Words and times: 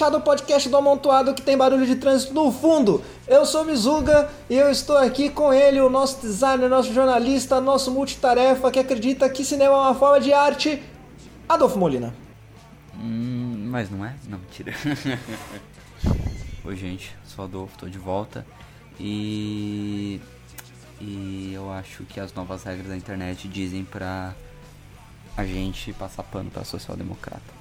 Fechado, 0.00 0.16
o 0.16 0.22
podcast 0.22 0.66
do 0.66 0.78
Amontoado 0.78 1.34
que 1.34 1.42
tem 1.42 1.58
barulho 1.58 1.84
de 1.84 1.94
trânsito 1.94 2.32
no 2.32 2.50
fundo. 2.50 3.04
Eu 3.28 3.44
sou 3.44 3.66
Mizuga 3.66 4.30
e 4.48 4.54
eu 4.54 4.70
estou 4.70 4.96
aqui 4.96 5.28
com 5.28 5.52
ele, 5.52 5.78
o 5.78 5.90
nosso 5.90 6.22
designer, 6.22 6.70
nosso 6.70 6.90
jornalista, 6.90 7.60
nosso 7.60 7.90
multitarefa 7.90 8.70
que 8.70 8.78
acredita 8.78 9.28
que 9.28 9.44
cinema 9.44 9.74
é 9.74 9.76
uma 9.76 9.94
forma 9.94 10.18
de 10.18 10.32
arte, 10.32 10.82
Adolfo 11.46 11.78
Molina. 11.78 12.14
Hum, 12.98 13.66
mas 13.68 13.90
não 13.90 14.02
é? 14.02 14.14
Não, 14.26 14.38
mentira. 14.38 14.72
Oi, 16.64 16.76
gente, 16.76 17.14
sou 17.22 17.44
Adolfo, 17.44 17.76
tô 17.76 17.86
de 17.86 17.98
volta. 17.98 18.46
E. 18.98 20.18
E 20.98 21.52
eu 21.52 21.70
acho 21.70 22.04
que 22.04 22.18
as 22.18 22.32
novas 22.32 22.62
regras 22.62 22.88
da 22.88 22.96
internet 22.96 23.46
dizem 23.46 23.84
pra 23.84 24.34
a 25.36 25.44
gente 25.44 25.92
passar 25.92 26.22
pano 26.22 26.50
pra 26.50 26.64
social-democrata. 26.64 27.59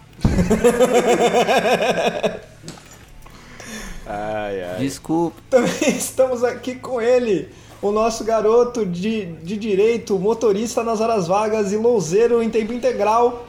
Ai, 4.06 4.64
ai. 4.64 4.78
Desculpa. 4.80 5.38
Também 5.50 5.90
estamos 5.98 6.44
aqui 6.44 6.76
com 6.76 7.02
ele, 7.02 7.50
o 7.82 7.92
nosso 7.92 8.24
garoto 8.24 8.86
de, 8.86 9.26
de 9.44 9.58
direito, 9.58 10.18
motorista 10.20 10.84
nas 10.84 11.02
horas 11.02 11.28
vagas 11.28 11.72
e 11.72 11.78
louzeiro 11.78 12.42
em 12.44 12.50
tempo 12.50 12.74
integral, 12.74 13.48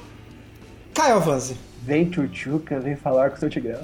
Caio 0.94 1.16
Avanzi. 1.16 1.56
Vem 1.82 2.10
Tchutchuca, 2.10 2.78
vem 2.78 2.94
falar 2.94 3.30
com 3.30 3.36
o 3.36 3.38
seu 3.40 3.48
Tigrão. 3.48 3.80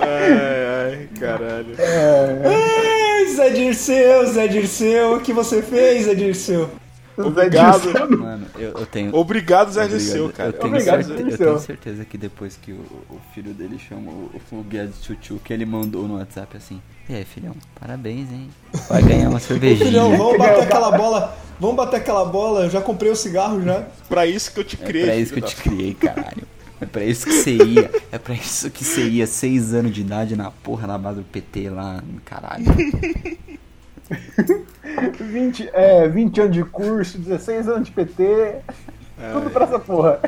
ai, 0.00 0.98
ai, 0.98 1.08
caralho. 1.18 1.76
Ai, 1.78 3.26
Zé 3.28 3.50
Dirceu, 3.50 4.26
Zé 4.26 4.48
Dirceu, 4.48 5.14
o 5.14 5.20
que 5.20 5.32
você 5.32 5.62
fez, 5.62 6.06
Zé 6.06 6.14
Dirceu? 6.14 6.68
Obrigado. 7.16 8.18
Mano, 8.18 8.46
eu, 8.56 8.70
eu 8.72 8.86
tenho. 8.86 9.14
Obrigado, 9.14 9.70
Zé 9.72 9.86
Dirceu, 9.86 10.30
cara. 10.30 10.48
Eu 10.48 10.52
tenho, 10.54 10.72
Obrigado, 10.74 11.02
certe... 11.04 11.22
Eu 11.30 11.38
tenho 11.38 11.58
certeza 11.58 12.04
que 12.04 12.18
depois 12.18 12.58
que 12.60 12.72
o, 12.72 12.80
o 13.10 13.20
filho 13.34 13.52
dele 13.54 13.78
chamou 13.78 14.30
o 14.34 14.40
Foguia 14.50 14.86
de 14.86 14.94
Chuchu, 15.04 15.38
que 15.44 15.52
ele 15.52 15.64
mandou 15.64 16.08
no 16.08 16.16
WhatsApp 16.16 16.56
assim: 16.56 16.80
E 17.08 17.14
aí, 17.14 17.24
filhão, 17.24 17.54
parabéns, 17.78 18.30
hein? 18.32 18.50
Vai 18.88 19.02
ganhar 19.02 19.28
uma 19.28 19.38
cervejinha. 19.40 19.86
Filhão, 19.86 20.16
vamos 20.16 20.38
bater 20.38 20.62
aquela 20.62 20.90
bola. 20.96 21.36
Vamos 21.60 21.76
bater 21.76 21.96
aquela 21.96 22.24
bola, 22.24 22.64
eu 22.64 22.70
já 22.70 22.80
comprei 22.80 23.12
o 23.12 23.16
cigarro 23.16 23.62
já. 23.62 23.84
Pra 24.08 24.26
isso 24.26 24.52
que 24.52 24.58
eu 24.60 24.64
te 24.64 24.76
É 24.82 24.84
criei. 24.84 25.04
pra 25.06 25.16
isso 25.16 25.32
que 25.32 25.38
eu 25.38 25.44
te 25.44 25.56
criei, 25.56 25.94
caralho. 25.94 26.42
É 26.80 26.86
pra 26.86 27.04
isso 27.04 27.24
que 27.24 27.32
você 27.32 27.56
ia. 27.56 27.90
É 28.10 28.18
pra 28.18 28.34
isso 28.34 28.68
que 28.70 28.84
você 28.84 29.08
ia, 29.08 29.26
seis 29.28 29.72
anos 29.72 29.92
de 29.92 30.00
idade 30.00 30.34
na 30.34 30.50
porra 30.50 30.88
na 30.88 30.98
base 30.98 31.18
do 31.20 31.24
PT 31.24 31.70
lá, 31.70 32.02
caralho. 32.24 32.64
20, 35.20 35.70
é, 35.72 36.08
20 36.08 36.40
anos 36.40 36.52
de 36.52 36.64
curso, 36.64 37.18
16 37.18 37.68
anos 37.68 37.86
de 37.88 37.92
PT, 37.92 38.56
tudo 39.32 39.50
pra 39.50 39.64
essa 39.64 39.78
porra. 39.78 40.20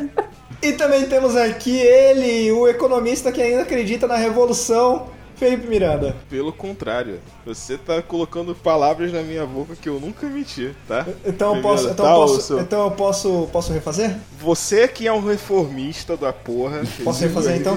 E 0.63 0.73
também 0.73 1.07
temos 1.07 1.37
aqui 1.37 1.77
ele, 1.77 2.51
o 2.53 2.67
economista 2.67 3.31
que 3.31 3.43
ainda 3.43 3.63
acredita 3.63 4.07
na 4.07 4.17
revolução, 4.17 5.09
Felipe 5.37 5.67
Miranda. 5.67 6.09
da- 6.09 6.15
Pelo 6.31 6.53
contrário, 6.53 7.21
você 7.45 7.77
tá 7.77 8.01
colocando 8.01 8.55
palavras 8.55 9.13
na 9.13 9.23
minha 9.23 9.45
boca 9.45 9.77
que 9.77 9.89
eu 9.89 10.01
nunca 10.01 10.27
menti, 10.27 10.75
tá? 10.89 11.07
Então 11.25 11.57
eu 11.57 11.63
posso, 11.63 11.89
então 11.89 12.07
tá, 12.07 12.13
eu 12.13 12.17
posso, 12.17 12.41
seu- 12.43 12.61
então 12.61 12.85
eu 12.85 12.91
posso, 12.91 13.49
posso 13.53 13.73
refazer? 13.73 14.17
Você 14.41 14.89
que 14.89 15.07
é 15.07 15.13
um 15.13 15.25
reformista 15.27 16.17
da 16.17 16.33
porra. 16.33 16.83
Posso 17.05 17.21
refazer, 17.23 17.57
então? 17.57 17.77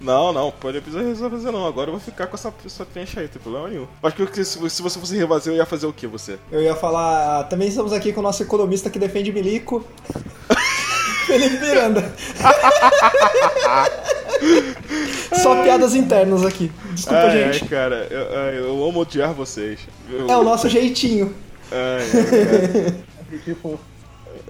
Não, 0.00 0.32
não, 0.32 0.50
pode 0.50 0.80
precisar 0.80 1.30
fazer 1.30 1.50
não. 1.50 1.66
Agora 1.66 1.88
eu 1.88 1.92
vou 1.92 2.00
ficar 2.00 2.26
com 2.26 2.34
essa, 2.36 2.52
essa 2.66 2.84
prancha 2.84 3.20
aí, 3.20 3.26
não 3.26 3.32
tem 3.32 3.42
problema 3.42 3.68
nenhum. 3.68 3.86
Acho 4.02 4.16
que 4.26 4.44
se, 4.44 4.70
se 4.70 4.82
você 4.82 4.98
fosse 4.98 5.16
refazer, 5.16 5.52
eu 5.52 5.56
ia 5.56 5.66
fazer 5.66 5.86
o 5.86 5.92
que 5.92 6.06
você? 6.06 6.38
Eu 6.50 6.60
ia 6.60 6.74
falar, 6.74 7.44
também 7.44 7.68
estamos 7.68 7.92
aqui 7.92 8.12
com 8.12 8.20
o 8.20 8.22
nosso 8.22 8.42
economista 8.42 8.90
que 8.90 8.98
defende 8.98 9.32
milico, 9.32 9.84
Felipe 11.26 11.58
Miranda. 11.58 12.12
Só 15.42 15.62
piadas 15.62 15.94
internas 15.94 16.44
aqui. 16.44 16.70
Desculpa, 16.92 17.20
ai, 17.22 17.52
gente. 17.52 17.62
ai, 17.64 17.68
cara, 17.68 18.06
eu, 18.10 18.20
eu 18.64 18.84
amo 18.88 19.00
odiar 19.00 19.32
vocês. 19.32 19.80
Eu- 20.10 20.28
É 20.28 20.36
o 20.36 20.42
nosso 20.42 20.68
jeitinho. 20.68 21.34
Ai, 21.70 22.02
ai, 22.02 22.90
cara. 23.30 23.40
Tipo, 23.44 23.78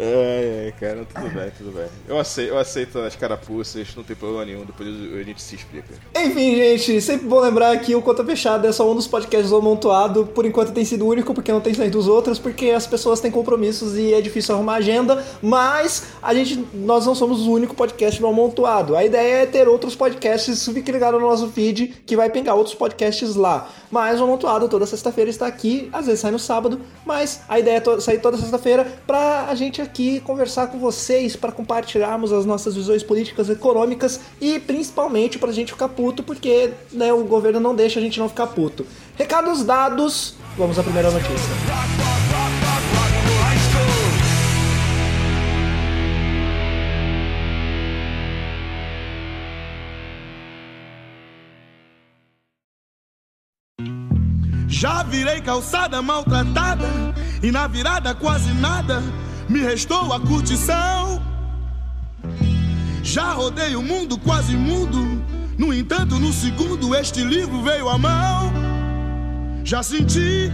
Ai, 0.02 0.64
ai, 0.66 0.74
cara, 0.80 1.06
tudo 1.14 1.28
bem, 1.34 1.52
tudo 1.58 1.72
bem. 1.72 1.84
Eu 2.08 2.18
aceito, 2.18 2.48
eu 2.48 2.58
aceito 2.58 2.98
as 3.00 3.14
carapuças, 3.14 3.94
não 3.94 4.02
tem 4.02 4.16
problema 4.16 4.46
nenhum, 4.46 4.64
depois 4.64 4.88
a 4.88 5.22
gente 5.22 5.42
se 5.42 5.56
explica. 5.56 5.88
Enfim, 6.16 6.56
gente, 6.56 7.00
sempre 7.02 7.26
bom 7.26 7.38
lembrar 7.38 7.76
que 7.80 7.94
o 7.94 8.00
Conta 8.00 8.24
Fechada 8.24 8.66
é 8.66 8.72
só 8.72 8.90
um 8.90 8.94
dos 8.94 9.06
podcasts 9.06 9.50
do 9.50 9.56
Amontoado. 9.56 10.24
Por 10.34 10.46
enquanto 10.46 10.72
tem 10.72 10.86
sido 10.86 11.06
único, 11.06 11.34
porque 11.34 11.52
não 11.52 11.60
tem 11.60 11.74
saído 11.74 11.98
dos 11.98 12.08
outros, 12.08 12.38
porque 12.38 12.70
as 12.70 12.86
pessoas 12.86 13.20
têm 13.20 13.30
compromissos 13.30 13.94
e 13.98 14.14
é 14.14 14.22
difícil 14.22 14.54
arrumar 14.54 14.76
agenda. 14.76 15.22
Mas 15.42 16.04
a 16.22 16.32
gente, 16.32 16.64
nós 16.72 17.04
não 17.04 17.14
somos 17.14 17.40
o 17.46 17.52
único 17.52 17.74
podcast 17.74 18.18
do 18.18 18.26
Amontoado. 18.26 18.96
A 18.96 19.04
ideia 19.04 19.42
é 19.42 19.46
ter 19.46 19.68
outros 19.68 19.94
podcasts, 19.94 20.66
fique 20.68 20.90
ligado 20.90 21.20
no 21.20 21.26
nosso 21.28 21.48
feed, 21.50 22.02
que 22.06 22.16
vai 22.16 22.30
pegar 22.30 22.54
outros 22.54 22.74
podcasts 22.74 23.34
lá. 23.36 23.68
Mas 23.90 24.18
o 24.18 24.24
Amontoado 24.24 24.66
toda 24.66 24.86
sexta-feira 24.86 25.28
está 25.28 25.46
aqui, 25.46 25.90
às 25.92 26.06
vezes 26.06 26.20
sai 26.20 26.30
no 26.30 26.38
sábado, 26.38 26.80
mas 27.04 27.42
a 27.48 27.58
ideia 27.58 27.76
é 27.76 27.80
to- 27.80 28.00
sair 28.00 28.18
toda 28.18 28.38
sexta-feira 28.38 28.86
pra 29.06 29.46
a 29.48 29.54
gente 29.54 29.82
aqui 29.90 30.20
conversar 30.20 30.68
com 30.68 30.78
vocês, 30.78 31.34
pra 31.34 31.50
compartilharmos 31.50 32.32
as 32.32 32.46
nossas 32.46 32.76
visões 32.76 33.02
políticas 33.02 33.48
e 33.48 33.52
econômicas 33.52 34.20
e 34.40 34.60
principalmente 34.60 35.38
pra 35.38 35.50
gente 35.50 35.72
ficar 35.72 35.88
puto, 35.88 36.22
porque 36.22 36.70
né, 36.92 37.12
o 37.12 37.24
governo 37.24 37.58
não 37.58 37.74
deixa 37.74 37.98
a 37.98 38.02
gente 38.02 38.18
não 38.18 38.28
ficar 38.28 38.46
puto. 38.46 38.86
Recados 39.16 39.64
dados, 39.64 40.34
vamos 40.56 40.78
à 40.78 40.82
primeira 40.82 41.10
notícia. 41.10 41.50
Já 54.68 55.02
virei 55.02 55.40
calçada 55.42 56.00
maltratada 56.00 56.86
e 57.42 57.50
na 57.50 57.66
virada 57.66 58.14
quase 58.14 58.54
nada 58.54 59.02
me 59.50 59.60
restou 59.60 60.12
a 60.12 60.20
curtição. 60.20 61.20
Já 63.02 63.32
rodei 63.32 63.74
o 63.74 63.82
mundo 63.82 64.16
quase 64.16 64.56
mudo, 64.56 65.20
no 65.58 65.74
entanto, 65.74 66.14
no 66.20 66.32
segundo 66.32 66.94
este 66.94 67.24
livro 67.24 67.60
veio 67.60 67.88
à 67.88 67.98
mão. 67.98 68.52
Já 69.64 69.82
senti 69.82 70.50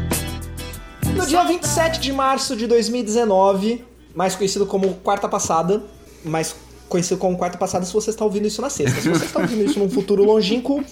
No 1.14 1.26
dia 1.26 1.44
27 1.44 2.00
de 2.00 2.12
março 2.12 2.56
de 2.56 2.66
2019, 2.66 3.84
mais 4.14 4.34
conhecido 4.34 4.64
como 4.64 4.94
quarta 4.94 5.28
passada, 5.28 5.82
mais 6.24 6.56
conhecido 6.88 7.18
como 7.18 7.36
quarta 7.36 7.58
passada 7.58 7.84
se 7.84 7.92
você 7.92 8.10
está 8.10 8.24
ouvindo 8.24 8.46
isso 8.46 8.62
na 8.62 8.70
sexta. 8.70 8.98
Se 9.00 9.08
você 9.10 9.26
está 9.26 9.40
ouvindo 9.40 9.62
isso 9.62 9.78
num 9.78 9.90
futuro 9.90 10.24
longínquo, 10.24 10.82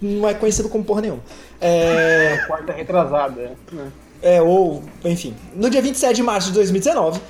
não 0.00 0.28
é 0.28 0.34
conhecido 0.34 0.68
como 0.68 0.84
porra 0.84 1.00
nenhuma. 1.00 1.22
É, 1.60 2.44
quarta 2.46 2.72
retrasada. 2.72 3.56
né? 3.72 3.90
é, 4.22 4.40
ou, 4.40 4.82
enfim, 5.04 5.34
no 5.54 5.68
dia 5.70 5.82
27 5.82 6.14
de 6.14 6.22
março 6.22 6.48
de 6.48 6.54
2019, 6.54 7.20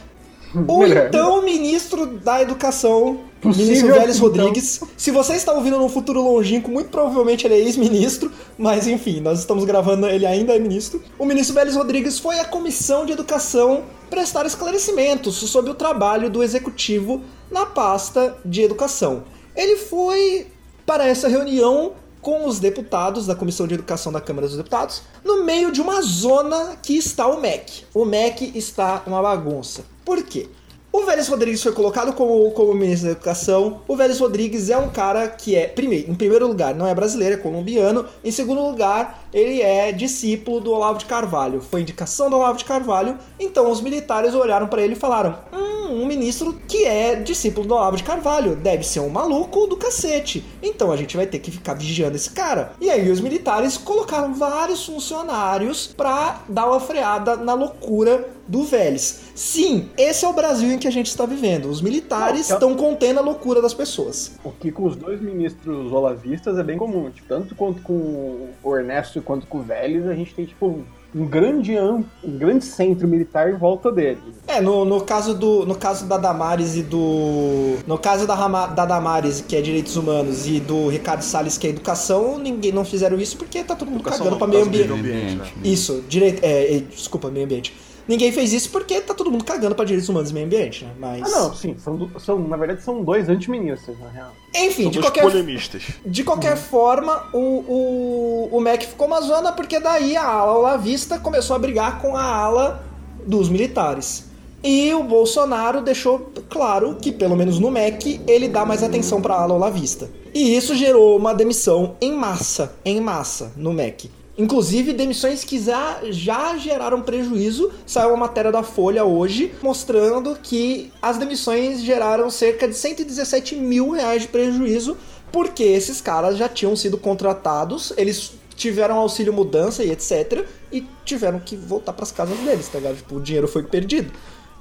o 0.55 0.78
Melhor. 0.78 1.06
então 1.09 1.43
ministro 1.43 2.06
da 2.06 2.43
Educação, 2.43 3.21
Possível, 3.41 3.66
ministro 3.66 3.94
Vélez 3.94 4.16
então. 4.16 4.28
Rodrigues, 4.28 4.81
se 4.97 5.11
você 5.11 5.34
está 5.34 5.53
ouvindo 5.53 5.78
num 5.78 5.88
futuro 5.88 6.22
longínquo, 6.22 6.71
muito 6.71 6.91
provavelmente 6.91 7.47
ele 7.47 7.55
é 7.55 7.59
ex-ministro, 7.59 8.31
mas 8.58 8.87
enfim, 8.87 9.20
nós 9.20 9.38
estamos 9.38 9.64
gravando, 9.64 10.06
ele 10.06 10.26
ainda 10.26 10.55
é 10.55 10.58
ministro. 10.58 11.02
O 11.19 11.25
ministro 11.25 11.55
Vélez 11.55 11.75
Rodrigues 11.75 12.19
foi 12.19 12.38
à 12.38 12.44
Comissão 12.44 13.06
de 13.06 13.12
Educação 13.12 13.85
prestar 14.11 14.44
esclarecimentos 14.44 15.37
sobre 15.37 15.70
o 15.70 15.75
trabalho 15.75 16.29
do 16.29 16.43
executivo 16.43 17.23
na 17.50 17.64
pasta 17.64 18.37
de 18.44 18.62
educação. 18.62 19.25
Ele 19.56 19.76
foi 19.76 20.49
para 20.85 21.06
essa 21.06 21.29
reunião 21.29 21.93
com 22.20 22.47
os 22.47 22.61
deputados 22.61 23.26
da 23.26 23.35
Comissão 23.35 23.67
de 23.67 23.75
Educação 23.75 24.12
da 24.12 24.20
Câmara 24.20 24.47
dos 24.47 24.56
Deputados, 24.56 25.02
meio 25.50 25.73
de 25.73 25.81
uma 25.81 26.00
zona 26.00 26.76
que 26.81 26.97
está 26.97 27.26
o 27.26 27.41
MEC. 27.41 27.85
O 27.93 28.05
MEC 28.05 28.52
está 28.55 29.02
uma 29.05 29.20
bagunça. 29.20 29.85
Por 30.05 30.23
quê? 30.23 30.49
O 30.93 31.05
Vélez 31.05 31.26
Rodrigues 31.26 31.61
foi 31.61 31.73
colocado 31.73 32.12
como, 32.12 32.52
como 32.52 32.73
ministro 32.73 33.06
da 33.06 33.12
Educação. 33.12 33.81
O 33.88 33.97
Vélez 33.97 34.20
Rodrigues 34.20 34.70
é 34.70 34.79
um 34.79 34.88
cara 34.88 35.26
que 35.26 35.56
é, 35.56 35.67
primeiro, 35.67 36.08
em 36.08 36.14
primeiro 36.14 36.47
lugar, 36.47 36.73
não 36.73 36.87
é 36.87 36.94
brasileiro, 36.94 37.35
é 37.35 37.38
colombiano. 37.38 38.06
Em 38.23 38.31
segundo 38.31 38.62
lugar, 38.62 39.19
ele 39.32 39.62
é 39.62 39.93
discípulo 39.93 40.61
do 40.61 40.73
Olavo 40.73 40.99
de 40.99 41.05
Carvalho. 41.05 41.61
Foi 41.61 41.81
indicação 41.81 42.29
do 42.29 42.37
Olavo 42.37 42.59
de 42.59 42.65
Carvalho. 42.65 43.17
Então 43.38 43.71
os 43.71 43.81
militares 43.81 44.35
olharam 44.35 44.67
para 44.67 44.82
ele 44.82 44.94
e 44.94 44.97
falaram: 44.97 45.37
Hum, 45.53 46.03
um 46.03 46.06
ministro 46.06 46.59
que 46.69 46.85
é 46.85 47.17
discípulo 47.17 47.67
do 47.67 47.75
Olavo 47.75 47.97
de 47.97 48.05
Carvalho. 48.05 48.56
Deve 48.56 48.85
ser 48.85 49.00
um 49.00 49.09
maluco 49.09 49.67
do 49.67 49.77
cacete. 49.77 50.44
Então 50.62 50.91
a 50.91 50.97
gente 50.97 51.17
vai 51.17 51.27
ter 51.27 51.38
que 51.38 51.50
ficar 51.50 51.75
vigiando 51.75 52.17
esse 52.17 52.31
cara. 52.31 52.73
E 52.81 52.91
aí 52.91 53.11
os 53.11 53.21
militares 53.21 53.77
colocaram 53.77 54.35
vários 54.35 54.85
funcionários 54.85 55.88
pra 55.88 56.43
dar 56.49 56.67
uma 56.67 56.81
freada 56.81 57.37
na 57.37 57.55
loucura 57.55 58.29
do 58.50 58.65
Vélez. 58.65 59.21
Sim, 59.35 59.88
esse 59.97 60.25
é 60.25 60.29
o 60.29 60.33
Brasil 60.33 60.73
em 60.73 60.79
que 60.79 60.88
a 60.88 60.91
gente 60.91 61.06
está 61.06 61.25
vivendo. 61.25 61.67
Os 61.67 61.81
militares 61.81 62.50
estão 62.50 62.75
contendo 62.75 63.21
a 63.21 63.23
loucura 63.23 63.62
das 63.62 63.73
pessoas. 63.73 64.33
O 64.43 64.50
que 64.50 64.73
com 64.73 64.87
os 64.87 64.97
dois 64.97 65.21
ministros 65.21 65.93
olavistas 65.93 66.59
é 66.59 66.62
bem 66.65 66.76
comum. 66.76 67.09
Tipo, 67.11 67.29
tanto 67.29 67.55
quanto 67.55 67.81
com 67.83 68.49
o 68.62 68.76
Ernesto 68.76 69.19
quanto 69.22 69.46
com 69.46 69.58
o 69.58 69.62
Vélez, 69.62 70.06
a 70.06 70.14
gente 70.14 70.34
tem, 70.34 70.44
tipo, 70.44 70.82
um 71.14 71.26
grande, 71.26 71.76
um 71.78 72.05
grande 72.25 72.64
centro 72.64 73.08
militar 73.08 73.50
em 73.50 73.56
volta 73.56 73.90
deles. 73.90 74.19
É, 74.46 74.61
no, 74.61 74.84
no 74.84 75.00
caso 75.00 75.34
do. 75.34 75.67
No 75.67 75.75
caso 75.75 76.06
da 76.06 76.17
Damares 76.17 76.76
e 76.76 76.82
do. 76.82 77.76
No 77.87 77.99
caso 77.99 78.26
da, 78.26 78.34
Rama- 78.34 78.67
da 78.69 78.84
Damares, 78.87 79.40
que 79.40 79.56
é 79.56 79.61
direitos 79.61 79.96
humanos, 79.96 80.46
e 80.46 80.61
do 80.61 80.88
Ricardo 80.88 81.22
Salles, 81.22 81.58
que 81.58 81.67
é 81.67 81.70
educação, 81.70 82.38
ninguém 82.38 82.70
não 82.72 82.84
fizeram 82.84 83.19
isso 83.19 83.37
porque 83.37 83.62
tá 83.64 83.75
todo 83.75 83.88
mundo 83.88 84.00
Educação 84.00 84.19
cagando 84.26 84.31
não, 84.32 84.38
pra 84.38 84.46
por 84.46 84.52
meio 84.52 84.64
ambiente. 84.67 84.93
ambiente, 84.93 85.34
né? 85.37 85.62
Isso, 85.64 86.05
direito. 86.08 86.44
É, 86.44 86.76
é, 86.76 86.78
desculpa, 86.81 87.28
meio 87.31 87.44
ambiente. 87.44 87.75
Ninguém 88.11 88.33
fez 88.33 88.53
isso 88.53 88.71
porque 88.71 89.01
tá 89.01 89.15
todo 89.15 89.31
mundo 89.31 89.45
cagando 89.45 89.73
pra 89.75 89.85
direitos 89.85 90.09
humanos 90.09 90.31
e 90.31 90.35
meio 90.35 90.47
ambiente, 90.47 90.85
né? 90.85 90.91
Mas. 90.99 91.23
Ah, 91.23 91.29
não, 91.39 91.55
sim, 91.55 91.77
são, 91.79 91.95
do- 91.97 92.19
são, 92.19 92.39
na 92.41 92.57
verdade 92.57 92.83
são 92.83 93.05
dois 93.05 93.29
antiministros, 93.29 93.97
na 94.01 94.09
real. 94.09 94.33
Enfim, 94.53 94.83
São 94.83 94.91
de 94.91 94.99
dois 94.99 95.07
qualquer, 95.07 95.23
polemistas. 95.23 95.83
de 96.05 96.25
qualquer 96.25 96.57
forma, 96.57 97.27
o, 97.33 97.39
o, 97.39 98.49
o 98.51 98.61
MEC 98.61 98.85
ficou 98.89 99.07
uma 99.07 99.21
zona 99.21 99.53
porque 99.53 99.79
daí 99.79 100.17
a 100.17 100.25
ala 100.27 100.59
olavista 100.59 101.21
começou 101.21 101.55
a 101.55 101.59
brigar 101.61 102.01
com 102.03 102.17
a 102.17 102.25
ala 102.25 102.85
dos 103.25 103.49
militares. 103.49 104.29
E 104.62 104.93
o 104.93 105.05
Bolsonaro 105.05 105.81
deixou 105.81 106.33
claro 106.51 106.97
que, 107.01 107.12
pelo 107.12 107.37
menos 107.37 107.59
no 107.61 107.71
MEC, 107.71 108.21
ele 108.27 108.49
dá 108.49 108.65
mais 108.67 108.83
atenção 108.83 109.23
para 109.23 109.35
a 109.35 109.43
ala 109.43 109.55
olavista. 109.55 110.11
E 110.35 110.57
isso 110.57 110.75
gerou 110.75 111.17
uma 111.17 111.33
demissão 111.33 111.95
em 112.01 112.12
massa, 112.12 112.75
em 112.85 113.01
massa, 113.01 113.53
no 113.57 113.73
MEC. 113.73 114.11
Inclusive, 114.40 114.94
demissões 114.94 115.44
que 115.44 115.62
já, 115.62 115.98
já 116.04 116.56
geraram 116.56 117.02
prejuízo. 117.02 117.70
Saiu 117.87 118.08
uma 118.08 118.16
matéria 118.16 118.50
da 118.50 118.62
Folha 118.62 119.04
hoje 119.04 119.52
mostrando 119.62 120.34
que 120.42 120.90
as 121.02 121.19
demissões 121.19 121.82
geraram 121.82 122.31
cerca 122.31 122.66
de 122.66 122.75
117 122.75 123.54
mil 123.56 123.90
reais 123.90 124.22
de 124.22 124.28
prejuízo, 124.28 124.96
porque 125.31 125.62
esses 125.62 126.00
caras 126.00 126.38
já 126.38 126.48
tinham 126.48 126.75
sido 126.75 126.96
contratados, 126.96 127.92
eles 127.98 128.32
tiveram 128.56 128.96
auxílio 128.96 129.31
mudança 129.31 129.84
e 129.84 129.90
etc. 129.90 130.46
E 130.72 130.87
tiveram 131.04 131.38
que 131.38 131.54
voltar 131.54 131.92
para 131.92 132.04
as 132.04 132.12
casas 132.12 132.38
deles, 132.38 132.66
tá 132.66 132.78
ligado? 132.78 132.96
Tipo, 132.96 133.16
o 133.16 133.20
dinheiro 133.20 133.46
foi 133.46 133.62
perdido. 133.62 134.10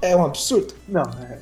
É 0.02 0.14
um 0.14 0.24
absurdo. 0.24 0.74
Não, 0.86 1.02
é. 1.02 1.38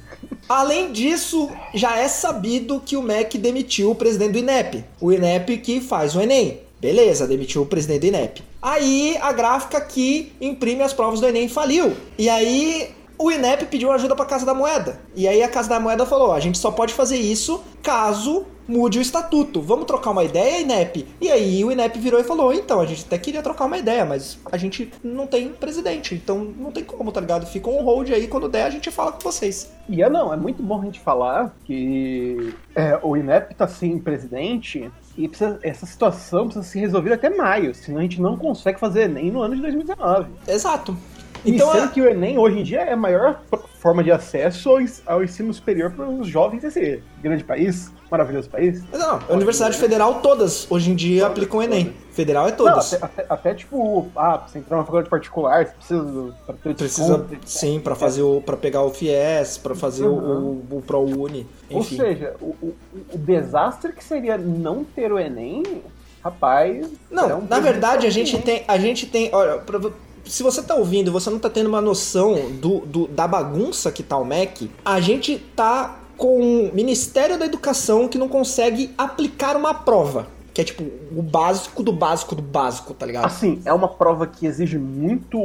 Além 0.48 0.92
disso, 0.92 1.50
já 1.74 1.98
é 1.98 2.06
sabido 2.06 2.80
que 2.86 2.96
o 2.96 3.02
MEC 3.02 3.36
demitiu 3.36 3.90
o 3.90 3.94
presidente 3.96 4.32
do 4.32 4.38
INEP. 4.38 4.84
O 5.00 5.12
INEP 5.12 5.58
que 5.58 5.80
faz 5.80 6.14
o 6.14 6.20
Enem. 6.20 6.67
Beleza, 6.80 7.26
demitiu 7.26 7.62
o 7.62 7.66
presidente 7.66 8.00
do 8.00 8.06
INEP. 8.06 8.42
Aí 8.62 9.16
a 9.20 9.32
gráfica 9.32 9.80
que 9.80 10.32
imprime 10.40 10.82
as 10.82 10.92
provas 10.92 11.20
do 11.20 11.26
Enem 11.26 11.48
faliu. 11.48 11.96
E 12.16 12.28
aí 12.28 12.94
o 13.18 13.32
INEP 13.32 13.66
pediu 13.66 13.90
ajuda 13.90 14.14
para 14.14 14.24
Casa 14.24 14.46
da 14.46 14.54
Moeda. 14.54 15.00
E 15.14 15.26
aí 15.26 15.42
a 15.42 15.48
Casa 15.48 15.68
da 15.68 15.80
Moeda 15.80 16.06
falou: 16.06 16.32
a 16.32 16.40
gente 16.40 16.56
só 16.56 16.70
pode 16.70 16.94
fazer 16.94 17.16
isso 17.16 17.62
caso 17.82 18.46
mude 18.68 18.98
o 18.98 19.02
estatuto. 19.02 19.62
Vamos 19.62 19.86
trocar 19.86 20.10
uma 20.10 20.22
ideia, 20.22 20.60
INEP? 20.60 21.06
E 21.20 21.30
aí 21.30 21.64
o 21.64 21.72
INEP 21.72 21.98
virou 21.98 22.20
e 22.20 22.24
falou: 22.24 22.52
então, 22.52 22.80
a 22.80 22.86
gente 22.86 23.04
até 23.06 23.18
queria 23.18 23.42
trocar 23.42 23.64
uma 23.64 23.78
ideia, 23.78 24.04
mas 24.04 24.38
a 24.52 24.56
gente 24.56 24.92
não 25.02 25.26
tem 25.26 25.48
presidente, 25.48 26.14
então 26.14 26.38
não 26.38 26.70
tem 26.70 26.84
como, 26.84 27.10
tá 27.10 27.20
ligado? 27.20 27.46
Fica 27.46 27.68
um 27.68 27.82
hold 27.82 28.10
aí, 28.10 28.28
quando 28.28 28.48
der 28.48 28.64
a 28.64 28.70
gente 28.70 28.90
fala 28.90 29.10
com 29.10 29.20
vocês. 29.20 29.72
E 29.88 30.02
é 30.02 30.08
não, 30.08 30.32
é 30.32 30.36
muito 30.36 30.62
bom 30.62 30.80
a 30.80 30.84
gente 30.84 31.00
falar 31.00 31.56
que 31.64 32.54
é, 32.76 33.00
o 33.02 33.16
INEP 33.16 33.54
tá 33.54 33.66
sem 33.66 33.98
presidente 33.98 34.88
e 35.18 35.28
precisa- 35.28 35.58
essa 35.62 35.84
situação 35.84 36.44
precisa 36.44 36.64
ser 36.64 36.78
resolvida 36.78 37.16
até 37.16 37.28
maio, 37.28 37.74
senão 37.74 37.98
a 37.98 38.02
gente 38.02 38.20
não 38.22 38.36
consegue 38.36 38.78
fazer 38.78 39.02
Enem 39.02 39.32
no 39.32 39.42
ano 39.42 39.56
de 39.56 39.60
2019. 39.62 40.28
Exato. 40.46 40.96
Então, 41.44 41.72
sendo 41.72 41.84
é- 41.84 41.88
que 41.88 42.00
o 42.00 42.08
Enem 42.08 42.38
hoje 42.38 42.58
em 42.58 42.62
dia 42.62 42.80
é 42.80 42.92
a 42.92 42.96
maior 42.96 43.40
forma 43.80 44.02
de 44.02 44.10
acesso 44.10 44.70
ao, 44.70 44.80
ens- 44.80 45.02
ao 45.06 45.22
ensino 45.22 45.52
superior 45.54 45.90
para 45.92 46.08
os 46.08 46.26
jovens 46.26 46.62
desse 46.62 47.02
grande 47.22 47.44
país, 47.44 47.90
maravilhoso 48.10 48.48
país. 48.50 48.82
Não, 48.92 49.20
a 49.28 49.32
Universidade 49.32 49.76
Federal 49.78 50.20
todas 50.20 50.66
hoje 50.70 50.90
em 50.90 50.94
dia 50.96 51.26
aplicam 51.26 51.60
o 51.60 51.62
Enem. 51.62 51.92
Federal 52.10 52.46
é 52.48 52.50
Não, 52.50 52.56
todas. 52.56 52.94
até, 52.94 53.04
até- 53.04 53.26
até, 53.28 53.54
tipo, 53.54 54.08
ah, 54.16 54.38
você 54.46 54.58
entrar 54.58 54.76
numa 54.76 54.84
faculdade 54.84 55.08
particular, 55.08 55.66
você 55.66 55.72
precisa 55.94 56.34
ter 56.62 56.74
Precisa, 56.74 57.18
desconto. 57.18 57.48
sim, 57.48 57.78
pra 57.80 57.94
fazer 57.94 58.22
o 58.22 58.40
para 58.40 58.56
pegar 58.56 58.82
o 58.82 58.90
FIES, 58.90 59.58
pra 59.58 59.74
fazer 59.76 60.06
o, 60.06 60.14
o, 60.14 60.64
o 60.78 60.82
ProUni, 60.82 61.46
Ou 61.70 61.80
enfim. 61.80 61.96
seja, 61.96 62.34
o, 62.40 62.46
o- 62.60 62.74
o 63.12 63.18
desastre 63.18 63.92
que 63.92 64.02
seria 64.02 64.36
não 64.36 64.82
ter 64.82 65.12
o 65.12 65.18
Enem, 65.18 65.62
rapaz. 66.24 66.88
Não, 67.08 67.30
é 67.30 67.34
um 67.36 67.42
na 67.48 67.60
verdade 67.60 68.06
a 68.06 68.10
gente 68.10 68.36
tem, 68.38 68.64
a 68.66 68.76
gente 68.78 69.06
tem, 69.06 69.30
olha, 69.32 69.58
pra- 69.58 69.78
se 70.28 70.42
você 70.42 70.62
tá 70.62 70.74
ouvindo, 70.74 71.08
e 71.08 71.10
você 71.10 71.30
não 71.30 71.38
tá 71.38 71.48
tendo 71.50 71.66
uma 71.68 71.80
noção 71.80 72.34
do, 72.60 72.80
do- 72.80 73.08
da 73.08 73.26
bagunça 73.26 73.90
que 73.90 74.02
tá 74.02 74.16
o 74.16 74.24
MEC, 74.24 74.70
a 74.84 75.00
gente 75.00 75.38
tá 75.56 76.00
com 76.16 76.40
o 76.68 76.74
Ministério 76.74 77.38
da 77.38 77.46
Educação 77.46 78.08
que 78.08 78.18
não 78.18 78.28
consegue 78.28 78.90
aplicar 78.98 79.56
uma 79.56 79.72
prova, 79.72 80.26
que 80.52 80.60
é 80.60 80.64
tipo 80.64 80.82
o 81.16 81.22
básico 81.22 81.82
do 81.82 81.92
básico 81.92 82.34
do 82.34 82.42
básico, 82.42 82.92
tá 82.92 83.06
ligado? 83.06 83.26
Assim, 83.26 83.60
é 83.64 83.72
uma 83.72 83.86
prova 83.88 84.26
que 84.26 84.44
exige 84.46 84.78
muito 84.78 85.38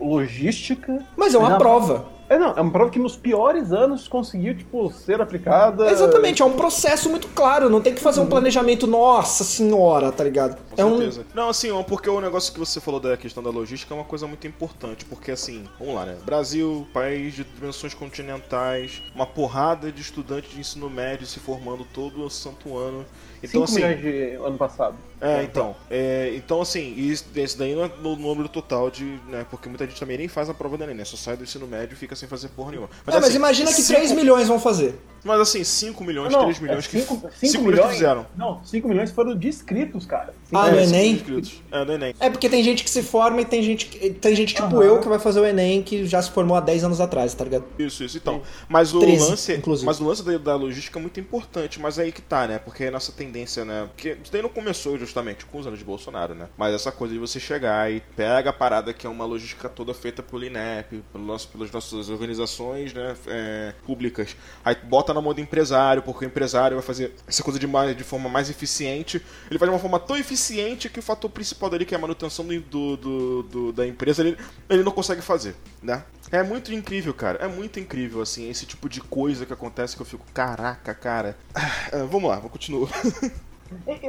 logística. 0.00 1.02
Mas 1.16 1.34
é 1.34 1.38
uma 1.38 1.56
prova. 1.58 2.04
É, 2.28 2.38
não, 2.38 2.50
é 2.56 2.60
uma 2.60 2.70
prova 2.70 2.90
que 2.90 2.98
nos 2.98 3.16
piores 3.16 3.72
anos 3.72 4.06
conseguiu, 4.06 4.56
tipo, 4.56 4.90
ser 4.92 5.20
aplicada. 5.20 5.90
Exatamente, 5.90 6.42
é 6.42 6.44
um 6.44 6.52
processo 6.52 7.08
muito 7.08 7.26
claro, 7.28 7.70
não 7.70 7.80
tem 7.80 7.94
que 7.94 8.00
fazer 8.00 8.20
um 8.20 8.26
planejamento, 8.26 8.86
nossa 8.86 9.44
senhora, 9.44 10.12
tá 10.12 10.24
ligado? 10.24 10.56
Com 10.70 10.82
É 10.82 10.84
um. 10.84 10.98
certeza. 10.98 11.26
Não, 11.34 11.48
assim, 11.48 11.70
ó, 11.70 11.82
porque 11.82 12.08
o 12.10 12.20
negócio 12.20 12.52
que 12.52 12.58
você 12.58 12.80
falou 12.80 13.00
da 13.00 13.16
questão 13.16 13.42
da 13.42 13.50
logística 13.50 13.94
é 13.94 13.96
uma 13.96 14.04
coisa 14.04 14.26
muito 14.26 14.46
importante, 14.46 15.04
porque 15.04 15.30
assim, 15.30 15.64
vamos 15.78 15.94
lá, 15.94 16.04
né? 16.04 16.16
Brasil, 16.24 16.86
país 16.92 17.34
de 17.34 17.44
dimensões 17.44 17.94
continentais, 17.94 19.02
uma 19.14 19.26
porrada 19.26 19.90
de 19.90 20.00
estudantes 20.00 20.50
de 20.52 20.60
ensino 20.60 20.90
médio 20.90 21.26
se 21.26 21.38
formando 21.40 21.84
todo 21.94 22.24
o 22.24 22.30
santo 22.30 22.76
ano. 22.76 23.04
Então, 23.42 23.64
5 23.64 23.64
assim. 23.64 23.74
milhões 23.76 24.00
de 24.00 24.34
ano 24.44 24.58
passado. 24.58 24.96
É, 25.20 25.42
então. 25.42 25.74
É, 25.90 26.32
então, 26.36 26.60
assim, 26.60 26.94
isso, 26.96 27.24
esse 27.34 27.56
daí 27.58 27.74
não 27.74 27.84
é 27.84 27.90
no 28.02 28.16
número 28.16 28.48
total 28.48 28.90
de. 28.90 29.04
Né, 29.28 29.44
porque 29.50 29.68
muita 29.68 29.86
gente 29.86 29.98
também 29.98 30.18
nem 30.18 30.28
faz 30.28 30.48
a 30.48 30.54
prova 30.54 30.76
da 30.78 30.84
Enem, 30.84 30.96
né? 30.96 31.04
Só 31.04 31.16
sai 31.16 31.36
do 31.36 31.42
ensino 31.44 31.66
médio 31.66 31.94
e 31.94 31.96
fica 31.96 32.14
sem 32.14 32.28
fazer 32.28 32.48
porra 32.48 32.70
nenhuma. 32.70 32.88
É, 33.06 33.10
mas 33.12 33.24
assim, 33.24 33.36
imagina 33.36 33.70
que 33.72 33.82
cinco- 33.82 33.98
3 34.00 34.12
milhões 34.12 34.46
vão 34.48 34.58
fazer. 34.60 34.94
Mas 35.28 35.40
assim, 35.40 35.62
5 35.62 36.02
milhões, 36.02 36.32
Não, 36.32 36.40
3 36.44 36.58
milhões 36.58 36.84
é 36.86 36.88
que. 36.88 37.00
cinco- 37.00 37.14
5 37.20 37.32
cinco 37.38 37.64
milhões 37.64 37.64
que 37.64 37.68
milhões? 37.68 37.92
fizeram. 37.94 38.26
Não, 38.36 38.64
5 38.64 38.88
milhões 38.88 39.10
foram 39.10 39.36
de 39.36 39.46
inscritos, 39.48 40.06
cara. 40.06 40.32
Ah, 40.52 40.68
é, 40.68 40.72
no 40.72 40.80
Enem? 40.80 41.22
É, 41.70 41.84
no 41.84 41.92
Enem. 41.92 42.14
É 42.18 42.30
porque 42.30 42.48
tem 42.48 42.62
gente 42.64 42.82
que 42.82 42.88
se 42.90 43.02
forma 43.02 43.40
e 43.42 43.44
tem 43.44 43.62
gente, 43.62 43.86
que- 43.86 44.10
tem 44.10 44.34
gente 44.34 44.54
tipo 44.54 44.66
Aham. 44.74 44.82
eu 44.82 45.00
que 45.00 45.08
vai 45.08 45.18
fazer 45.18 45.40
o 45.40 45.44
Enem 45.44 45.82
que 45.82 46.06
já 46.06 46.22
se 46.22 46.30
formou 46.30 46.56
há 46.56 46.60
10 46.60 46.82
anos 46.84 47.00
atrás, 47.00 47.34
tá 47.34 47.44
ligado? 47.44 47.64
Isso, 47.78 48.02
isso, 48.02 48.16
então. 48.16 48.40
Mas 48.68 48.94
o 48.94 49.00
13, 49.00 49.30
lance, 49.30 49.54
inclusive. 49.54 49.86
mas 49.86 50.00
o 50.00 50.04
lance 50.06 50.24
da, 50.24 50.38
da 50.38 50.56
logística 50.56 50.98
é 50.98 51.02
muito 51.02 51.20
importante, 51.20 51.78
mas 51.78 51.98
aí 51.98 52.10
que 52.10 52.22
tá, 52.22 52.46
né? 52.48 52.58
Porque 52.58 52.84
a 52.84 52.90
nossa 52.90 53.12
tendência, 53.12 53.64
né? 53.64 53.86
Porque 53.94 54.16
isso 54.22 54.32
daí 54.32 54.40
não 54.40 54.48
começou 54.48 54.96
justamente 54.98 55.44
com 55.44 55.58
os 55.58 55.66
anos 55.66 55.78
de 55.78 55.84
Bolsonaro, 55.84 56.34
né? 56.34 56.48
Mas 56.56 56.74
essa 56.74 56.90
coisa 56.90 57.12
de 57.12 57.20
você 57.20 57.38
chegar 57.38 57.92
e 57.92 58.00
pega 58.16 58.48
a 58.50 58.52
parada 58.52 58.94
que 58.94 59.06
é 59.06 59.10
uma 59.10 59.26
logística 59.26 59.68
toda 59.68 59.92
feita 59.92 60.22
pelo 60.22 60.42
INEP, 60.44 61.02
pelo 61.12 61.24
nosso, 61.24 61.48
pelas 61.48 61.70
nossas 61.70 62.08
organizações, 62.08 62.94
né? 62.94 63.14
é, 63.26 63.74
públicas. 63.86 64.34
Aí 64.64 64.74
bota 64.84 65.12
na 65.12 65.17
mão 65.22 65.34
do 65.34 65.40
empresário, 65.40 66.02
porque 66.02 66.24
o 66.24 66.28
empresário 66.28 66.76
vai 66.76 66.84
fazer 66.84 67.12
essa 67.26 67.42
coisa 67.42 67.58
de, 67.58 67.66
mais, 67.66 67.96
de 67.96 68.04
forma 68.04 68.28
mais 68.28 68.48
eficiente. 68.50 69.22
Ele 69.50 69.58
faz 69.58 69.68
de 69.70 69.74
uma 69.74 69.80
forma 69.80 69.98
tão 70.00 70.16
eficiente 70.16 70.88
que 70.88 70.98
o 70.98 71.02
fator 71.02 71.30
principal 71.30 71.70
dele, 71.70 71.84
que 71.84 71.94
é 71.94 71.98
a 71.98 72.00
manutenção 72.00 72.44
do, 72.46 72.96
do- 72.96 73.42
do- 73.42 73.72
da 73.72 73.86
empresa, 73.86 74.22
ele, 74.22 74.36
ele 74.68 74.82
não 74.82 74.92
consegue 74.92 75.20
fazer, 75.22 75.54
né? 75.82 76.02
É 76.30 76.42
muito 76.42 76.72
incrível, 76.74 77.14
cara. 77.14 77.38
É 77.38 77.48
muito 77.48 77.80
incrível, 77.80 78.20
assim, 78.20 78.50
esse 78.50 78.66
tipo 78.66 78.88
de 78.88 79.00
coisa 79.00 79.46
que 79.46 79.52
acontece 79.52 79.96
que 79.96 80.02
eu 80.02 80.06
fico, 80.06 80.24
caraca, 80.34 80.94
cara. 80.94 81.36
Ah, 81.54 82.04
vamos 82.10 82.28
lá, 82.30 82.38
vou 82.38 82.50
continuar. 82.50 82.90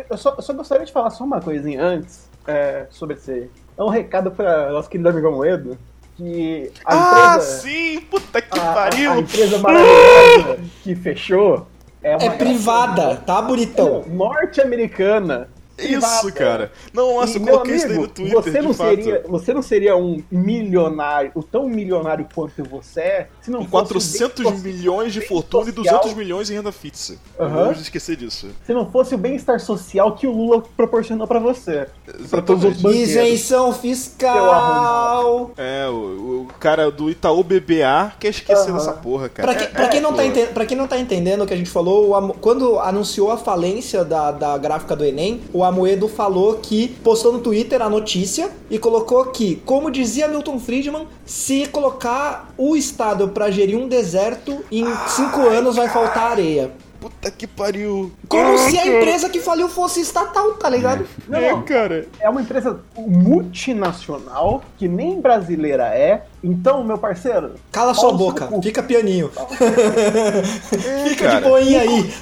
Eu 0.09 0.17
só, 0.17 0.35
eu 0.35 0.41
só 0.41 0.53
gostaria 0.53 0.85
de 0.85 0.91
falar 0.91 1.09
só 1.09 1.23
uma 1.25 1.41
coisinha 1.41 1.83
antes 1.83 2.29
é, 2.47 2.87
sobre 2.89 3.15
esse. 3.15 3.49
É 3.77 3.83
um 3.83 3.89
recado 3.89 4.31
para 4.31 4.71
nosso 4.71 4.89
querido 4.89 5.09
amigo 5.09 5.29
Moedo. 5.31 5.77
Que 6.19 6.69
a 6.85 6.95
ah, 6.95 7.35
empresa. 7.35 7.61
sim! 7.61 8.01
Puta 8.01 8.41
que 8.41 8.59
a, 8.59 8.73
pariu! 8.73 9.13
a 9.13 9.19
empresa 9.19 9.57
maravilhosa 9.57 10.59
que 10.83 10.93
fechou 10.93 11.65
é, 12.03 12.25
É 12.25 12.29
privada, 12.31 13.15
tá 13.15 13.41
bonitão? 13.41 14.03
Não, 14.05 14.15
norte-americana. 14.15 15.49
Isso, 15.81 16.33
cara. 16.33 16.71
Não, 16.93 17.15
nossa, 17.15 17.37
E, 17.37 17.41
eu 17.41 17.47
coloquei 17.47 17.75
isso 17.75 17.87
daí 17.87 17.95
no 17.97 18.03
amigo, 18.03 18.13
Twitter, 18.13 18.41
você 18.43 18.61
não 18.61 18.71
de 18.71 18.77
fato. 18.77 18.87
seria, 18.89 19.23
você 19.27 19.53
não 19.53 19.61
seria 19.61 19.95
um 19.95 20.21
milionário, 20.31 21.31
o 21.35 21.43
tão 21.43 21.67
milionário 21.69 22.27
quanto 22.33 22.63
você 22.63 23.01
é, 23.01 23.27
se 23.41 23.49
não 23.51 23.59
Com 23.59 23.65
fosse 23.69 23.93
400 23.93 24.45
o 24.45 24.51
bem- 24.51 24.59
milhões 24.73 25.13
de 25.13 25.21
fortuna 25.21 25.69
e 25.69 25.73
social. 25.73 25.95
200 26.01 26.17
milhões 26.17 26.49
em 26.49 26.53
renda 26.55 26.71
fixa. 26.71 27.15
Não 27.37 27.45
Aham. 27.45 27.63
vamos 27.65 27.81
esquecer 27.81 28.15
disso. 28.15 28.47
Se 28.65 28.73
não 28.73 28.89
fosse 28.89 29.15
o 29.15 29.17
bem-estar 29.17 29.59
social 29.59 30.15
que 30.15 30.27
o 30.27 30.31
Lula 30.31 30.63
proporcionou 30.75 31.27
pra 31.27 31.39
você. 31.39 31.87
Pra 32.29 32.41
todos 32.41 32.63
os 32.65 32.81
banqueiros. 32.81 33.09
Isenção 33.09 33.73
fiscal. 33.73 35.51
É, 35.57 35.87
o, 35.87 36.45
o 36.45 36.47
cara 36.59 36.89
do 36.91 37.09
Itaú 37.09 37.43
BBA 37.43 38.13
quer 38.19 38.29
esquecer 38.29 38.69
Aham. 38.69 38.73
dessa 38.77 38.93
porra, 38.93 39.29
cara. 39.29 39.47
Pra, 39.51 39.55
que- 39.59 39.65
É- 39.65 39.67
pra 39.67 39.85
é, 39.85 39.87
quem 39.87 40.01
não 40.01 40.11
tá 40.11 40.21
pô. 40.23 40.27
enten- 40.27 40.47
pra 40.47 40.65
quem 40.65 40.77
não 40.77 40.87
tá 40.87 40.97
entendendo 40.99 41.43
o 41.43 41.47
que 41.47 41.53
a 41.53 41.57
gente 41.57 41.69
falou, 41.69 42.13
o 42.15 42.33
quando 42.33 42.79
anunciou 42.79 43.31
a 43.31 43.37
falência 43.37 44.03
da, 44.03 44.31
da 44.31 44.57
gráfica 44.57 44.95
do 44.95 45.03
Enem, 45.05 45.41
o 45.53 45.63
Amoedo 45.69 46.07
falou 46.07 46.55
que 46.61 46.89
postou 47.03 47.31
no 47.33 47.39
Twitter 47.39 47.81
a 47.81 47.89
notícia 47.89 48.49
e 48.69 48.77
colocou 48.77 49.25
que, 49.27 49.55
como 49.65 49.89
dizia 49.89 50.27
Milton 50.27 50.59
Friedman, 50.59 51.07
se 51.25 51.67
colocar 51.67 52.49
o 52.57 52.75
Estado 52.75 53.29
pra 53.29 53.49
gerir 53.49 53.77
um 53.77 53.87
deserto, 53.87 54.63
em 54.71 54.85
cinco 55.07 55.41
anos 55.47 55.75
vai 55.75 55.87
faltar 55.89 56.31
areia. 56.31 56.71
Puta 56.99 57.31
que 57.31 57.47
pariu. 57.47 58.11
Como 58.27 58.43
Ah, 58.55 58.57
se 58.57 58.77
a 58.77 58.83
cara. 58.83 58.97
empresa 58.97 59.29
que 59.29 59.39
faliu 59.39 59.69
fosse 59.69 60.01
estatal, 60.01 60.51
tá 60.55 60.69
ligado? 60.69 61.05
Não, 61.29 61.39
É, 61.39 61.51
não. 61.51 61.61
cara. 61.61 62.05
É 62.19 62.29
uma 62.29 62.41
empresa 62.41 62.77
multinacional 62.97 64.61
que 64.77 64.85
nem 64.87 65.21
brasileira 65.21 65.85
é. 65.95 66.23
Então, 66.43 66.83
meu 66.83 66.97
parceiro. 66.97 67.51
Cala 67.71 67.93
sua 67.93 68.11
boca, 68.11 68.47
cu. 68.47 68.61
fica 68.61 68.83
pianinho. 68.83 69.31
É, 69.39 71.03
Fica 71.09 71.27
de 71.27 71.33
cara. 71.35 71.41
boinha 71.49 71.81
aí. 71.81 72.13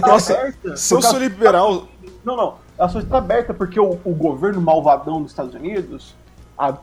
Tá 0.00 0.08
Nossa, 0.08 0.54
Se 0.76 0.94
eu 0.94 1.00
sou 1.02 1.18
liberal, 1.18 1.88
Não, 2.24 2.36
não. 2.36 2.54
Ela 2.78 2.88
só 2.88 2.98
está 2.98 3.18
aberta 3.18 3.54
porque 3.54 3.78
o, 3.78 3.98
o 4.04 4.14
governo 4.14 4.60
malvadão 4.60 5.22
dos 5.22 5.32
Estados 5.32 5.54
Unidos, 5.54 6.14
há 6.58 6.76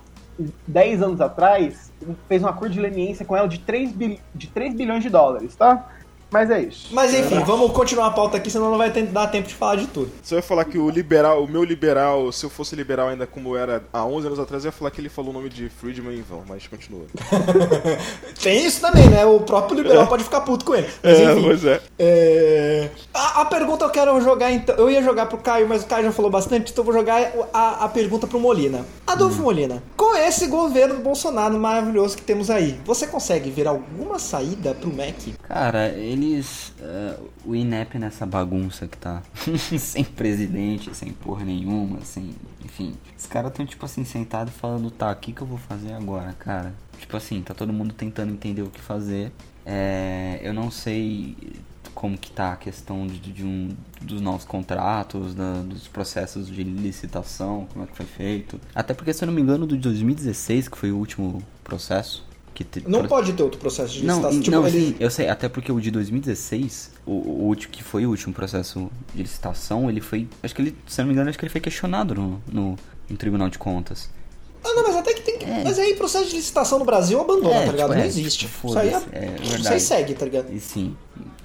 10 0.67 1.01
anos 1.01 1.21
atrás, 1.21 1.91
fez 2.27 2.43
um 2.43 2.47
acordo 2.47 2.73
de 2.73 2.79
leniência 2.79 3.25
com 3.25 3.35
ela 3.35 3.47
de 3.47 3.59
3, 3.59 3.91
bil, 3.91 4.19
de 4.33 4.47
3 4.47 4.75
bilhões 4.75 5.03
de 5.03 5.09
dólares, 5.09 5.55
tá? 5.55 5.87
Mas 6.29 6.49
é 6.51 6.61
isso. 6.61 6.87
Mas 6.91 7.13
enfim, 7.13 7.39
vamos 7.45 7.71
continuar 7.71 8.07
a 8.07 8.11
pauta 8.11 8.37
aqui, 8.37 8.49
senão 8.51 8.69
não 8.69 8.77
vai 8.77 8.91
ter- 8.91 9.03
dar 9.05 9.27
tempo 9.27 9.47
de 9.47 9.53
falar 9.53 9.75
de 9.77 9.87
tudo. 9.87 10.11
você 10.21 10.35
vai 10.35 10.41
falar 10.41 10.65
que 10.65 10.77
o 10.77 10.89
liberal, 10.89 11.43
o 11.43 11.47
meu 11.47 11.63
liberal, 11.63 12.31
se 12.31 12.45
eu 12.45 12.49
fosse 12.49 12.75
liberal 12.75 13.07
ainda 13.09 13.25
como 13.25 13.55
era 13.55 13.83
há 13.93 14.05
11 14.05 14.27
anos 14.27 14.39
atrás, 14.39 14.63
eu 14.65 14.69
ia 14.69 14.71
falar 14.73 14.91
que 14.91 14.99
ele 15.01 15.09
falou 15.09 15.31
o 15.31 15.33
nome 15.33 15.49
de 15.49 15.69
Friedman 15.69 16.17
em 16.17 16.21
vão, 16.21 16.43
mas 16.47 16.67
continua. 16.67 17.05
Tem 18.41 18.65
isso 18.65 18.81
também, 18.81 19.07
né? 19.09 19.25
O 19.25 19.39
próprio 19.39 19.81
liberal 19.81 20.07
pode 20.07 20.23
ficar 20.23 20.41
puto 20.41 20.65
com 20.65 20.75
ele. 20.75 20.87
Mas 21.03 21.19
enfim. 21.19 21.41
pois 21.43 21.65
é. 21.65 21.81
É, 21.99 22.89
A, 23.13 23.41
a 23.41 23.45
pergunta 23.45 23.85
eu 23.85 23.89
quero 23.89 24.19
jogar 24.21 24.51
então. 24.51 24.75
Eu 24.75 24.89
ia 24.89 25.01
jogar 25.01 25.25
pro 25.27 25.37
Caio, 25.37 25.67
mas 25.67 25.83
o 25.83 25.87
Caio 25.87 26.05
já 26.05 26.11
falou 26.11 26.29
bastante, 26.31 26.71
então 26.71 26.81
eu 26.81 26.85
vou 26.85 26.93
jogar 26.93 27.31
a, 27.53 27.85
a 27.85 27.89
pergunta 27.89 28.27
pro 28.27 28.39
Molina. 28.39 28.85
Adolfo 29.05 29.41
Molina, 29.41 29.81
com 29.95 30.15
esse 30.15 30.47
governo 30.47 30.99
Bolsonaro 30.99 31.57
maravilhoso 31.57 32.15
que 32.17 32.23
temos 32.23 32.49
aí, 32.49 32.79
você 32.85 33.07
consegue 33.07 33.49
ver 33.49 33.67
alguma 33.67 34.19
saída 34.19 34.73
pro 34.75 34.93
MEC? 34.93 35.33
Cara, 35.47 35.89
eles. 36.17 36.73
eh, 36.79 37.19
o 37.45 37.55
INEP 37.55 37.97
nessa 37.99 38.25
bagunça 38.25 38.87
que 38.87 38.97
tá. 38.97 39.21
sem 39.79 40.03
presidente, 40.03 40.93
sem 40.95 41.11
porra 41.13 41.45
nenhuma, 41.45 42.01
sem. 42.03 42.31
Enfim. 42.65 42.95
Os 43.17 43.25
caras 43.25 43.51
tão, 43.53 43.65
tipo 43.65 43.85
assim, 43.85 44.03
sentados 44.03 44.53
falando, 44.53 44.89
tá, 44.91 45.11
o 45.11 45.15
que, 45.15 45.31
que 45.31 45.41
eu 45.41 45.47
vou 45.47 45.57
fazer 45.57 45.93
agora, 45.93 46.33
cara? 46.33 46.73
Tipo 46.99 47.15
assim, 47.17 47.41
tá 47.41 47.53
todo 47.53 47.71
mundo 47.71 47.93
tentando 47.93 48.31
entender 48.33 48.61
o 48.61 48.69
que 48.69 48.81
fazer. 48.81 49.31
É, 49.65 50.39
eu 50.41 50.53
não 50.53 50.71
sei 50.71 51.35
como 51.93 52.17
que 52.17 52.29
tá 52.31 52.53
a 52.53 52.55
questão 52.55 53.07
de, 53.07 53.19
de 53.19 53.43
um, 53.43 53.69
dos 54.01 54.21
novos 54.21 54.45
contratos, 54.45 55.33
da- 55.33 55.61
dos 55.63 55.87
processos 55.87 56.47
de 56.47 56.63
licitação, 56.63 57.67
como 57.73 57.83
é 57.85 57.87
que 57.87 57.95
foi 57.97 58.05
feito. 58.05 58.59
Até 58.75 58.93
porque, 58.93 59.11
se 59.13 59.23
eu 59.23 59.27
não 59.27 59.33
me 59.33 59.41
engano, 59.41 59.65
do 59.65 59.75
de 59.75 59.81
2016, 59.81 60.67
que 60.67 60.77
foi 60.77 60.91
o 60.91 60.97
último 60.97 61.41
processo. 61.63 62.23
Te- 62.63 62.83
Não 62.87 62.99
pro- 62.99 63.09
pode 63.09 63.33
ter 63.33 63.43
outro 63.43 63.59
processo 63.59 63.93
de 63.93 64.05
não, 64.05 64.15
licitação. 64.15 64.41
Tipo, 64.41 64.55
não 64.57 64.67
ele- 64.67 64.79
sim, 64.87 64.95
eu 64.99 65.09
sei, 65.11 65.29
até 65.29 65.47
porque 65.49 65.71
o 65.71 65.79
de 65.79 65.91
2016, 65.91 66.91
o, 67.05 67.11
o 67.11 67.43
último 67.47 67.71
que 67.71 67.83
foi 67.83 68.05
o 68.05 68.09
último 68.09 68.33
processo 68.33 68.89
de 69.13 69.21
licitação, 69.21 69.89
ele 69.89 70.01
foi, 70.01 70.27
acho 70.43 70.53
que 70.55 70.61
ele, 70.61 70.75
se 70.87 70.99
não 70.99 71.07
me 71.07 71.13
engano, 71.13 71.29
acho 71.29 71.37
que 71.37 71.45
ele 71.45 71.51
foi 71.51 71.61
questionado 71.61 72.15
no, 72.15 72.41
no, 72.51 72.75
no 73.09 73.17
Tribunal 73.17 73.49
de 73.49 73.57
Contas. 73.57 74.09
Ah, 74.63 74.73
não, 74.73 74.83
mas 74.83 74.95
até 74.97 75.13
que 75.13 75.21
tem 75.21 75.37
que. 75.37 75.45
É. 75.45 75.63
Mas 75.63 75.79
aí 75.79 75.93
processo 75.95 76.29
de 76.29 76.35
licitação 76.35 76.77
no 76.79 76.83
Brasil 76.85 77.21
abandona, 77.21 77.55
É, 77.55 77.65
tá 77.67 77.71
ligado? 77.71 77.87
tipo, 77.89 77.95
não 77.97 78.03
é, 78.03 78.07
existe. 78.07 78.39
tipo, 78.47 78.67
isso 78.67 78.79
aí, 78.79 78.89
é, 78.89 78.95
é 79.17 79.59
isso 79.59 79.69
aí 79.73 79.79
segue, 79.79 80.13
tá 80.13 80.25
ligado? 80.25 80.51
E 80.53 80.59
sim, 80.59 80.95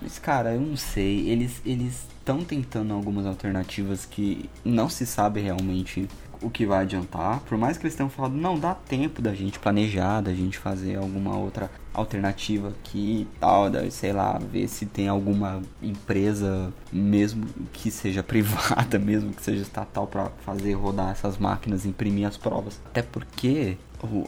mas 0.01 0.19
cara, 0.19 0.55
eu 0.55 0.61
não 0.61 0.77
sei, 0.77 1.29
eles 1.29 1.53
eles 1.65 1.93
estão 2.19 2.43
tentando 2.43 2.93
algumas 2.95 3.25
alternativas 3.27 4.05
que 4.07 4.49
não 4.65 4.89
se 4.89 5.07
sabe 5.07 5.41
realmente 5.41 6.09
o 6.43 6.51
que 6.51 6.67
vai 6.67 6.83
adiantar. 6.83 7.41
Por 7.41 7.57
mais 7.57 7.79
que 7.79 7.85
eles 7.85 7.95
tenham 7.95 8.11
falado, 8.11 8.35
não 8.35 8.59
dá 8.59 8.75
tempo 8.75 9.23
da 9.23 9.35
gente 9.35 9.59
planejar, 9.59 10.21
da 10.21 10.35
gente 10.35 10.59
fazer 10.59 10.97
alguma 10.97 11.37
outra 11.37 11.71
alternativa 11.95 12.69
aqui 12.69 13.23
e 13.23 13.39
tal, 13.39 13.71
da, 13.71 13.89
sei 13.91 14.13
lá, 14.13 14.39
ver 14.39 14.69
se 14.69 14.87
tem 14.87 15.09
alguma 15.09 15.61
empresa, 15.83 16.73
mesmo 16.93 17.47
que 17.73 17.91
seja 17.91 18.23
privada, 18.25 18.99
mesmo 18.99 19.33
que 19.33 19.43
seja 19.43 19.63
estatal, 19.63 20.07
para 20.07 20.31
fazer 20.45 20.73
rodar 20.75 21.11
essas 21.11 21.39
máquinas, 21.39 21.87
imprimir 21.87 22.27
as 22.27 22.37
provas. 22.37 22.81
Até 22.87 23.03
porque 23.03 23.77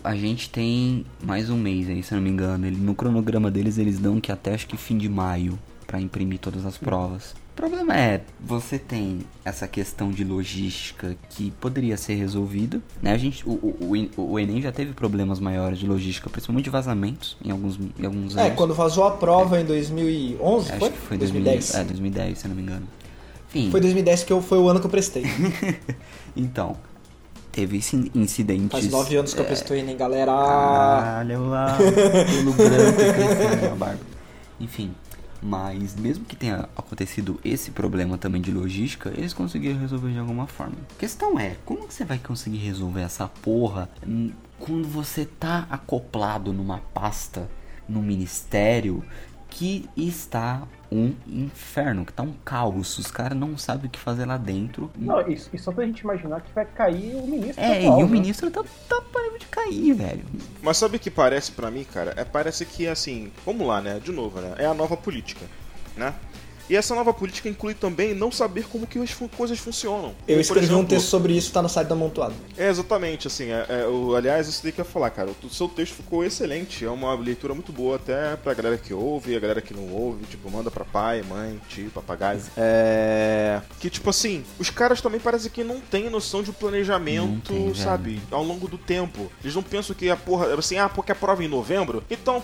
a 0.04 0.14
gente 0.14 0.50
tem 0.50 1.04
mais 1.22 1.50
um 1.50 1.56
mês 1.56 1.88
aí, 1.88 2.02
se 2.02 2.12
eu 2.12 2.16
não 2.16 2.22
me 2.22 2.30
engano. 2.30 2.66
Ele, 2.66 2.76
no 2.76 2.94
cronograma 2.94 3.50
deles, 3.50 3.78
eles 3.78 3.98
dão 3.98 4.20
que 4.20 4.30
até 4.30 4.54
acho 4.54 4.66
que 4.66 4.76
fim 4.76 4.96
de 4.96 5.08
maio 5.08 5.58
para 5.86 6.00
imprimir 6.00 6.38
todas 6.38 6.64
as 6.64 6.78
provas. 6.78 7.34
O 7.54 7.56
problema 7.56 7.96
é, 7.96 8.20
você 8.40 8.80
tem 8.80 9.20
essa 9.44 9.68
questão 9.68 10.10
de 10.10 10.24
logística 10.24 11.16
que 11.30 11.52
poderia 11.60 11.96
ser 11.96 12.14
resolvida, 12.14 12.80
né? 13.00 13.12
A 13.12 13.16
gente, 13.16 13.48
o, 13.48 13.52
o, 13.52 13.76
o 13.90 13.96
En- 13.96 14.10
o 14.16 14.36
Enem 14.40 14.60
já 14.60 14.72
teve 14.72 14.92
problemas 14.92 15.38
maiores 15.38 15.78
de 15.78 15.86
logística, 15.86 16.28
principalmente 16.28 16.64
de 16.64 16.70
vazamentos 16.70 17.36
em 17.44 17.52
alguns, 17.52 17.78
em 17.96 18.04
alguns 18.04 18.36
É, 18.36 18.46
anos. 18.46 18.56
quando 18.56 18.74
vazou 18.74 19.04
a 19.04 19.12
prova 19.12 19.60
em 19.60 19.64
2011, 19.64 20.68
Acho 20.70 20.78
foi? 20.80 20.90
que 20.90 20.98
foi 20.98 21.16
2010. 21.16 21.54
2010. 21.72 21.74
É, 21.74 21.84
2010, 21.84 22.38
se 22.38 22.48
não 22.48 22.56
me 22.56 22.62
engano. 22.62 22.88
Enfim, 23.48 23.70
Foi 23.70 23.80
2010 23.80 24.24
que 24.24 24.32
eu, 24.32 24.42
foi 24.42 24.58
o 24.58 24.68
ano 24.68 24.80
que 24.80 24.86
eu 24.86 24.90
prestei. 24.90 25.22
então, 26.36 26.76
teve 27.52 27.76
esse 27.78 28.10
incidentes... 28.16 28.72
Faz 28.72 28.90
nove 28.90 29.14
anos 29.16 29.32
que 29.32 29.38
eu 29.38 29.44
é, 29.44 29.46
prestei 29.46 29.78
Enem, 29.78 29.96
galera. 29.96 30.32
Caralho, 30.32 31.46
lá, 31.50 31.76
pelo 31.78 32.52
branco 32.52 32.96
crescendo 33.14 33.66
a 33.72 33.76
barba. 33.76 34.00
Enfim, 34.60 34.92
mas 35.44 35.94
mesmo 35.94 36.24
que 36.24 36.34
tenha 36.34 36.66
acontecido 36.74 37.38
esse 37.44 37.70
problema 37.70 38.16
também 38.16 38.40
de 38.40 38.50
logística, 38.50 39.10
eles 39.10 39.34
conseguiram 39.34 39.78
resolver 39.78 40.10
de 40.10 40.18
alguma 40.18 40.46
forma. 40.46 40.76
A 40.96 40.98
questão 40.98 41.38
é, 41.38 41.58
como 41.66 41.86
que 41.86 41.92
você 41.92 42.02
vai 42.02 42.18
conseguir 42.18 42.56
resolver 42.56 43.02
essa 43.02 43.28
porra 43.28 43.90
hum, 44.08 44.32
quando 44.58 44.88
você 44.88 45.26
tá 45.26 45.66
acoplado 45.68 46.50
numa 46.50 46.78
pasta, 46.78 47.50
num 47.86 48.00
ministério 48.00 49.04
que 49.50 49.86
está 49.94 50.66
um 50.94 51.14
inferno, 51.26 52.04
que 52.04 52.12
tá 52.12 52.22
um 52.22 52.32
caos, 52.44 52.98
os 52.98 53.10
caras 53.10 53.36
não 53.36 53.58
sabem 53.58 53.86
o 53.86 53.90
que 53.90 53.98
fazer 53.98 54.26
lá 54.26 54.36
dentro. 54.36 54.90
Não, 54.96 55.20
isso, 55.28 55.50
e 55.52 55.58
só 55.58 55.72
pra 55.72 55.84
gente 55.84 56.00
imaginar 56.00 56.40
que 56.40 56.52
vai 56.52 56.64
cair 56.64 57.16
o 57.16 57.26
ministro. 57.26 57.62
É, 57.62 57.78
atual, 57.78 58.00
e 58.00 58.02
o 58.02 58.06
né? 58.06 58.12
ministro 58.12 58.50
tá, 58.50 58.62
tá 58.88 59.02
parando 59.12 59.38
de 59.38 59.46
cair, 59.46 59.92
velho. 59.94 60.24
Mas 60.62 60.76
sabe 60.76 60.96
o 60.96 61.00
que 61.00 61.10
parece 61.10 61.52
pra 61.52 61.70
mim, 61.70 61.84
cara? 61.84 62.14
É 62.16 62.24
parece 62.24 62.64
que 62.64 62.86
assim, 62.86 63.32
vamos 63.44 63.66
lá, 63.66 63.80
né? 63.80 63.98
De 63.98 64.12
novo, 64.12 64.40
né? 64.40 64.54
É 64.58 64.66
a 64.66 64.74
nova 64.74 64.96
política, 64.96 65.44
né? 65.96 66.14
E 66.68 66.76
essa 66.76 66.94
nova 66.94 67.12
política 67.12 67.48
inclui 67.48 67.74
também 67.74 68.14
não 68.14 68.32
saber 68.32 68.64
como 68.66 68.86
que 68.86 68.98
as 68.98 69.10
fu- 69.10 69.28
coisas 69.28 69.58
funcionam. 69.58 70.14
Eu 70.26 70.40
escrevi 70.40 70.66
um 70.66 70.78
exemplo, 70.78 70.88
texto 70.88 71.06
sobre 71.08 71.36
isso, 71.36 71.52
tá 71.52 71.60
no 71.60 71.68
site 71.68 71.88
da 71.88 71.94
Amontoado. 71.94 72.34
É, 72.56 72.68
exatamente, 72.68 73.26
assim, 73.26 73.50
é, 73.50 73.66
é, 73.68 73.86
o, 73.86 74.14
aliás, 74.14 74.48
isso 74.48 74.62
daí 74.62 74.72
que 74.72 74.80
eu 74.80 74.84
ia 74.84 74.90
falar, 74.90 75.10
cara, 75.10 75.30
o, 75.42 75.50
seu 75.50 75.68
texto 75.68 75.94
ficou 75.94 76.24
excelente, 76.24 76.84
é 76.84 76.90
uma 76.90 77.14
leitura 77.14 77.52
muito 77.54 77.70
boa 77.72 77.96
até 77.96 78.36
pra 78.36 78.54
galera 78.54 78.78
que 78.78 78.94
ouve, 78.94 79.36
a 79.36 79.40
galera 79.40 79.60
que 79.60 79.74
não 79.74 79.88
ouve, 79.92 80.24
tipo, 80.24 80.50
manda 80.50 80.70
pra 80.70 80.84
pai, 80.84 81.22
mãe, 81.22 81.60
tio, 81.68 81.90
papagaio. 81.90 82.40
É... 82.56 83.60
Que, 83.78 83.90
tipo 83.90 84.08
assim, 84.08 84.42
os 84.58 84.70
caras 84.70 85.00
também 85.00 85.20
parecem 85.20 85.50
que 85.50 85.62
não 85.62 85.80
têm 85.80 86.08
noção 86.08 86.42
de 86.42 86.50
planejamento, 86.50 87.52
tem, 87.52 87.74
sabe, 87.74 88.20
ao 88.30 88.42
longo 88.42 88.66
do 88.68 88.78
tempo. 88.78 89.30
Eles 89.42 89.54
não 89.54 89.62
pensam 89.62 89.94
que 89.94 90.08
a 90.08 90.16
porra, 90.16 90.54
assim, 90.54 90.78
ah, 90.78 90.88
porque 90.88 91.12
a 91.12 91.14
prova 91.14 91.42
é 91.42 91.46
em 91.46 91.48
novembro, 91.48 92.02
então, 92.10 92.42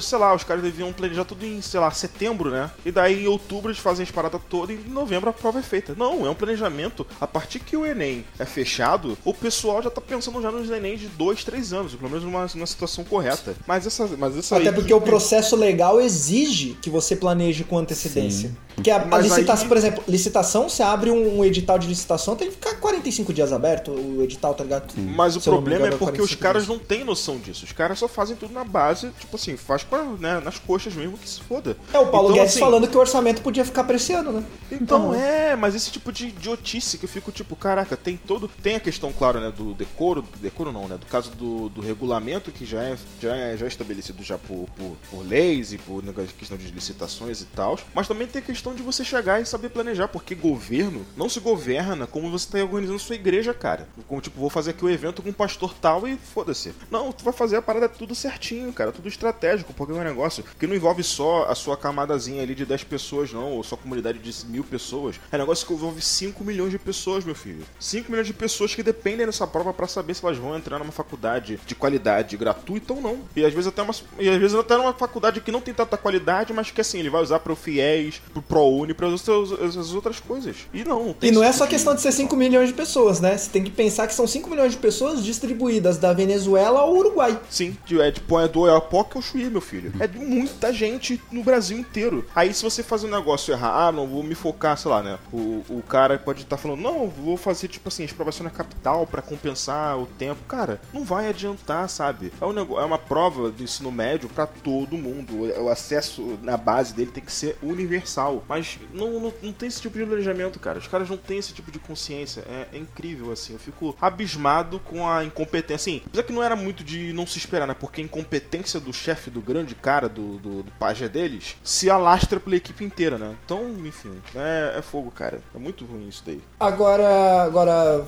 sei 0.00 0.18
lá, 0.18 0.34
os 0.34 0.42
caras 0.44 0.62
deviam 0.62 0.92
planejar 0.92 1.24
tudo 1.24 1.44
em, 1.44 1.60
sei 1.60 1.80
lá, 1.80 1.90
setembro, 1.90 2.50
né? 2.50 2.70
E 2.84 2.90
daí 2.90 3.24
em 3.24 3.26
outubro 3.26 3.57
eles 3.66 3.78
fazem 3.78 4.04
as 4.04 4.10
paradas 4.10 4.40
todas 4.48 4.76
e 4.76 4.80
em 4.88 4.90
novembro 4.92 5.28
a 5.28 5.32
prova 5.32 5.58
é 5.58 5.62
feita. 5.62 5.94
Não, 5.96 6.24
é 6.26 6.30
um 6.30 6.34
planejamento. 6.34 7.06
A 7.20 7.26
partir 7.26 7.58
que 7.60 7.76
o 7.76 7.84
Enem 7.84 8.24
é 8.38 8.44
fechado, 8.44 9.18
o 9.24 9.34
pessoal 9.34 9.82
já 9.82 9.90
tá 9.90 10.00
pensando 10.00 10.40
já 10.40 10.50
nos 10.50 10.70
Enem 10.70 10.96
de 10.96 11.06
dois, 11.08 11.42
três 11.44 11.72
anos, 11.72 11.94
pelo 11.94 12.08
menos 12.10 12.24
numa, 12.24 12.46
numa 12.54 12.66
situação 12.66 13.04
correta. 13.04 13.54
Mas 13.66 13.86
essa, 13.86 14.06
mas 14.18 14.36
essa 14.36 14.56
Até 14.56 14.70
porque 14.72 14.92
o 14.92 15.00
processo 15.00 15.56
legal 15.56 16.00
exige 16.00 16.76
que 16.82 16.90
você 16.90 17.16
planeje 17.16 17.64
com 17.64 17.78
antecedência. 17.78 18.56
Porque 18.74 18.90
a, 18.90 19.02
a 19.10 19.18
licitação, 19.18 19.64
aí- 19.64 19.68
por 19.68 19.76
exemplo, 19.76 20.04
licitação, 20.06 20.68
você 20.68 20.82
abre 20.82 21.10
um, 21.10 21.38
um 21.38 21.44
edital 21.44 21.78
de 21.78 21.88
licitação, 21.88 22.36
tem 22.36 22.48
que 22.48 22.54
ficar 22.54 22.74
45 22.76 23.32
dias 23.32 23.52
aberto 23.52 23.90
o 23.90 24.22
edital, 24.22 24.54
tá 24.54 24.62
ligado? 24.62 24.92
Mas 24.96 25.34
o 25.34 25.40
Se 25.40 25.48
problema 25.50 25.86
engano, 25.86 25.94
é 25.96 25.98
porque 25.98 26.20
os 26.22 26.34
45 26.34 26.42
caras 26.42 26.64
dias. 26.66 26.78
não 26.78 26.84
têm 26.84 27.02
noção 27.04 27.38
disso. 27.38 27.64
Os 27.64 27.72
caras 27.72 27.98
só 27.98 28.06
fazem 28.06 28.36
tudo 28.36 28.52
na 28.54 28.62
base, 28.64 29.10
tipo 29.18 29.34
assim, 29.36 29.56
faz 29.56 29.82
pra, 29.82 30.02
né, 30.04 30.40
nas 30.44 30.58
coxas 30.58 30.94
mesmo 30.94 31.18
que 31.18 31.28
se 31.28 31.40
foda. 31.40 31.76
É 31.92 31.98
o 31.98 32.06
Paulo 32.06 32.28
Então, 32.28 32.36
Guedes 32.38 32.52
assim, 32.52 32.60
falando 32.60 32.86
que 32.86 32.96
o 32.96 33.00
orçamento 33.00 33.42
podia 33.48 33.64
ficar 33.64 33.86
ano, 34.14 34.32
né? 34.32 34.44
Então 34.70 35.14
é, 35.14 35.56
mas 35.56 35.74
esse 35.74 35.90
tipo 35.90 36.12
de 36.12 36.28
idiotice 36.28 36.98
que 36.98 37.06
eu 37.06 37.08
fico 37.08 37.32
tipo, 37.32 37.56
caraca, 37.56 37.96
tem 37.96 38.14
todo. 38.14 38.46
Tem 38.62 38.76
a 38.76 38.80
questão, 38.80 39.10
claro, 39.10 39.40
né, 39.40 39.50
do 39.50 39.72
decoro, 39.72 40.22
decoro 40.38 40.70
não, 40.70 40.86
né? 40.86 40.98
Do 40.98 41.06
caso 41.06 41.30
do, 41.30 41.70
do 41.70 41.80
regulamento 41.80 42.52
que 42.52 42.66
já 42.66 42.82
é, 42.82 42.98
já 43.18 43.34
é, 43.34 43.56
já 43.56 43.64
é 43.64 43.68
estabelecido 43.68 44.22
já 44.22 44.36
por, 44.36 44.68
por, 44.76 44.96
por 45.10 45.26
leis 45.26 45.72
e 45.72 45.78
por 45.78 46.02
questão 46.38 46.58
de 46.58 46.70
licitações 46.70 47.40
e 47.40 47.46
tal. 47.46 47.78
Mas 47.94 48.06
também 48.06 48.26
tem 48.26 48.42
a 48.42 48.44
questão 48.44 48.74
de 48.74 48.82
você 48.82 49.02
chegar 49.02 49.40
e 49.40 49.46
saber 49.46 49.70
planejar, 49.70 50.08
porque 50.08 50.34
governo 50.34 51.06
não 51.16 51.30
se 51.30 51.40
governa 51.40 52.06
como 52.06 52.30
você 52.30 52.50
tá 52.50 52.58
organizando 52.58 52.98
sua 52.98 53.14
igreja, 53.14 53.54
cara. 53.54 53.88
Como 54.06 54.20
tipo, 54.20 54.38
vou 54.38 54.50
fazer 54.50 54.72
aqui 54.72 54.84
o 54.84 54.90
evento 54.90 55.22
com 55.22 55.30
um 55.30 55.32
pastor 55.32 55.72
tal 55.72 56.06
e 56.06 56.18
foda-se. 56.18 56.74
Não, 56.90 57.12
tu 57.12 57.24
vai 57.24 57.32
fazer 57.32 57.56
a 57.56 57.62
parada 57.62 57.88
tudo 57.88 58.14
certinho, 58.14 58.70
cara, 58.74 58.92
tudo 58.92 59.08
estratégico, 59.08 59.72
porque 59.72 59.94
é 59.94 59.96
um 59.96 60.04
negócio 60.04 60.44
que 60.58 60.66
não 60.66 60.74
envolve 60.74 61.02
só 61.02 61.46
a 61.48 61.54
sua 61.54 61.76
camadazinha 61.76 62.42
ali 62.42 62.54
de 62.54 62.66
10 62.66 62.84
pessoas, 62.84 63.32
não, 63.32 63.37
ou 63.46 63.62
sua 63.62 63.78
comunidade 63.78 64.18
de 64.18 64.46
mil 64.46 64.64
pessoas. 64.64 65.16
É 65.30 65.36
um 65.36 65.40
negócio 65.40 65.66
que 65.66 65.72
envolve 65.72 66.00
5 66.00 66.44
milhões 66.44 66.70
de 66.70 66.78
pessoas, 66.78 67.24
meu 67.24 67.34
filho. 67.34 67.64
5 67.78 68.10
milhões 68.10 68.26
de 68.26 68.32
pessoas 68.32 68.74
que 68.74 68.82
dependem 68.82 69.26
dessa 69.26 69.46
prova 69.46 69.72
para 69.72 69.86
saber 69.86 70.14
se 70.14 70.24
elas 70.24 70.38
vão 70.38 70.56
entrar 70.56 70.78
numa 70.78 70.92
faculdade 70.92 71.58
de 71.66 71.74
qualidade 71.74 72.36
gratuita 72.36 72.92
ou 72.92 73.00
não. 73.00 73.20
E 73.34 73.44
às 73.44 73.52
vezes 73.52 73.68
até 73.68 73.82
uma, 73.82 73.94
e 74.18 74.28
às 74.28 74.38
vezes 74.38 74.56
até 74.56 74.76
numa 74.76 74.92
faculdade 74.92 75.40
que 75.40 75.52
não 75.52 75.60
tem 75.60 75.74
tanta 75.74 75.96
qualidade, 75.96 76.52
mas 76.52 76.70
que 76.70 76.80
assim, 76.80 76.98
ele 76.98 77.10
vai 77.10 77.22
usar 77.22 77.38
pro 77.40 77.56
FIES, 77.56 78.20
pro 78.32 78.42
ProUni, 78.42 78.94
para 78.94 79.08
as 79.08 79.92
outras 79.92 80.20
coisas. 80.20 80.56
E 80.72 80.84
não, 80.84 81.06
não 81.06 81.12
tem 81.12 81.30
E 81.30 81.32
não 81.32 81.42
é 81.42 81.52
só 81.52 81.64
de... 81.64 81.70
questão 81.70 81.94
de 81.94 82.00
ser 82.00 82.12
5 82.12 82.34
milhões 82.36 82.68
de 82.68 82.74
pessoas, 82.74 83.20
né? 83.20 83.36
Você 83.36 83.50
tem 83.50 83.62
que 83.62 83.70
pensar 83.70 84.06
que 84.06 84.14
são 84.14 84.26
5 84.26 84.48
milhões 84.50 84.72
de 84.72 84.78
pessoas 84.78 85.24
distribuídas 85.24 85.98
da 85.98 86.12
Venezuela 86.12 86.80
ao 86.80 86.94
Uruguai. 86.94 87.38
Sim, 87.50 87.76
é 88.00 88.10
tipo, 88.10 88.38
é 88.38 88.48
do 88.48 88.60
Oiapoque 88.60 89.16
ao 89.16 89.22
Chuí, 89.22 89.48
meu 89.50 89.60
filho. 89.60 89.92
É 90.00 90.06
de 90.06 90.18
muita 90.18 90.72
gente 90.72 91.20
no 91.30 91.42
Brasil 91.42 91.78
inteiro. 91.78 92.24
Aí 92.34 92.52
se 92.52 92.62
você 92.62 92.82
faz 92.82 93.04
um 93.04 93.08
negócio 93.08 93.27
errar, 93.52 93.88
ah, 93.88 93.92
não 93.92 94.06
vou 94.06 94.22
me 94.22 94.34
focar, 94.34 94.76
sei 94.76 94.90
lá, 94.90 95.02
né? 95.02 95.18
O, 95.32 95.64
o 95.68 95.82
cara 95.86 96.18
pode 96.18 96.42
estar 96.42 96.56
tá 96.56 96.62
falando, 96.62 96.80
não, 96.80 97.08
vou 97.08 97.36
fazer 97.36 97.68
tipo 97.68 97.88
assim, 97.88 98.04
exprovação 98.04 98.44
na 98.44 98.50
capital 98.50 99.06
para 99.06 99.22
compensar 99.22 99.98
o 99.98 100.06
tempo. 100.06 100.42
Cara, 100.46 100.80
não 100.92 101.04
vai 101.04 101.28
adiantar, 101.28 101.88
sabe? 101.88 102.32
É, 102.40 102.44
um 102.44 102.52
negócio, 102.52 102.82
é 102.82 102.86
uma 102.86 102.98
prova 102.98 103.50
do 103.50 103.62
ensino 103.62 103.90
médio 103.90 104.28
para 104.28 104.46
todo 104.46 104.96
mundo. 104.96 105.52
O 105.62 105.68
acesso 105.68 106.38
na 106.42 106.56
base 106.56 106.94
dele 106.94 107.10
tem 107.10 107.22
que 107.22 107.32
ser 107.32 107.56
universal. 107.62 108.44
Mas 108.48 108.78
não, 108.92 109.20
não, 109.20 109.32
não 109.42 109.52
tem 109.52 109.68
esse 109.68 109.80
tipo 109.80 109.98
de 109.98 110.04
planejamento, 110.04 110.58
cara. 110.58 110.78
Os 110.78 110.86
caras 110.86 111.08
não 111.08 111.16
têm 111.16 111.38
esse 111.38 111.52
tipo 111.52 111.70
de 111.70 111.78
consciência. 111.78 112.42
É, 112.48 112.76
é 112.76 112.78
incrível, 112.78 113.32
assim. 113.32 113.54
Eu 113.54 113.58
fico 113.58 113.96
abismado 114.00 114.78
com 114.80 115.08
a 115.08 115.24
incompetência. 115.24 115.74
Assim, 115.76 116.02
apesar 116.06 116.22
que 116.22 116.32
não 116.32 116.42
era 116.42 116.56
muito 116.56 116.82
de 116.82 117.12
não 117.12 117.26
se 117.26 117.38
esperar, 117.38 117.66
né? 117.66 117.74
Porque 117.74 118.00
a 118.00 118.04
incompetência 118.04 118.80
do 118.80 118.92
chefe, 118.92 119.30
do 119.30 119.40
grande 119.40 119.74
cara, 119.74 120.08
do, 120.08 120.38
do, 120.38 120.62
do 120.62 120.70
pajé 120.72 121.08
deles, 121.08 121.56
se 121.62 121.90
alastra 121.90 122.40
pela 122.40 122.56
equipe 122.56 122.84
inteira, 122.84 123.17
né? 123.18 123.36
Então, 123.44 123.62
enfim, 123.84 124.12
é, 124.34 124.76
é 124.78 124.82
fogo, 124.82 125.10
cara. 125.10 125.40
É 125.54 125.58
muito 125.58 125.84
ruim 125.84 126.08
isso 126.08 126.22
daí. 126.24 126.40
Agora, 126.58 127.42
agora, 127.42 128.04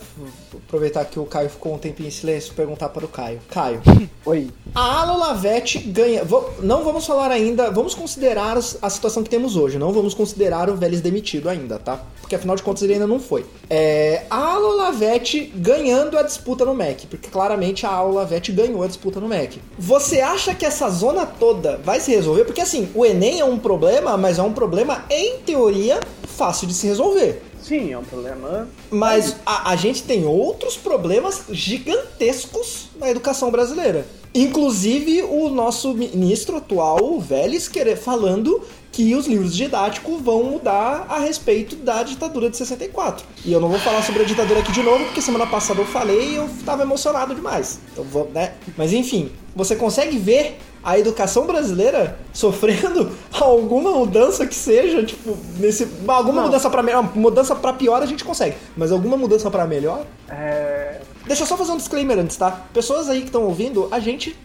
aproveitar 0.67 1.05
que 1.05 1.19
o 1.19 1.27
Caio 1.27 1.51
ficou 1.51 1.75
um 1.75 1.79
tempinho 1.79 2.09
em 2.09 2.13
silêncio, 2.13 2.55
perguntar 2.55 2.89
para 2.89 3.05
o 3.05 3.09
Caio. 3.09 3.41
Caio. 3.51 3.83
Oi. 4.25 4.51
A 4.75 5.01
Alo 5.01 5.19
Lavete 5.19 5.79
ganha. 5.79 6.23
Não 6.61 6.85
vamos 6.85 7.07
falar 7.07 7.31
ainda, 7.31 7.71
vamos 7.71 7.95
considerar 7.95 8.57
a 8.57 8.91
situação 8.91 9.23
que 9.23 9.31
temos 9.31 9.57
hoje. 9.57 9.79
Não 9.79 9.93
vamos 9.93 10.15
considerar 10.15 10.71
o 10.71 10.77
Vélez 10.77 11.01
demitido 11.01 11.49
ainda, 11.49 11.79
tá? 11.79 12.01
Porque 12.21 12.37
afinal 12.37 12.55
de 12.55 12.63
contas 12.63 12.83
ele 12.83 12.93
ainda 12.93 13.07
não 13.07 13.19
foi. 13.19 13.45
É, 13.69 14.23
a 14.31 14.57
Lavete 14.57 15.53
ganhando 15.57 16.17
a 16.17 16.23
disputa 16.23 16.65
no 16.65 16.75
MEC, 16.75 17.07
porque 17.09 17.29
claramente 17.29 17.85
a 17.85 18.01
Lavete 18.03 18.53
ganhou 18.53 18.83
a 18.83 18.87
disputa 18.87 19.19
no 19.19 19.29
MEC. 19.29 19.61
Você 19.79 20.21
acha 20.21 20.55
que 20.55 20.65
essa 20.65 20.89
zona 20.89 21.27
toda 21.27 21.79
vai 21.79 21.99
se 21.99 22.13
resolver? 22.13 22.45
Porque 22.45 22.61
assim, 22.61 22.89
o 22.95 23.05
Enem 23.05 23.41
é 23.41 23.45
um 23.45 23.59
problema, 23.59 24.17
mas 24.17 24.39
é 24.39 24.43
um 24.43 24.53
problema, 24.53 25.00
em 25.09 25.39
teoria, 25.39 26.01
fácil 26.37 26.67
de 26.67 26.75
se 26.75 26.87
resolver. 26.87 27.43
Sim, 27.63 27.93
é 27.93 27.99
um 27.99 28.05
problema. 28.05 28.69
Mas 28.91 29.37
a, 29.45 29.71
a 29.71 29.77
gente 29.77 30.03
tem 30.03 30.25
outros 30.25 30.77
problemas 30.77 31.45
gigantescos 31.51 32.89
na 32.99 33.11
educação 33.11 33.51
brasileira. 33.51 34.07
Inclusive 34.35 35.23
o 35.23 35.49
nosso 35.49 35.93
ministro 35.93 36.57
atual, 36.57 37.03
o 37.03 37.21
Vélez, 37.21 37.69
querer, 37.69 37.97
falando 37.97 38.63
que 38.93 39.15
os 39.15 39.27
livros 39.27 39.55
didáticos 39.55 40.21
vão 40.21 40.45
mudar 40.45 41.07
a 41.09 41.19
respeito 41.19 41.77
da 41.77 42.03
ditadura 42.03 42.49
de 42.49 42.57
64. 42.57 43.25
E 43.45 43.53
eu 43.53 43.61
não 43.61 43.69
vou 43.69 43.79
falar 43.79 44.03
sobre 44.03 44.23
a 44.23 44.25
ditadura 44.25 44.61
aqui 44.61 44.73
de 44.73 44.83
novo, 44.83 45.05
porque 45.05 45.21
semana 45.21 45.47
passada 45.47 45.81
eu 45.81 45.87
falei 45.87 46.33
e 46.33 46.35
eu 46.37 46.47
estava 46.47 46.83
emocionado 46.83 47.35
demais. 47.35 47.81
Então, 47.93 48.05
vou, 48.05 48.31
né? 48.33 48.55
Mas 48.77 48.93
enfim, 48.93 49.31
você 49.55 49.77
consegue 49.77 50.17
ver 50.19 50.59
a 50.83 50.99
educação 50.99 51.47
brasileira 51.47 52.19
sofrendo 52.33 53.11
alguma 53.33 53.91
mudança 53.91 54.47
que 54.47 54.55
seja, 54.55 55.03
tipo, 55.05 55.37
nesse 55.59 55.87
alguma 56.07 56.41
não. 56.41 56.47
mudança 56.49 56.71
para 56.71 56.83
melhor, 56.83 57.17
mudança 57.17 57.55
para 57.55 57.73
pior 57.73 58.03
a 58.03 58.07
gente 58.07 58.25
consegue, 58.25 58.57
mas 58.77 58.91
alguma 58.91 59.17
mudança 59.17 59.51
para 59.51 59.67
melhor? 59.67 60.05
É... 60.29 61.01
Deixa 61.27 61.43
eu 61.43 61.47
só 61.47 61.57
fazer 61.57 61.73
um 61.73 61.77
disclaimer 61.77 62.19
antes, 62.19 62.37
tá? 62.37 62.51
Pessoas 62.73 63.09
aí 63.09 63.21
que 63.21 63.27
estão 63.27 63.45
ouvindo, 63.45 63.89
a 63.91 64.01
gente, 64.01 64.37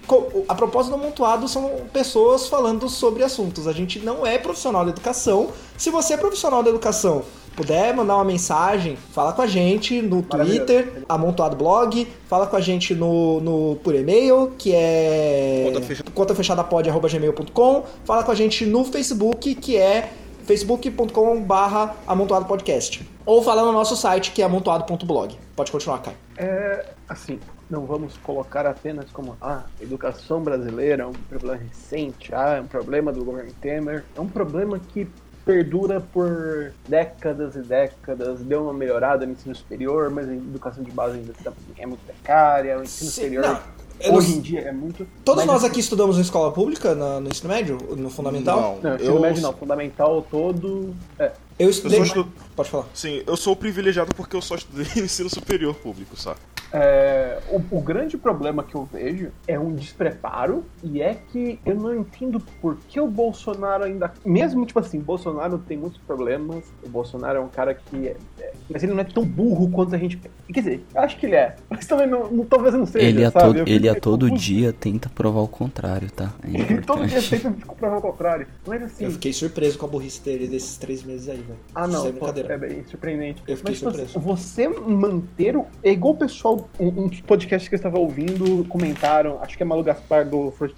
a 0.47 0.53
propósito 0.53 0.95
do 0.95 1.01
Amontoado, 1.01 1.47
são 1.47 1.71
pessoas 1.91 2.47
falando 2.47 2.89
sobre 2.89 3.23
assuntos. 3.23 3.67
A 3.67 3.71
gente 3.71 3.99
não 3.99 4.25
é 4.25 4.37
profissional 4.37 4.83
da 4.83 4.91
educação. 4.91 5.49
Se 5.77 5.89
você 5.89 6.13
é 6.13 6.17
profissional 6.17 6.61
da 6.61 6.69
educação, 6.69 7.23
puder 7.55 7.95
mandar 7.95 8.15
uma 8.15 8.25
mensagem, 8.25 8.95
fala 8.95 9.33
com 9.33 9.41
a 9.41 9.47
gente 9.47 10.01
no 10.01 10.21
Twitter, 10.21 11.03
amontoado 11.07 11.55
blog, 11.55 12.07
fala 12.27 12.45
com 12.47 12.55
a 12.55 12.61
gente 12.61 12.93
no, 12.93 13.39
no 13.39 13.75
por 13.77 13.95
e-mail, 13.95 14.53
que 14.57 14.73
é 14.73 15.71
conta 16.13 16.35
fechada, 16.35 16.63
pod@gmail.com, 16.63 17.83
fala 18.03 18.23
com 18.23 18.31
a 18.31 18.35
gente 18.35 18.65
no 18.65 18.83
Facebook, 18.83 19.55
que 19.55 19.77
é 19.77 20.11
facebook.com 20.43 21.41
barra 21.41 21.95
amontoado 22.05 22.45
podcast. 22.45 23.07
Ou 23.25 23.41
fala 23.41 23.63
no 23.63 23.71
nosso 23.71 23.95
site, 23.95 24.31
que 24.31 24.41
é 24.41 24.45
amontoado.blog. 24.45 25.35
Pode 25.55 25.71
continuar, 25.71 25.99
Caio. 25.99 26.17
É, 26.37 26.85
assim, 27.09 27.39
não 27.69 27.85
vamos 27.85 28.15
colocar 28.17 28.67
apenas 28.67 29.05
como 29.11 29.35
ah, 29.41 29.63
educação 29.81 30.41
brasileira 30.41 31.03
é 31.03 31.07
um 31.07 31.13
problema 31.13 31.57
recente, 31.57 32.33
ah, 32.33 32.57
é 32.57 32.61
um 32.61 32.67
problema 32.67 33.11
do 33.11 33.25
governo 33.25 33.51
Temer. 33.59 34.03
É 34.15 34.21
um 34.21 34.27
problema 34.27 34.79
que 34.79 35.07
perdura 35.45 36.01
por 36.01 36.73
décadas 36.87 37.55
e 37.55 37.61
décadas, 37.61 38.39
deu 38.41 38.63
uma 38.63 38.73
melhorada 38.73 39.25
no 39.25 39.33
ensino 39.33 39.55
superior, 39.55 40.09
mas 40.09 40.27
a 40.27 40.33
educação 40.33 40.83
de 40.83 40.91
base 40.91 41.17
ainda 41.17 41.33
tá, 41.43 41.53
é 41.77 41.85
muito 41.85 42.03
precária, 42.03 42.79
o 42.79 42.83
ensino 42.83 43.11
Sim, 43.11 43.21
superior 43.21 43.45
não. 43.45 43.75
Hoje 44.13 44.37
em 44.37 44.41
dia 44.41 44.59
é 44.61 44.71
muito. 44.71 45.07
Todos 45.23 45.45
nós 45.45 45.63
aqui 45.63 45.79
estudamos 45.79 46.17
em 46.17 46.21
escola 46.21 46.51
pública 46.51 46.93
no, 46.93 47.21
no 47.21 47.29
ensino 47.29 47.47
médio? 47.47 47.77
No 47.95 48.09
fundamental? 48.09 48.79
Não, 48.81 48.89
não 48.89 48.95
ensino 48.97 49.15
eu... 49.15 49.21
médio 49.21 49.41
não. 49.41 49.53
Fundamental 49.53 50.27
todo. 50.29 50.93
É. 51.17 51.31
Eu 51.57 51.69
estudei. 51.69 51.99
Eu 51.99 52.03
estu... 52.03 52.27
Pode 52.55 52.69
falar. 52.69 52.87
Sim, 52.93 53.23
eu 53.25 53.37
sou 53.37 53.55
privilegiado 53.55 54.13
porque 54.13 54.35
eu 54.35 54.41
só 54.41 54.55
estudei 54.55 54.85
ensino 55.03 55.29
superior 55.29 55.75
público, 55.75 56.17
sabe? 56.17 56.39
É, 56.77 57.39
o, 57.49 57.77
o, 57.77 57.81
grande 57.81 58.17
problema 58.17 58.61
que 58.61 58.75
eu 58.75 58.83
vejo 58.91 59.31
é 59.47 59.57
um 59.57 59.73
despreparo 59.73 60.65
e 60.83 61.01
é 61.01 61.13
que 61.13 61.57
eu 61.65 61.73
não 61.73 61.95
entendo 61.95 62.37
por 62.59 62.77
que 62.89 62.99
o 62.99 63.07
Bolsonaro 63.07 63.85
ainda. 63.85 64.11
Mesmo, 64.25 64.65
tipo 64.65 64.79
assim, 64.79 64.99
Bolsonaro 64.99 65.57
tem 65.59 65.77
muitos 65.77 65.99
problemas, 65.99 66.65
o 66.83 66.89
Bolsonaro 66.89 67.37
é 67.37 67.41
um 67.41 67.47
cara 67.47 67.73
que. 67.73 68.07
É, 68.09 68.17
é, 68.39 68.53
mas 68.69 68.83
ele 68.83 68.93
não 68.93 68.99
é 68.99 69.05
tão 69.05 69.23
burro 69.23 69.69
quanto 69.69 69.95
a 69.95 69.97
gente. 69.97 70.19
Quer 70.51 70.59
dizer, 70.59 70.85
eu 70.93 71.01
acho 71.01 71.17
que 71.17 71.27
ele 71.27 71.35
é, 71.35 71.55
mas 71.69 71.85
também 71.85 72.07
não, 72.07 72.29
não 72.29 72.43
talvez 72.43 72.73
não 72.73 72.85
seja. 72.85 73.05
Ele 73.05 73.23
a, 73.23 73.31
todo, 73.31 73.57
ele 73.65 73.87
a 73.87 73.95
todo 73.95 74.31
dia 74.31 74.73
tenta 74.73 75.07
provar 75.07 75.41
o 75.41 75.47
contrário, 75.47 76.11
tá? 76.11 76.33
É 76.43 76.49
ele 76.73 76.81
todo 76.81 77.05
dia 77.05 77.21
tenta 77.21 77.51
provar 77.73 77.97
o 77.97 78.01
contrário. 78.01 78.47
Mas 78.67 78.83
assim. 78.83 79.05
Eu 79.05 79.11
fiquei 79.11 79.31
surpreso 79.31 79.77
com 79.77 79.85
a 79.85 79.89
burrice 79.89 80.21
dele 80.21 80.47
desses 80.47 80.77
três 80.77 81.03
meses 81.03 81.29
aí, 81.29 81.44
velho. 81.45 81.59
Ah, 81.73 81.87
não. 81.87 82.11
Pô, 82.13 82.27
é 82.27 82.57
bem 82.57 82.83
surpreendente. 82.85 83.43
Eu 83.47 83.57
fiquei 83.57 83.71
mas, 83.71 83.79
tipo, 83.79 83.91
surpreso. 83.91 84.19
Você 84.19 84.67
manter 84.67 85.55
o. 85.55 85.65
É 85.83 85.91
igual 85.91 86.13
o 86.13 86.17
pessoal 86.17 86.69
um, 86.79 86.87
um 86.87 87.09
podcast 87.09 87.69
que 87.69 87.75
eu 87.75 87.77
estava 87.77 87.97
ouvindo 87.97 88.65
comentaram, 88.65 89.39
acho 89.41 89.55
que 89.57 89.63
é 89.63 89.65
Malu 89.65 89.83
Gaspar 89.83 90.27
do 90.27 90.51
Forte 90.51 90.75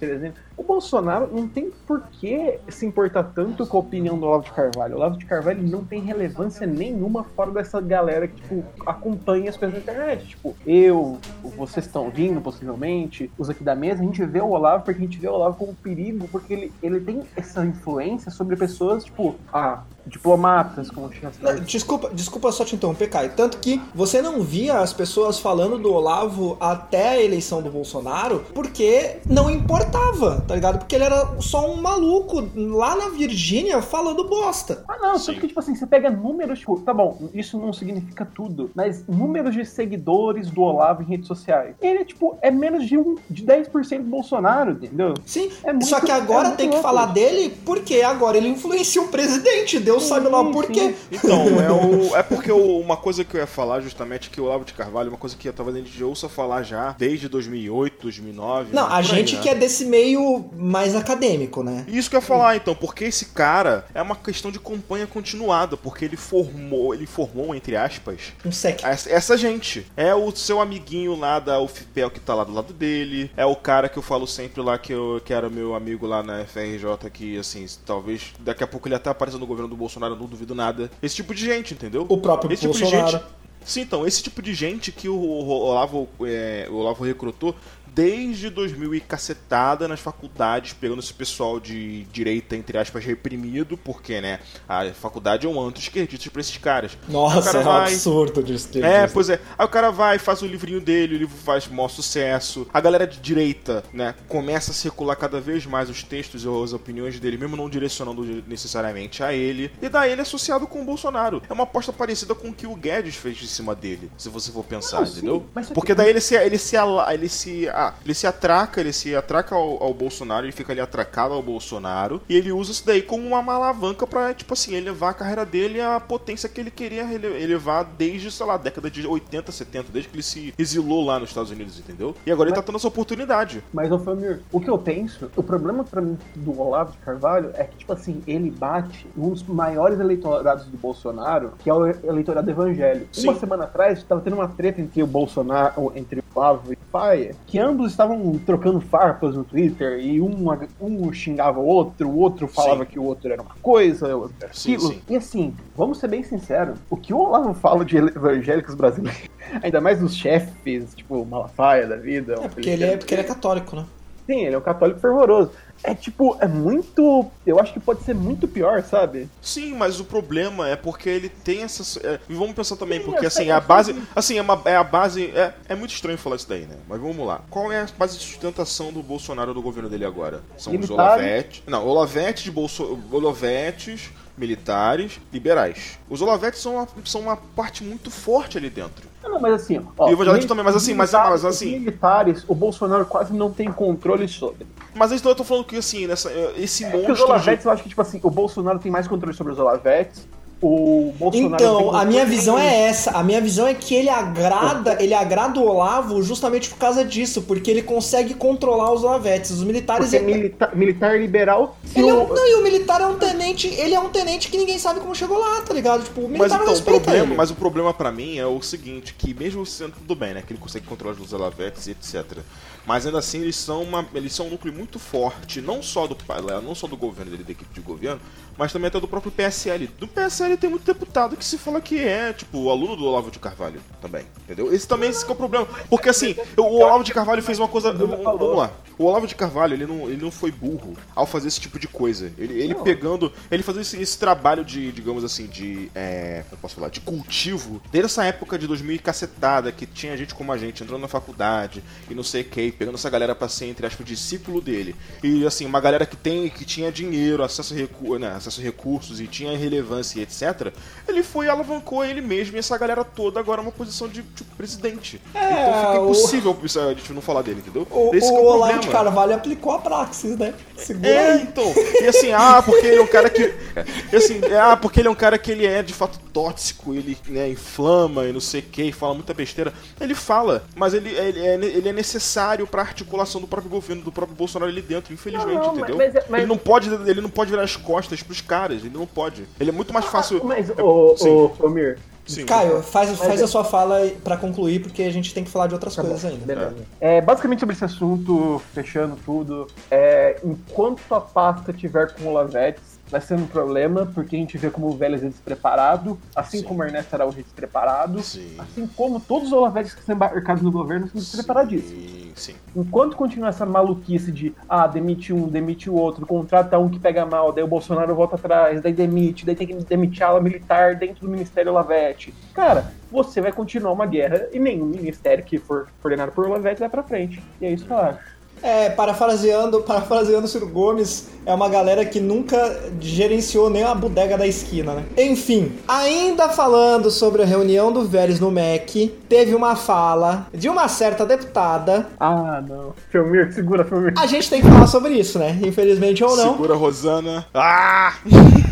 o 0.58 0.64
Bolsonaro 0.64 1.30
não 1.32 1.46
tem 1.46 1.70
por 1.86 2.02
que 2.08 2.58
se 2.68 2.84
importar 2.84 3.22
tanto 3.22 3.64
com 3.64 3.76
a 3.76 3.80
opinião 3.80 4.18
do 4.18 4.26
Olavo 4.26 4.44
de 4.44 4.50
Carvalho. 4.50 4.94
O 4.94 4.96
Olavo 4.96 5.16
de 5.16 5.24
Carvalho 5.24 5.62
não 5.62 5.84
tem 5.84 6.00
relevância 6.00 6.66
nenhuma 6.66 7.22
fora 7.22 7.52
dessa 7.52 7.80
galera 7.80 8.26
que, 8.26 8.34
tipo, 8.42 8.64
acompanha 8.84 9.50
as 9.50 9.56
coisas 9.56 9.76
na 9.76 9.80
internet. 9.80 10.26
Tipo, 10.26 10.56
eu, 10.66 11.18
vocês 11.56 11.86
estão 11.86 12.06
ouvindo, 12.06 12.40
possivelmente, 12.40 13.30
os 13.38 13.48
aqui 13.48 13.62
da 13.62 13.76
mesa, 13.76 14.02
a 14.02 14.04
gente 14.04 14.24
vê 14.24 14.40
o 14.40 14.48
Olavo 14.48 14.84
porque 14.84 15.00
a 15.00 15.04
gente 15.04 15.18
vê 15.18 15.28
o 15.28 15.32
Olavo 15.32 15.56
como 15.56 15.74
perigo, 15.74 16.26
porque 16.26 16.52
ele, 16.52 16.72
ele 16.82 17.00
tem 17.00 17.22
essa 17.36 17.64
influência 17.64 18.30
sobre 18.30 18.56
pessoas, 18.56 19.04
tipo, 19.04 19.36
ah, 19.52 19.84
diplomatas, 20.08 20.90
como 20.90 21.12
chanceler. 21.12 21.60
Desculpa, 21.60 22.10
desculpa 22.12 22.50
só 22.50 22.64
te 22.64 22.74
interromper, 22.74 23.08
Caio. 23.08 23.32
Tanto 23.36 23.58
que 23.58 23.80
você 23.94 24.20
não 24.22 24.42
via 24.42 24.78
as 24.78 24.92
pessoas 24.92 25.38
falando 25.38 25.78
do 25.78 25.92
Olavo 25.92 26.56
até 26.60 27.10
a 27.10 27.22
eleição 27.22 27.62
do 27.62 27.70
Bolsonaro 27.70 28.44
porque 28.54 29.18
não 29.26 29.50
importava, 29.50 30.42
tá 30.46 30.54
ligado? 30.54 30.78
Porque 30.78 30.94
ele 30.94 31.04
era 31.04 31.40
só 31.40 31.70
um 31.70 31.80
maluco 31.80 32.48
lá 32.56 32.96
na 32.96 33.08
Virgínia 33.10 33.80
falando 33.82 34.24
bosta. 34.28 34.84
Ah, 34.88 34.96
não, 35.00 35.18
só 35.18 35.32
que, 35.32 35.46
tipo 35.46 35.60
assim, 35.60 35.74
você 35.74 35.86
pega 35.86 36.10
números, 36.10 36.60
tipo, 36.60 36.80
tá 36.80 36.94
bom, 36.94 37.28
isso 37.34 37.58
não 37.58 37.72
significa 37.72 38.24
tudo, 38.24 38.70
mas 38.74 39.06
números 39.06 39.54
de 39.54 39.64
seguidores 39.64 40.50
do 40.50 40.62
Olavo 40.62 41.02
em 41.02 41.06
redes 41.06 41.26
sociais. 41.26 41.74
Ele, 41.80 42.04
tipo, 42.04 42.38
é 42.40 42.50
menos 42.50 42.86
de, 42.86 42.96
um, 42.96 43.16
de 43.28 43.44
10% 43.44 43.98
do 43.98 44.04
Bolsonaro, 44.04 44.72
entendeu? 44.72 45.14
Sim, 45.24 45.50
é 45.64 45.72
muito, 45.72 45.86
só 45.86 46.00
que 46.00 46.10
agora 46.10 46.48
é 46.48 46.52
tem 46.52 46.70
que 46.70 46.80
falar 46.80 47.06
dele 47.06 47.56
porque 47.64 48.02
agora 48.02 48.36
ele 48.36 48.48
influencia 48.48 49.02
o 49.02 49.08
presidente, 49.08 49.78
deu 49.78 49.97
Deus 49.98 50.04
sabe 50.04 50.28
lá 50.28 50.44
por 50.44 50.66
quê. 50.66 50.94
Então, 51.10 51.60
é, 51.60 51.70
o, 51.70 52.16
é 52.16 52.22
porque 52.22 52.50
o, 52.50 52.78
uma 52.78 52.96
coisa 52.96 53.24
que 53.24 53.34
eu 53.34 53.40
ia 53.40 53.46
falar 53.46 53.80
justamente 53.80 54.30
que 54.30 54.40
o 54.40 54.44
Olavo 54.44 54.64
de 54.64 54.72
Carvalho, 54.72 55.08
uma 55.10 55.18
coisa 55.18 55.36
que 55.36 55.50
talvez 55.52 55.76
a 55.76 55.80
gente 55.80 56.04
ouça 56.04 56.28
falar 56.28 56.62
já 56.62 56.94
desde 56.98 57.28
2008, 57.28 58.02
2009. 58.02 58.74
Não, 58.74 58.86
a 58.86 59.02
gente 59.02 59.34
aí, 59.34 59.36
né? 59.36 59.42
que 59.42 59.48
é 59.48 59.54
desse 59.54 59.84
meio 59.84 60.48
mais 60.56 60.94
acadêmico, 60.94 61.62
né? 61.62 61.84
Isso 61.88 62.08
que 62.08 62.16
eu 62.16 62.20
ia 62.20 62.26
falar, 62.26 62.56
então, 62.56 62.74
porque 62.74 63.04
esse 63.04 63.26
cara 63.26 63.86
é 63.94 64.00
uma 64.00 64.16
questão 64.16 64.50
de 64.50 64.58
campanha 64.58 65.06
continuada, 65.06 65.76
porque 65.76 66.04
ele 66.04 66.16
formou, 66.16 66.94
ele 66.94 67.06
formou, 67.06 67.54
entre 67.54 67.76
aspas, 67.76 68.32
um 68.44 68.52
sec. 68.52 68.84
Essa, 68.84 69.10
essa 69.10 69.36
gente. 69.36 69.86
É 69.96 70.14
o 70.14 70.34
seu 70.34 70.60
amiguinho 70.60 71.16
lá 71.16 71.38
da 71.38 71.60
UFPEL 71.60 72.10
que 72.10 72.20
tá 72.20 72.34
lá 72.34 72.44
do 72.44 72.52
lado 72.52 72.72
dele, 72.72 73.30
é 73.36 73.44
o 73.44 73.56
cara 73.56 73.88
que 73.88 73.98
eu 73.98 74.02
falo 74.02 74.26
sempre 74.26 74.62
lá 74.62 74.78
que, 74.78 74.92
eu, 74.92 75.20
que 75.24 75.32
era 75.32 75.50
meu 75.50 75.74
amigo 75.74 76.06
lá 76.06 76.22
na 76.22 76.44
FRJ, 76.44 77.10
que, 77.12 77.38
assim, 77.38 77.66
talvez 77.84 78.32
daqui 78.40 78.62
a 78.62 78.66
pouco 78.66 78.86
ele 78.88 78.94
até 78.94 79.10
apareça 79.10 79.38
no 79.38 79.46
governo 79.46 79.68
do 79.68 79.76
Bolsonaro 79.76 79.87
Bolsonaro, 79.88 80.14
não 80.14 80.26
duvido 80.26 80.54
nada. 80.54 80.90
Esse 81.02 81.16
tipo 81.16 81.34
de 81.34 81.44
gente, 81.44 81.74
entendeu? 81.74 82.06
O 82.08 82.18
próprio 82.18 82.52
esse 82.52 82.62
tipo 82.62 82.78
Bolsonaro. 82.78 83.06
de 83.06 83.12
gente. 83.12 83.24
Sim, 83.64 83.80
então, 83.80 84.06
esse 84.06 84.22
tipo 84.22 84.40
de 84.40 84.54
gente 84.54 84.92
que 84.92 85.08
o 85.08 85.18
Olavo, 85.18 86.08
é, 86.22 86.66
o 86.70 86.76
Olavo 86.76 87.04
recrutou 87.04 87.54
desde 87.94 88.50
2000 88.50 88.94
e 88.94 89.00
cacetada 89.00 89.86
nas 89.88 90.00
faculdades, 90.00 90.72
pegando 90.72 91.00
esse 91.00 91.12
pessoal 91.14 91.58
de 91.60 92.04
direita, 92.12 92.56
entre 92.56 92.78
aspas, 92.78 93.04
reprimido, 93.04 93.76
porque, 93.76 94.20
né, 94.20 94.40
a 94.68 94.86
faculdade 94.92 95.46
é 95.46 95.48
um 95.48 95.60
antro 95.60 95.80
esquerdista 95.80 96.30
pra 96.30 96.40
esses 96.40 96.56
caras. 96.56 96.96
Nossa, 97.08 97.42
cara 97.52 97.58
é 97.58 97.60
um 97.60 97.64
vai- 97.64 97.92
absurdo 97.92 98.42
de 98.42 98.54
esquerda. 98.54 98.88
é, 98.88 99.06
pois 99.06 99.28
é. 99.28 99.40
Aí 99.58 99.64
o 99.66 99.68
cara 99.68 99.90
vai, 99.90 100.18
faz 100.18 100.42
o 100.42 100.46
livrinho 100.46 100.80
dele, 100.80 101.14
o 101.16 101.18
livro 101.18 101.36
faz 101.36 101.66
maior 101.68 101.88
sucesso. 101.88 102.66
A 102.72 102.80
galera 102.80 103.06
de 103.06 103.18
direita, 103.20 103.82
né, 103.92 104.14
começa 104.28 104.70
a 104.70 104.74
circular 104.74 105.16
cada 105.16 105.40
vez 105.40 105.64
mais 105.66 105.88
os 105.90 106.02
textos 106.02 106.44
ou 106.44 106.62
as 106.62 106.72
opiniões 106.72 107.18
dele, 107.20 107.36
mesmo 107.38 107.56
não 107.56 107.68
direcionando 107.68 108.24
necessariamente 108.46 109.22
a 109.22 109.32
ele. 109.32 109.70
E 109.80 109.88
daí 109.88 110.12
ele 110.12 110.20
é 110.20 110.22
associado 110.22 110.66
com 110.66 110.82
o 110.82 110.84
Bolsonaro. 110.84 111.42
É 111.48 111.52
uma 111.52 111.64
aposta 111.64 111.92
parecida 111.92 112.34
com 112.34 112.48
o 112.48 112.54
que 112.54 112.66
o 112.66 112.74
Guedes 112.74 113.14
fez 113.16 113.36
de 113.36 113.46
cima 113.46 113.74
dele, 113.74 114.10
se 114.18 114.28
você 114.28 114.50
for 114.52 114.64
pensar, 114.64 115.00
Não, 115.00 115.06
sim, 115.06 115.12
entendeu? 115.18 115.46
que- 115.66 115.74
Porque 115.74 115.94
daí 115.94 116.08
ele 116.10 116.20
se, 116.20 116.34
ele 116.34 116.58
se, 116.58 116.76
ala- 116.76 117.12
ele 117.14 117.28
se, 117.28 117.68
ah, 117.78 117.94
ele 118.04 118.14
se 118.14 118.26
atraca, 118.26 118.80
ele 118.80 118.92
se 118.92 119.14
atraca 119.14 119.54
ao, 119.54 119.82
ao 119.82 119.94
Bolsonaro, 119.94 120.44
ele 120.44 120.52
fica 120.52 120.72
ali 120.72 120.80
atracado 120.80 121.32
ao 121.34 121.42
Bolsonaro, 121.42 122.20
e 122.28 122.34
ele 122.36 122.50
usa 122.52 122.72
isso 122.72 122.84
daí 122.86 123.02
como 123.02 123.26
uma 123.28 123.54
alavanca 123.54 124.06
pra, 124.06 124.34
tipo 124.34 124.52
assim, 124.52 124.74
elevar 124.74 125.10
a 125.10 125.14
carreira 125.14 125.44
dele 125.46 125.80
à 125.80 126.00
potência 126.00 126.48
que 126.48 126.60
ele 126.60 126.70
queria 126.70 127.02
ele- 127.12 127.42
elevar 127.42 127.84
desde, 127.84 128.30
sei 128.30 128.44
lá, 128.46 128.54
a 128.54 128.58
década 128.58 128.90
de 128.90 129.06
80, 129.06 129.52
70, 129.52 129.86
desde 129.92 130.08
que 130.10 130.16
ele 130.16 130.22
se 130.22 130.52
exilou 130.58 131.04
lá 131.04 131.18
nos 131.18 131.30
Estados 131.30 131.50
Unidos, 131.50 131.78
entendeu? 131.78 132.14
E 132.26 132.32
agora 132.32 132.48
ele 132.48 132.56
tá 132.56 132.62
tendo 132.62 132.76
essa 132.76 132.88
oportunidade. 132.88 133.62
Mas, 133.72 133.90
ô 133.92 133.98
Famir, 133.98 134.40
o 134.50 134.60
que 134.60 134.68
eu 134.68 134.78
penso, 134.78 135.30
o 135.36 135.42
problema 135.42 135.84
pra 135.84 136.00
mim 136.00 136.18
do 136.34 136.60
Olavo 136.60 136.92
de 136.92 136.98
Carvalho 136.98 137.50
é 137.54 137.64
que, 137.64 137.76
tipo 137.78 137.92
assim, 137.92 138.22
ele 138.26 138.50
bate 138.50 139.06
um 139.16 139.30
dos 139.30 139.42
maiores 139.42 140.00
eleitorados 140.00 140.66
do 140.66 140.76
Bolsonaro, 140.76 141.52
que 141.58 141.70
é 141.70 141.74
o 141.74 141.86
eleitorado 141.86 142.50
evangélico. 142.50 143.08
Sim. 143.12 143.28
Uma 143.28 143.38
semana 143.38 143.64
atrás, 143.64 144.02
tava 144.02 144.20
tendo 144.20 144.34
uma 144.34 144.48
treta 144.48 144.80
entre 144.80 145.02
o 145.02 145.06
Bolsonaro, 145.06 145.92
entre 145.94 146.20
o 146.20 146.24
Olavo 146.34 146.72
e 146.72 146.74
o 146.74 146.78
Faia, 146.90 147.34
que 147.46 147.58
ambos 147.68 147.90
estavam 147.90 148.38
trocando 148.44 148.80
farpas 148.80 149.34
no 149.34 149.44
Twitter, 149.44 150.00
e 150.00 150.20
um, 150.20 150.46
um 150.80 151.12
xingava 151.12 151.60
o 151.60 151.66
outro, 151.66 152.08
o 152.08 152.18
outro 152.18 152.48
falava 152.48 152.84
Sim. 152.84 152.90
que 152.90 152.98
o 152.98 153.04
outro 153.04 153.32
era 153.32 153.42
uma 153.42 153.54
coisa, 153.60 154.16
o 154.16 154.22
outro 154.22 154.36
era 154.40 154.50
aquilo. 154.50 154.94
E 155.08 155.16
assim, 155.16 155.54
vamos 155.76 155.98
ser 155.98 156.08
bem 156.08 156.22
sinceros, 156.22 156.78
o 156.90 156.96
que 156.96 157.12
o 157.12 157.18
Olavo 157.18 157.54
fala 157.54 157.84
de 157.84 157.96
evangélicos 157.96 158.74
brasileiros, 158.74 159.28
ainda 159.62 159.80
mais 159.80 160.00
dos 160.00 160.14
chefes, 160.14 160.94
tipo 160.94 161.24
Malafaia 161.24 161.86
da 161.86 161.96
vida. 161.96 162.34
É 162.34 162.48
porque 162.48 162.70
ele 162.70 162.84
é, 162.84 162.96
porque 162.96 163.14
ele 163.14 163.22
é 163.22 163.24
católico, 163.24 163.76
né? 163.76 163.84
Sim, 164.26 164.44
ele 164.44 164.54
é 164.54 164.58
um 164.58 164.62
católico 164.62 165.00
fervoroso. 165.00 165.50
É 165.82 165.94
tipo, 165.94 166.36
é 166.40 166.46
muito. 166.46 167.26
Eu 167.46 167.58
acho 167.60 167.72
que 167.72 167.80
pode 167.80 168.02
ser 168.02 168.14
muito 168.14 168.48
pior, 168.48 168.82
sabe? 168.82 169.28
Sim, 169.40 169.74
mas 169.74 170.00
o 170.00 170.04
problema 170.04 170.68
é 170.68 170.76
porque 170.76 171.08
ele 171.08 171.28
tem 171.28 171.62
essas. 171.62 171.96
É, 171.98 172.20
e 172.28 172.34
vamos 172.34 172.54
pensar 172.54 172.76
também, 172.76 172.98
Sim, 173.00 173.06
porque 173.06 173.26
assim, 173.26 173.50
a 173.50 173.60
base. 173.60 173.94
Assim, 174.14 174.38
é, 174.38 174.42
uma, 174.42 174.60
é 174.64 174.76
a 174.76 174.84
base. 174.84 175.26
É, 175.26 175.54
é 175.68 175.74
muito 175.74 175.94
estranho 175.94 176.18
falar 176.18 176.36
isso 176.36 176.48
daí, 176.48 176.66
né? 176.66 176.76
Mas 176.88 177.00
vamos 177.00 177.26
lá. 177.26 177.42
Qual 177.50 177.70
é 177.72 177.82
a 177.82 177.86
base 177.96 178.18
de 178.18 178.24
sustentação 178.24 178.92
do 178.92 179.02
Bolsonaro 179.02 179.54
do 179.54 179.62
governo 179.62 179.88
dele 179.88 180.04
agora? 180.04 180.42
São 180.56 180.72
os 180.72 180.80
Militares. 180.80 181.22
Olavetes. 181.22 181.62
Não, 181.66 181.86
Olavetes 181.86 182.44
de 182.44 182.50
Bolso. 182.50 182.98
Olavetes, 183.10 184.10
militares, 184.38 185.20
liberais. 185.32 185.98
Os 186.08 186.22
Olavetes 186.22 186.60
são 186.60 186.74
uma, 186.74 186.88
são 187.04 187.20
uma 187.22 187.36
parte 187.36 187.82
muito 187.84 188.10
forte 188.10 188.56
ali 188.58 188.70
dentro. 188.70 189.06
Não, 189.22 189.32
não, 189.32 189.40
mas 189.40 189.54
assim, 189.54 189.84
ó. 189.96 190.08
E 190.10 190.14
o 190.14 190.18
os 190.18 190.46
também, 190.46 190.64
mas 190.64 190.76
assim, 190.76 190.94
mas- 190.94 191.10
militares- 191.12 191.42
mas 191.42 191.44
assim- 191.56 191.74
Os 191.74 191.80
militares, 191.80 192.44
o 192.48 192.54
Bolsonaro 192.54 193.04
quase 193.04 193.32
não 193.32 193.50
tem 193.52 193.70
controle 193.72 194.26
sobre. 194.28 194.66
Mas 194.94 195.12
então 195.12 195.30
eu 195.30 195.36
tô 195.36 195.44
falando 195.44 195.64
que 195.64 195.76
assim, 195.76 196.06
nessa, 196.06 196.30
esse 196.56 196.84
Porque 196.84 196.96
os 196.96 197.06
monstro. 197.08 197.26
de- 197.26 197.32
Olavetes, 197.32 197.64
eu 197.64 197.70
acho 197.72 197.82
que, 197.82 197.88
tipo 197.88 198.00
assim, 198.00 198.20
o 198.22 198.30
Bolsonaro 198.30 198.78
tem 198.78 198.90
mais 198.90 199.06
controle 199.06 199.36
sobre 199.36 199.52
os 199.52 199.58
Olavetes. 199.58 200.26
O 200.60 201.12
Bolsonaro 201.16 201.54
Então, 201.54 201.94
a 201.94 202.04
minha 202.04 202.24
visão 202.26 202.58
é 202.58 202.82
essa. 202.88 203.12
A 203.12 203.22
minha 203.22 203.40
visão 203.40 203.64
é 203.68 203.74
que 203.74 203.94
ele 203.94 204.08
agrada, 204.08 204.96
ele 205.00 205.14
agrada 205.14 205.60
o 205.60 205.64
Olavo 205.68 206.20
justamente 206.20 206.68
por 206.68 206.78
causa 206.78 207.04
disso, 207.04 207.42
porque 207.42 207.70
ele 207.70 207.80
consegue 207.82 208.34
controlar 208.34 208.92
os 208.92 209.04
Olavetes. 209.04 209.52
Os 209.52 209.62
militares. 209.62 210.12
Ele- 210.12 210.24
milita- 210.34 210.70
militar 210.74 211.16
liberal. 211.20 211.76
Ele 211.94 212.08
é 212.08 212.12
o- 212.12 212.24
um, 212.24 212.34
não, 212.34 212.44
e 212.48 212.54
o 212.56 212.62
militar 212.64 213.00
é 213.00 213.06
um 213.06 213.16
tenente, 213.16 213.68
ele 213.68 213.94
é 213.94 214.00
um 214.00 214.08
tenente 214.08 214.48
que 214.50 214.58
ninguém 214.58 214.78
sabe 214.80 214.98
como 214.98 215.14
chegou 215.14 215.38
lá, 215.38 215.60
tá 215.62 215.72
ligado? 215.72 216.02
Tipo, 216.02 216.22
o 216.22 216.24
Mas 216.24 216.32
militar 216.32 216.48
não 216.56 216.62
então, 216.64 216.66
o 216.66 216.76
respeita 216.76 217.00
problema, 217.02 217.26
ele. 217.26 217.36
mas 217.36 217.50
o 217.50 217.54
problema 217.54 217.94
pra 217.94 218.10
mim 218.10 218.36
é 218.38 218.46
o 218.46 218.60
seguinte, 218.60 219.14
que 219.16 219.32
mesmo 219.34 219.64
sendo 219.64 219.92
tudo 219.92 220.16
bem, 220.16 220.34
né, 220.34 220.42
que 220.44 220.52
ele 220.52 220.60
consegue 220.60 220.86
controlar 220.86 221.14
os 221.20 221.32
Olavetes 221.32 221.86
e 221.86 221.92
etc. 221.92 222.38
Mas 222.86 223.06
ainda 223.06 223.18
assim 223.18 223.42
eles 223.42 223.56
são 223.56 223.82
uma, 223.82 224.06
eles 224.14 224.32
são 224.32 224.46
um 224.46 224.50
núcleo 224.50 224.72
muito 224.72 224.98
forte, 224.98 225.60
não 225.60 225.82
só 225.82 226.06
do 226.06 226.16
não 226.62 226.74
só 226.74 226.86
do 226.86 226.96
governo 226.96 227.30
dele, 227.30 227.44
da 227.44 227.52
equipe 227.52 227.72
de 227.72 227.80
governo, 227.80 228.20
mas 228.56 228.72
também 228.72 228.88
até 228.88 228.98
do 228.98 229.06
próprio 229.06 229.30
PSL. 229.30 229.88
No 230.00 230.08
PSL 230.08 230.56
tem 230.56 230.68
muito 230.68 230.84
deputado 230.84 231.36
que 231.36 231.44
se 231.44 231.56
fala 231.56 231.80
que 231.80 231.98
é, 231.98 232.32
tipo, 232.32 232.58
o 232.58 232.70
aluno 232.70 232.96
do 232.96 233.04
Olavo 233.04 233.30
de 233.30 233.38
Carvalho 233.38 233.80
também, 234.00 234.26
entendeu? 234.42 234.72
Esse 234.72 234.86
também 234.86 235.10
esse 235.10 235.24
é 235.24 235.30
o 235.30 235.34
problema, 235.34 235.66
porque 235.88 236.08
assim, 236.08 236.34
o 236.56 236.62
Olavo 236.62 237.04
de 237.04 237.12
Carvalho 237.12 237.42
fez 237.42 237.58
uma 237.58 237.68
coisa, 237.68 237.92
vamos 237.92 238.56
lá. 238.56 238.72
O 238.98 239.04
Olavo 239.04 239.28
de 239.28 239.36
Carvalho, 239.36 239.74
ele 239.74 239.86
não, 239.86 240.10
ele 240.10 240.20
não 240.20 240.30
foi 240.30 240.50
burro 240.50 240.96
ao 241.14 241.24
fazer 241.24 241.46
esse 241.46 241.60
tipo 241.60 241.78
de 241.78 241.86
coisa. 241.86 242.32
Ele, 242.36 242.60
ele 242.60 242.74
pegando, 242.74 243.32
ele 243.48 243.62
fazendo 243.62 243.82
esse, 243.82 244.00
esse 244.02 244.18
trabalho 244.18 244.64
de, 244.64 244.90
digamos 244.90 245.22
assim, 245.22 245.46
de, 245.46 245.88
é, 245.94 246.42
como 246.50 246.60
posso 246.60 246.74
falar, 246.74 246.88
de 246.88 247.00
cultivo, 247.00 247.80
desde 247.92 248.06
essa 248.06 248.24
época 248.24 248.58
de 248.58 248.66
2000 248.66 248.96
e 248.96 248.98
cacetada, 248.98 249.70
que 249.70 249.86
tinha 249.86 250.16
gente 250.16 250.34
como 250.34 250.52
a 250.52 250.58
gente 250.58 250.82
entrando 250.82 251.00
na 251.00 251.06
faculdade 251.06 251.82
e 252.10 252.14
não 252.14 252.24
sei 252.24 252.42
o 252.42 252.44
que, 252.44 252.72
pegando 252.78 252.94
essa 252.94 253.10
galera 253.10 253.34
pra 253.34 253.48
ser, 253.48 253.66
entre 253.66 253.86
aspas, 253.86 254.06
discípulo 254.06 254.60
dele. 254.60 254.94
E 255.22 255.44
assim, 255.46 255.66
uma 255.66 255.80
galera 255.80 256.06
que 256.06 256.16
tem, 256.16 256.48
que 256.48 256.64
tinha 256.64 256.92
dinheiro, 256.92 257.42
acesso 257.42 257.74
a, 257.74 257.76
recu 257.76 258.18
né, 258.18 258.28
acesso 258.36 258.60
a 258.60 258.64
recursos 258.64 259.20
e 259.20 259.26
tinha 259.26 259.56
relevância 259.56 260.20
e 260.20 260.22
etc. 260.22 260.72
Ele 261.08 261.22
foi 261.22 261.46
e 261.46 261.48
alavancou 261.48 262.04
ele 262.04 262.20
mesmo 262.20 262.56
e 262.56 262.58
essa 262.58 262.76
galera 262.78 263.04
toda 263.04 263.40
agora 263.40 263.60
é 263.60 263.62
uma 263.62 263.72
posição 263.72 264.06
de 264.08 264.22
tipo, 264.22 264.54
presidente. 264.56 265.20
então 265.30 265.80
fica 265.80 266.00
o- 266.00 266.04
impossível 266.04 266.58
isso, 266.62 266.78
a 266.80 266.94
gente 266.94 267.12
não 267.12 267.20
falar 267.20 267.42
dele, 267.42 267.60
entendeu? 267.60 267.86
O, 267.90 268.14
Esse 268.14 268.28
que 268.28 268.34
é 268.36 268.38
o 268.38 268.42
o 268.42 268.46
Olavo 268.46 268.78
de 268.80 268.88
Carvalho 268.88 269.34
aplicou 269.34 269.72
a 269.72 269.78
praxis, 269.78 270.36
né? 270.38 270.54
Segura 270.76 271.08
É, 271.08 271.32
aí. 271.32 271.42
então. 271.42 271.72
E 272.00 272.06
assim, 272.06 272.32
ah, 272.32 272.62
porque 272.64 272.86
ele 272.86 272.98
é 272.98 273.02
um 273.02 273.06
cara 273.06 273.28
que. 273.28 273.42
e 274.12 274.16
assim, 274.16 274.40
é, 274.44 274.58
ah, 274.58 274.76
porque 274.76 275.00
ele 275.00 275.08
é 275.08 275.10
um 275.10 275.14
cara 275.14 275.36
que 275.38 275.50
ele 275.50 275.66
é 275.66 275.82
de 275.82 275.92
fato 275.92 276.18
tóxico, 276.38 276.94
ele 276.94 277.18
né, 277.28 277.48
inflama 277.50 278.24
e 278.26 278.32
não 278.32 278.38
sei 278.40 278.60
o 278.60 278.62
que, 278.62 278.92
fala 278.92 279.12
muita 279.14 279.34
besteira. 279.34 279.72
Ele 280.00 280.14
fala, 280.14 280.62
mas 280.76 280.94
ele, 280.94 281.08
ele, 281.10 281.40
é, 281.40 281.54
ele 281.54 281.88
é 281.88 281.92
necessário 281.92 282.64
pra 282.64 282.82
articulação 282.82 283.40
do 283.40 283.48
próprio 283.48 283.68
governo, 283.70 284.02
do 284.02 284.12
próprio 284.12 284.36
Bolsonaro 284.36 284.70
ali 284.70 284.80
dentro, 284.80 285.12
infelizmente, 285.12 285.54
Não, 285.56 285.66
não, 285.66 285.78
entendeu? 285.78 285.96
mas- 285.96 286.14
mas- 286.14 286.24
mas- 286.28 286.40
Ele 286.42 286.48
não 286.48 286.56
pode, 286.56 286.88
ele 287.10 287.20
não 287.20 287.28
pode 287.30 287.50
virar 287.50 287.62
as 287.64 287.74
costas 287.76 288.22
pros 288.22 288.40
caras, 288.40 288.84
ele 288.84 288.96
não 288.96 289.04
pode. 289.06 289.44
Ele 289.58 289.70
é 289.70 289.72
muito 289.72 289.92
mais 289.92 290.04
fácil. 290.06 290.40
Mas, 290.44 290.70
é, 290.70 290.80
ô, 290.80 291.16
ô, 291.18 291.52
ô, 291.58 291.68
Mir, 291.68 291.98
sim. 292.24 292.46
Caio, 292.46 292.82
faz, 292.82 293.10
faz 293.18 293.40
é- 293.40 293.44
a 293.44 293.46
sua 293.48 293.64
fala 293.64 294.08
pra 294.22 294.36
concluir, 294.36 294.80
porque 294.80 295.02
a 295.02 295.10
gente 295.10 295.34
tem 295.34 295.42
que 295.42 295.50
falar 295.50 295.66
de 295.66 295.74
outras 295.74 295.96
Tá 295.96 296.02
coisas 296.02 296.22
bom, 296.22 296.28
ainda. 296.28 296.46
beleza. 296.46 296.76
É, 297.00 297.20
basicamente 297.20 297.58
sobre 297.60 297.74
esse 297.74 297.84
assunto, 297.84 298.62
fechando 298.72 299.16
tudo, 299.26 299.66
é, 299.90 300.38
enquanto 300.44 301.00
a 301.12 301.20
pasta 301.20 301.72
tiver 301.72 302.12
com 302.14 302.28
o 302.28 302.32
Lavetes, 302.32 302.97
vai 303.10 303.20
ser 303.20 303.34
um 303.34 303.46
problema, 303.46 304.06
porque 304.14 304.36
a 304.36 304.38
gente 304.38 304.56
vê 304.58 304.70
como 304.70 304.88
o 304.88 304.96
Vélez 304.96 305.22
é 305.22 305.28
despreparado, 305.28 306.18
assim 306.34 306.58
Sim. 306.58 306.64
como 306.64 306.80
o 306.80 306.84
Ernesto 306.84 307.14
Araújo 307.14 307.40
é 307.40 307.42
despreparado, 307.42 308.22
Sim. 308.22 308.54
assim 308.58 308.86
como 308.86 309.20
todos 309.20 309.48
os 309.48 309.52
Olavetes 309.52 309.94
que 309.94 310.00
estão 310.00 310.14
embarcados 310.14 310.62
no 310.62 310.70
governo 310.70 311.08
são 311.08 311.20
despreparadíssimos. 311.20 312.10
Sim, 312.10 312.32
sim. 312.34 312.54
Enquanto 312.76 313.16
continuar 313.16 313.48
essa 313.48 313.66
maluquice 313.66 314.30
de, 314.30 314.54
ah, 314.68 314.86
demite 314.86 315.32
um, 315.32 315.48
demite 315.48 315.88
o 315.88 315.94
outro, 315.94 316.26
contrata 316.26 316.78
um 316.78 316.88
que 316.88 316.98
pega 316.98 317.24
mal, 317.24 317.52
daí 317.52 317.64
o 317.64 317.68
Bolsonaro 317.68 318.14
volta 318.14 318.36
atrás, 318.36 318.80
daí 318.80 318.92
demite, 318.92 319.44
daí 319.44 319.56
tem 319.56 319.66
que 319.66 319.74
demitir 319.74 320.22
a 320.22 320.28
ala 320.28 320.40
militar 320.40 320.96
dentro 320.96 321.26
do 321.26 321.30
Ministério 321.30 321.72
Lavete. 321.72 322.32
Cara, 322.52 322.92
você 323.10 323.40
vai 323.40 323.52
continuar 323.52 323.92
uma 323.92 324.06
guerra 324.06 324.48
e 324.52 324.58
nenhum 324.58 324.86
ministério 324.86 325.44
que 325.44 325.58
for 325.58 325.88
coordenado 326.02 326.32
por 326.32 326.48
Lavete 326.48 326.80
vai 326.80 326.88
pra 326.88 327.02
frente. 327.02 327.42
E 327.60 327.66
é 327.66 327.72
isso 327.72 327.86
que 327.86 327.92
eu 327.92 327.98
acho. 327.98 328.37
É, 328.62 328.90
parafraseando, 328.90 329.80
parafraseando 329.82 330.44
o 330.44 330.48
Ciro 330.48 330.66
Gomes, 330.66 331.28
é 331.46 331.54
uma 331.54 331.68
galera 331.68 332.04
que 332.04 332.20
nunca 332.20 332.78
gerenciou 333.00 333.70
nem 333.70 333.82
a 333.82 333.94
bodega 333.94 334.36
da 334.36 334.46
esquina, 334.46 334.94
né? 334.94 335.04
Enfim, 335.16 335.72
ainda 335.86 336.48
falando 336.48 337.10
sobre 337.10 337.42
a 337.42 337.46
reunião 337.46 337.92
do 337.92 338.04
Vélez 338.04 338.40
no 338.40 338.50
MEC, 338.50 339.14
teve 339.28 339.54
uma 339.54 339.76
fala 339.76 340.46
de 340.52 340.68
uma 340.68 340.88
certa 340.88 341.24
deputada. 341.24 342.06
Ah, 342.18 342.62
não. 342.66 342.92
Filmir, 343.10 343.52
segura, 343.52 343.84
Filmir. 343.84 344.12
A 344.18 344.26
gente 344.26 344.50
tem 344.50 344.60
que 344.60 344.68
falar 344.68 344.86
sobre 344.86 345.14
isso, 345.14 345.38
né? 345.38 345.58
Infelizmente 345.62 346.22
ou 346.22 346.36
não. 346.36 346.52
Segura 346.52 346.74
Rosana. 346.74 347.46
Ah! 347.54 348.12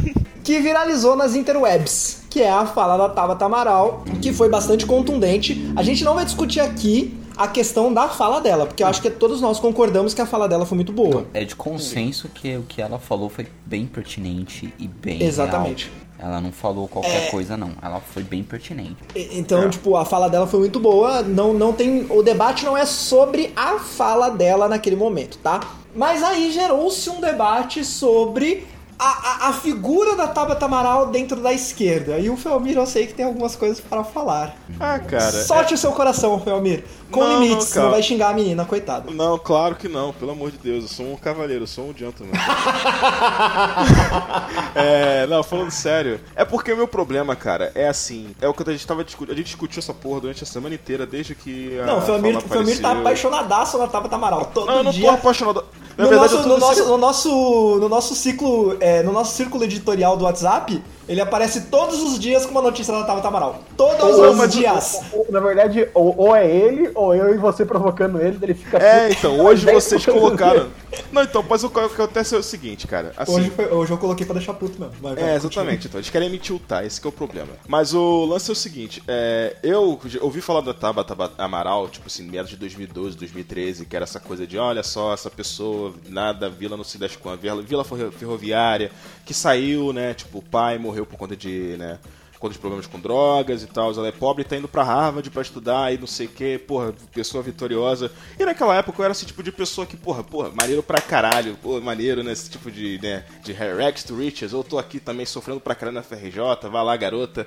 que 0.47 0.61
viralizou 0.61 1.17
nas 1.17 1.35
interwebs, 1.35 2.23
que 2.31 2.41
é 2.41 2.49
a 2.49 2.65
fala 2.65 2.97
da 2.97 3.09
Tabata 3.09 3.45
Amaral, 3.45 4.05
que 4.23 4.33
foi 4.33 4.49
bastante 4.49 4.87
contundente. 4.87 5.73
A 5.75 5.83
gente 5.83 6.05
não 6.05 6.15
vai 6.15 6.25
discutir 6.25 6.61
aqui 6.61 7.19
a 7.37 7.47
questão 7.49 7.93
da 7.93 8.09
fala 8.09 8.41
dela, 8.41 8.67
porque 8.67 8.83
eu 8.83 8.87
acho 8.87 9.03
que 9.03 9.11
todos 9.11 9.41
nós 9.41 9.59
concordamos 9.61 10.15
que 10.15 10.21
a 10.21 10.27
fala 10.27 10.49
dela 10.49 10.65
foi 10.67 10.77
muito 10.77 10.93
boa. 10.93 11.27
É 11.35 11.45
de 11.45 11.55
consenso 11.55 12.29
que 12.29 12.57
o 12.57 12.63
que 12.63 12.81
ela 12.81 12.99
falou 12.99 13.29
foi 13.29 13.47
bem 13.65 13.87
pertinente 13.87 14.73
e 14.79 14.89
bem 14.89 15.23
Exatamente. 15.23 15.85
real. 15.87 16.07
Ela 16.19 16.41
não 16.41 16.51
falou 16.51 16.89
qualquer 16.89 17.27
É. 17.27 17.31
coisa, 17.31 17.59
não. 17.59 17.73
Ela 17.83 18.01
foi 18.01 18.23
bem 18.23 18.43
pertinente. 18.43 18.97
Então, 19.15 19.65
É. 19.65 19.69
tipo, 19.69 19.95
a 19.97 20.05
fala 20.07 20.29
dela 20.31 20.47
foi 20.47 20.61
muito 20.61 20.81
boa. 20.81 21.21
Não, 21.21 21.53
não 21.53 21.75
tem. 21.75 22.07
O 22.09 22.23
debate 22.23 22.65
não 22.65 22.75
é 22.75 22.87
sobre 22.87 23.53
a 23.55 23.79
fala 23.79 24.31
dela 24.31 24.67
naquele 24.67 24.97
momento, 24.97 25.37
tá? 25.39 25.61
Mas 25.95 26.23
aí 26.23 26.51
gerou-se 26.51 27.11
um 27.11 27.21
debate 27.21 27.85
sobre 27.85 28.67
a, 28.99 29.05
a, 29.47 29.49
a 29.49 29.53
figura 29.53 30.17
da 30.17 30.27
Tabata 30.27 30.65
Amaral 30.65 31.09
dentro 31.09 31.39
da 31.43 31.53
esquerda. 31.53 32.19
E 32.19 32.31
o 32.31 32.37
Felmir, 32.37 32.79
eu 32.79 32.87
sei 32.87 33.07
que 33.07 33.13
tem 33.13 33.27
algumas 33.27 33.55
coisas 33.55 33.79
para 33.79 34.03
falar. 34.03 34.57
Ah, 34.81 34.99
cara. 34.99 35.31
Solte 35.45 35.75
o 35.75 35.79
seu 35.79 35.93
coração, 35.93 36.41
Felmir. 36.41 36.83
Com 37.11 37.21
Não, 37.21 37.43
limites, 37.43 37.75
não, 37.75 37.85
não 37.85 37.91
vai 37.91 38.03
xingar 38.03 38.31
a 38.31 38.35
menina, 38.35 38.65
coitada. 38.65 39.11
Não, 39.11 39.39
claro 39.39 39.75
que 39.77 39.89
não, 39.89 40.13
pelo 40.13 40.33
amor 40.33 40.51
de 40.51 40.59
Deus, 40.59 40.85
eu 40.85 40.89
sou 40.89 41.13
um 41.13 41.17
cavaleiro, 41.17 41.63
eu 41.63 41.67
sou 41.67 41.89
um 41.89 41.95
gentleman. 41.97 42.33
é, 44.75 45.27
não, 45.27 45.43
falando 45.43 45.71
sério, 45.71 46.21
é 46.35 46.45
porque 46.45 46.73
o 46.73 46.77
meu 46.77 46.89
problema, 46.89 47.37
cara, 47.37 47.71
é 47.75 47.89
assim, 47.89 48.29
é 48.41 48.49
o 48.49 48.55
que 48.55 48.69
a 48.69 48.73
gente 48.73 48.87
tava 48.87 49.05
discutindo, 49.05 49.33
a 49.33 49.37
gente 49.37 49.47
discutiu 49.47 49.79
essa 49.79 49.95
porra 49.95 50.21
durante 50.23 50.43
a 50.43 50.47
semana 50.47 50.75
inteira, 50.75 51.07
desde 51.07 51.35
que 51.35 51.79
a 51.81 51.87
Não, 51.87 51.99
o 51.99 52.03
Felmir, 52.03 52.35
fala 52.35 52.45
o 52.45 52.49
Felmir 52.49 52.81
tá 52.81 52.93
apaixonadaço 52.93 53.79
na 53.79 53.87
Tabata 53.87 54.17
Amaral. 54.17 54.51
Todo 54.53 54.67
Não, 54.67 54.79
eu 54.79 54.85
não 54.85 54.93
tô 54.93 54.99
dia. 54.99 55.13
apaixonado. 55.13 55.65
Na 55.97 56.05
No, 56.05 56.11
verdade, 56.11 56.33
nosso, 56.35 56.43
tô 56.43 56.49
no, 56.49 56.59
nosso, 56.59 56.85
no, 56.85 56.99
nosso, 56.99 57.79
no 57.81 57.89
nosso 57.89 58.15
ciclo, 58.15 58.77
é, 58.81 59.03
no 59.03 59.13
nosso 59.13 59.35
círculo 59.35 59.65
editorial 59.65 60.17
do 60.17 60.25
WhatsApp, 60.25 60.83
ele 61.09 61.21
aparece 61.21 61.63
todos 61.63 62.03
os 62.03 62.19
dias 62.19 62.45
com 62.45 62.53
uma 62.53 62.63
notícia 62.63 62.93
da 62.93 63.05
Tabata 63.05 63.29
Amaral. 63.29 63.63
Todos 63.77 64.19
Ou- 64.19 64.31
os 64.31 64.37
mas- 64.37 64.53
dias. 64.53 65.01
ou- 65.13 65.27
Na 65.31 65.41
verdade, 65.41 65.89
ou, 65.95 66.15
ou 66.17 66.35
é 66.37 66.49
ele, 66.51 66.91
ou 66.95 67.15
eu 67.15 67.35
e 67.35 67.39
você 67.39 67.65
provocando 67.65 68.21
ele, 68.21 68.39
ele 68.43 68.55
fica. 68.55 68.79
É, 68.79 69.11
então, 69.11 69.39
hoje 69.41 69.65
vocês 69.71 70.05
colocaram. 70.05 70.69
Não, 71.13 71.23
então, 71.23 71.45
mas 71.49 71.63
o 71.65 71.69
que 71.71 71.79
acontece 71.81 72.35
é 72.35 72.39
o 72.39 72.43
seguinte, 72.43 72.87
cara. 72.87 73.13
Assim, 73.17 73.35
Hoje, 73.37 73.51
foi- 73.51 73.67
hoje 73.71 73.93
eu 73.93 73.99
coloquei 73.99 74.25
pra 74.25 74.35
deixar 74.35 74.55
puto 74.55 74.79
mesmo. 74.81 74.95
Vai, 75.01 75.15
vai, 75.15 75.25
É, 75.25 75.27
continua. 75.33 75.37
exatamente. 75.37 75.87
Então, 75.89 75.99
eles 76.01 76.11
querem 76.11 76.31
me 76.31 76.39
tiltar, 76.39 76.85
esse 76.87 77.01
que 77.01 77.07
é 77.07 77.11
o 77.11 77.13
problema. 77.13 77.51
Mas 77.69 77.93
o 77.93 78.25
lance 78.25 78.51
é 78.51 78.53
o 78.53 78.57
seguinte, 78.57 79.03
é, 79.07 79.57
eu 79.63 79.99
ouvi 80.23 80.41
falar 80.41 80.61
da 80.63 80.73
Tabata 80.73 81.33
Amaral, 81.39 81.89
tipo 81.89 82.07
assim, 82.07 82.23
meados 82.25 82.51
de 82.51 82.57
2012, 82.57 83.17
2013, 83.17 83.85
que 83.85 83.95
era 83.97 84.05
essa 84.05 84.19
coisa 84.21 84.47
de, 84.47 84.57
olha 84.59 84.83
só, 84.83 85.13
essa 85.13 85.29
pessoa, 85.31 85.93
nada, 86.09 86.49
vila 86.49 86.77
não 86.77 86.85
se 86.85 86.97
das 86.99 87.15
quantas, 87.17 87.41
vila, 87.41 87.61
vila 87.63 87.85
ferro- 87.85 88.13
ferroviária, 88.13 88.91
que 89.25 89.35
saiu, 89.35 89.93
né, 89.93 90.15
tipo, 90.15 90.39
o 90.39 90.43
pai 90.43 90.79
morreu 90.79 90.96
por 91.05 91.19
conta 91.19 91.37
de, 91.37 91.77
né, 91.77 91.99
por 92.33 92.41
conta 92.41 92.53
de 92.55 92.59
problemas 92.59 92.87
com 92.87 93.01
drogas 93.01 93.63
e 93.63 93.67
tal, 93.67 93.93
ela 93.93 94.09
é 94.09 94.13
pobre 94.13 94.43
e 94.43 94.45
tá 94.45 94.57
indo 94.57 94.69
pra 94.69 94.83
Harvard 94.83 95.29
pra 95.31 95.43
estudar 95.43 95.93
e 95.93 95.99
não 95.99 96.07
sei 96.07 96.27
o 96.27 96.31
que, 96.31 96.59
porra, 96.59 96.95
pessoa 97.13 97.43
vitoriosa. 97.43 98.11
E 98.39 98.45
naquela 98.45 98.77
época 98.77 99.01
eu 99.01 99.05
era 99.05 99.13
esse 99.13 99.27
tipo 99.27 99.43
de 99.43 99.51
pessoa 99.51 99.87
que, 99.87 99.97
porra, 99.97 100.23
porra, 100.23 100.51
maneiro 100.51 100.83
pra 100.83 101.01
caralho, 101.01 101.57
porra, 101.57 101.81
maneiro, 101.81 102.23
né, 102.23 102.33
esse 102.33 102.49
tipo 102.49 102.71
de, 102.71 102.99
né, 103.03 103.25
de 103.43 103.53
Rex 103.53 104.05
to 104.05 104.17
Riches, 104.17 104.53
eu 104.53 104.63
tô 104.63 104.79
aqui 104.79 105.01
também 105.01 105.27
sofrendo 105.27 105.61
pra 105.61 105.75
caralho 105.75 105.97
na 105.97 106.03
FRJ, 106.03 106.71
vai 106.71 106.85
lá, 106.85 106.97
garota. 106.97 107.47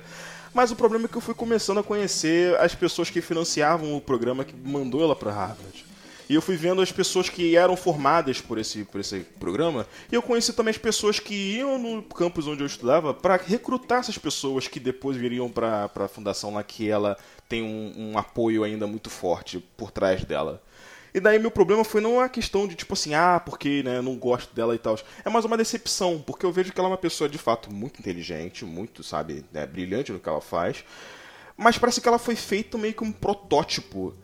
Mas 0.52 0.70
o 0.72 0.76
problema 0.76 1.04
é 1.04 1.08
que 1.08 1.16
eu 1.16 1.20
fui 1.20 1.34
começando 1.34 1.78
a 1.78 1.82
conhecer 1.82 2.56
as 2.58 2.74
pessoas 2.74 3.08
que 3.08 3.20
financiavam 3.20 3.96
o 3.96 4.00
programa 4.00 4.44
que 4.44 4.54
mandou 4.54 5.02
ela 5.02 5.14
pra 5.14 5.32
Harvard. 5.32 5.89
E 6.30 6.34
eu 6.36 6.40
fui 6.40 6.54
vendo 6.54 6.80
as 6.80 6.92
pessoas 6.92 7.28
que 7.28 7.56
eram 7.56 7.76
formadas 7.76 8.40
por 8.40 8.56
esse, 8.56 8.84
por 8.84 9.00
esse 9.00 9.18
programa. 9.40 9.84
E 10.12 10.14
eu 10.14 10.22
conheci 10.22 10.52
também 10.52 10.70
as 10.70 10.78
pessoas 10.78 11.18
que 11.18 11.34
iam 11.34 11.76
no 11.76 12.04
campus 12.04 12.46
onde 12.46 12.62
eu 12.62 12.68
estudava 12.68 13.12
para 13.12 13.34
recrutar 13.34 13.98
essas 13.98 14.16
pessoas 14.16 14.68
que 14.68 14.78
depois 14.78 15.16
viriam 15.16 15.50
para 15.50 15.90
a 15.92 16.06
fundação 16.06 16.54
lá 16.54 16.62
que 16.62 16.88
ela 16.88 17.18
tem 17.48 17.64
um, 17.64 18.12
um 18.12 18.16
apoio 18.16 18.62
ainda 18.62 18.86
muito 18.86 19.10
forte 19.10 19.58
por 19.76 19.90
trás 19.90 20.24
dela. 20.24 20.62
E 21.12 21.18
daí 21.18 21.36
meu 21.36 21.50
problema 21.50 21.82
foi 21.82 22.00
não 22.00 22.20
a 22.20 22.28
questão 22.28 22.68
de 22.68 22.76
tipo 22.76 22.92
assim, 22.94 23.12
ah, 23.12 23.42
porque 23.44 23.82
né, 23.82 24.00
não 24.00 24.14
gosto 24.14 24.54
dela 24.54 24.72
e 24.72 24.78
tal. 24.78 24.96
É 25.24 25.28
mais 25.28 25.44
uma 25.44 25.56
decepção, 25.56 26.22
porque 26.24 26.46
eu 26.46 26.52
vejo 26.52 26.72
que 26.72 26.78
ela 26.78 26.90
é 26.90 26.92
uma 26.92 26.96
pessoa 26.96 27.28
de 27.28 27.38
fato 27.38 27.72
muito 27.72 27.98
inteligente, 27.98 28.64
muito, 28.64 29.02
sabe, 29.02 29.44
né, 29.52 29.66
brilhante 29.66 30.12
no 30.12 30.20
que 30.20 30.28
ela 30.28 30.40
faz. 30.40 30.84
Mas 31.56 31.76
parece 31.76 32.00
que 32.00 32.06
ela 32.06 32.20
foi 32.20 32.36
feita 32.36 32.78
meio 32.78 32.94
que 32.94 33.02
um 33.02 33.10
protótipo 33.10 34.14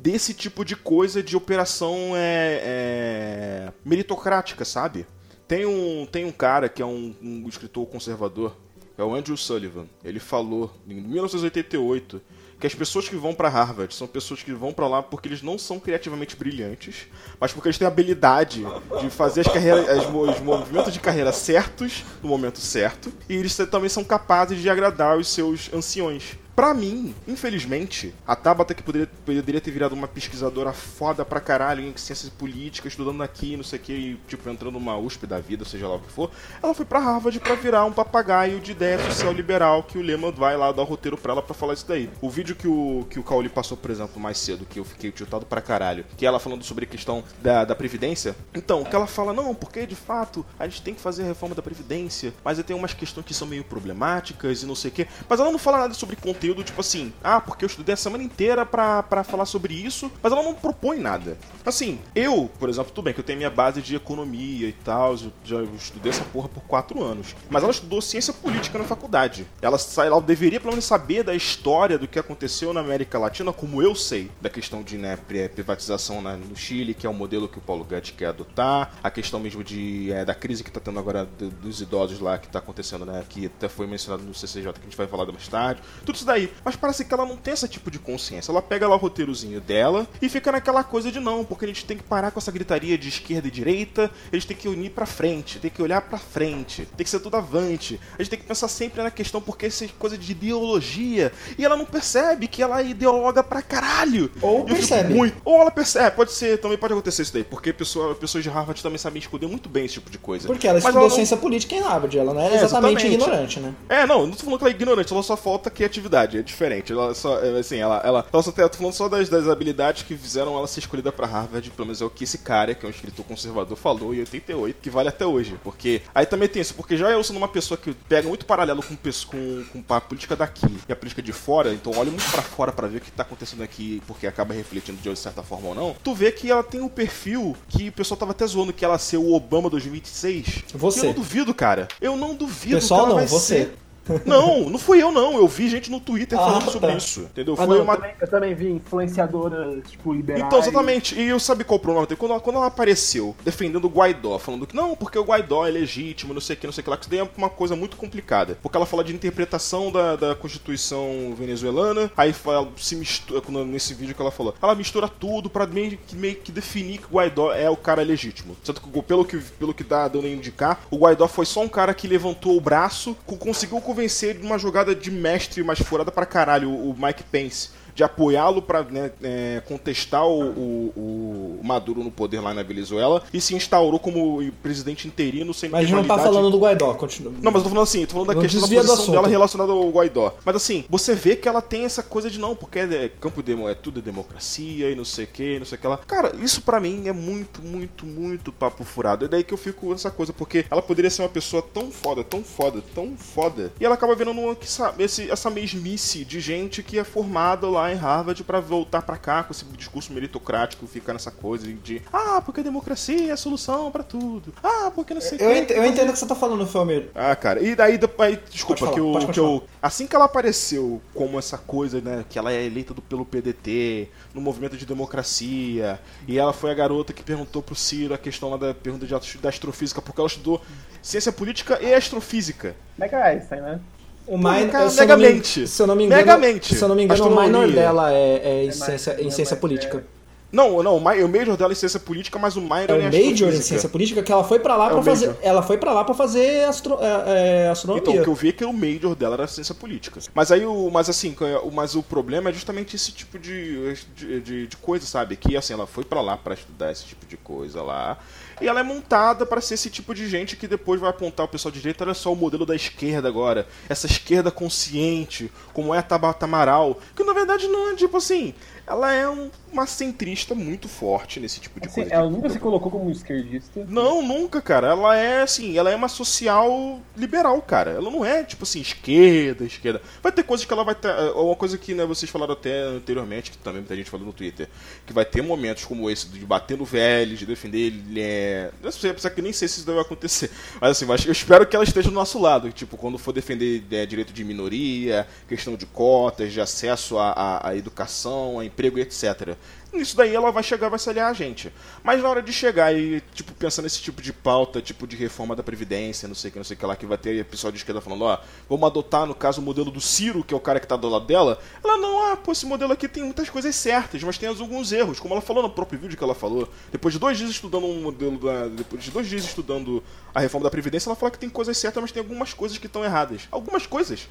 desse 0.00 0.32
tipo 0.32 0.64
de 0.64 0.76
coisa 0.76 1.22
de 1.22 1.36
operação 1.36 2.12
é, 2.14 2.60
é, 2.62 3.72
meritocrática, 3.84 4.64
sabe? 4.64 5.06
Tem 5.46 5.66
um, 5.66 6.06
tem 6.06 6.24
um 6.24 6.32
cara 6.32 6.68
que 6.68 6.82
é 6.82 6.86
um, 6.86 7.14
um 7.20 7.48
escritor 7.48 7.86
conservador, 7.86 8.56
é 8.96 9.02
o 9.02 9.14
Andrew 9.14 9.36
Sullivan. 9.36 9.86
Ele 10.04 10.20
falou 10.20 10.72
em 10.86 10.94
1988 10.94 12.20
que 12.58 12.66
as 12.66 12.74
pessoas 12.74 13.08
que 13.08 13.14
vão 13.14 13.32
para 13.32 13.48
Harvard 13.48 13.94
são 13.94 14.06
pessoas 14.06 14.42
que 14.42 14.52
vão 14.52 14.72
para 14.72 14.88
lá 14.88 15.02
porque 15.02 15.28
eles 15.28 15.42
não 15.42 15.56
são 15.56 15.78
criativamente 15.78 16.34
brilhantes, 16.34 17.06
mas 17.40 17.52
porque 17.52 17.68
eles 17.68 17.78
têm 17.78 17.86
a 17.86 17.90
habilidade 17.90 18.64
de 19.00 19.10
fazer 19.10 19.42
as 19.42 19.48
carreiras, 19.48 19.88
as 19.88 20.04
os 20.06 20.40
movimentos 20.40 20.92
de 20.92 20.98
carreira 20.98 21.32
certos 21.32 22.04
no 22.20 22.28
momento 22.28 22.58
certo, 22.58 23.12
e 23.28 23.34
eles 23.34 23.56
também 23.70 23.88
são 23.88 24.02
capazes 24.02 24.60
de 24.60 24.68
agradar 24.68 25.16
os 25.16 25.28
seus 25.28 25.72
anciões. 25.72 26.36
Pra 26.58 26.74
mim, 26.74 27.14
infelizmente, 27.28 28.12
a 28.26 28.34
Tabata 28.34 28.74
que 28.74 28.82
poderia, 28.82 29.08
poderia 29.24 29.60
ter 29.60 29.70
virado 29.70 29.94
uma 29.94 30.08
pesquisadora 30.08 30.72
foda 30.72 31.24
pra 31.24 31.38
caralho 31.38 31.84
em 31.84 31.96
ciências 31.96 32.30
políticas, 32.30 32.94
estudando 32.94 33.22
aqui, 33.22 33.56
não 33.56 33.62
sei 33.62 33.78
o 33.78 33.82
que, 33.82 33.92
e, 33.92 34.20
tipo, 34.26 34.50
entrando 34.50 34.72
numa 34.72 34.98
USP 34.98 35.24
da 35.24 35.38
vida, 35.38 35.64
seja 35.64 35.86
lá 35.86 35.94
o 35.94 36.00
que 36.00 36.10
for, 36.10 36.32
ela 36.60 36.74
foi 36.74 36.84
pra 36.84 36.98
Harvard 36.98 37.38
pra 37.38 37.54
virar 37.54 37.84
um 37.84 37.92
papagaio 37.92 38.58
de 38.58 38.72
ideia 38.72 38.98
social 39.04 39.32
liberal 39.32 39.84
que 39.84 39.98
o 39.98 40.02
Lehman 40.02 40.32
vai 40.32 40.56
lá 40.56 40.72
dar 40.72 40.82
o 40.82 40.84
roteiro 40.84 41.16
pra 41.16 41.30
ela 41.30 41.42
pra 41.42 41.54
falar 41.54 41.74
isso 41.74 41.86
daí. 41.86 42.10
O 42.20 42.28
vídeo 42.28 42.56
que 42.56 42.66
o, 42.66 43.06
que 43.08 43.20
o 43.20 43.22
Cauli 43.22 43.48
passou, 43.48 43.76
por 43.76 43.92
exemplo, 43.92 44.20
mais 44.20 44.36
cedo, 44.36 44.66
que 44.68 44.80
eu 44.80 44.84
fiquei 44.84 45.12
tiltado 45.12 45.46
pra 45.46 45.60
caralho, 45.60 46.04
que 46.16 46.26
ela 46.26 46.40
falando 46.40 46.64
sobre 46.64 46.86
a 46.86 46.88
questão 46.88 47.22
da, 47.40 47.64
da 47.64 47.76
Previdência, 47.76 48.34
então, 48.52 48.82
que 48.82 48.96
ela 48.96 49.06
fala, 49.06 49.32
não, 49.32 49.54
porque 49.54 49.86
de 49.86 49.94
fato 49.94 50.44
a 50.58 50.66
gente 50.66 50.82
tem 50.82 50.92
que 50.92 51.00
fazer 51.00 51.22
a 51.22 51.26
reforma 51.26 51.54
da 51.54 51.62
Previdência, 51.62 52.34
mas 52.42 52.60
tem 52.64 52.74
umas 52.74 52.94
questões 52.94 53.24
que 53.24 53.32
são 53.32 53.46
meio 53.46 53.62
problemáticas 53.62 54.64
e 54.64 54.66
não 54.66 54.74
sei 54.74 54.90
o 54.90 54.94
que, 54.94 55.06
mas 55.28 55.38
ela 55.38 55.52
não 55.52 55.58
fala 55.60 55.78
nada 55.78 55.94
sobre 55.94 56.16
conteúdo, 56.16 56.47
tipo 56.56 56.80
assim, 56.80 57.12
ah, 57.22 57.40
porque 57.40 57.64
eu 57.64 57.66
estudei 57.66 57.92
a 57.94 57.96
semana 57.96 58.22
inteira 58.22 58.64
pra 58.66 59.24
falar 59.24 59.46
sobre 59.46 59.74
isso, 59.74 60.10
mas 60.22 60.32
ela 60.32 60.42
não 60.42 60.54
propõe 60.54 60.98
nada. 60.98 61.36
Assim, 61.64 61.98
eu, 62.14 62.50
por 62.58 62.68
exemplo, 62.68 62.90
tudo 62.92 63.04
bem 63.04 63.14
que 63.14 63.20
eu 63.20 63.24
tenho 63.24 63.36
minha 63.38 63.50
base 63.50 63.80
de 63.82 63.94
economia 63.94 64.68
e 64.68 64.72
tal, 64.72 65.16
já 65.16 65.62
estudei 65.76 66.10
essa 66.10 66.24
porra 66.24 66.48
por 66.48 66.62
quatro 66.64 67.02
anos, 67.02 67.34
mas 67.50 67.62
ela 67.62 67.72
estudou 67.72 68.00
ciência 68.00 68.32
política 68.32 68.78
na 68.78 68.84
faculdade. 68.84 69.46
Ela, 69.60 69.76
ela 69.98 70.20
deveria 70.20 70.60
pelo 70.60 70.72
menos 70.72 70.84
saber 70.84 71.22
da 71.22 71.34
história 71.34 71.98
do 71.98 72.08
que 72.08 72.18
aconteceu 72.18 72.72
na 72.72 72.80
América 72.80 73.18
Latina, 73.18 73.52
como 73.52 73.82
eu 73.82 73.94
sei, 73.94 74.30
da 74.40 74.48
questão 74.50 74.82
de 74.82 74.96
né, 74.96 75.16
pri- 75.16 75.48
privatização 75.48 76.22
na- 76.22 76.36
no 76.36 76.56
Chile, 76.56 76.94
que 76.94 77.06
é 77.06 77.10
o 77.10 77.14
modelo 77.14 77.48
que 77.48 77.58
o 77.58 77.60
Paulo 77.60 77.84
Guedes 77.84 78.12
quer 78.16 78.26
adotar, 78.26 78.92
a 79.02 79.10
questão 79.10 79.38
mesmo 79.40 79.62
de, 79.64 80.10
é, 80.12 80.24
da 80.24 80.34
crise 80.34 80.62
que 80.62 80.70
está 80.70 80.80
tendo 80.80 80.98
agora 80.98 81.24
do- 81.38 81.50
dos 81.50 81.80
idosos 81.80 82.20
lá, 82.20 82.38
que 82.38 82.46
está 82.46 82.58
acontecendo, 82.58 83.04
né, 83.04 83.24
que 83.28 83.46
até 83.46 83.68
foi 83.68 83.86
mencionado 83.86 84.22
no 84.22 84.34
CCJ, 84.34 84.72
que 84.74 84.80
a 84.80 84.84
gente 84.84 84.96
vai 84.96 85.06
falar 85.06 85.26
mais 85.26 85.48
tarde, 85.48 85.80
tudo 86.04 86.16
isso 86.16 86.24
daí. 86.24 86.37
Mas 86.64 86.76
parece 86.76 87.04
que 87.04 87.12
ela 87.14 87.24
não 87.26 87.36
tem 87.36 87.54
esse 87.54 87.66
tipo 87.68 87.90
de 87.90 87.98
consciência. 87.98 88.50
Ela 88.50 88.62
pega 88.62 88.86
lá 88.86 88.94
o 88.94 88.98
roteirozinho 88.98 89.60
dela 89.60 90.06
e 90.22 90.28
fica 90.28 90.52
naquela 90.52 90.84
coisa 90.84 91.10
de 91.10 91.20
não, 91.20 91.44
porque 91.44 91.64
a 91.64 91.68
gente 91.68 91.84
tem 91.84 91.96
que 91.96 92.02
parar 92.02 92.30
com 92.30 92.38
essa 92.38 92.52
gritaria 92.52 92.96
de 92.98 93.08
esquerda 93.08 93.48
e 93.48 93.50
direita, 93.50 94.10
a 94.32 94.34
gente 94.36 94.46
tem 94.46 94.56
que 94.56 94.68
unir 94.68 94.90
pra 94.90 95.06
frente, 95.06 95.58
tem 95.58 95.70
que 95.70 95.82
olhar 95.82 96.00
pra 96.02 96.18
frente, 96.18 96.86
tem 96.96 97.04
que 97.04 97.10
ser 97.10 97.20
tudo 97.20 97.36
avante. 97.36 97.98
A 98.18 98.22
gente 98.22 98.30
tem 98.30 98.38
que 98.38 98.44
pensar 98.46 98.68
sempre 98.68 99.02
na 99.02 99.10
questão 99.10 99.40
porque 99.40 99.66
essa 99.66 99.84
é 99.84 99.88
coisa 99.98 100.16
de 100.18 100.32
ideologia. 100.32 101.32
E 101.56 101.64
ela 101.64 101.76
não 101.76 101.84
percebe 101.84 102.46
que 102.48 102.62
ela 102.62 102.80
é 102.80 102.86
ideologa 102.86 103.42
pra 103.42 103.62
caralho. 103.62 104.30
Ou 104.42 104.64
percebe. 104.64 105.14
Muito. 105.14 105.36
Ou 105.44 105.60
ela 105.60 105.70
percebe, 105.70 106.06
é, 106.06 106.10
pode 106.10 106.32
ser, 106.32 106.58
também 106.58 106.76
pode 106.78 106.92
acontecer 106.92 107.22
isso 107.22 107.32
daí, 107.32 107.44
porque 107.44 107.72
pessoa, 107.72 108.14
pessoas 108.14 108.44
de 108.44 108.50
Harvard 108.50 108.82
também 108.82 108.98
sabem 108.98 109.18
esconder 109.20 109.46
muito 109.46 109.68
bem 109.68 109.84
esse 109.84 109.94
tipo 109.94 110.10
de 110.10 110.18
coisa. 110.18 110.46
Porque 110.46 110.66
ela 110.66 110.74
Mas 110.76 110.84
estudou 110.84 111.08
não- 111.08 111.14
ciência 111.14 111.36
política 111.36 111.74
em 111.74 111.80
Harvard, 111.80 112.18
ela 112.18 112.34
não 112.34 112.40
é, 112.40 112.44
É, 112.44 112.54
exatamente, 112.56 113.06
exatamente. 113.06 113.06
ignorante, 113.14 113.60
né? 113.60 113.74
É, 113.88 114.06
não, 114.06 114.26
não 114.26 114.32
tô 114.34 114.44
falando 114.44 114.58
que 114.58 114.64
ela 114.64 114.72
é 114.72 114.74
ignorante, 114.74 115.12
ela 115.12 115.22
só 115.22 115.36
falta 115.36 115.70
criatividade, 115.70 116.27
é 116.36 116.42
diferente. 116.42 116.92
Ela 116.92 117.14
só, 117.14 117.38
é, 117.38 117.58
assim, 117.58 117.76
ela, 117.76 118.00
ela, 118.04 118.26
ela 118.32 118.42
só 118.42 118.52
falando 118.52 118.92
só 118.92 119.08
das, 119.08 119.28
das 119.28 119.48
habilidades 119.48 120.02
que 120.02 120.16
fizeram 120.16 120.56
ela 120.56 120.66
ser 120.66 120.80
escolhida 120.80 121.12
pra 121.12 121.26
Harvard, 121.26 121.70
pelo 121.70 121.86
menos 121.86 122.02
é 122.02 122.04
o 122.04 122.10
que 122.10 122.24
esse 122.24 122.38
cara, 122.38 122.74
que 122.74 122.84
é 122.84 122.88
um 122.88 122.90
escritor 122.90 123.24
conservador, 123.24 123.76
falou 123.76 124.14
em 124.14 124.20
88, 124.20 124.78
que 124.82 124.90
vale 124.90 125.08
até 125.08 125.24
hoje. 125.24 125.58
Porque, 125.62 126.02
aí 126.14 126.26
também 126.26 126.48
tem 126.48 126.60
isso, 126.60 126.74
porque 126.74 126.96
já 126.96 127.10
eu 127.10 127.22
sou 127.22 127.36
uma 127.36 127.48
pessoa 127.48 127.78
que 127.78 127.94
pega 128.08 128.28
muito 128.28 128.44
paralelo 128.44 128.82
com, 128.82 128.96
com, 128.96 129.82
com 129.82 129.94
a 129.94 130.00
política 130.00 130.36
daqui 130.36 130.66
e 130.88 130.92
a 130.92 130.96
política 130.96 131.22
de 131.22 131.32
fora, 131.32 131.72
então 131.72 131.92
olho 131.96 132.10
muito 132.10 132.30
pra 132.30 132.42
fora 132.42 132.72
pra 132.72 132.88
ver 132.88 132.98
o 132.98 133.00
que 133.00 133.10
tá 133.10 133.22
acontecendo 133.22 133.62
aqui, 133.62 134.02
porque 134.06 134.26
acaba 134.26 134.52
refletindo 134.52 134.98
de 134.98 135.16
certa 135.16 135.42
forma 135.42 135.68
ou 135.68 135.74
não. 135.74 135.96
Tu 136.02 136.14
vê 136.14 136.32
que 136.32 136.50
ela 136.50 136.62
tem 136.62 136.80
um 136.80 136.88
perfil 136.88 137.56
que 137.68 137.88
o 137.88 137.92
pessoal 137.92 138.18
tava 138.18 138.32
até 138.32 138.46
zoando 138.46 138.72
que 138.72 138.84
ela 138.84 138.98
ser 138.98 139.16
o 139.16 139.32
Obama 139.32 139.70
2026. 139.70 140.64
Você. 140.74 141.00
Eu 141.00 141.04
não 141.04 141.12
duvido, 141.12 141.54
cara. 141.54 141.88
Eu 142.00 142.16
não 142.16 142.34
duvido 142.34 142.76
Pessoal, 142.76 143.00
que 143.00 143.04
ela 143.06 143.08
não, 143.10 143.16
vai 143.16 143.26
você. 143.26 143.54
ser. 143.64 143.78
Não, 144.24 144.68
não 144.70 144.78
fui 144.78 145.02
eu 145.02 145.10
não. 145.12 145.36
Eu 145.36 145.46
vi 145.48 145.68
gente 145.68 145.90
no 145.90 146.00
Twitter 146.00 146.38
Ah, 146.38 146.44
falando 146.44 146.70
sobre 146.70 146.90
tá. 146.90 146.96
isso. 146.96 147.20
Entendeu? 147.22 147.54
Ah, 147.54 147.64
Foi 147.66 147.76
não, 147.78 147.84
uma. 147.84 147.94
eu, 147.94 147.98
também, 147.98 148.14
eu 148.20 148.28
também 148.28 148.54
vi 148.54 148.70
influenciadoras, 148.70 149.82
tipo, 149.88 150.12
liberais. 150.12 150.44
Então, 150.46 150.58
exatamente. 150.58 151.14
E 151.18 151.28
eu 151.28 151.38
sabe 151.40 151.64
qual 151.64 151.76
o 151.78 151.80
problema? 151.80 152.06
Quando 152.06 152.30
ela, 152.32 152.40
quando 152.40 152.56
ela 152.56 152.66
apareceu 152.66 153.34
defendendo 153.44 153.84
o 153.84 153.88
Guaidó, 153.88 154.38
falando 154.38 154.66
que 154.66 154.74
não, 154.76 154.94
porque 154.96 155.18
o 155.18 155.24
Guaidó 155.24 155.66
é 155.66 155.70
legítimo, 155.70 156.34
não 156.34 156.40
sei 156.40 156.56
o 156.56 156.58
que, 156.58 156.66
não 156.66 156.72
sei 156.72 156.82
o 156.82 156.84
que 156.84 156.90
lá, 156.90 156.96
que 156.96 157.02
isso 157.04 157.10
daí 157.10 157.20
é 157.20 157.28
uma 157.36 157.50
coisa 157.50 157.74
muito 157.76 157.96
complicada. 157.96 158.58
Porque 158.62 158.76
ela 158.76 158.86
fala 158.86 159.04
de 159.04 159.14
interpretação 159.14 159.90
da, 159.92 160.16
da 160.16 160.34
Constituição 160.34 161.34
venezuelana, 161.36 162.10
aí 162.16 162.34
ela 162.46 162.68
se 162.76 162.96
mistura, 162.96 163.42
nesse 163.64 163.94
vídeo 163.94 164.14
que 164.14 164.20
ela 164.20 164.30
falou, 164.30 164.54
ela 164.62 164.74
mistura 164.74 165.08
tudo 165.08 165.48
pra 165.48 165.66
meio 165.66 165.98
que, 166.06 166.16
meio 166.16 166.36
que 166.36 166.50
definir 166.52 166.98
que 166.98 167.04
o 167.06 167.16
Guaidó 167.16 167.52
é 167.52 167.68
o 167.70 167.76
cara 167.76 168.02
legítimo. 168.02 168.56
Sendo 168.62 168.80
que, 168.80 169.02
pelo 169.02 169.24
que, 169.24 169.38
pelo 169.38 169.74
que 169.74 169.84
dá 169.84 170.08
dando 170.08 170.26
a 170.26 170.30
indicar, 170.30 170.80
o 170.90 170.96
Guaidó 170.98 171.26
foi 171.28 171.46
só 171.46 171.60
um 171.62 171.68
cara 171.68 171.94
que 171.94 172.06
levantou 172.08 172.56
o 172.56 172.60
braço, 172.60 173.16
co- 173.26 173.36
conseguiu 173.36 173.80
convencer 173.80 173.97
de 174.34 174.46
uma 174.46 174.58
jogada 174.58 174.94
de 174.94 175.10
mestre 175.10 175.62
mais 175.62 175.78
furada 175.78 176.10
pra 176.12 176.26
caralho, 176.26 176.70
o 176.70 176.94
Mike 176.98 177.24
Pence 177.24 177.70
de 177.98 178.04
apoiá-lo 178.04 178.62
para 178.62 178.84
né, 178.84 179.10
é, 179.20 179.60
contestar 179.66 180.24
o, 180.24 180.40
o, 180.40 180.92
o, 180.96 181.60
Maduro 181.64 182.04
no 182.04 182.12
poder 182.12 182.38
lá 182.38 182.54
na 182.54 182.62
Venezuela 182.62 183.24
e 183.34 183.40
se 183.40 183.56
instaurou 183.56 183.98
como 183.98 184.40
presidente 184.62 185.08
interino 185.08 185.52
sem 185.52 185.68
Mas 185.68 185.80
a 185.80 185.82
gente 185.82 185.96
não 185.96 186.04
tá 186.04 186.16
falando 186.16 186.48
do 186.48 186.60
Guaidó, 186.60 186.94
continua. 186.94 187.32
Não, 187.42 187.50
mas 187.50 187.56
eu 187.56 187.62
tô 187.64 187.70
falando 187.70 187.82
assim, 187.82 188.06
tô 188.06 188.12
falando 188.12 188.28
da 188.28 188.34
não 188.34 188.42
questão 188.42 188.60
da 188.60 188.68
posição 188.68 189.10
dela 189.10 189.26
relacionada 189.26 189.72
ao 189.72 189.90
Guaidó. 189.90 190.32
Mas 190.44 190.54
assim, 190.54 190.84
você 190.88 191.12
vê 191.12 191.34
que 191.34 191.48
ela 191.48 191.60
tem 191.60 191.84
essa 191.84 192.00
coisa 192.00 192.30
de 192.30 192.38
não, 192.38 192.54
porque 192.54 192.78
é 192.78 193.10
campo 193.20 193.42
de, 193.42 193.52
é 193.64 193.74
tudo 193.74 194.00
democracia 194.00 194.92
e 194.92 194.94
não 194.94 195.04
sei 195.04 195.24
o 195.24 195.28
que, 195.28 195.58
não 195.58 195.66
sei 195.66 195.76
o 195.76 195.80
que 195.80 195.86
lá. 195.88 195.96
Cara, 195.96 196.36
isso 196.36 196.62
para 196.62 196.78
mim 196.78 197.08
é 197.08 197.12
muito, 197.12 197.60
muito, 197.60 198.06
muito 198.06 198.52
papo 198.52 198.84
furado. 198.84 199.24
É 199.24 199.28
daí 199.28 199.42
que 199.42 199.52
eu 199.52 199.58
fico 199.58 199.90
nessa 199.90 200.12
coisa, 200.12 200.32
porque 200.32 200.64
ela 200.70 200.80
poderia 200.80 201.10
ser 201.10 201.22
uma 201.22 201.28
pessoa 201.28 201.62
tão 201.62 201.90
foda, 201.90 202.22
tão 202.22 202.44
foda, 202.44 202.80
tão 202.94 203.16
foda, 203.16 203.72
e 203.80 203.84
ela 203.84 203.96
acaba 203.96 204.14
vendo 204.14 204.30
uma, 204.30 204.56
essa 205.00 205.50
mesmice 205.50 206.24
de 206.24 206.38
gente 206.38 206.80
que 206.80 206.96
é 206.96 207.02
formada 207.02 207.68
lá 207.68 207.87
em 207.92 207.96
Harvard 207.96 208.42
para 208.44 208.60
voltar 208.60 209.02
para 209.02 209.16
cá 209.16 209.42
com 209.42 209.52
esse 209.52 209.64
discurso 209.64 210.12
meritocrático, 210.12 210.86
ficar 210.86 211.12
nessa 211.12 211.30
coisa 211.30 211.66
de 211.66 212.02
ah, 212.12 212.40
porque 212.44 212.60
a 212.60 212.64
democracia 212.64 213.30
é 213.30 213.32
a 213.32 213.36
solução 213.36 213.90
para 213.90 214.02
tudo. 214.02 214.52
Ah, 214.62 214.90
porque 214.94 215.14
não 215.14 215.20
sei 215.20 215.36
o 215.36 215.38
que. 215.38 215.44
Eu, 215.44 215.50
ent 215.52 215.70
eu 215.70 215.84
entendo 215.84 216.10
o 216.10 216.12
que 216.12 216.18
você 216.18 216.26
tá 216.26 216.34
falando, 216.34 216.66
Felmeiro. 216.66 217.10
Ah, 217.14 217.34
cara, 217.36 217.60
e 217.60 217.74
daí, 217.74 217.98
aí, 218.18 218.40
desculpa, 218.50 218.80
falar, 218.80 218.92
que, 218.92 219.00
eu, 219.00 219.32
que 219.32 219.40
eu. 219.40 219.64
Assim 219.80 220.06
que 220.06 220.14
ela 220.14 220.24
apareceu 220.24 221.00
como 221.14 221.38
essa 221.38 221.58
coisa, 221.58 222.00
né, 222.00 222.24
que 222.28 222.38
ela 222.38 222.52
é 222.52 222.64
eleita 222.64 222.94
do, 222.94 223.02
pelo 223.02 223.24
PDT, 223.24 224.08
no 224.34 224.40
movimento 224.40 224.76
de 224.76 224.86
democracia, 224.86 226.00
e 226.26 226.38
ela 226.38 226.52
foi 226.52 226.70
a 226.70 226.74
garota 226.74 227.12
que 227.12 227.22
perguntou 227.22 227.62
pro 227.62 227.74
Ciro 227.74 228.14
a 228.14 228.18
questão 228.18 228.50
lá 228.50 228.56
da 228.56 228.74
pergunta 228.74 229.06
de, 229.06 229.38
da 229.38 229.48
astrofísica, 229.48 230.02
porque 230.02 230.20
ela 230.20 230.28
estudou 230.28 230.60
ciência 231.02 231.32
política 231.32 231.78
e 231.82 231.92
astrofísica. 231.94 232.74
Mega 232.96 233.24
Einstein, 233.24 233.60
né? 233.60 233.80
O 234.28 234.36
minor, 234.36 234.70
Pô, 234.70 234.90
se, 234.90 235.00
megamente. 235.00 235.66
se 235.66 235.82
eu 235.82 235.86
não 235.86 235.96
me 235.96 236.04
engano, 236.04 236.20
megamente. 236.20 236.74
Se 236.74 236.82
eu 236.82 236.88
não 236.88 236.94
me 236.94 237.02
engano, 237.02 237.28
o 237.28 237.42
minor 237.42 237.72
dela 237.72 238.12
é, 238.12 238.40
é, 238.44 238.64
em, 238.64 238.70
ciência, 238.70 239.16
em 239.18 239.30
ciência 239.30 239.56
política. 239.56 240.04
Não, 240.50 240.82
não, 240.82 240.96
o 240.96 241.00
major 241.00 241.56
dela 241.56 241.72
é 241.72 241.74
em 241.74 241.74
ciência 241.74 242.00
política, 242.00 242.38
mas 242.38 242.56
o 242.56 242.60
minor 242.60 242.90
é, 242.90 243.04
é 243.04 243.08
o 243.08 243.30
major 243.30 243.52
em 243.52 243.60
ciência 243.60 243.88
política 243.88 244.22
que 244.22 244.32
ela 244.32 244.44
foi 244.44 244.58
para 244.58 244.76
lá 244.76 244.86
é 244.86 244.90
para 244.90 245.02
fazer, 245.02 245.36
ela 245.42 245.62
foi 245.62 245.76
para 245.76 245.92
lá 245.92 246.04
para 246.04 246.14
fazer 246.14 246.64
astro, 246.64 246.98
é, 247.00 247.64
é, 247.66 247.68
astronomia. 247.68 248.02
Então, 248.02 248.20
o 248.20 248.24
que 248.24 248.30
eu 248.30 248.34
vi 248.34 248.48
é 248.48 248.52
que 248.52 248.64
o 248.64 248.72
major 248.72 249.14
dela 249.14 249.34
era 249.34 249.46
ciência 249.46 249.74
política. 249.74 250.20
Mas 250.34 250.50
aí 250.50 250.64
o, 250.64 250.90
mas 250.90 251.10
assim, 251.10 251.36
mas 251.72 251.94
o 251.94 252.02
problema 252.02 252.48
é 252.48 252.52
justamente 252.52 252.96
esse 252.96 253.12
tipo 253.12 253.38
de 253.38 253.94
de, 254.14 254.40
de, 254.40 254.66
de 254.66 254.76
coisa, 254.78 255.04
sabe? 255.04 255.36
Que 255.36 255.54
assim, 255.56 255.74
ela 255.74 255.86
foi 255.86 256.04
para 256.04 256.20
lá 256.22 256.36
para 256.36 256.54
estudar 256.54 256.92
esse 256.92 257.04
tipo 257.04 257.26
de 257.26 257.36
coisa 257.36 257.82
lá. 257.82 258.18
E 258.60 258.68
ela 258.68 258.80
é 258.80 258.82
montada 258.82 259.46
para 259.46 259.60
ser 259.60 259.74
esse 259.74 259.90
tipo 259.90 260.14
de 260.14 260.28
gente 260.28 260.56
que 260.56 260.66
depois 260.66 261.00
vai 261.00 261.10
apontar 261.10 261.46
o 261.46 261.48
pessoal 261.48 261.72
de 261.72 261.80
direita, 261.80 262.04
olha 262.04 262.14
só 262.14 262.32
o 262.32 262.36
modelo 262.36 262.66
da 262.66 262.74
esquerda 262.74 263.28
agora. 263.28 263.66
Essa 263.88 264.06
esquerda 264.06 264.50
consciente, 264.50 265.50
como 265.72 265.94
é 265.94 265.98
a 265.98 266.02
Tabata 266.02 266.44
Amaral. 266.44 266.98
Que 267.14 267.24
na 267.24 267.32
verdade 267.32 267.68
não 267.68 267.90
é 267.90 267.94
tipo 267.94 268.16
assim 268.16 268.54
ela 268.88 269.12
é 269.12 269.28
um, 269.28 269.50
uma 269.72 269.86
centrista 269.86 270.54
muito 270.54 270.88
forte 270.88 271.40
nesse 271.40 271.60
tipo 271.60 271.80
de 271.80 271.86
assim, 271.86 272.02
coisa. 272.02 272.14
Ela 272.14 272.30
nunca 272.30 272.48
se 272.50 272.58
colocou 272.58 272.90
como 272.90 273.10
esquerdista? 273.10 273.86
Não, 273.88 274.22
nunca, 274.22 274.60
cara. 274.60 274.88
Ela 274.88 275.16
é 275.16 275.42
assim, 275.42 275.76
ela 275.76 275.90
é 275.90 275.96
uma 275.96 276.08
social 276.08 277.00
liberal, 277.16 277.60
cara. 277.62 277.92
Ela 277.92 278.10
não 278.10 278.24
é 278.24 278.42
tipo 278.44 278.64
assim, 278.64 278.80
esquerda, 278.80 279.64
esquerda. 279.64 280.00
Vai 280.22 280.32
ter 280.32 280.42
coisas 280.42 280.66
que 280.66 280.72
ela 280.72 280.84
vai 280.84 280.94
ter. 280.94 281.08
É, 281.08 281.30
uma 281.30 281.56
coisa 281.56 281.76
que 281.76 281.94
né, 281.94 282.04
vocês 282.04 282.30
falaram 282.30 282.52
até 282.52 282.82
anteriormente, 282.82 283.50
que 283.50 283.58
também 283.58 283.80
muita 283.80 283.96
gente 283.96 284.10
falou 284.10 284.26
no 284.26 284.32
Twitter, 284.32 284.68
que 285.06 285.12
vai 285.12 285.24
ter 285.24 285.42
momentos 285.42 285.84
como 285.84 286.10
esse 286.10 286.28
de 286.28 286.44
bater 286.44 286.76
no 286.76 286.84
velho, 286.84 287.36
de 287.36 287.46
defender 287.46 287.78
ele. 287.78 288.20
É... 288.20 288.70
Não 288.82 288.90
sei, 288.90 289.10
apesar 289.10 289.30
que 289.30 289.42
nem 289.42 289.52
sei 289.52 289.68
se 289.68 289.78
isso 289.78 289.86
deve 289.86 290.00
acontecer. 290.00 290.50
Mas 290.80 290.90
assim, 290.92 291.04
mas 291.04 291.24
eu 291.24 291.32
espero 291.32 291.66
que 291.66 291.74
ela 291.74 291.84
esteja 291.84 292.08
do 292.08 292.14
nosso 292.14 292.38
lado. 292.38 292.70
Tipo, 292.72 292.96
quando 292.96 293.18
for 293.18 293.32
defender 293.32 293.82
é, 293.90 294.06
direito 294.06 294.32
de 294.32 294.44
minoria, 294.44 295.26
questão 295.48 295.74
de 295.76 295.86
cotas, 295.86 296.52
de 296.52 296.60
acesso 296.60 297.18
à, 297.18 297.60
à 297.68 297.76
educação, 297.76 298.60
à 298.60 298.64
emprego 298.64 298.98
e 298.98 299.02
etc. 299.02 299.56
Nisso 299.92 300.16
daí 300.16 300.34
ela 300.34 300.50
vai 300.50 300.62
chegar, 300.62 300.90
vai 300.90 300.98
se 300.98 301.08
aliar 301.08 301.30
a 301.30 301.32
gente. 301.32 301.72
Mas 302.02 302.22
na 302.22 302.28
hora 302.28 302.42
de 302.42 302.52
chegar 302.52 302.94
e, 302.94 303.22
tipo, 303.32 303.52
pensando 303.54 303.84
nesse 303.84 304.02
tipo 304.02 304.20
de 304.20 304.34
pauta, 304.34 304.82
tipo 304.82 305.06
de 305.06 305.16
reforma 305.16 305.56
da 305.56 305.62
Previdência, 305.62 306.28
não 306.28 306.34
sei 306.34 306.50
o 306.50 306.52
que, 306.52 306.58
não 306.58 306.64
sei 306.64 306.76
o 306.76 306.78
que 306.78 306.84
lá, 306.84 306.94
que 306.94 307.06
vai 307.06 307.16
ter 307.16 307.42
pessoal 307.46 307.72
de 307.72 307.78
esquerda 307.78 308.00
falando, 308.00 308.22
ó, 308.22 308.38
vamos 308.68 308.86
adotar, 308.86 309.24
no 309.24 309.34
caso, 309.34 309.62
o 309.62 309.64
modelo 309.64 309.90
do 309.90 310.00
Ciro, 310.00 310.44
que 310.44 310.52
é 310.52 310.56
o 310.56 310.60
cara 310.60 310.78
que 310.78 310.86
tá 310.86 310.94
do 310.94 311.08
lado 311.08 311.26
dela. 311.26 311.58
Ela, 311.82 311.96
não, 311.96 312.32
ah, 312.32 312.36
pô, 312.36 312.52
esse 312.52 312.66
modelo 312.66 312.92
aqui 312.92 313.08
tem 313.08 313.22
muitas 313.22 313.48
coisas 313.48 313.74
certas, 313.74 314.22
mas 314.22 314.36
tem 314.36 314.48
alguns 314.48 314.92
erros, 314.92 315.18
como 315.18 315.32
ela 315.32 315.40
falou 315.40 315.62
no 315.62 315.70
próprio 315.70 315.98
vídeo 315.98 316.18
que 316.18 316.24
ela 316.24 316.34
falou. 316.34 316.68
Depois 316.92 317.14
de 317.14 317.18
dois 317.18 317.38
dias 317.38 317.48
estudando 317.48 317.86
um 317.86 318.02
modelo 318.02 318.38
da. 318.38 318.68
Depois 318.68 319.02
de 319.02 319.10
dois 319.10 319.26
dias 319.26 319.44
estudando 319.44 320.02
a 320.34 320.40
reforma 320.40 320.64
da 320.64 320.70
Previdência, 320.70 321.08
ela 321.08 321.16
fala 321.16 321.32
que 321.32 321.38
tem 321.38 321.48
coisas 321.48 321.78
certas, 321.78 322.02
mas 322.02 322.12
tem 322.12 322.20
algumas 322.20 322.52
coisas 322.52 322.76
que 322.76 322.86
estão 322.86 323.02
erradas. 323.02 323.48
Algumas 323.50 323.86
coisas. 323.86 324.26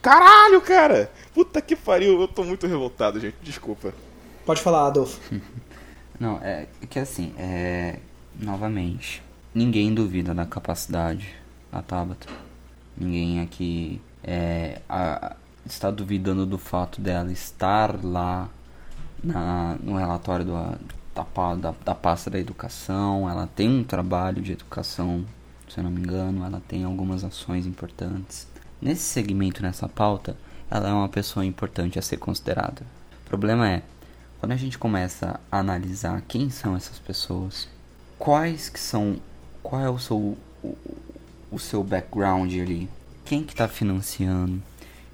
Caralho, 0.00 0.60
cara! 0.62 1.12
Puta 1.34 1.60
que 1.60 1.76
pariu, 1.76 2.20
eu 2.22 2.28
tô 2.28 2.42
muito 2.44 2.66
revoltado, 2.66 3.20
gente. 3.20 3.36
Desculpa. 3.42 3.92
Pode 4.44 4.60
falar, 4.60 4.88
Adolfo. 4.88 5.20
Não, 6.18 6.38
é 6.42 6.66
que 6.88 6.98
assim, 6.98 7.32
é, 7.38 7.98
novamente, 8.38 9.22
ninguém 9.54 9.94
duvida 9.94 10.34
da 10.34 10.44
capacidade 10.44 11.34
da 11.70 11.82
Tabata. 11.82 12.28
Ninguém 12.96 13.40
aqui 13.40 14.00
é, 14.22 14.80
a, 14.88 15.36
está 15.64 15.90
duvidando 15.90 16.44
do 16.44 16.58
fato 16.58 17.00
dela 17.00 17.30
estar 17.32 18.04
lá 18.04 18.48
na, 19.22 19.76
no 19.82 19.96
relatório 19.96 20.44
do, 20.44 20.52
da, 21.14 21.54
da, 21.54 21.74
da 21.84 21.94
pasta 21.94 22.30
da 22.30 22.38
educação. 22.38 23.28
Ela 23.28 23.46
tem 23.46 23.68
um 23.68 23.84
trabalho 23.84 24.42
de 24.42 24.52
educação, 24.52 25.24
se 25.68 25.78
eu 25.78 25.84
não 25.84 25.90
me 25.90 26.00
engano, 26.00 26.44
ela 26.44 26.60
tem 26.66 26.84
algumas 26.84 27.24
ações 27.24 27.66
importantes. 27.66 28.46
Nesse 28.80 29.02
segmento, 29.02 29.62
nessa 29.62 29.88
pauta, 29.88 30.36
ela 30.70 30.88
é 30.88 30.92
uma 30.92 31.08
pessoa 31.08 31.44
importante 31.44 31.98
a 31.98 32.02
ser 32.02 32.16
considerada. 32.16 32.82
O 33.24 33.28
problema 33.28 33.68
é, 33.68 33.82
quando 34.42 34.50
a 34.50 34.56
gente 34.56 34.76
começa 34.76 35.38
a 35.52 35.60
analisar 35.60 36.20
quem 36.26 36.50
são 36.50 36.74
essas 36.74 36.98
pessoas, 36.98 37.68
quais 38.18 38.68
que 38.68 38.80
são, 38.80 39.20
qual 39.62 39.80
é 39.80 39.88
o 39.88 40.00
seu 40.00 40.36
o, 40.64 40.76
o 41.48 41.60
seu 41.60 41.84
background 41.84 42.52
ali, 42.54 42.90
quem 43.24 43.44
que 43.44 43.52
está 43.52 43.68
financiando, 43.68 44.60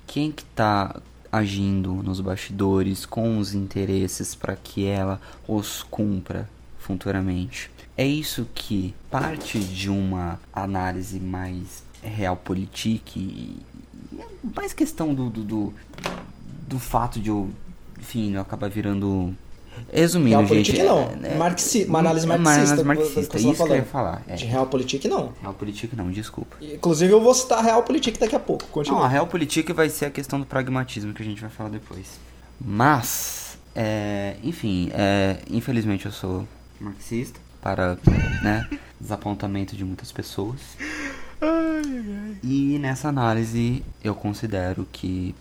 quem 0.06 0.32
que 0.32 0.44
está 0.44 0.98
agindo 1.30 1.92
nos 1.96 2.22
bastidores 2.22 3.04
com 3.04 3.36
os 3.36 3.52
interesses 3.52 4.34
para 4.34 4.56
que 4.56 4.86
ela 4.86 5.20
os 5.46 5.82
cumpra 5.82 6.48
futuramente. 6.78 7.70
É 7.98 8.06
isso 8.06 8.48
que 8.54 8.94
parte 9.10 9.60
de 9.60 9.90
uma 9.90 10.40
análise 10.50 11.20
mais 11.20 11.82
realpolitik 12.02 13.20
e 13.20 13.62
mais 14.56 14.72
questão 14.72 15.14
do, 15.14 15.28
do, 15.28 15.44
do, 15.44 15.74
do 16.66 16.78
fato 16.78 17.20
de 17.20 17.28
eu 17.28 17.50
enfim, 17.98 18.36
acaba 18.36 18.68
virando. 18.68 19.34
Resumindo, 19.92 20.44
gente. 20.46 20.82
não. 20.82 21.12
É, 21.22 21.36
Marxi, 21.36 21.84
uma 21.84 22.00
análise 22.00 22.26
marxista. 22.26 22.52
Uma 22.52 22.52
análise 22.60 22.84
marxista, 22.84 23.38
isso 23.38 23.64
que 23.64 23.72
eu 23.72 23.76
ia 23.76 23.84
falar. 23.84 24.22
É. 24.26 24.34
De 24.34 24.44
realpolitik, 24.44 25.06
não. 25.06 25.32
Realpolitik, 25.40 25.94
não, 25.94 26.10
desculpa. 26.10 26.56
Inclusive, 26.60 27.12
eu 27.12 27.20
vou 27.20 27.32
citar 27.32 27.58
a 27.58 27.62
realpolitik 27.62 28.18
daqui 28.18 28.34
a 28.34 28.40
pouco. 28.40 28.66
Continua. 28.66 28.98
Não, 28.98 29.06
a 29.06 29.08
realpolitik 29.08 29.72
vai 29.72 29.88
ser 29.88 30.06
a 30.06 30.10
questão 30.10 30.40
do 30.40 30.46
pragmatismo 30.46 31.12
que 31.12 31.22
a 31.22 31.24
gente 31.24 31.40
vai 31.40 31.50
falar 31.50 31.70
depois. 31.70 32.18
Mas, 32.60 33.56
é, 33.74 34.34
enfim, 34.42 34.90
é, 34.92 35.38
infelizmente 35.48 36.06
eu 36.06 36.12
sou 36.12 36.46
marxista 36.80 37.38
para 37.62 37.96
né, 38.42 38.68
desapontamento 39.00 39.76
de 39.76 39.84
muitas 39.84 40.10
pessoas. 40.10 40.60
E 42.42 42.78
nessa 42.80 43.08
análise 43.08 43.84
eu 44.02 44.14
considero 44.14 44.86
que, 44.90 45.34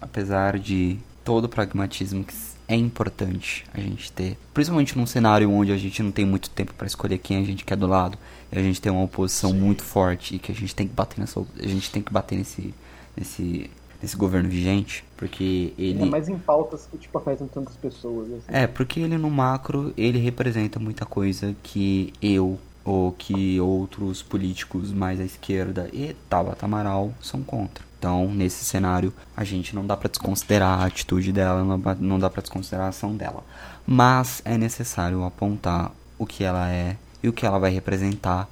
apesar 0.00 0.58
de 0.58 0.98
todo 1.24 1.44
o 1.44 1.48
pragmatismo 1.48 2.24
que 2.24 2.34
é 2.68 2.76
importante 2.76 3.64
a 3.74 3.80
gente 3.80 4.12
ter. 4.12 4.38
Principalmente 4.54 4.96
num 4.96 5.06
cenário 5.06 5.50
onde 5.50 5.72
a 5.72 5.76
gente 5.76 6.02
não 6.02 6.12
tem 6.12 6.24
muito 6.24 6.48
tempo 6.50 6.72
para 6.74 6.86
escolher 6.86 7.18
quem 7.18 7.38
a 7.38 7.42
gente 7.42 7.64
quer 7.64 7.76
do 7.76 7.86
lado. 7.86 8.16
E 8.52 8.58
a 8.58 8.62
gente 8.62 8.80
tem 8.80 8.92
uma 8.92 9.02
oposição 9.02 9.50
Sim. 9.50 9.58
muito 9.58 9.82
forte 9.82 10.36
e 10.36 10.38
que 10.38 10.52
a 10.52 10.54
gente 10.54 10.74
tem 10.74 10.86
que 10.86 10.94
bater 10.94 11.18
nessa 11.18 11.40
a 11.40 11.66
gente 11.66 11.90
tem 11.90 12.00
que 12.00 12.12
bater 12.12 12.36
nesse 12.36 12.74
nesse 13.16 13.70
nesse 14.02 14.16
governo 14.16 14.48
vigente, 14.48 15.04
porque 15.16 15.74
ele 15.76 16.02
é 16.02 16.06
mais 16.06 16.28
em 16.28 16.38
pautas 16.38 16.88
que 16.90 16.96
tipo 16.96 17.18
afetam 17.18 17.46
tantas 17.46 17.76
pessoas. 17.76 18.28
Assim. 18.28 18.44
É, 18.48 18.66
porque 18.66 19.00
ele 19.00 19.18
no 19.18 19.30
macro, 19.30 19.92
ele 19.96 20.18
representa 20.18 20.78
muita 20.78 21.04
coisa 21.04 21.54
que 21.62 22.12
eu 22.22 22.58
ou 22.84 23.12
que 23.12 23.60
outros 23.60 24.22
políticos 24.22 24.92
mais 24.92 25.20
à 25.20 25.24
esquerda 25.24 25.88
e 25.92 26.14
Tabata 26.28 26.66
Amaral 26.66 27.12
são 27.20 27.42
contra. 27.42 27.84
Então, 27.98 28.32
nesse 28.32 28.64
cenário, 28.64 29.12
a 29.36 29.44
gente 29.44 29.74
não 29.74 29.86
dá 29.86 29.94
para 29.96 30.08
desconsiderar 30.08 30.80
a 30.80 30.86
atitude 30.86 31.32
dela, 31.32 31.62
não 32.00 32.18
dá 32.18 32.30
para 32.30 32.40
desconsiderar 32.40 32.86
a 32.86 32.88
ação 32.88 33.14
dela. 33.14 33.44
Mas 33.86 34.40
é 34.44 34.56
necessário 34.56 35.22
apontar 35.22 35.92
o 36.18 36.24
que 36.24 36.42
ela 36.42 36.70
é 36.70 36.96
e 37.22 37.28
o 37.28 37.32
que 37.32 37.44
ela 37.44 37.58
vai 37.58 37.70
representar 37.70 38.48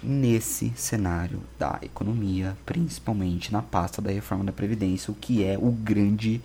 nesse 0.00 0.72
cenário 0.76 1.40
da 1.58 1.78
economia, 1.82 2.56
principalmente 2.64 3.52
na 3.52 3.62
pasta 3.62 4.00
da 4.00 4.12
reforma 4.12 4.44
da 4.44 4.52
previdência, 4.52 5.10
o 5.10 5.14
que 5.14 5.44
é 5.44 5.58
o 5.58 5.70
grande 5.70 6.40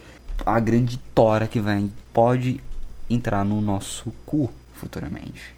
a 0.45 0.59
grande 0.59 0.97
tora 1.13 1.47
que 1.47 1.59
vai 1.59 1.89
pode 2.13 2.61
entrar 3.09 3.43
no 3.43 3.59
nosso 3.61 4.11
cu 4.25 4.49
futuramente. 4.73 5.53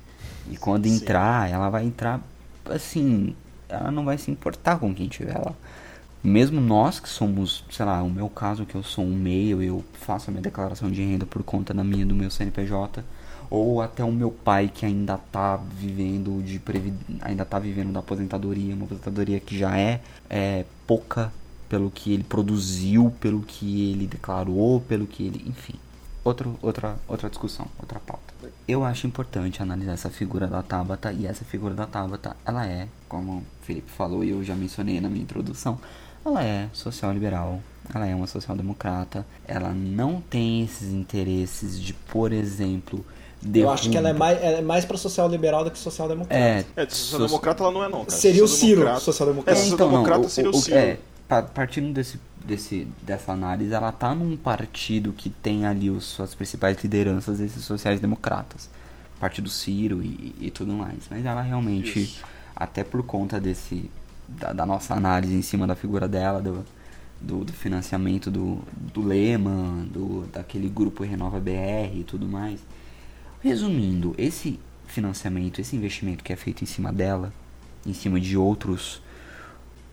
E 0.49 0.57
quando 0.57 0.85
entrar, 0.85 1.49
ela 1.49 1.69
vai 1.69 1.85
entrar 1.85 2.21
assim, 2.65 3.35
ela 3.69 3.91
não 3.91 4.05
vai 4.05 4.17
se 4.17 4.31
importar 4.31 4.79
com 4.79 4.93
quem 4.93 5.07
tiver 5.07 5.37
lá 5.37 5.53
mesmo 6.23 6.61
nós 6.61 6.99
que 6.99 7.09
somos, 7.09 7.63
sei 7.69 7.85
lá, 7.85 8.01
o 8.03 8.09
meu 8.09 8.29
caso 8.29 8.65
que 8.65 8.75
eu 8.75 8.83
sou 8.83 9.03
um 9.03 9.15
meio, 9.15 9.61
eu 9.61 9.83
faço 9.93 10.29
a 10.29 10.31
minha 10.31 10.41
declaração 10.41 10.91
de 10.91 11.03
renda 11.03 11.25
por 11.25 11.43
conta 11.43 11.73
da 11.73 11.83
minha 11.83 12.05
do 12.05 12.15
meu 12.15 12.29
CNPJ, 12.29 13.03
ou 13.49 13.81
até 13.81 14.03
o 14.03 14.11
meu 14.11 14.31
pai 14.31 14.71
que 14.73 14.85
ainda 14.85 15.17
tá 15.17 15.57
vivendo 15.57 16.41
de 16.43 16.59
previ... 16.59 16.93
ainda 17.21 17.43
tá 17.43 17.57
vivendo 17.57 17.91
da 17.91 17.99
aposentadoria, 17.99 18.75
uma 18.75 18.85
aposentadoria 18.85 19.39
que 19.39 19.57
já 19.57 19.77
é, 19.77 19.99
é 20.29 20.65
pouca 20.85 21.33
pelo 21.67 21.89
que 21.89 22.13
ele 22.13 22.23
produziu, 22.23 23.11
pelo 23.19 23.41
que 23.41 23.91
ele 23.91 24.05
declarou, 24.05 24.81
pelo 24.81 25.07
que 25.07 25.25
ele, 25.25 25.43
enfim. 25.47 25.75
Outro, 26.23 26.57
outra, 26.61 26.97
outra 27.07 27.29
discussão, 27.29 27.65
outra 27.79 27.99
pauta. 27.99 28.30
Eu 28.67 28.83
acho 28.85 29.07
importante 29.07 29.61
analisar 29.61 29.93
essa 29.93 30.09
figura 30.09 30.47
da 30.47 30.61
Tabata 30.61 31.11
e 31.11 31.25
essa 31.25 31.43
figura 31.43 31.73
da 31.73 31.85
Tabata, 31.85 32.35
ela 32.45 32.65
é, 32.65 32.87
como 33.09 33.37
o 33.37 33.43
Felipe 33.63 33.89
falou 33.91 34.23
e 34.23 34.29
eu 34.29 34.43
já 34.43 34.55
mencionei 34.55 35.01
na 35.01 35.09
minha 35.09 35.23
introdução, 35.23 35.79
ela 36.25 36.43
é 36.43 36.69
social 36.71 37.11
liberal, 37.11 37.59
ela 37.93 38.05
é 38.07 38.15
uma 38.15 38.27
social 38.27 38.55
democrata, 38.55 39.25
ela 39.47 39.69
não 39.73 40.21
tem 40.21 40.63
esses 40.63 40.89
interesses 40.93 41.81
de, 41.81 41.93
por 41.93 42.31
exemplo, 42.31 43.03
eu 43.53 43.71
acho 43.71 43.89
que 43.89 43.97
ela 43.97 44.09
é 44.09 44.13
mais, 44.13 44.37
ela 44.41 44.57
é 44.59 44.61
mais 44.61 44.85
pra 44.85 44.95
social 44.97 45.27
liberal 45.27 45.63
do 45.63 45.71
que 45.71 45.79
social 45.79 46.07
democrata. 46.07 46.39
É, 46.39 46.63
É, 46.75 46.85
de 46.85 46.93
social 46.95 47.25
democrata 47.27 47.63
ela 47.63 47.71
não 47.73 47.83
é 47.83 47.89
não, 47.89 48.05
cara. 48.05 48.11
Seria 48.11 48.43
o 48.43 48.47
Ciro, 48.47 48.81
Social-democrata- 48.99 49.59
social 49.59 49.69
É, 49.69 49.73
então, 49.73 49.87
não, 49.87 49.93
democrata 50.03 50.27
o- 50.27 50.29
seria 50.29 50.51
o, 50.51 50.53
o- 50.53 50.61
Ciro. 50.61 50.77
é, 50.77 50.97
pa- 51.27 51.41
partindo 51.41 51.91
desse, 51.91 52.19
desse, 52.45 52.87
dessa 53.01 53.31
análise, 53.31 53.73
ela 53.73 53.91
tá 53.91 54.13
num 54.13 54.35
partido 54.35 55.13
que 55.13 55.29
tem 55.29 55.65
ali 55.65 55.89
os, 55.89 56.05
suas 56.05 56.35
principais 56.35 56.81
lideranças, 56.81 57.39
esses 57.39 57.63
sociais-democratas. 57.63 58.69
Partido 59.19 59.49
Ciro 59.49 60.01
e, 60.01 60.35
e 60.39 60.51
tudo 60.51 60.73
mais. 60.73 61.03
Mas 61.09 61.25
ela 61.25 61.41
realmente, 61.41 61.99
Isso. 61.99 62.23
até 62.55 62.83
por 62.83 63.03
conta 63.03 63.39
desse 63.39 63.89
da, 64.27 64.53
da 64.53 64.65
nossa 64.65 64.93
análise 64.95 65.33
em 65.33 65.41
cima 65.41 65.67
da 65.67 65.75
figura 65.75 66.07
dela, 66.07 66.41
do, 66.41 66.65
do, 67.19 67.45
do 67.45 67.53
financiamento 67.53 68.31
do, 68.31 68.59
do 68.93 69.01
Lehman, 69.01 69.85
do, 69.85 70.27
daquele 70.31 70.69
grupo 70.69 71.03
Renova 71.03 71.39
BR 71.39 71.95
e 71.95 72.03
tudo 72.03 72.27
mais. 72.27 72.61
Resumindo, 73.41 74.15
esse 74.17 74.59
financiamento, 74.87 75.59
esse 75.59 75.75
investimento 75.75 76.23
que 76.23 76.33
é 76.33 76.35
feito 76.35 76.63
em 76.63 76.67
cima 76.67 76.91
dela, 76.91 77.33
em 77.85 77.93
cima 77.93 78.19
de 78.19 78.37
outros 78.37 79.01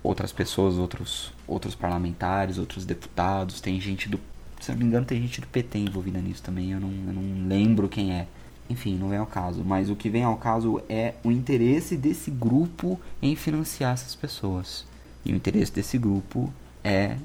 outras 0.03 0.32
pessoas, 0.32 0.76
outros 0.76 1.32
outros 1.49 1.74
parlamentares, 1.74 2.59
outros 2.59 2.84
deputados, 2.84 3.61
tem 3.61 3.80
gente 3.80 4.09
do, 4.09 4.20
se 4.61 4.70
não 4.70 4.78
me 4.78 4.84
engano, 4.84 5.07
tem 5.07 5.20
gente 5.20 5.40
do 5.40 5.46
PT 5.46 5.78
envolvida 5.78 6.20
nisso 6.20 6.42
também, 6.42 6.72
eu 6.72 6.80
não, 6.80 6.90
eu 6.90 7.12
não 7.12 7.49
lembro 7.49 7.88
quem 7.88 8.12
é. 8.12 8.26
Enfim, 8.70 8.96
não 8.96 9.09
vem 9.09 9.18
ao 9.18 9.26
caso, 9.26 9.64
mas 9.64 9.88
o 9.88 9.96
que 9.96 10.11
vem 10.11 10.22
ao 10.22 10.36
caso 10.36 10.82
é 10.90 11.14
o 11.24 11.30
interesse 11.32 11.96
desse 11.96 12.30
grupo 12.30 13.01
em 13.22 13.34
financiar 13.34 13.94
essas 13.94 14.14
pessoas. 14.14 14.84
E 15.24 15.32
o 15.32 15.36
interesse 15.36 15.72
desse 15.72 15.96
grupo 15.96 16.53
é 16.84 17.16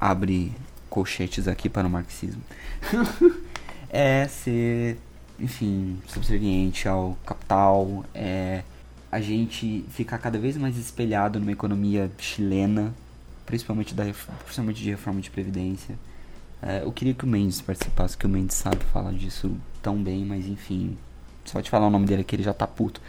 abre 0.00 0.52
colchetes 0.90 1.46
aqui 1.46 1.68
para 1.68 1.86
o 1.86 1.90
marxismo. 1.90 2.42
é 3.88 4.26
ser, 4.26 4.98
enfim, 5.38 5.96
subserviente 6.08 6.88
ao 6.88 7.16
capital, 7.24 8.04
é 8.12 8.64
a 9.12 9.20
gente 9.20 9.84
ficar 9.90 10.18
cada 10.18 10.38
vez 10.38 10.56
mais 10.56 10.76
espelhado 10.76 11.38
numa 11.38 11.52
economia 11.52 12.10
chilena, 12.18 12.94
principalmente, 13.46 13.94
da, 13.94 14.04
principalmente 14.44 14.82
de 14.82 14.90
reforma 14.90 15.20
de 15.20 15.30
previdência. 15.30 15.96
É, 16.62 16.82
eu 16.84 16.92
queria 16.92 17.12
que 17.14 17.24
o 17.24 17.26
Mendes 17.28 17.60
participasse, 17.60 18.16
que 18.16 18.24
o 18.26 18.28
Mendes 18.28 18.56
sabe 18.56 18.78
falar 18.92 19.12
disso 19.12 19.50
tão 19.82 19.96
bem, 20.02 20.24
mas 20.24 20.46
enfim, 20.46 20.96
só 21.44 21.60
te 21.60 21.68
falar 21.68 21.86
o 21.88 21.90
nome 21.90 22.06
dele 22.06 22.22
aqui 22.22 22.36
ele 22.36 22.42
já 22.44 22.52
tá 22.54 22.66
puto. 22.68 23.00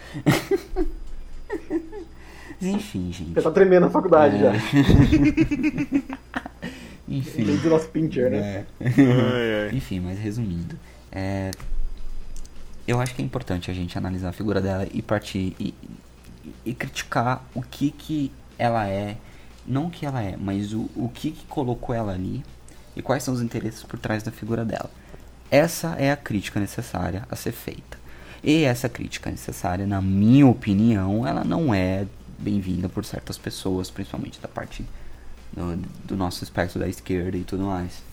Enfim, 2.62 3.12
gente. 3.12 3.34
Você 3.34 3.42
tá 3.42 3.52
tremendo 3.52 3.82
na 3.84 3.90
faculdade 3.90 4.38
É. 4.38 4.40
já. 4.40 4.54
Enfim. 7.08 7.44
Desde 7.44 7.68
o 7.68 7.70
nosso 7.70 7.90
pincher, 7.90 8.32
né? 8.32 8.66
É. 8.80 9.70
Enfim, 9.74 10.00
mas 10.00 10.18
resumindo, 10.18 10.76
é, 11.12 11.52
eu 12.88 13.00
acho 13.02 13.14
que 13.14 13.22
é 13.22 13.26
importante 13.26 13.70
a 13.70 13.74
gente 13.74 13.98
analisar 13.98 14.30
a 14.30 14.32
figura 14.32 14.62
dela 14.62 14.88
e 14.92 15.02
partir 15.02 15.54
e, 15.60 15.74
e- 15.82 15.92
e 16.66 16.74
criticar 16.74 17.44
o 17.54 17.62
que 17.62 17.92
que 17.92 18.32
ela 18.58 18.88
é, 18.88 19.18
não 19.66 19.88
o 19.88 19.91
que 19.91 20.05
ela 20.05 20.22
é, 20.22 20.36
mas 20.38 20.74
o, 20.74 20.89
o 20.95 21.09
que 21.14 21.32
que 21.32 21.45
colocou 21.45 21.95
ela 21.95 22.14
ali 22.14 22.43
e 22.95 23.01
quais 23.01 23.24
são 23.24 23.34
os 23.34 23.41
interesses 23.41 23.84
por 23.84 23.99
trás 23.99 24.24
da 24.24 24.32
figura 24.32 24.64
dela. 24.66 24.89
Essa 25.49 25.95
é 25.97 26.11
a 26.11 26.18
crítica 26.18 26.59
necessária 26.59 27.26
a 27.30 27.36
ser 27.36 27.51
feita. 27.51 27.97
E 28.43 28.64
essa 28.64 28.89
crítica 28.89 29.30
necessária, 29.30 29.86
na 29.88 30.01
minha 30.01 30.47
opinião, 30.47 31.26
ela 31.26 31.43
não 31.43 31.74
é 31.74 32.05
bem-vinda 32.38 32.89
por 32.89 33.05
certas 33.05 33.38
pessoas, 33.38 33.89
principalmente 33.89 34.41
da 34.41 34.47
parte 34.47 34.86
do, 35.53 35.78
do 36.05 36.18
nosso 36.18 36.43
espectro 36.43 36.80
da 36.80 36.88
esquerda 36.88 37.38
e 37.38 37.43
tudo 37.43 37.64
mais. 37.64 38.03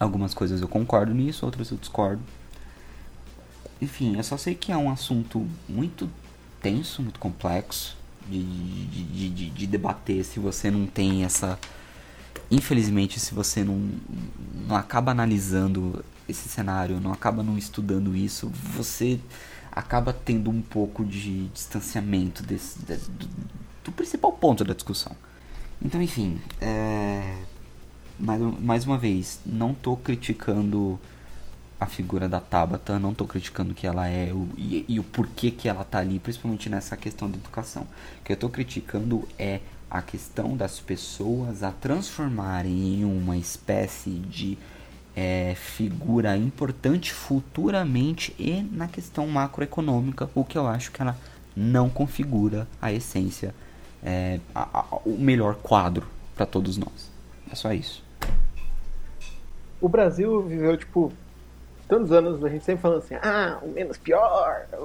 Algumas 0.00 0.34
coisas 0.34 0.60
eu 0.60 0.68
concordo 0.68 1.12
nisso, 1.12 1.44
outras 1.44 1.70
eu 1.70 1.76
discordo. 1.76 2.22
Enfim, 3.80 4.16
eu 4.16 4.24
só 4.24 4.36
sei 4.36 4.54
que 4.54 4.72
é 4.72 4.76
um 4.76 4.90
assunto 4.90 5.46
muito 5.68 6.10
tenso, 6.60 7.02
muito 7.02 7.20
complexo 7.20 7.97
de, 8.30 8.42
de, 8.42 9.04
de, 9.04 9.28
de, 9.30 9.50
de 9.50 9.66
debater 9.66 10.24
se 10.24 10.38
você 10.40 10.70
não 10.70 10.86
tem 10.86 11.24
essa. 11.24 11.58
Infelizmente, 12.50 13.20
se 13.20 13.34
você 13.34 13.62
não, 13.64 13.90
não 14.66 14.76
acaba 14.76 15.12
analisando 15.12 16.04
esse 16.28 16.48
cenário, 16.48 17.00
não 17.00 17.12
acaba 17.12 17.42
não 17.42 17.58
estudando 17.58 18.16
isso, 18.16 18.50
você 18.74 19.18
acaba 19.72 20.12
tendo 20.12 20.50
um 20.50 20.62
pouco 20.62 21.04
de 21.04 21.46
distanciamento 21.48 22.42
desse, 22.42 22.78
de- 22.80 22.96
do, 22.96 23.28
do 23.84 23.92
principal 23.92 24.32
ponto 24.32 24.64
da 24.64 24.74
discussão. 24.74 25.12
Então, 25.80 26.00
enfim, 26.02 26.38
é, 26.60 27.36
mais, 28.18 28.40
mais 28.60 28.84
uma 28.86 28.98
vez, 28.98 29.40
não 29.46 29.72
tô 29.74 29.96
criticando 29.96 30.98
a 31.80 31.86
figura 31.86 32.28
da 32.28 32.40
Tabata, 32.40 32.98
não 32.98 33.14
tô 33.14 33.24
criticando 33.24 33.72
que 33.74 33.86
ela 33.86 34.08
é 34.08 34.32
o, 34.32 34.48
e, 34.56 34.84
e 34.88 34.98
o 34.98 35.04
porquê 35.04 35.50
que 35.50 35.68
ela 35.68 35.84
tá 35.84 35.98
ali, 35.98 36.18
principalmente 36.18 36.68
nessa 36.68 36.96
questão 36.96 37.30
da 37.30 37.36
educação. 37.36 37.82
O 38.20 38.24
que 38.24 38.32
eu 38.32 38.36
tô 38.36 38.48
criticando 38.48 39.28
é 39.38 39.60
a 39.90 40.02
questão 40.02 40.56
das 40.56 40.80
pessoas 40.80 41.62
a 41.62 41.70
transformarem 41.70 43.00
em 43.00 43.04
uma 43.04 43.36
espécie 43.36 44.10
de 44.10 44.58
é, 45.16 45.54
figura 45.56 46.36
importante 46.36 47.12
futuramente 47.12 48.34
e 48.38 48.62
na 48.72 48.86
questão 48.88 49.26
macroeconômica, 49.26 50.28
o 50.34 50.44
que 50.44 50.58
eu 50.58 50.66
acho 50.66 50.90
que 50.92 51.00
ela 51.00 51.16
não 51.56 51.88
configura 51.88 52.68
a 52.82 52.92
essência, 52.92 53.54
é, 54.02 54.38
a- 54.54 54.68
a- 54.80 54.96
o 55.04 55.16
melhor 55.18 55.54
quadro 55.56 56.06
para 56.36 56.44
todos 56.46 56.76
nós. 56.76 57.10
É 57.50 57.54
só 57.54 57.72
isso. 57.72 58.02
O 59.80 59.88
Brasil 59.88 60.42
viveu, 60.42 60.76
tipo, 60.76 61.12
tantos 61.88 62.12
anos, 62.12 62.44
a 62.44 62.48
gente 62.48 62.64
sempre 62.64 62.82
falando 62.82 62.98
assim, 62.98 63.14
ah, 63.22 63.58
o 63.62 63.68
menos 63.68 63.96
pior, 63.96 64.66
a 64.72 64.76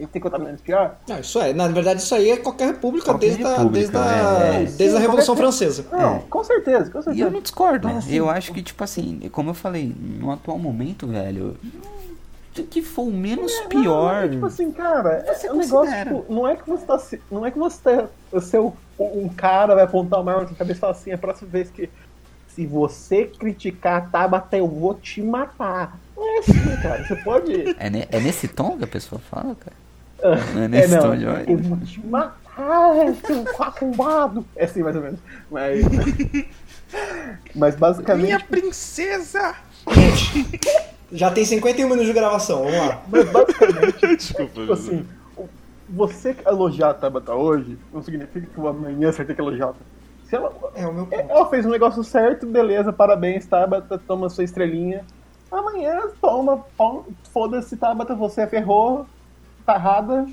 gente 0.00 0.10
tem 0.10 0.20
que 0.20 0.20
contar 0.20 0.38
o 0.38 0.44
menos 0.44 0.60
pior. 0.60 0.96
Não, 1.08 1.18
isso 1.20 1.38
é. 1.40 1.52
Na 1.52 1.68
verdade, 1.68 2.00
isso 2.00 2.14
aí 2.14 2.30
é 2.30 2.36
qualquer 2.38 2.66
república 2.68 3.04
Qualquer 3.06 3.26
desde, 3.26 3.44
a, 3.44 3.50
república, 3.50 3.72
desde, 3.72 3.96
a, 3.96 4.00
é, 4.00 4.56
é. 4.56 4.58
desde 4.64 4.84
a 4.84 4.90
Sim, 4.90 4.98
Revolução 4.98 5.34
qualquer- 5.36 5.42
Francesa. 5.42 5.86
Não, 5.92 6.16
É. 6.16 6.22
com 6.30 6.44
certeza, 6.44 6.90
com 6.90 6.98
E 6.98 7.02
certeza. 7.02 7.24
eu 7.26 7.30
não 7.30 7.40
discordo. 7.40 7.88
Mas, 7.88 7.98
assim, 7.98 8.14
eu 8.14 8.30
acho 8.30 8.52
que, 8.52 8.62
tipo 8.62 8.82
assim, 8.82 9.20
como 9.30 9.50
eu 9.50 9.54
falei, 9.54 9.94
no 9.98 10.30
atual 10.32 10.58
momento, 10.58 11.06
velho, 11.06 11.56
o 12.58 12.62
que 12.62 12.80
for 12.80 13.02
o 13.02 13.12
menos 13.12 13.52
É, 13.52 13.60
não, 13.62 13.68
pior. 13.68 14.24
é 14.24 14.28
tipo 14.28 14.46
assim, 14.46 14.72
cara, 14.72 15.24
Você 15.34 15.46
é 15.46 15.52
um 15.52 15.56
negócio, 15.56 15.76
considera. 15.92 16.14
tipo, 16.14 16.32
não 16.32 16.48
é 16.48 16.56
que 16.56 16.66
você 16.68 16.86
tá. 16.86 16.98
se- 16.98 17.20
Não 17.30 17.44
é 17.44 17.50
que 17.50 17.58
você 17.58 17.78
tá. 17.82 18.06
Você, 18.32 18.56
é 18.56 18.60
o- 18.60 18.72
um 18.98 19.28
cara 19.28 19.74
vai 19.74 19.84
apontar 19.84 20.20
uma 20.22 20.30
arma 20.32 20.42
na 20.44 20.48
sua 20.48 20.56
cabeça 20.56 20.78
e 20.78 20.80
falar 20.80 20.92
assim, 20.92 21.12
a 21.12 21.18
próxima 21.18 21.50
vez 21.50 21.70
que. 21.70 21.90
Se 22.48 22.64
você 22.64 23.26
criticar 23.26 23.98
a 23.98 24.00
Tabata, 24.00 24.56
eu 24.56 24.66
vou 24.66 24.94
te 24.94 25.20
matar. 25.20 25.98
Não 26.16 26.34
é 26.36 26.38
assim, 26.38 26.76
cara. 26.82 27.04
Você 27.04 27.16
pode. 27.16 27.76
É, 27.78 27.90
ne- 27.90 28.08
é 28.10 28.20
nesse 28.20 28.48
tom 28.48 28.76
que 28.78 28.84
a 28.84 28.88
pessoa 28.88 29.20
fala, 29.30 29.54
cara? 29.56 29.76
Não 30.54 30.62
é 30.62 30.64
É, 30.64 30.68
nesse 30.68 30.94
não, 30.94 31.02
tom 31.02 31.16
de 31.16 31.26
ódio? 31.26 31.50
eu 31.50 31.58
vou 31.58 31.76
te 31.78 32.06
matar, 32.06 33.14
seu 33.26 33.44
arrombado. 33.62 34.44
É 34.56 34.64
assim, 34.64 34.82
mais 34.82 34.96
ou 34.96 35.02
menos. 35.02 35.20
Mas. 35.50 35.84
Mas 37.54 37.76
basicamente. 37.76 38.24
Minha 38.26 38.40
princesa! 38.40 39.54
Já 41.12 41.30
tem 41.30 41.44
51 41.44 41.86
minutos 41.86 42.06
de 42.06 42.12
gravação, 42.12 42.64
vamos 42.64 42.78
lá. 42.78 43.02
Mas 43.08 43.30
basicamente. 43.30 44.06
Desculpa. 44.16 44.60
Tipo 44.60 44.72
assim, 44.72 45.06
você 45.88 46.34
elogiar 46.46 46.90
a 46.90 46.94
Tabata 46.94 47.34
hoje 47.34 47.78
não 47.92 48.02
significa 48.02 48.46
que 48.52 48.60
o 48.60 48.66
amanhã 48.66 49.12
você 49.12 49.18
vai 49.18 49.26
ter 49.26 49.34
que 49.34 49.40
elogiar. 49.40 49.72
Se 50.24 50.34
ela, 50.34 50.52
É 50.74 50.86
o 50.86 50.92
meu 50.92 51.06
ponto. 51.06 51.30
ela 51.30 51.48
fez 51.48 51.64
um 51.64 51.70
negócio 51.70 52.02
certo, 52.02 52.46
beleza, 52.46 52.92
parabéns, 52.92 53.46
Tabata, 53.46 53.96
toma 53.98 54.28
sua 54.28 54.42
estrelinha. 54.42 55.04
Amanhã 55.50 56.08
toma, 56.20 56.64
foda-se, 57.32 57.76
Tabata, 57.76 58.14
você 58.14 58.46
ferrou, 58.46 59.06
tá 59.64 59.74
errada. 59.76 60.26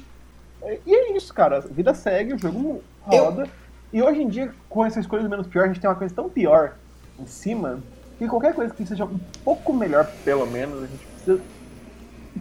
E 0.86 0.94
é 0.94 1.16
isso, 1.16 1.34
cara. 1.34 1.58
A 1.58 1.62
vida 1.62 1.94
segue, 1.94 2.34
o 2.34 2.40
jogo 2.40 2.84
roda. 3.02 3.48
E 3.92 4.02
hoje 4.02 4.22
em 4.22 4.28
dia, 4.28 4.54
com 4.70 4.86
essa 4.86 5.00
escolha 5.00 5.24
do 5.24 5.30
menos 5.30 5.46
pior, 5.48 5.66
a 5.66 5.68
gente 5.68 5.80
tem 5.80 5.90
uma 5.90 5.96
coisa 5.96 6.14
tão 6.14 6.28
pior 6.28 6.74
em 7.20 7.28
cima 7.28 7.80
que 8.18 8.28
qualquer 8.28 8.54
coisa 8.56 8.74
que 8.74 8.86
seja 8.86 9.06
um 9.06 9.20
pouco 9.44 9.74
melhor, 9.74 10.10
pelo 10.24 10.46
menos, 10.48 10.84
a 10.84 10.88
gente 10.88 11.06
precisa 11.06 11.42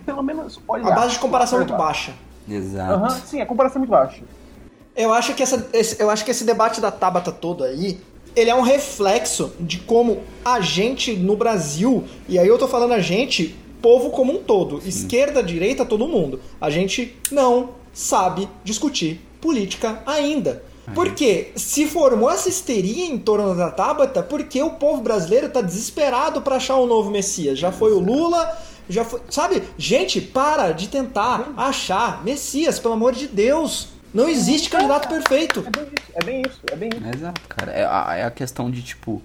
pelo 0.07 0.23
menos 0.23 0.59
olhar. 0.67 0.93
A 0.93 0.95
base 0.95 1.15
de 1.15 1.19
comparação 1.19 1.59
é 1.59 1.65
muito 1.65 1.77
baixa. 1.77 2.15
Exato. 2.49 2.93
Aham, 2.95 3.11
sim, 3.11 3.41
a 3.41 3.47
comparação 3.47 3.77
é 3.77 3.81
muito 3.81 3.91
baixa. 3.91 4.23
Eu 4.97 5.13
acho 5.13 5.35
que 5.35 5.43
essa, 5.43 5.69
esse, 5.73 6.01
eu 6.01 6.11
acho 6.11 6.25
que 6.25 6.31
esse 6.31 6.45
debate 6.45 6.81
da 6.81 6.91
Tabata 6.91 7.33
todo 7.33 7.65
aí, 7.65 8.01
ele 8.35 8.51
é 8.51 8.55
um 8.55 8.63
reflexo 8.63 9.53
de 9.61 9.79
como 9.79 10.21
a 10.45 10.61
gente 10.61 11.13
no 11.15 11.37
Brasil, 11.37 12.05
e 12.29 12.39
aí 12.39 12.49
eu 12.49 12.59
tô 12.59 12.67
falando 12.67 12.93
a 12.93 13.01
gente, 13.01 13.55
povo 13.81 14.11
como 14.11 14.33
um 14.33 14.43
todo, 14.43 14.81
esquerda, 14.87 15.43
direita, 15.43 15.85
todo 15.85 16.07
mundo. 16.07 16.41
A 16.61 16.71
gente 16.71 17.17
não 17.31 17.71
sabe 17.93 18.49
discutir 18.65 19.21
política 19.41 20.03
ainda. 20.07 20.63
Porque 20.95 21.53
se 21.55 21.87
formou 21.87 22.31
essa 22.31 22.49
histeria 22.49 23.07
em 23.07 23.17
torno 23.17 23.55
da 23.55 23.71
Tabata 23.71 24.23
porque 24.23 24.61
o 24.61 24.71
povo 24.71 25.01
brasileiro 25.01 25.49
tá 25.49 25.61
desesperado 25.61 26.43
pra 26.43 26.57
achar 26.57 26.77
um 26.77 26.87
novo 26.87 27.11
Messias. 27.11 27.59
Já 27.59 27.71
foi 27.71 27.93
o 27.93 28.01
Lula, 28.01 28.59
já 28.89 29.05
foi. 29.05 29.21
Sabe? 29.31 29.63
Gente, 29.79 30.21
para 30.21 30.73
de 30.73 30.89
tentar 30.89 31.53
achar 31.57 32.25
Messias, 32.25 32.79
pelo 32.79 32.95
amor 32.95 33.13
de 33.13 33.29
Deus. 33.29 33.89
Não 34.13 34.29
existe 34.29 34.69
candidato 34.69 35.09
perfeito. 35.09 35.65
É 35.67 35.71
bem 35.71 35.83
isso, 35.93 36.11
é 36.15 36.25
bem 36.25 36.43
isso, 36.43 36.61
é 36.71 36.77
bem 36.77 36.91
isso. 36.91 37.17
Exato, 37.17 37.41
cara. 37.49 37.73
É 37.73 37.85
a, 37.85 38.17
é 38.17 38.25
a 38.25 38.31
questão 38.31 38.71
de, 38.71 38.83
tipo, 38.83 39.23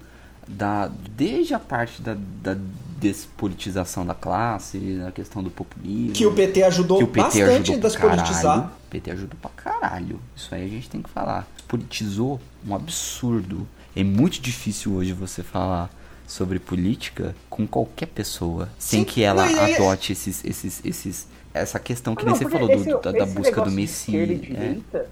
da, 0.47 0.89
desde 1.15 1.53
a 1.53 1.59
parte 1.59 2.01
da, 2.01 2.15
da 2.41 2.55
despolitização 2.99 4.05
da 4.05 4.13
classe, 4.13 5.01
a 5.07 5.11
questão 5.11 5.43
do 5.43 5.49
populismo. 5.49 6.13
Que 6.13 6.25
o 6.25 6.33
PT 6.33 6.63
ajudou 6.63 6.97
que 6.99 7.03
o 7.03 7.07
PT 7.07 7.21
bastante 7.21 7.71
ajudou 7.71 7.75
a 7.75 7.79
despolitizar. 7.79 8.41
caralho. 8.41 8.63
O 8.63 8.89
PT 8.89 9.11
ajudou 9.11 9.39
pra 9.41 9.51
caralho. 9.51 10.19
Isso 10.35 10.55
aí 10.55 10.65
a 10.65 10.67
gente 10.67 10.89
tem 10.89 11.01
que 11.01 11.09
falar. 11.09 11.47
Politizou 11.67 12.39
um 12.65 12.73
absurdo. 12.73 13.67
É 13.95 14.03
muito 14.03 14.39
difícil 14.39 14.93
hoje 14.93 15.13
você 15.13 15.43
falar 15.43 15.89
sobre 16.27 16.59
política 16.59 17.35
com 17.49 17.65
qualquer 17.65 18.07
pessoa, 18.07 18.69
sem 18.77 18.99
Sim, 18.99 19.05
que 19.05 19.23
ela 19.23 19.45
adote 19.45 20.11
esses, 20.11 20.43
esses, 20.43 20.81
esses, 20.83 21.27
essa 21.57 21.79
questão 21.79 22.15
que 22.15 22.25
Não, 22.25 22.31
nem 22.33 22.41
você 22.41 22.49
falou 22.49 22.67
do- 22.67 22.73
esse- 22.73 22.89
da, 23.01 23.11
da 23.11 23.23
esse 23.23 23.33
busca 23.33 23.61
do 23.61 23.71
Messias. 23.71 24.29
É. 24.93 25.05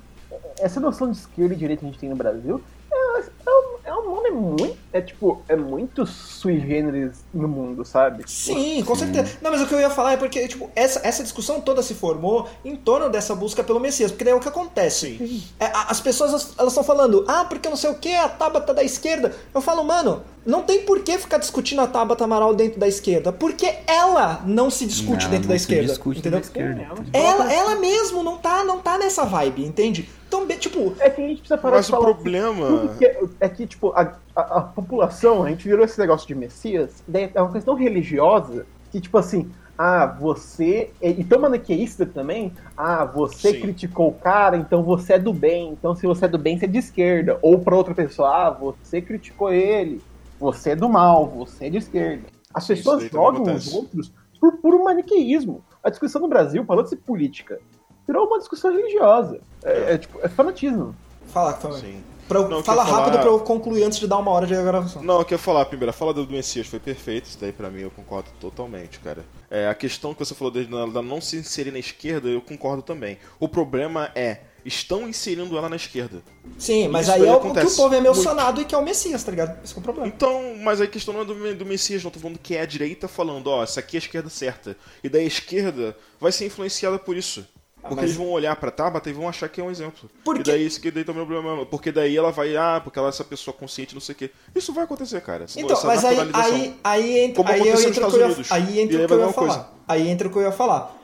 essa 0.60 0.80
noção 0.80 1.12
de 1.12 1.18
esquerda 1.18 1.54
e 1.54 1.58
direita 1.58 1.82
que 1.82 1.86
a 1.88 1.90
gente 1.92 2.00
tem 2.00 2.10
no 2.10 2.16
Brasil 2.16 2.62
é, 2.92 2.96
é, 3.20 3.50
um- 3.50 3.78
é 3.84 3.94
um 3.94 4.06
nome 4.16 4.32
muito. 4.32 4.78
É 4.94 5.02
tipo, 5.02 5.42
é 5.50 5.56
muito 5.56 6.06
sui 6.06 6.60
generis 6.62 7.12
no 7.34 7.48
mundo, 7.48 7.84
sabe? 7.84 8.24
Sim, 8.26 8.82
com 8.86 8.96
certeza. 8.96 9.38
Não, 9.42 9.52
mas 9.52 9.62
o 9.62 9.68
que 9.68 9.74
eu 9.76 9.80
ia 9.82 9.90
falar 9.90 10.14
é 10.14 10.18
porque, 10.18 10.48
tipo, 10.48 10.70
essa, 10.76 11.02
essa 11.06 11.22
discussão 11.22 11.60
toda 11.60 11.84
se 11.84 11.94
formou 11.94 12.48
em 12.64 12.76
torno 12.78 13.10
dessa 13.10 13.36
busca 13.36 13.62
pelo 13.64 13.80
Messias. 13.82 14.12
Porque 14.12 14.24
daí 14.24 14.32
é 14.34 14.36
o 14.36 14.40
que 14.40 14.48
acontece. 14.48 15.52
É, 15.60 15.66
as 15.74 16.00
pessoas, 16.00 16.54
elas 16.58 16.72
estão 16.72 16.84
falando, 16.84 17.26
ah, 17.28 17.44
porque 17.46 17.68
não 17.70 17.76
sei 17.76 17.90
o 17.90 17.96
que, 17.96 18.16
a 18.16 18.30
Tabata 18.30 18.74
da 18.74 18.84
esquerda. 18.84 19.36
Eu 19.54 19.60
falo, 19.62 19.84
mano, 19.84 20.24
não 20.46 20.62
tem 20.64 20.82
por 20.82 21.02
que 21.02 21.18
ficar 21.18 21.38
discutindo 21.38 21.82
a 21.82 21.88
Tabata 21.88 22.24
Amaral 22.24 22.54
dentro 22.54 22.80
da 22.80 22.88
esquerda. 22.88 23.32
Porque 23.34 23.66
ela 23.88 24.42
não 24.46 24.70
se 24.70 24.86
discute 24.86 25.26
Não, 25.26 25.32
dentro 25.32 25.48
não 25.48 25.54
da 25.56 25.60
se 25.60 25.64
esquerda. 25.64 25.88
discute 25.88 26.20
entendeu? 26.20 26.40
da 26.40 26.46
esquerda. 26.46 26.88
É, 27.14 27.20
Ela, 27.26 27.52
ela 27.54 27.76
mesmo 27.76 28.22
não 28.24 28.38
tá, 28.38 28.64
não 28.64 28.80
tá 28.80 28.98
nessa 28.98 29.26
vibe, 29.26 29.66
entende? 29.66 30.08
Então, 30.28 30.46
tipo, 30.48 30.94
É 31.00 31.10
que 31.10 31.22
a 31.22 31.28
gente 31.28 31.40
precisa 31.40 31.58
parar 31.58 31.78
Mas 31.78 31.88
de 31.88 31.92
o 31.94 31.96
falar 31.96 32.14
problema- 32.14 32.68
tudo 32.68 32.98
que 32.98 33.06
é, 33.06 33.22
é 33.40 33.50
que, 33.50 33.66
tipo, 33.66 33.92
a, 33.96 34.14
a, 34.36 34.42
a 34.42 34.62
população, 34.62 35.44
a 35.44 35.50
gente 35.50 35.68
virou 35.68 35.84
esse 35.84 36.00
negócio 36.00 36.28
de 36.28 36.36
Messias, 36.36 37.04
é 37.14 37.42
uma 37.42 37.52
questão 37.52 37.74
religiosa 37.74 38.66
que, 38.92 39.00
tipo 39.02 39.18
assim, 39.18 39.50
ah, 39.78 40.06
você. 40.06 40.90
E 41.02 41.10
e 41.10 41.24
tão 41.24 41.40
maniqueísta 41.42 42.06
também, 42.06 42.54
ah, 42.78 43.04
você 43.04 43.52
Sim. 43.52 43.60
criticou 43.62 44.10
o 44.10 44.14
cara, 44.14 44.56
então 44.58 44.84
você 44.84 45.14
é 45.14 45.20
do 45.20 45.34
bem. 45.34 45.70
Então, 45.72 45.96
se 45.96 46.06
você 46.08 46.26
é 46.26 46.28
do 46.28 46.38
bem, 46.38 46.58
você 46.58 46.66
é 46.66 46.68
de 46.68 46.78
esquerda. 46.78 47.38
Ou 47.42 47.60
pra 47.60 47.76
outra 47.76 47.94
pessoa, 47.94 48.30
ah, 48.30 48.50
você 48.52 49.02
criticou 49.02 49.52
ele, 49.52 50.02
você 50.40 50.72
é 50.72 50.76
do 50.76 50.90
mal, 50.90 51.28
você 51.28 51.66
é 51.66 51.70
de 51.70 51.78
esquerda. 51.78 52.24
As 52.54 52.66
pessoas 52.68 53.04
jogam 53.10 53.54
os 53.54 53.74
outros 53.74 54.12
por 54.40 54.58
puro 54.58 54.84
maniqueísmo. 54.84 55.64
A 55.84 55.90
discussão 55.90 56.22
no 56.22 56.28
Brasil, 56.28 56.64
parou 56.66 56.84
de 56.84 56.90
ser 56.90 56.98
política, 56.98 57.60
virou 58.08 58.28
uma 58.28 58.40
discussão 58.40 58.72
religiosa. 58.72 59.40
É, 59.64 59.94
é, 59.94 59.98
tipo, 59.98 60.20
é 60.22 60.30
fanatismo. 60.30 60.96
fala, 61.28 61.54
fala. 61.54 61.78
Sim. 61.80 62.02
Pra 62.28 62.40
eu- 62.40 62.50
Não, 62.50 62.64
fala 62.64 62.84
rápido 62.84 63.06
falar- 63.12 63.20
pra 63.22 63.30
eu 63.30 63.40
concluir 63.40 63.84
antes 63.84 64.00
de 64.00 64.08
dar 64.08 64.18
uma 64.18 64.32
hora 64.32 64.48
de 64.48 64.56
gravação. 64.56 65.04
Não, 65.04 65.20
eu 65.20 65.26
quero 65.26 65.40
falar 65.40 65.64
primeiro. 65.66 65.92
A 65.92 65.94
fala 65.94 66.12
do 66.12 66.26
Messias 66.28 66.66
foi 66.66 66.80
perfeita, 66.80 67.28
isso 67.28 67.38
daí 67.40 67.52
pra 67.52 67.70
mim 67.70 67.82
eu 67.82 67.92
concordo 67.92 68.30
totalmente, 68.40 69.00
cara. 69.00 69.24
É, 69.50 69.68
a 69.68 69.76
questão 69.76 70.12
que 70.14 70.26
você 70.26 70.34
falou 70.34 70.52
da 70.52 71.02
não 71.04 71.22
se 71.22 71.38
inserir 71.38 71.70
na 71.72 71.78
esquerda, 71.78 72.28
eu 72.28 72.42
concordo 72.42 72.82
também. 72.82 73.20
O 73.40 73.48
problema 73.48 74.10
é, 74.16 74.40
estão 74.66 75.08
inserindo 75.08 75.56
ela 75.58 75.70
na 75.70 75.76
esquerda. 75.76 76.22
Sim, 76.58 76.88
mas 76.88 77.08
aí 77.08 77.26
é 77.26 77.32
o 77.32 77.40
que 77.40 77.48
o 77.48 77.76
povo 77.76 77.94
é 77.94 77.98
emocionado 77.98 78.60
e 78.62 78.66
que 78.66 78.74
é 78.74 78.78
o 78.78 78.84
Messias, 78.84 79.24
tá 79.24 79.30
ligado? 79.32 79.64
Esse 79.64 79.76
é 79.76 79.78
o 79.78 79.82
problema. 79.82 80.08
Então, 80.08 80.56
mas 80.62 80.82
a 80.82 80.88
questão 80.88 81.14
não 81.14 81.22
é 81.22 81.26
do, 81.26 81.56
do 81.56 81.66
Messias, 81.66 82.04
não. 82.04 82.10
Tô 82.12 82.20
falando 82.20 82.40
que 82.40 82.56
é 82.56 82.62
a 82.62 82.66
direita 82.66 83.08
falando, 83.08 83.48
ó, 83.48 83.64
essa 83.64 83.80
aqui 83.80 83.96
é 83.96 84.00
a 84.00 84.02
esquerda 84.02 84.30
certa. 84.30 84.76
E 85.04 85.08
daí 85.10 85.24
a 85.24 85.28
esquerda 85.28 85.96
vai 86.20 86.32
ser 86.32 86.46
influenciada 86.48 86.98
por 86.98 87.16
isso. 87.16 87.46
Porque 87.82 87.98
mas- 87.98 88.06
eles 88.06 88.16
vão 88.16 88.32
olhar 88.32 88.56
pra 88.56 88.72
Tabata 88.72 89.08
e 89.08 89.14
vão 89.14 89.30
achar 89.30 89.48
que 89.48 89.62
é 89.62 89.64
um 89.64 89.70
exemplo. 89.70 90.10
Por 90.24 90.40
E 90.40 90.44
daí 90.44 90.66
isso 90.66 90.82
que 90.82 90.90
daí 90.90 91.04
também 91.04 91.22
é 91.22 91.24
o 91.24 91.28
problema. 91.28 91.66
Porque 91.68 91.92
daí 91.92 92.18
ela 92.18 92.32
vai, 92.32 92.58
ah, 92.58 92.82
porque 92.84 92.98
ela 92.98 93.10
é 93.10 93.10
essa 93.10 93.24
pessoa 93.24 93.54
consciente, 93.56 93.94
não 93.94 94.02
sei 94.02 94.14
o 94.14 94.18
quê. 94.18 94.32
Isso 94.56 94.74
vai 94.74 94.86
acontecer, 94.86 95.22
cara. 95.22 95.44
Essa- 95.44 95.60
Então, 95.60 95.78
essa 95.78 95.86
mas 95.86 96.04
aí, 96.04 96.18
aí, 96.34 96.76
aí, 96.84 97.20
entra, 97.20 97.36
Como 97.44 97.50
aí 97.50 97.60
eu 97.60 97.76
entro 97.76 97.90
Estados 97.92 98.16
Unidos. 98.16 98.52
aí 98.52 98.80
entra 98.80 99.04
o 99.04 99.08
que 99.08 99.14
eu 99.14 99.20
ia 99.20 99.34
falar. 99.34 99.74
Aí 99.88 100.08
entra 100.10 100.28
o 100.28 100.32
que 100.32 100.38
eu 100.38 100.42
ia 100.42 100.52
falar. 100.52 100.98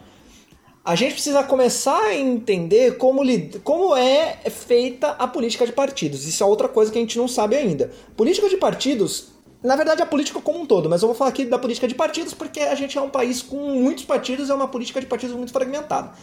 A 0.84 0.96
gente 0.96 1.14
precisa 1.14 1.44
começar 1.44 2.06
a 2.06 2.16
entender 2.16 2.98
como, 2.98 3.22
como 3.64 3.96
é 3.96 4.38
feita 4.50 5.10
a 5.12 5.28
política 5.28 5.64
de 5.64 5.72
partidos. 5.72 6.26
Isso 6.26 6.42
é 6.42 6.46
outra 6.46 6.68
coisa 6.68 6.92
que 6.92 6.98
a 6.98 7.02
gente 7.02 7.20
não 7.20 7.28
sabe 7.28 7.56
ainda. 7.56 7.92
Política 8.18 8.50
de 8.50 8.58
partidos, 8.58 9.28
na 9.64 9.76
verdade, 9.76 10.02
a 10.02 10.08
política 10.08 10.42
como 10.42 10.60
um 10.60 10.66
todo, 10.66 10.90
mas 10.90 11.04
eu 11.04 11.08
vou 11.08 11.16
falar 11.16 11.30
aqui 11.30 11.46
da 11.46 11.60
política 11.60 11.88
de 11.88 11.94
partidos 11.94 12.34
porque 12.34 12.62
a 12.62 12.74
gente 12.74 12.98
é 12.98 13.02
um 13.02 13.12
país 13.12 13.44
com 13.44 13.58
muitos 13.58 14.06
partidos 14.06 14.50
e 14.50 14.52
é 14.52 14.56
uma 14.56 14.68
política 14.68 15.00
de 15.00 15.06
partidos 15.06 15.36
muito 15.36 15.54
fragmentada. 15.54 16.14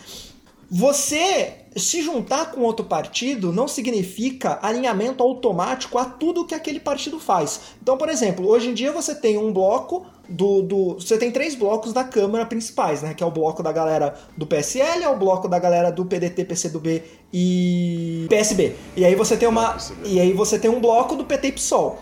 Você 0.68 1.64
se 1.76 2.02
juntar 2.02 2.50
com 2.50 2.60
outro 2.62 2.84
partido 2.84 3.52
não 3.52 3.68
significa 3.68 4.58
alinhamento 4.60 5.22
automático 5.22 5.96
a 5.98 6.04
tudo 6.04 6.44
que 6.44 6.54
aquele 6.54 6.80
partido 6.80 7.20
faz. 7.20 7.60
Então, 7.80 7.96
por 7.96 8.08
exemplo, 8.08 8.46
hoje 8.46 8.70
em 8.70 8.74
dia 8.74 8.90
você 8.90 9.14
tem 9.14 9.38
um 9.38 9.52
bloco 9.52 10.04
do. 10.28 10.62
do 10.62 10.94
você 10.94 11.16
tem 11.16 11.30
três 11.30 11.54
blocos 11.54 11.92
da 11.92 12.04
Câmara 12.04 12.44
principais, 12.46 13.02
né? 13.02 13.14
Que 13.14 13.22
é 13.22 13.26
o 13.26 13.30
bloco 13.30 13.62
da 13.62 13.72
galera 13.72 14.14
do 14.36 14.46
PSL, 14.46 15.02
é 15.02 15.08
o 15.08 15.16
bloco 15.16 15.48
da 15.48 15.58
galera 15.58 15.90
do 15.90 16.04
PDT, 16.04 16.44
PCdoB 16.44 17.02
e 17.32 18.26
PSB. 18.28 18.74
E 18.96 19.04
aí 19.04 19.14
você 19.14 19.36
tem 19.36 19.48
uma. 19.48 19.76
E 20.04 20.20
aí 20.20 20.32
você 20.32 20.58
tem 20.58 20.70
um 20.70 20.80
bloco 20.80 21.16
do 21.16 21.24
PT 21.24 21.48
e 21.48 21.52
PSOL. 21.52 21.98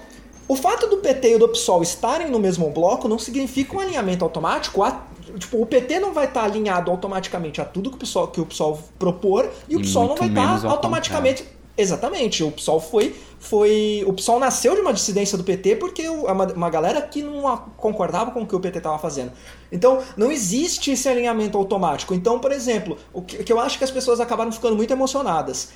O 0.49 0.55
fato 0.55 0.87
do 0.87 0.99
PT 0.99 1.35
e 1.35 1.39
do 1.39 1.49
PSOL 1.49 1.83
estarem 1.83 2.31
no 2.31 2.39
mesmo 2.39 2.71
bloco 2.71 3.09
não 3.09 3.19
significa 3.19 3.77
um 3.77 3.81
alinhamento 3.81 4.25
automático 4.25 4.83
a 4.83 5.07
Tipo, 5.39 5.61
o 5.61 5.67
PT 5.67 5.99
não 5.99 6.13
vai 6.13 6.27
estar 6.27 6.45
alinhado 6.45 6.91
automaticamente 6.91 7.61
a 7.61 7.65
tudo 7.65 7.91
que 7.91 7.97
o 7.97 7.99
PSOL, 7.99 8.29
que 8.29 8.41
o 8.41 8.47
PSOL 8.47 8.81
propor 8.99 9.51
e 9.69 9.77
o 9.77 9.81
PSOL 9.81 10.09
não 10.09 10.17
vai 10.17 10.29
estar 10.29 10.65
ao 10.65 10.71
automaticamente. 10.71 11.45
Exatamente, 11.79 12.43
o 12.43 12.51
PSOL 12.51 12.81
foi. 12.81 13.15
foi 13.39 14.03
o 14.07 14.13
PSOL 14.15 14.41
nasceu 14.41 14.75
de 14.75 14.81
uma 14.81 14.95
dissidência 14.95 15.37
do 15.37 15.45
PT 15.45 15.77
porque 15.77 16.09
uma, 16.09 16.47
uma 16.53 16.71
galera 16.71 17.03
que 17.03 17.23
não 17.23 17.57
concordava 17.77 18.31
com 18.31 18.43
o 18.43 18.47
que 18.47 18.57
o 18.57 18.61
PT 18.61 18.79
estava 18.79 18.99
fazendo. 18.99 19.33
Então, 19.71 20.03
não 20.17 20.33
existe 20.33 20.91
esse 20.93 21.09
alinhamento 21.09 21.59
automático. 21.59 22.15
Então, 22.15 22.39
por 22.39 22.51
exemplo, 22.51 22.97
o 23.13 23.21
que, 23.21 23.45
que 23.45 23.53
eu 23.53 23.61
acho 23.61 23.77
que 23.77 23.85
as 23.85 23.91
pessoas 23.91 24.21
acabaram 24.21 24.51
ficando 24.51 24.75
muito 24.75 24.93
emocionadas. 24.93 25.69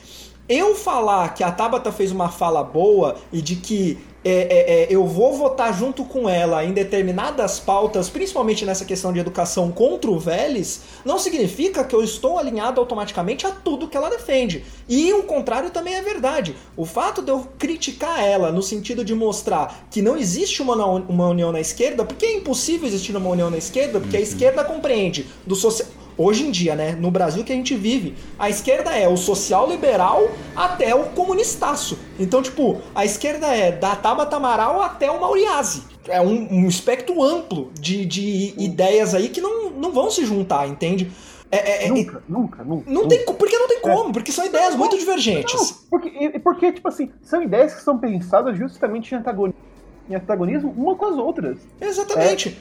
Eu 0.48 0.74
falar 0.74 1.34
que 1.34 1.44
a 1.44 1.52
Tabata 1.52 1.92
fez 1.92 2.10
uma 2.10 2.28
fala 2.28 2.64
boa 2.64 3.16
e 3.32 3.40
de 3.40 3.56
que 3.56 3.98
é, 4.24 4.30
é, 4.30 4.82
é, 4.82 4.86
eu 4.90 5.06
vou 5.06 5.34
votar 5.34 5.76
junto 5.76 6.04
com 6.04 6.28
ela 6.28 6.64
em 6.64 6.72
determinadas 6.72 7.58
pautas, 7.58 8.10
principalmente 8.10 8.66
nessa 8.66 8.84
questão 8.84 9.12
de 9.12 9.18
educação 9.18 9.72
contra 9.72 10.10
o 10.10 10.18
Vélez, 10.18 10.82
não 11.04 11.18
significa 11.18 11.84
que 11.84 11.94
eu 11.94 12.02
estou 12.02 12.38
alinhado 12.38 12.80
automaticamente 12.80 13.46
a 13.46 13.50
tudo 13.50 13.88
que 13.88 13.96
ela 13.96 14.10
defende. 14.10 14.64
E 14.88 15.12
o 15.12 15.22
contrário 15.22 15.70
também 15.70 15.94
é 15.94 16.02
verdade. 16.02 16.54
O 16.76 16.84
fato 16.84 17.22
de 17.22 17.30
eu 17.30 17.48
criticar 17.58 18.22
ela 18.22 18.52
no 18.52 18.62
sentido 18.62 19.04
de 19.04 19.14
mostrar 19.14 19.86
que 19.90 20.02
não 20.02 20.16
existe 20.16 20.60
uma, 20.60 20.84
uma 20.84 21.28
união 21.28 21.50
na 21.50 21.60
esquerda, 21.60 22.04
porque 22.04 22.26
é 22.26 22.34
impossível 22.34 22.86
existir 22.86 23.16
uma 23.16 23.30
união 23.30 23.50
na 23.50 23.58
esquerda, 23.58 24.00
porque 24.00 24.16
a 24.16 24.20
esquerda 24.20 24.64
compreende 24.64 25.26
do 25.46 25.54
social. 25.54 25.99
Hoje 26.16 26.46
em 26.46 26.50
dia, 26.50 26.74
né, 26.74 26.92
no 26.98 27.10
Brasil 27.10 27.42
que 27.44 27.52
a 27.52 27.56
gente 27.56 27.74
vive, 27.74 28.14
a 28.38 28.48
esquerda 28.50 28.90
é 28.90 29.08
o 29.08 29.16
social 29.16 29.68
liberal 29.68 30.28
até 30.54 30.94
o 30.94 31.04
comunistaço. 31.10 31.98
Então, 32.18 32.42
tipo, 32.42 32.80
a 32.94 33.04
esquerda 33.04 33.46
é 33.46 33.72
da 33.72 33.96
Tabata 33.96 34.36
Amaral 34.36 34.82
até 34.82 35.10
o 35.10 35.20
Mauriase. 35.20 35.82
É 36.08 36.20
um, 36.20 36.48
um 36.50 36.68
espectro 36.68 37.22
amplo 37.22 37.70
de, 37.78 38.04
de 38.04 38.54
ideias 38.58 39.14
aí 39.14 39.28
que 39.28 39.40
não, 39.40 39.70
não 39.70 39.92
vão 39.92 40.10
se 40.10 40.24
juntar, 40.24 40.66
entende? 40.68 41.10
É, 41.52 41.56
é- 41.56 41.86
é- 41.86 41.88
Nunca, 41.88 42.22
nunca, 42.28 42.64
nunca. 42.64 42.90
não 42.90 43.02
nunca. 43.02 43.08
tem, 43.08 43.24
porque 43.26 43.58
não 43.58 43.66
tem 43.68 43.80
como, 43.80 44.12
porque 44.12 44.30
são 44.30 44.46
ideias 44.46 44.76
muito 44.76 44.96
divergentes. 44.96 45.54
Não, 45.54 45.66
porque, 45.90 46.38
porque, 46.38 46.72
tipo 46.72 46.86
assim, 46.88 47.10
são 47.22 47.42
ideias 47.42 47.74
que 47.74 47.82
são 47.82 47.98
pensadas 47.98 48.56
justamente 48.56 49.12
em 49.12 49.18
antagonismo, 49.18 49.60
em 50.08 50.14
antagonismo 50.14 50.72
uma 50.76 50.94
com 50.94 51.06
as 51.06 51.16
outras. 51.18 51.58
Exatamente. 51.80 52.56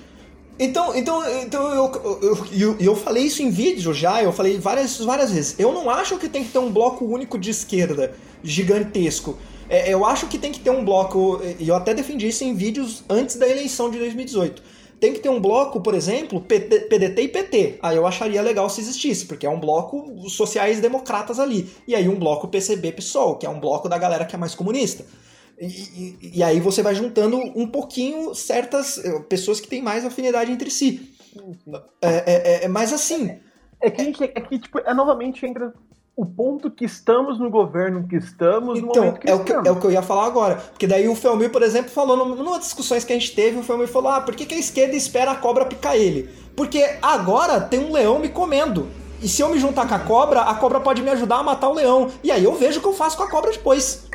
Então, 0.59 0.93
então, 0.93 1.41
então 1.41 1.73
eu, 1.73 2.19
eu, 2.21 2.47
eu, 2.51 2.77
eu 2.79 2.95
falei 2.95 3.23
isso 3.23 3.41
em 3.41 3.49
vídeo 3.49 3.93
já, 3.93 4.21
eu 4.21 4.33
falei 4.33 4.57
várias, 4.57 4.99
várias 4.99 5.31
vezes. 5.31 5.55
Eu 5.57 5.71
não 5.71 5.89
acho 5.89 6.17
que 6.17 6.27
tem 6.27 6.43
que 6.43 6.49
ter 6.49 6.59
um 6.59 6.69
bloco 6.69 7.05
único 7.05 7.39
de 7.39 7.49
esquerda 7.49 8.13
gigantesco. 8.43 9.37
É, 9.69 9.93
eu 9.93 10.03
acho 10.03 10.27
que 10.27 10.37
tem 10.37 10.51
que 10.51 10.59
ter 10.59 10.71
um 10.71 10.83
bloco, 10.83 11.39
e 11.57 11.69
eu 11.69 11.75
até 11.75 11.93
defendi 11.93 12.27
isso 12.27 12.43
em 12.43 12.53
vídeos 12.53 13.03
antes 13.09 13.37
da 13.37 13.47
eleição 13.47 13.89
de 13.89 13.99
2018. 13.99 14.61
tem 14.99 15.13
que 15.13 15.19
ter 15.19 15.29
um 15.29 15.39
bloco, 15.39 15.79
por 15.79 15.93
exemplo, 15.93 16.41
PDT 16.41 17.21
e 17.21 17.27
PT. 17.29 17.79
Aí 17.81 17.95
eu 17.95 18.05
acharia 18.05 18.41
legal 18.41 18.69
se 18.69 18.81
existisse, 18.81 19.25
porque 19.25 19.45
é 19.45 19.49
um 19.49 19.61
bloco 19.61 20.27
sociais 20.27 20.81
democratas 20.81 21.39
ali. 21.39 21.69
E 21.87 21.95
aí 21.95 22.09
um 22.09 22.19
bloco 22.19 22.49
PCB-PSOL, 22.49 23.37
que 23.37 23.45
é 23.45 23.49
um 23.49 23.61
bloco 23.61 23.87
da 23.87 23.97
galera 23.97 24.25
que 24.25 24.35
é 24.35 24.37
mais 24.37 24.55
comunista. 24.55 25.05
E, 25.59 25.65
e, 26.21 26.31
e, 26.37 26.43
aí 26.43 26.59
você 26.59 26.81
vai 26.81 26.95
juntando 26.95 27.37
um 27.37 27.67
pouquinho 27.67 28.33
certas 28.33 28.97
eh, 29.03 29.19
pessoas 29.27 29.59
que 29.59 29.67
têm 29.67 29.81
mais 29.81 30.05
afinidade 30.05 30.51
entre 30.51 30.71
si. 30.71 31.13
É, 32.01 32.07
é, 32.07 32.65
é, 32.65 32.67
mas 32.67 32.93
assim. 32.93 33.37
É 33.81 33.89
que 33.89 34.01
a 34.01 34.03
gente 34.05 34.23
é 34.23 34.27
que, 34.27 34.57
tipo, 34.57 34.79
é 34.79 34.93
novamente 34.93 35.45
entra 35.45 35.73
o 36.15 36.25
ponto 36.25 36.69
que 36.69 36.85
estamos 36.85 37.39
no 37.39 37.49
governo 37.49 38.07
que 38.07 38.15
estamos 38.15 38.77
então, 38.77 38.89
no 38.89 38.95
momento 38.95 39.19
que 39.19 39.29
é 39.29 39.33
estamos. 39.33 39.41
O 39.41 39.61
que, 39.63 39.67
é 39.69 39.71
o 39.71 39.79
que 39.79 39.85
eu 39.85 39.91
ia 39.91 40.01
falar 40.01 40.25
agora. 40.25 40.55
Porque 40.55 40.87
daí 40.87 41.07
o 41.07 41.15
Felmir, 41.15 41.49
por 41.49 41.61
exemplo, 41.61 41.91
falou, 41.91 42.25
numa 42.25 42.59
discussões 42.59 43.03
que 43.03 43.13
a 43.13 43.19
gente 43.19 43.35
teve, 43.35 43.57
o 43.57 43.63
Felmir 43.63 43.87
falou: 43.87 44.11
ah, 44.11 44.21
por 44.21 44.35
que, 44.35 44.45
que 44.45 44.55
a 44.55 44.59
esquerda 44.59 44.95
espera 44.95 45.31
a 45.31 45.35
cobra 45.35 45.65
picar 45.65 45.95
ele? 45.95 46.29
Porque 46.55 46.83
agora 47.01 47.59
tem 47.59 47.79
um 47.79 47.91
leão 47.91 48.19
me 48.19 48.29
comendo. 48.29 48.87
E 49.21 49.27
se 49.27 49.41
eu 49.41 49.49
me 49.49 49.59
juntar 49.59 49.87
com 49.87 49.95
a 49.95 49.99
cobra, 49.99 50.41
a 50.41 50.55
cobra 50.55 50.79
pode 50.79 51.01
me 51.01 51.09
ajudar 51.09 51.39
a 51.39 51.43
matar 51.43 51.69
o 51.69 51.73
leão. 51.73 52.09
E 52.23 52.31
aí 52.31 52.43
eu 52.43 52.53
vejo 52.55 52.79
o 52.79 52.81
que 52.81 52.87
eu 52.87 52.93
faço 52.93 53.17
com 53.17 53.23
a 53.23 53.29
cobra 53.29 53.51
depois. 53.51 54.09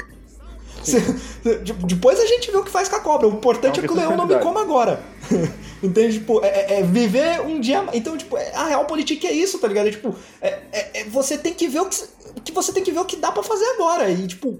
Depois 1.87 2.21
a 2.21 2.27
gente 2.27 2.51
vê 2.51 2.57
o 2.57 2.65
que 2.65 2.71
faz 2.71 2.89
com 2.89 2.97
a 2.97 3.01
cobra. 3.01 3.29
O 3.29 3.33
importante 3.33 3.81
é, 3.81 3.85
é 3.85 3.87
que 3.87 3.93
o 3.93 3.97
leão 3.97 4.17
não 4.17 4.27
me 4.27 4.39
coma 4.39 4.61
agora. 4.61 5.03
Entende? 5.83 6.19
Tipo, 6.19 6.45
é, 6.45 6.49
é, 6.49 6.81
é, 6.81 6.83
viver 6.83 7.41
um 7.41 7.61
dia. 7.61 7.85
Então, 7.93 8.17
tipo, 8.17 8.37
é, 8.37 8.55
a 8.55 8.67
real 8.67 8.85
política 8.85 9.27
é 9.27 9.33
isso, 9.33 9.59
tá 9.59 9.69
ligado? 9.69 9.89
É, 9.89 9.91
tipo, 9.91 10.15
é, 10.41 10.59
é, 10.73 11.05
você 11.05 11.37
tem 11.37 11.55
que 11.55 11.69
ver 11.69 11.81
o 11.81 11.87
que, 11.87 12.05
que. 12.45 12.53
você 12.53 12.73
tem 12.73 12.83
que 12.83 12.93
ver 12.93 13.01
o 13.01 13.05
que 13.05 13.17
dá 13.17 13.33
para 13.33 13.43
fazer 13.43 13.67
agora. 13.75 14.11
E, 14.11 14.27
tipo, 14.27 14.59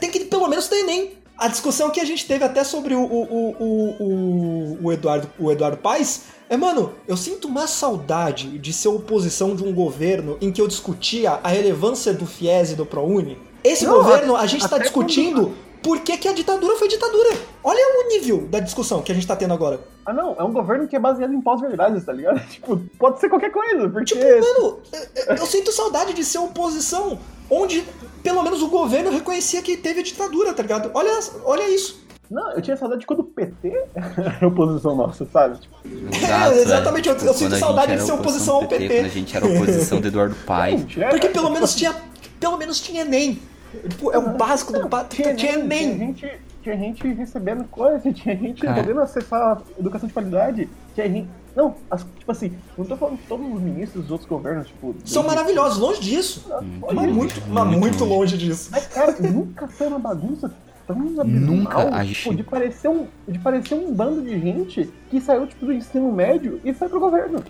tem 0.00 0.10
que 0.10 0.24
pelo 0.26 0.48
menos 0.48 0.68
ter 0.68 0.80
Enem. 0.80 1.12
A 1.38 1.48
discussão 1.48 1.90
que 1.90 2.00
a 2.00 2.04
gente 2.04 2.26
teve 2.26 2.44
até 2.44 2.64
sobre 2.64 2.94
o, 2.94 3.02
o, 3.02 3.56
o, 3.60 4.02
o, 4.02 4.78
o 4.84 4.92
Eduardo, 4.92 5.30
o 5.38 5.52
Eduardo 5.52 5.76
Paes 5.76 6.22
é, 6.48 6.56
mano, 6.56 6.92
eu 7.08 7.16
sinto 7.16 7.48
uma 7.48 7.66
saudade 7.66 8.56
de 8.58 8.72
ser 8.72 8.86
oposição 8.86 9.56
de 9.56 9.64
um 9.64 9.74
governo 9.74 10.38
em 10.40 10.52
que 10.52 10.60
eu 10.60 10.68
discutia 10.68 11.40
a 11.42 11.48
relevância 11.48 12.14
do 12.14 12.24
FIES 12.24 12.70
e 12.70 12.74
do 12.76 12.86
ProUni. 12.86 13.36
Esse 13.62 13.84
não, 13.84 13.94
governo, 13.94 14.36
a 14.36 14.46
gente 14.46 14.64
está 14.64 14.78
discutindo 14.78 15.54
por 15.82 16.00
que, 16.00 16.16
que 16.16 16.28
a 16.28 16.32
ditadura 16.32 16.76
foi 16.76 16.88
ditadura. 16.88 17.30
Olha 17.62 17.80
o 18.04 18.08
nível 18.08 18.46
da 18.48 18.60
discussão 18.60 19.02
que 19.02 19.12
a 19.12 19.14
gente 19.14 19.26
tá 19.26 19.36
tendo 19.36 19.54
agora. 19.54 19.80
Ah, 20.04 20.12
não, 20.12 20.34
é 20.38 20.42
um 20.42 20.52
governo 20.52 20.88
que 20.88 20.96
é 20.96 20.98
baseado 20.98 21.32
em 21.32 21.40
pós-verdades, 21.40 22.04
tá 22.04 22.12
ligado? 22.12 22.40
Tipo, 22.50 22.78
pode 22.98 23.20
ser 23.20 23.28
qualquer 23.28 23.50
coisa, 23.50 23.88
porque... 23.88 24.14
Tipo, 24.14 24.24
mano, 24.24 24.80
eu 25.28 25.46
sinto 25.46 25.70
saudade 25.72 26.12
de 26.12 26.24
ser 26.24 26.38
oposição 26.38 27.18
onde 27.48 27.84
pelo 28.22 28.42
menos 28.42 28.62
o 28.62 28.68
governo 28.68 29.10
reconhecia 29.10 29.62
que 29.62 29.76
teve 29.76 30.00
a 30.00 30.02
ditadura, 30.02 30.52
tá 30.52 30.62
ligado? 30.62 30.90
Olha, 30.92 31.12
olha 31.44 31.68
isso. 31.68 32.04
Não, 32.28 32.50
eu 32.52 32.60
tinha 32.60 32.76
saudade 32.76 33.02
de 33.02 33.06
quando 33.06 33.20
o 33.20 33.24
PT 33.24 33.68
era 33.94 34.48
oposição 34.48 34.96
nossa, 34.96 35.24
sabe? 35.26 35.60
Tipo... 35.60 35.76
Exato, 36.12 36.52
é, 36.52 36.62
exatamente, 36.62 37.08
eu, 37.08 37.14
eu 37.14 37.34
sinto 37.34 37.56
saudade 37.56 37.96
de 37.96 38.02
ser 38.02 38.12
oposição 38.12 38.56
ao 38.56 38.66
PT. 38.66 38.88
Quando 38.88 39.06
a 39.06 39.08
gente 39.08 39.36
era 39.36 39.46
oposição 39.46 40.00
do 40.00 40.08
Eduardo 40.08 40.34
Paes. 40.44 40.82
Porque 41.10 41.28
pelo 41.28 41.50
menos 41.50 41.74
tinha, 41.76 41.94
pelo 42.38 42.56
menos 42.56 42.80
tinha 42.80 43.02
Enem. 43.02 43.40
Tipo, 43.88 44.12
é 44.12 44.18
o 44.18 44.36
básico 44.36 44.72
do 44.72 44.88
básico. 44.88 45.14
Tinha, 45.14 45.34
tinha 45.34 45.52
Enem. 45.54 46.14
Tinha 46.14 46.30
gente, 46.30 46.40
tinha 46.62 46.76
gente 46.76 47.08
recebendo 47.08 47.64
coisa, 47.64 48.12
tinha 48.12 48.36
gente 48.36 48.62
Cara. 48.62 48.80
podendo 48.80 49.00
acessar 49.00 49.62
educação 49.78 50.06
de 50.06 50.12
qualidade, 50.12 50.68
tinha 50.94 51.08
gente. 51.08 51.28
Não, 51.54 51.74
as, 51.90 52.04
tipo 52.18 52.30
assim, 52.30 52.52
não 52.76 52.84
tô 52.84 52.96
falando 52.96 53.18
que 53.18 53.26
todos 53.26 53.46
os 53.46 53.60
ministros 53.60 54.02
dos 54.02 54.10
outros 54.10 54.28
governos, 54.28 54.66
tipo. 54.66 54.94
São 55.04 55.22
maravilhosos, 55.22 55.78
longe 55.78 56.00
disso. 56.00 56.46
Hum, 56.62 56.80
mas 56.92 57.12
muito, 57.12 57.42
mas 57.48 57.78
muito 57.78 58.04
longe 58.04 58.36
disso. 58.36 58.68
Mas, 58.70 58.86
cara, 58.88 59.16
nunca 59.20 59.66
foi 59.66 59.86
uma 59.86 59.98
bagunça 59.98 60.52
tão 60.86 60.96
abismal, 60.96 61.26
Nunca 61.26 61.94
a 61.94 62.04
gente... 62.04 62.22
tipo, 62.22 62.34
de 62.34 62.44
parecer 62.44 62.88
um 62.88 63.06
de 63.26 63.38
parecer 63.38 63.74
um 63.74 63.92
bando 63.92 64.22
de 64.22 64.38
gente 64.38 64.88
que 65.10 65.20
saiu 65.20 65.46
tipo 65.46 65.66
do 65.66 65.72
ensino 65.72 66.12
médio 66.12 66.60
e 66.64 66.72
foi 66.72 66.88
pro 66.88 67.00
governo 67.00 67.42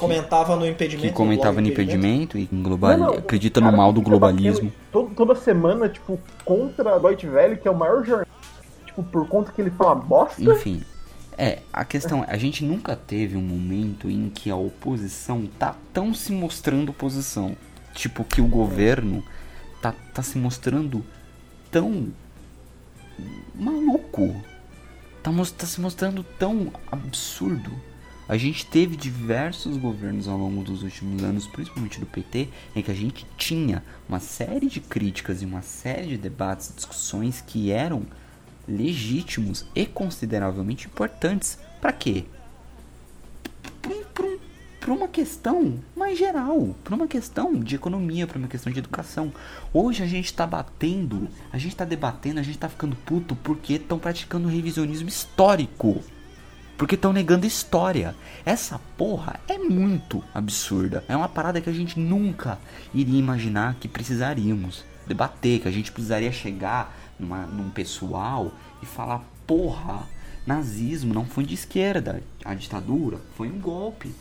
comentava 0.00 0.56
no 0.56 0.66
impedimento. 0.66 1.08
Que 1.08 1.14
comentava 1.14 1.60
no 1.60 1.68
impedimento, 1.68 2.38
e 2.38 2.46
global, 2.46 2.96
não, 2.96 3.06
não, 3.08 3.14
acredita 3.14 3.60
no 3.60 3.70
mal 3.70 3.92
do 3.92 4.00
globalismo. 4.00 4.72
Todo, 4.90 5.14
toda 5.14 5.34
semana, 5.34 5.88
tipo, 5.88 6.18
contra 6.44 6.94
a 6.94 6.98
Deutsche 6.98 7.28
Welle, 7.28 7.56
que 7.56 7.68
é 7.68 7.70
o 7.70 7.76
maior 7.76 8.04
jornal, 8.04 8.26
tipo, 8.86 9.02
por 9.02 9.28
conta 9.28 9.52
que 9.52 9.60
ele 9.60 9.70
fala 9.70 9.94
bosta. 9.94 10.42
Enfim. 10.42 10.82
É, 11.36 11.60
a 11.72 11.84
questão 11.84 12.24
é, 12.24 12.26
a 12.28 12.36
gente 12.36 12.64
nunca 12.64 12.96
teve 12.96 13.36
um 13.36 13.42
momento 13.42 14.10
em 14.10 14.28
que 14.28 14.50
a 14.50 14.56
oposição 14.56 15.48
tá 15.58 15.76
tão 15.92 16.12
se 16.14 16.32
mostrando 16.32 16.90
oposição. 16.90 17.56
Tipo, 17.94 18.24
que 18.24 18.40
o 18.40 18.46
governo 18.46 19.22
tá, 19.82 19.94
tá 20.14 20.22
se 20.22 20.38
mostrando 20.38 21.04
tão 21.70 22.08
maluco. 23.54 24.34
Tá, 25.22 25.30
tá 25.56 25.66
se 25.66 25.80
mostrando 25.80 26.22
tão 26.38 26.72
absurdo 26.90 27.89
a 28.30 28.36
gente 28.36 28.64
teve 28.64 28.94
diversos 28.94 29.76
governos 29.76 30.28
ao 30.28 30.38
longo 30.38 30.62
dos 30.62 30.84
últimos 30.84 31.24
anos, 31.24 31.48
principalmente 31.48 31.98
do 31.98 32.06
PT, 32.06 32.48
em 32.76 32.80
que 32.80 32.88
a 32.88 32.94
gente 32.94 33.26
tinha 33.36 33.82
uma 34.08 34.20
série 34.20 34.68
de 34.68 34.78
críticas 34.78 35.42
e 35.42 35.44
uma 35.44 35.62
série 35.62 36.10
de 36.10 36.16
debates, 36.16 36.72
discussões 36.72 37.40
que 37.44 37.72
eram 37.72 38.04
legítimos 38.68 39.66
e 39.74 39.84
consideravelmente 39.84 40.86
importantes. 40.86 41.58
Para 41.80 41.92
quê? 41.92 42.24
Para 44.78 44.92
uma 44.92 45.08
questão 45.08 45.80
mais 45.96 46.16
geral, 46.16 46.76
para 46.84 46.94
uma 46.94 47.08
questão 47.08 47.58
de 47.58 47.74
economia, 47.74 48.28
para 48.28 48.38
uma 48.38 48.46
questão 48.46 48.72
de 48.72 48.78
educação. 48.78 49.32
Hoje 49.74 50.04
a 50.04 50.06
gente 50.06 50.26
está 50.26 50.46
batendo, 50.46 51.26
a 51.52 51.58
gente 51.58 51.72
está 51.72 51.84
debatendo, 51.84 52.38
a 52.38 52.44
gente 52.44 52.54
está 52.54 52.68
ficando 52.68 52.94
puto 52.94 53.34
porque 53.34 53.72
estão 53.72 53.98
praticando 53.98 54.46
revisionismo 54.46 55.08
histórico. 55.08 56.00
Porque 56.80 56.94
estão 56.94 57.12
negando 57.12 57.44
história. 57.44 58.16
Essa 58.42 58.80
porra 58.96 59.38
é 59.46 59.58
muito 59.58 60.24
absurda. 60.32 61.04
É 61.06 61.14
uma 61.14 61.28
parada 61.28 61.60
que 61.60 61.68
a 61.68 61.72
gente 61.74 62.00
nunca 62.00 62.58
iria 62.94 63.18
imaginar 63.18 63.74
que 63.78 63.86
precisaríamos 63.86 64.82
debater, 65.06 65.60
que 65.60 65.68
a 65.68 65.70
gente 65.70 65.92
precisaria 65.92 66.32
chegar 66.32 66.96
numa, 67.18 67.44
num 67.44 67.68
pessoal 67.68 68.50
e 68.82 68.86
falar: 68.86 69.22
porra, 69.46 70.08
nazismo 70.46 71.12
não 71.12 71.26
foi 71.26 71.44
de 71.44 71.52
esquerda, 71.52 72.22
a 72.42 72.54
ditadura 72.54 73.18
foi 73.36 73.48
um 73.48 73.60
golpe. 73.60 74.14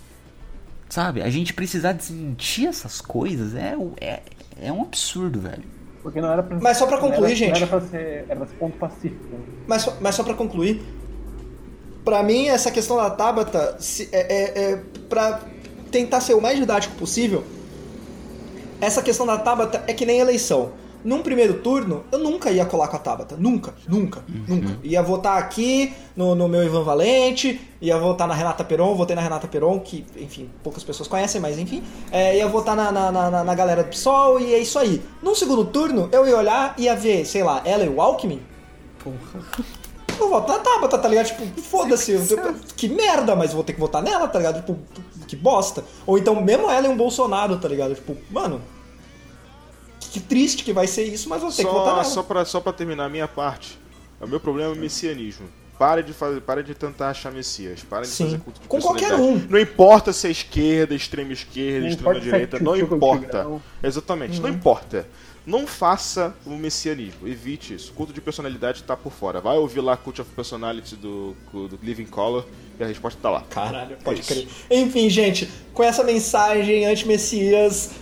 Sabe? 0.89 1.22
A 1.22 1.30
gente 1.30 1.53
precisar 1.53 1.93
desmentir 1.93 2.68
essas 2.68 2.99
coisas 2.99 3.55
é, 3.55 3.74
é, 4.01 4.22
é 4.62 4.70
um 4.70 4.82
absurdo, 4.82 5.39
velho. 5.39 5.64
Porque 6.03 6.20
não 6.20 6.30
era 6.30 6.43
pra, 6.43 6.60
Mas 6.60 6.76
só 6.76 6.86
pra 6.86 6.97
concluir, 6.97 7.28
era, 7.28 7.36
gente. 7.36 7.55
Era 7.55 7.68
pra 7.68 7.80
ser, 7.80 8.26
era 8.28 8.36
pra 8.36 8.47
ser 8.47 8.55
ponto 8.55 8.78
pacífico. 8.78 9.24
Mas, 9.66 9.88
mas 10.01 10.16
só 10.16 10.24
pra 10.24 10.34
concluir, 10.34 10.99
para 12.04 12.24
mim, 12.24 12.47
essa 12.47 12.72
questão 12.72 12.97
da 12.97 13.10
Tabata 13.10 13.78
é, 14.12 14.18
é, 14.20 14.72
é 14.72 14.84
para 15.08 15.41
tentar 15.91 16.22
ser 16.22 16.34
o 16.34 16.41
mais 16.41 16.58
didático 16.58 16.95
possível. 16.95 17.43
Essa 18.82 19.02
questão 19.02 19.26
da 19.26 19.38
Tabata 19.38 19.84
é 19.88 19.93
que 19.93 20.06
nem 20.06 20.20
eleição. 20.20 20.72
Num 21.04 21.22
primeiro 21.22 21.56
turno, 21.56 22.04
eu 22.12 22.20
nunca 22.20 22.52
ia 22.52 22.66
colar 22.66 22.89
com 22.89 22.95
a 22.97 23.00
Tabata. 23.00 23.36
Nunca, 23.38 23.74
nunca, 23.88 24.22
uhum. 24.28 24.43
nunca. 24.47 24.78
Ia 24.84 25.02
votar 25.02 25.38
aqui 25.38 25.93
no, 26.16 26.36
no, 26.36 26.47
meu 26.50 26.64
Ivan 26.64 26.84
Valente, 26.84 27.60
ia 27.82 27.97
votar 27.97 28.28
na 28.28 28.34
Renata 28.34 28.66
Peron, 28.66 28.95
votei 28.95 29.16
na 29.16 29.22
Renata 29.22 29.47
Peron, 29.47 29.80
que, 29.80 30.06
enfim, 30.18 30.50
poucas 30.62 30.84
pessoas 30.84 31.08
conhecem, 31.08 31.39
mas 31.39 31.58
enfim. 31.58 31.84
É, 32.12 32.38
ia 32.38 32.47
votar 32.47 32.76
na, 32.76 32.91
na, 32.91 33.12
na, 33.12 33.43
na, 33.43 33.56
galera 33.56 33.84
do 33.84 33.89
PSOL 33.89 34.41
e 34.41 34.54
é 34.54 34.60
isso 34.60 34.78
aí. 34.78 35.02
Num 35.24 35.34
segundo 35.36 35.64
turno, 35.66 36.10
eu 36.12 36.28
ia 36.28 36.38
olhar 36.38 36.76
e 36.78 36.84
ia 36.84 36.95
ver, 36.95 37.26
sei 37.26 37.43
lá, 37.43 37.62
ela 37.64 37.86
e 37.86 37.89
o 37.89 38.02
Alckmin. 38.02 38.41
Porra 39.02 39.45
vou 40.20 40.30
votar 40.30 40.58
na 40.58 40.64
Tabata, 40.64 40.98
tá 40.98 41.08
ligado? 41.08 41.28
Tipo, 41.28 41.62
foda-se, 41.62 42.18
que 42.76 42.88
merda, 42.88 43.36
mas 43.36 43.54
vou 43.54 43.64
ter 43.64 43.74
que 43.74 43.80
votar 43.80 44.02
nela, 44.02 44.28
tá 44.28 44.40
ligado? 44.40 44.60
Tipo, 44.60 44.78
que 45.28 45.36
bosta. 45.36 45.84
Ou 46.06 46.18
então, 46.18 46.40
mesmo 46.42 46.70
ela 46.70 46.88
e 46.88 46.90
um 46.90 46.98
Bolsonaro, 46.98 47.58
tá 47.58 47.68
ligado? 47.68 47.96
Tipo, 47.96 48.18
mano, 48.30 48.62
que 50.00 50.20
triste 50.20 50.64
que 50.64 50.74
vai 50.74 50.88
ser 50.88 51.04
isso, 51.04 51.30
mas 51.30 51.42
vou 51.42 51.50
ter 51.52 51.64
só, 51.64 51.68
que 51.68 51.74
votar 51.74 51.94
nela. 51.94 52.04
Só 52.04 52.24
pra, 52.24 52.46
só 52.46 52.60
pra 52.60 52.74
terminar 52.74 53.06
a 53.06 53.10
minha 53.10 53.28
parte, 53.28 53.80
o 54.20 54.28
meu 54.28 54.40
problema 54.40 54.74
é 54.74 54.74
o 54.74 54.78
messianismo. 54.78 55.48
Para 55.80 56.04
de, 56.04 56.12
fazer, 56.12 56.42
para 56.42 56.62
de 56.62 56.76
tentar 56.76 57.12
achar 57.12 57.32
Messias. 57.32 57.82
Para 57.84 58.02
de 58.02 58.10
Sim. 58.10 58.26
fazer 58.26 58.40
culto 58.40 58.60
de 58.60 58.68
Com 58.68 58.82
qualquer 58.82 59.16
um. 59.16 59.38
Não 59.50 59.58
importa 59.58 60.12
se 60.12 60.28
é 60.28 60.32
esquerda, 60.32 60.94
extrema 60.94 61.32
esquerda, 61.32 61.80
não 61.80 61.88
extrema 61.88 62.20
direita. 62.20 62.60
Não 62.60 62.76
importa. 62.76 63.48
Exatamente. 63.82 64.42
Não 64.42 64.50
uhum. 64.50 64.56
importa. 64.56 65.08
Não 65.50 65.66
faça 65.66 66.36
o 66.45 66.52
messianismo, 66.52 67.28
evite 67.28 67.74
isso. 67.74 67.91
Culto 67.93 68.14
de 68.14 68.22
personalidade 68.22 68.84
tá 68.84 68.95
por 68.95 69.12
fora. 69.12 69.41
Vai 69.41 69.58
ouvir 69.58 69.82
lá 69.82 69.97
Cult 69.97 70.22
of 70.22 70.30
Personality 70.36 70.95
do, 70.95 71.36
do 71.52 71.80
Living 71.82 72.06
Color 72.06 72.45
e 72.80 72.84
a 72.84 72.86
resposta 72.86 73.20
tá 73.20 73.32
lá. 73.32 73.43
Caralho, 73.50 73.97
pode 74.04 74.22
é 74.22 74.24
crer. 74.24 74.47
Enfim, 74.70 75.10
gente, 75.10 75.50
com 75.74 75.82
essa 75.82 76.04
mensagem 76.04 76.86
anti-messias, 76.86 77.93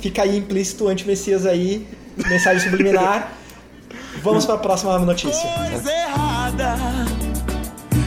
fica 0.00 0.22
aí 0.22 0.36
implícito 0.36 0.88
anti-messias 0.88 1.46
aí, 1.46 1.86
mensagem 2.16 2.68
subliminar. 2.68 3.32
Vamos 4.20 4.44
para 4.44 4.56
a 4.56 4.58
próxima 4.58 4.98
notícia. 4.98 5.48
Coisa 5.70 5.92
errada. 5.92 6.76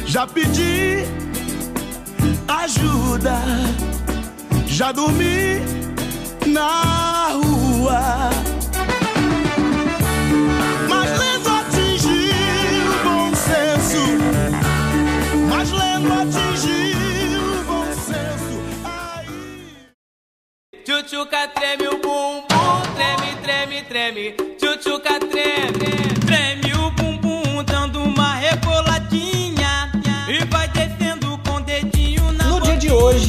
Já 0.05 0.28
pedi 0.28 1.05
ajuda. 2.45 3.39
Já 4.67 4.91
dormi 4.91 5.61
na 6.56 7.32
rua. 7.34 8.30
Mas 10.89 11.10
lendo 11.20 11.49
atingiu 11.49 12.91
o 12.91 13.03
bom 13.03 13.36
senso. 13.36 14.03
Mas 15.49 15.72
lendo 15.72 16.14
atingiu 16.14 17.41
o 17.60 17.64
bom 17.66 17.86
senso. 18.08 18.56
Aí... 18.86 19.28
Tchutchuca 20.86 21.47
treme 21.49 21.88
o 21.89 21.97
bumbum, 21.97 22.82
treme, 22.95 23.36
treme, 23.43 23.82
treme. 23.84 24.32
Tchutchuca 24.58 25.20
treme, 25.20 25.91
treme 26.26 26.74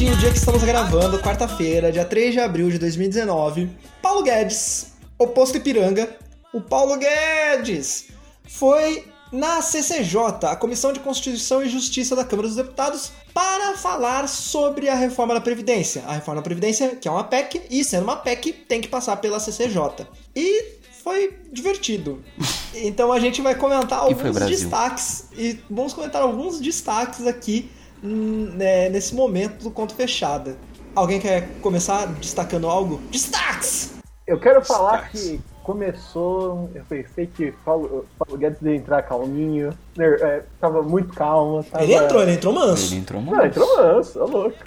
dia 0.07 0.15
de 0.15 0.15
hoje, 0.15 0.15
o 0.15 0.17
dia 0.17 0.31
que 0.31 0.37
estamos 0.37 0.63
gravando, 0.63 1.19
quarta-feira, 1.19 1.91
dia 1.91 2.05
3 2.05 2.33
de 2.33 2.39
abril 2.39 2.69
de 2.69 2.79
2019, 2.79 3.69
Paulo 4.01 4.23
Guedes, 4.23 4.93
oposto 5.17 5.57
Ipiranga, 5.57 6.15
o 6.53 6.61
Paulo 6.61 6.97
Guedes 6.97 8.07
foi 8.47 9.05
na 9.31 9.61
CCJ, 9.61 10.47
a 10.47 10.55
Comissão 10.55 10.93
de 10.93 10.99
Constituição 11.01 11.61
e 11.61 11.67
Justiça 11.67 12.15
da 12.15 12.23
Câmara 12.23 12.47
dos 12.47 12.55
Deputados, 12.55 13.11
para 13.33 13.75
falar 13.75 14.27
sobre 14.29 14.87
a 14.87 14.95
reforma 14.95 15.33
da 15.33 15.41
Previdência. 15.41 16.03
A 16.07 16.13
reforma 16.13 16.41
da 16.41 16.43
Previdência, 16.43 16.95
que 16.95 17.07
é 17.07 17.11
uma 17.11 17.25
PEC, 17.25 17.63
e 17.69 17.83
sendo 17.83 18.03
uma 18.03 18.15
PEC, 18.15 18.53
tem 18.53 18.79
que 18.79 18.87
passar 18.87 19.17
pela 19.17 19.39
CCJ. 19.39 20.07
E 20.35 20.77
foi 21.03 21.37
divertido. 21.51 22.23
Então 22.79 23.11
a 23.11 23.19
gente 23.19 23.41
vai 23.41 23.55
comentar 23.55 23.97
alguns 23.97 24.35
destaques 24.35 25.29
e 25.35 25.57
vamos 25.67 25.93
comentar 25.93 26.21
alguns 26.21 26.59
destaques 26.59 27.25
aqui 27.25 27.71
nesse 28.03 29.13
momento 29.15 29.63
do 29.63 29.71
conto 29.71 29.93
fechada. 29.93 30.55
Alguém 30.95 31.19
quer 31.19 31.47
começar 31.61 32.05
destacando 32.07 32.67
algo? 32.67 32.99
Destaques! 33.11 33.93
Eu 34.25 34.39
quero 34.39 34.63
falar 34.63 35.03
Destaques. 35.03 35.21
que 35.21 35.41
começou, 35.63 36.69
eu 36.73 36.83
pensei 36.89 37.27
que 37.27 37.51
Paulo, 37.63 38.05
Paulo 38.17 38.37
Guedes 38.37 38.61
ia 38.61 38.75
entrar 38.75 39.01
calminho, 39.03 39.77
ner- 39.97 40.19
é, 40.21 40.43
tava 40.59 40.81
muito 40.81 41.13
calmo. 41.13 41.63
Tava... 41.63 41.83
Ele 41.83 41.93
entrou, 41.93 42.21
ele 42.23 42.33
entrou 42.33 42.53
manso. 42.53 42.93
Ele 42.93 43.01
entrou 43.01 43.21
Não, 43.21 43.27
muito. 43.33 43.45
entrou 43.45 43.77
manso, 43.77 44.19
é 44.19 44.23
louco. 44.23 44.57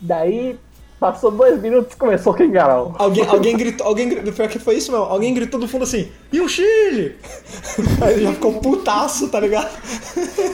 Daí, 0.00 0.58
passou 1.02 1.32
dois 1.32 1.60
minutos 1.60 1.94
e 1.94 1.96
começou 1.96 2.32
o 2.32 2.36
Kengarau. 2.36 2.94
Alguém, 2.96 3.26
alguém 3.26 3.56
gritou, 3.56 3.84
alguém 3.84 4.08
gritou, 4.08 4.32
pior 4.32 4.48
que 4.48 4.60
foi 4.60 4.76
isso 4.76 4.92
mesmo, 4.92 5.04
alguém 5.04 5.34
gritou 5.34 5.58
do 5.58 5.66
fundo 5.66 5.82
assim, 5.82 6.12
e 6.32 6.40
o 6.40 6.48
Chile? 6.48 7.16
Aí 8.00 8.14
ele 8.14 8.22
já 8.22 8.32
ficou 8.32 8.60
putaço, 8.60 9.28
tá 9.28 9.40
ligado? 9.40 9.68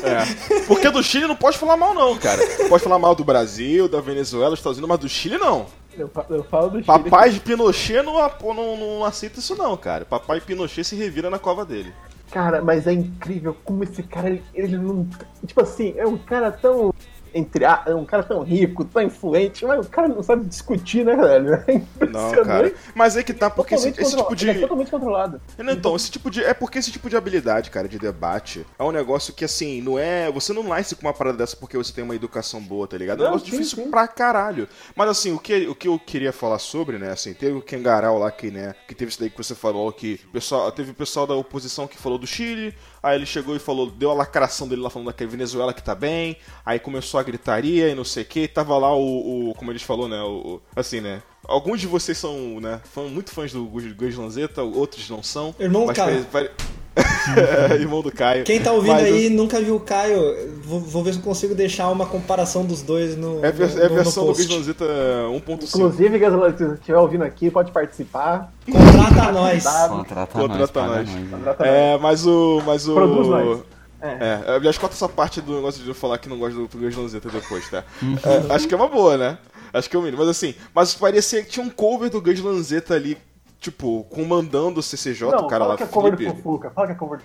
É. 0.03 0.65
Porque 0.67 0.89
do 0.89 1.03
Chile 1.03 1.27
não 1.27 1.37
pode 1.37 1.59
falar 1.59 1.77
mal, 1.77 1.93
não, 1.93 2.17
cara. 2.17 2.41
Pode 2.67 2.83
falar 2.83 2.99
mal 2.99 3.15
do 3.15 3.23
Brasil, 3.25 3.89
da 3.89 4.01
Venezuela, 4.01 4.51
dos 4.51 4.61
Estados 4.61 4.79
Unidos, 4.79 4.89
mas 4.89 5.01
do 5.01 5.09
Chile 5.09 5.37
não. 5.37 5.67
Eu, 5.93 6.11
eu 6.31 6.45
falo 6.45 6.71
do 6.71 6.77
Chile. 6.77 6.85
Papai 6.87 7.29
de 7.29 7.41
Pinochet 7.41 8.03
não, 8.03 8.15
não, 8.55 8.77
não 8.77 9.05
aceita 9.05 9.39
isso, 9.39 9.55
não, 9.55 9.77
cara. 9.77 10.07
Papai 10.07 10.41
Pinochet 10.41 10.83
se 10.85 10.97
revira 10.97 11.29
na 11.29 11.39
cova 11.39 11.67
dele. 11.67 11.93
Cara, 12.31 12.61
mas 12.63 12.87
é 12.87 12.93
incrível 12.93 13.57
como 13.65 13.85
esse 13.85 14.03
cara, 14.03 14.29
ele, 14.29 14.43
ele 14.55 14.77
não. 14.77 15.07
Tipo 15.47 15.63
assim, 15.63 15.95
é 15.97 16.07
um 16.07 16.17
cara 16.17 16.51
tão. 16.51 16.93
Entre 17.35 17.65
um 17.95 18.05
cara 18.05 18.23
tão 18.23 18.43
rico, 18.43 18.85
tão 18.85 19.03
influente, 19.03 19.65
mas 19.65 19.87
o 19.87 19.91
cara 19.91 20.09
não 20.09 20.23
sabe 20.23 20.45
discutir, 20.47 21.05
né, 21.05 21.17
velho? 21.17 21.59
É 22.01 22.07
Não, 22.07 22.45
cara. 22.45 22.73
Mas 22.95 23.17
é 23.17 23.23
que 23.23 23.33
tá, 23.33 23.51
porque 23.51 23.75
esse, 23.75 23.89
esse 23.89 24.17
tipo 24.17 24.35
de. 24.35 24.49
Ele 24.49 24.59
é 24.59 24.61
totalmente 24.63 24.91
controlado. 24.91 25.41
Então, 25.59 25.97
esse 25.97 26.11
tipo 26.11 26.31
de. 26.31 26.43
É 26.43 26.55
porque 26.55 26.79
esse 26.79 26.91
tipo 26.91 27.09
de 27.09 27.17
habilidade, 27.17 27.71
cara, 27.71 27.89
de 27.89 27.99
debate, 27.99 28.65
é 28.79 28.83
um 28.83 28.93
negócio 28.93 29.33
que, 29.33 29.45
assim, 29.45 29.81
não 29.81 29.99
é. 29.99 30.31
Você 30.31 30.53
não 30.53 30.63
nasce 30.63 30.95
com 30.95 31.03
uma 31.03 31.13
parada 31.13 31.39
dessa 31.39 31.57
porque 31.57 31.77
você 31.77 31.93
tem 31.93 32.05
uma 32.05 32.15
educação 32.15 32.61
boa, 32.61 32.87
tá 32.87 32.97
ligado? 32.97 33.19
É 33.19 33.23
um 33.23 33.25
Não, 33.25 33.31
negócio 33.33 33.47
sim, 33.47 33.53
difícil 33.53 33.85
sim. 33.85 33.91
pra 33.91 34.07
caralho. 34.09 34.69
Mas, 34.95 35.09
assim, 35.09 35.33
o 35.33 35.39
que, 35.39 35.67
o 35.67 35.75
que 35.75 35.89
eu 35.89 35.99
queria 35.99 36.33
falar 36.33 36.59
sobre, 36.59 36.99
né, 36.99 37.11
assim, 37.11 37.35
teve 37.35 37.53
o 37.53 37.63
Kengarau 37.63 38.19
lá 38.19 38.31
que, 38.31 38.51
né, 38.51 38.75
que 38.87 38.95
teve 38.95 39.11
isso 39.11 39.21
daí 39.21 39.31
que 39.31 39.37
você 39.37 39.55
falou, 39.55 39.93
que 39.93 40.19
pessoal, 40.33 40.71
teve 40.73 40.91
o 40.91 40.95
pessoal 40.95 41.27
da 41.27 41.35
oposição 41.35 41.87
que 41.87 41.97
falou 41.97 42.19
do 42.19 42.27
Chile, 42.27 42.75
aí 43.03 43.17
ele 43.17 43.27
chegou 43.27 43.55
e 43.57 43.59
falou, 43.59 43.91
deu 43.91 44.11
a 44.11 44.15
lacração 44.15 44.69
dele 44.69 44.83
lá 44.83 44.91
falando 44.91 45.13
da 45.13 45.27
Venezuela 45.27 45.73
que 45.73 45.83
tá 45.83 45.95
bem, 45.95 46.37
aí 46.65 46.79
começou 46.79 47.18
a 47.19 47.23
gritaria 47.23 47.89
e 47.89 47.95
não 47.95 48.05
sei 48.05 48.23
o 48.23 48.27
que, 48.27 48.47
tava 48.49 48.77
lá 48.79 48.95
o, 48.95 49.51
o- 49.51 49.55
como 49.55 49.71
eles 49.71 49.83
falou, 49.83 50.09
né, 50.09 50.21
o, 50.23 50.55
o- 50.57 50.63
assim, 50.77 51.01
né, 51.01 51.23
alguns 51.47 51.81
de 51.81 51.87
vocês 51.87 52.17
são, 52.19 52.61
né, 52.61 52.81
fã, 52.93 53.03
muito 53.03 53.31
fãs 53.31 53.53
do 53.53 53.65
Gus 53.65 54.17
Lanzetta, 54.17 54.63
outros 54.63 55.09
não 55.11 55.23
são. 55.23 55.55
Irmão 55.59 55.87
do 55.87 55.93
Caio. 55.95 56.25
pare- 56.27 56.51
Irmão 57.79 58.03
do 58.03 58.11
Caio. 58.11 58.43
Quem 58.45 58.61
tá 58.61 58.73
ouvindo 58.73 58.95
Mas, 58.95 59.05
aí 59.05 59.31
nunca 59.31 59.61
viu 59.61 59.77
o 59.77 59.81
Caio, 59.81 60.21
vou, 60.63 60.81
vou 60.81 61.05
ver 61.05 61.13
se 61.13 61.19
eu 61.21 61.23
consigo 61.25 61.55
deixar 61.55 61.89
uma 61.91 62.05
comparação 62.07 62.65
dos 62.65 62.83
dois 62.83 63.17
no, 63.17 63.45
É, 63.45 63.49
a 63.49 63.51
ver- 63.53 63.73
no, 63.73 63.81
é 63.83 63.87
a 63.87 63.89
no 63.89 63.95
versão 63.95 64.25
do 64.25 64.33
post. 64.33 64.47
Gus 64.49 64.57
Lanzetta 64.57 64.85
1.5. 64.85 65.63
Inclusive, 65.77 66.19
Gasolina, 66.19 66.57
se 66.57 66.65
estiver 66.75 66.99
ouvindo 66.99 67.23
aqui, 67.23 67.51
pode 67.53 67.71
participar. 67.71 68.53
Contrata 68.67 69.31
nós. 69.33 69.63
Contrata, 69.65 70.39
Contrata 70.39 70.83
nós, 70.87 71.09
nós. 71.09 71.31
nós. 71.45 71.61
É, 71.61 71.97
mas 71.99 72.27
o. 72.27 72.61
Mas 72.67 72.89
o. 72.89 72.95
Produz 72.95 73.29
nós. 73.29 73.61
É. 74.01 74.45
É, 74.47 74.55
aliás, 74.57 74.79
corta 74.79 74.95
essa 74.95 75.09
parte 75.09 75.41
do 75.41 75.55
negócio 75.57 75.83
de 75.83 75.89
eu 75.89 75.95
falar 75.95 76.19
que 76.19 76.29
não 76.29 76.39
gosto 76.39 76.67
do 76.67 76.79
Gus 76.79 76.97
Lanzetta 76.97 77.29
depois, 77.29 77.69
tá? 77.69 77.85
É, 78.25 78.55
acho 78.55 78.69
que 78.69 78.75
é 78.75 78.77
uma 78.77 78.89
boa, 78.89 79.17
né? 79.17 79.39
Acho 79.73 79.91
que 79.91 79.97
é 79.97 79.99
o 79.99 80.03
mínimo. 80.03 80.19
Mas 80.19 80.29
assim, 80.29 80.55
mas 80.75 80.95
parecia 80.95 81.43
que 81.43 81.51
tinha 81.51 81.65
um 81.65 81.71
cover 81.71 82.09
do 82.09 82.21
Gus 82.21 82.41
Lanzetta 82.41 82.95
ali, 82.95 83.19
tipo, 83.61 84.05
comandando 84.05 84.81
o 84.81 84.83
CCJ, 84.83 85.31
Não, 85.31 85.41
o 85.41 85.49
cara 85.49 85.65
fala 85.65 85.67
lá, 85.67 85.77
que 85.77 85.83
é 85.83 85.87
cover 85.87 86.17
do. 86.17 86.25
Fufuca. 86.25 86.71
Fala 86.71 86.87
que 86.87 86.93
é 86.93 86.97
cover 86.97 87.19
do 87.19 87.25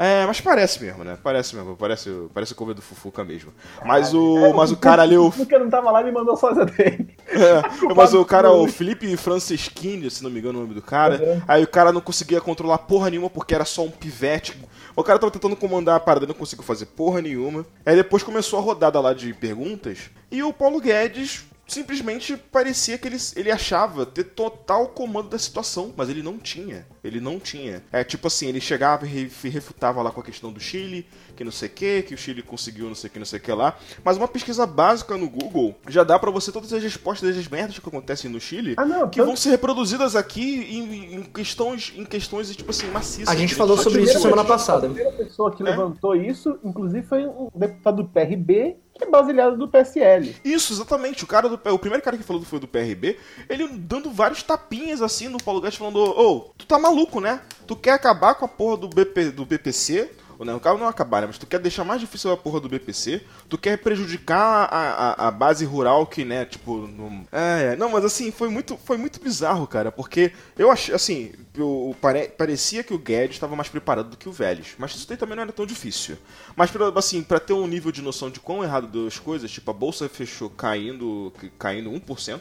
É, 0.00 0.24
mas 0.26 0.40
parece 0.40 0.80
mesmo, 0.80 1.02
né? 1.02 1.18
Parece 1.20 1.56
mesmo, 1.56 1.76
parece, 1.76 2.08
parece 2.32 2.52
o 2.52 2.54
cover 2.54 2.72
do 2.72 2.80
Fufuca 2.80 3.24
mesmo. 3.24 3.52
Mas 3.84 4.14
É, 4.14 4.16
o, 4.16 4.54
mas 4.54 4.70
o 4.70 4.76
cara 4.76 5.02
ali, 5.02 5.18
o 5.18 5.28
Fufuca 5.28 5.58
não 5.58 5.68
tava 5.68 5.90
lá 5.90 6.00
e 6.02 6.04
me 6.04 6.12
mandou 6.12 6.36
sósia 6.36 6.64
dele. 6.64 7.16
É, 7.26 7.62
mas 7.96 8.14
o 8.14 8.24
cara, 8.24 8.52
o 8.52 8.68
Felipe 8.68 9.16
Franceschini, 9.16 10.08
se 10.08 10.22
não 10.22 10.30
me 10.30 10.38
engano 10.38 10.58
o 10.60 10.62
nome 10.62 10.74
do 10.74 10.82
cara, 10.82 11.20
Uhum. 11.20 11.42
aí 11.48 11.64
o 11.64 11.68
cara 11.68 11.92
não 11.92 12.00
conseguia 12.00 12.40
controlar 12.40 12.78
porra 12.78 13.10
nenhuma 13.10 13.28
porque 13.28 13.54
era 13.54 13.64
só 13.64 13.82
um 13.84 13.90
pivete. 13.90 14.56
O 14.94 15.02
cara 15.02 15.18
tava 15.18 15.32
tentando 15.32 15.56
comandar 15.56 15.96
a 15.96 16.00
parada, 16.00 16.26
não 16.26 16.34
conseguiu 16.34 16.64
fazer 16.64 16.86
porra 16.86 17.20
nenhuma. 17.20 17.66
Aí 17.84 17.96
depois 17.96 18.22
começou 18.22 18.58
a 18.58 18.62
rodada 18.62 19.00
lá 19.00 19.12
de 19.12 19.34
perguntas 19.34 20.10
e 20.30 20.42
o 20.44 20.52
Paulo 20.52 20.80
Guedes 20.80 21.44
simplesmente 21.68 22.36
parecia 22.36 22.98
que 22.98 23.06
ele, 23.06 23.18
ele 23.36 23.50
achava 23.50 24.04
ter 24.06 24.24
total 24.24 24.88
comando 24.88 25.28
da 25.28 25.38
situação, 25.38 25.92
mas 25.96 26.08
ele 26.08 26.22
não 26.22 26.38
tinha. 26.38 26.86
Ele 27.04 27.20
não 27.20 27.38
tinha. 27.38 27.82
É 27.92 28.02
tipo 28.02 28.26
assim, 28.26 28.46
ele 28.48 28.60
chegava 28.60 29.06
e 29.06 29.08
re- 29.08 29.48
refutava 29.50 30.02
lá 30.02 30.10
com 30.10 30.20
a 30.20 30.24
questão 30.24 30.50
do 30.52 30.58
Chile, 30.58 31.06
que 31.36 31.44
não 31.44 31.52
sei 31.52 31.68
o 31.68 31.72
que, 31.72 32.02
que 32.02 32.14
o 32.14 32.18
Chile 32.18 32.42
conseguiu 32.42 32.86
não 32.88 32.94
sei 32.94 33.08
o 33.08 33.12
que, 33.12 33.18
não 33.18 33.26
sei 33.26 33.38
o 33.38 33.42
que 33.42 33.52
lá. 33.52 33.76
Mas 34.02 34.16
uma 34.16 34.26
pesquisa 34.26 34.66
básica 34.66 35.16
no 35.16 35.28
Google 35.28 35.76
já 35.88 36.02
dá 36.02 36.18
pra 36.18 36.30
você 36.30 36.50
todas 36.50 36.72
as 36.72 36.82
respostas 36.82 37.36
das 37.36 37.46
merdas 37.48 37.78
que 37.78 37.88
acontecem 37.88 38.30
no 38.30 38.40
Chile, 38.40 38.74
Ah, 38.76 38.84
não, 38.84 39.08
que 39.08 39.16
tanto- 39.18 39.26
vão 39.26 39.36
ser 39.36 39.50
reproduzidas 39.50 40.16
aqui 40.16 40.66
em, 40.74 41.14
em 41.16 41.22
questões, 41.22 41.92
em 41.96 42.04
questões 42.04 42.54
tipo 42.56 42.70
assim, 42.70 42.86
maciças. 42.88 43.28
A 43.28 43.36
gente 43.36 43.54
falou 43.54 43.76
sobre 43.76 44.02
isso 44.02 44.14
semana 44.14 44.36
a 44.36 44.44
gente- 44.44 44.46
A 44.52 44.54
passada. 44.54 44.88
primeira 44.88 45.12
pessoa 45.12 45.54
que 45.54 45.62
É. 45.62 45.66
levantou 45.66 46.16
isso, 46.16 46.58
inclusive, 46.64 47.06
foi 47.06 47.26
um 47.26 47.48
deputado 47.54 48.02
do 48.02 48.08
PRB, 48.08 48.76
que 48.98 49.04
é 49.04 49.10
baseado 49.10 49.56
do 49.56 49.68
PSL. 49.68 50.36
Isso, 50.44 50.72
exatamente. 50.72 51.24
O 51.24 51.26
cara 51.26 51.48
do 51.48 51.54
o 51.54 51.78
primeiro 51.78 52.04
cara 52.04 52.16
que 52.16 52.24
falou 52.24 52.42
foi 52.42 52.58
do 52.58 52.68
PRB, 52.68 53.16
ele 53.48 53.68
dando 53.68 54.10
vários 54.10 54.42
tapinhas 54.42 55.00
assim 55.00 55.28
no 55.28 55.42
Paulo 55.42 55.60
Guedes 55.60 55.78
falando: 55.78 55.98
"Ô, 55.98 56.50
tu 56.58 56.66
tá 56.66 56.78
maluco, 56.78 57.20
né? 57.20 57.40
Tu 57.66 57.76
quer 57.76 57.92
acabar 57.92 58.34
com 58.34 58.44
a 58.44 58.48
porra 58.48 58.76
do 58.76 58.88
BP 58.88 59.30
do 59.30 59.46
BPC?" 59.46 60.10
O 60.38 60.60
cara 60.60 60.78
não 60.78 60.86
acabar, 60.86 61.20
né? 61.20 61.26
Mas 61.26 61.38
tu 61.38 61.46
quer 61.46 61.58
deixar 61.58 61.84
mais 61.84 62.00
difícil 62.00 62.30
a 62.32 62.36
porra 62.36 62.60
do 62.60 62.68
BPC, 62.68 63.22
tu 63.48 63.58
quer 63.58 63.76
prejudicar 63.78 64.68
a, 64.70 65.24
a, 65.24 65.28
a 65.28 65.30
base 65.30 65.64
rural 65.64 66.06
que, 66.06 66.24
né, 66.24 66.44
tipo. 66.44 66.86
Não... 66.86 67.26
É, 67.32 67.72
é. 67.72 67.76
não, 67.76 67.90
mas 67.90 68.04
assim, 68.04 68.30
foi 68.30 68.48
muito, 68.48 68.76
foi 68.76 68.96
muito 68.96 69.20
bizarro, 69.20 69.66
cara, 69.66 69.90
porque 69.90 70.32
eu 70.56 70.70
achei, 70.70 70.94
assim, 70.94 71.32
eu, 71.56 71.94
pare- 72.00 72.28
parecia 72.28 72.84
que 72.84 72.94
o 72.94 72.98
Guedes 72.98 73.36
estava 73.36 73.56
mais 73.56 73.68
preparado 73.68 74.10
do 74.10 74.16
que 74.16 74.28
o 74.28 74.32
Vélez, 74.32 74.74
mas 74.78 74.92
isso 74.94 75.06
também 75.16 75.34
não 75.36 75.42
era 75.42 75.52
tão 75.52 75.66
difícil. 75.66 76.16
Mas, 76.56 76.70
assim, 76.96 77.22
pra 77.22 77.40
ter 77.40 77.52
um 77.52 77.66
nível 77.66 77.90
de 77.90 78.02
noção 78.02 78.30
de 78.30 78.40
quão 78.40 78.62
errado 78.62 78.86
deu 78.86 79.06
as 79.06 79.18
coisas, 79.18 79.50
tipo, 79.50 79.70
a 79.70 79.74
bolsa 79.74 80.08
fechou 80.08 80.48
caindo, 80.50 81.32
caindo 81.58 81.90
1%. 81.90 82.40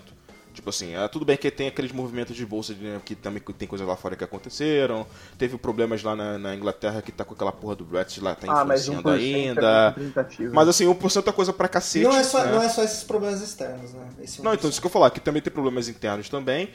Tipo 0.57 0.71
assim, 0.71 0.95
é, 0.95 1.07
tudo 1.07 1.23
bem 1.23 1.37
que 1.37 1.51
tem 1.51 1.67
aqueles 1.67 1.91
movimentos 1.91 2.35
de 2.35 2.43
bolsa 2.43 2.73
de, 2.73 2.83
né, 2.83 2.99
que 3.05 3.13
também 3.13 3.39
tem 3.55 3.67
coisas 3.67 3.87
lá 3.87 3.95
fora 3.95 4.15
que 4.15 4.23
aconteceram. 4.23 5.05
Teve 5.37 5.55
problemas 5.55 6.01
lá 6.01 6.15
na, 6.15 6.35
na 6.39 6.55
Inglaterra 6.55 6.99
que 6.99 7.11
tá 7.11 7.23
com 7.23 7.35
aquela 7.35 7.51
porra 7.51 7.75
do 7.75 7.85
Brexit 7.85 8.21
lá, 8.21 8.33
tá 8.33 8.47
Ah, 8.51 8.65
mas 8.65 8.89
1% 8.89 8.97
influenciando 8.97 9.11
é 9.11 9.49
ainda. 9.49 9.87
representativo. 9.89 10.55
Mas 10.55 10.67
assim, 10.67 10.85
1% 10.87 11.27
é 11.27 11.31
coisa 11.31 11.53
pra 11.53 11.67
cacete. 11.67 12.05
Não 12.05 12.17
é, 12.17 12.23
só, 12.23 12.43
né? 12.43 12.51
não 12.53 12.63
é 12.63 12.69
só 12.69 12.83
esses 12.83 13.03
problemas 13.03 13.39
externos, 13.39 13.93
né? 13.93 14.07
Esse 14.19 14.41
Não, 14.41 14.51
então 14.51 14.67
isso 14.67 14.81
que 14.81 14.87
eu 14.87 14.91
falar, 14.91 15.11
que 15.11 15.19
também 15.19 15.43
tem 15.43 15.53
problemas 15.53 15.87
internos 15.87 16.27
também. 16.27 16.71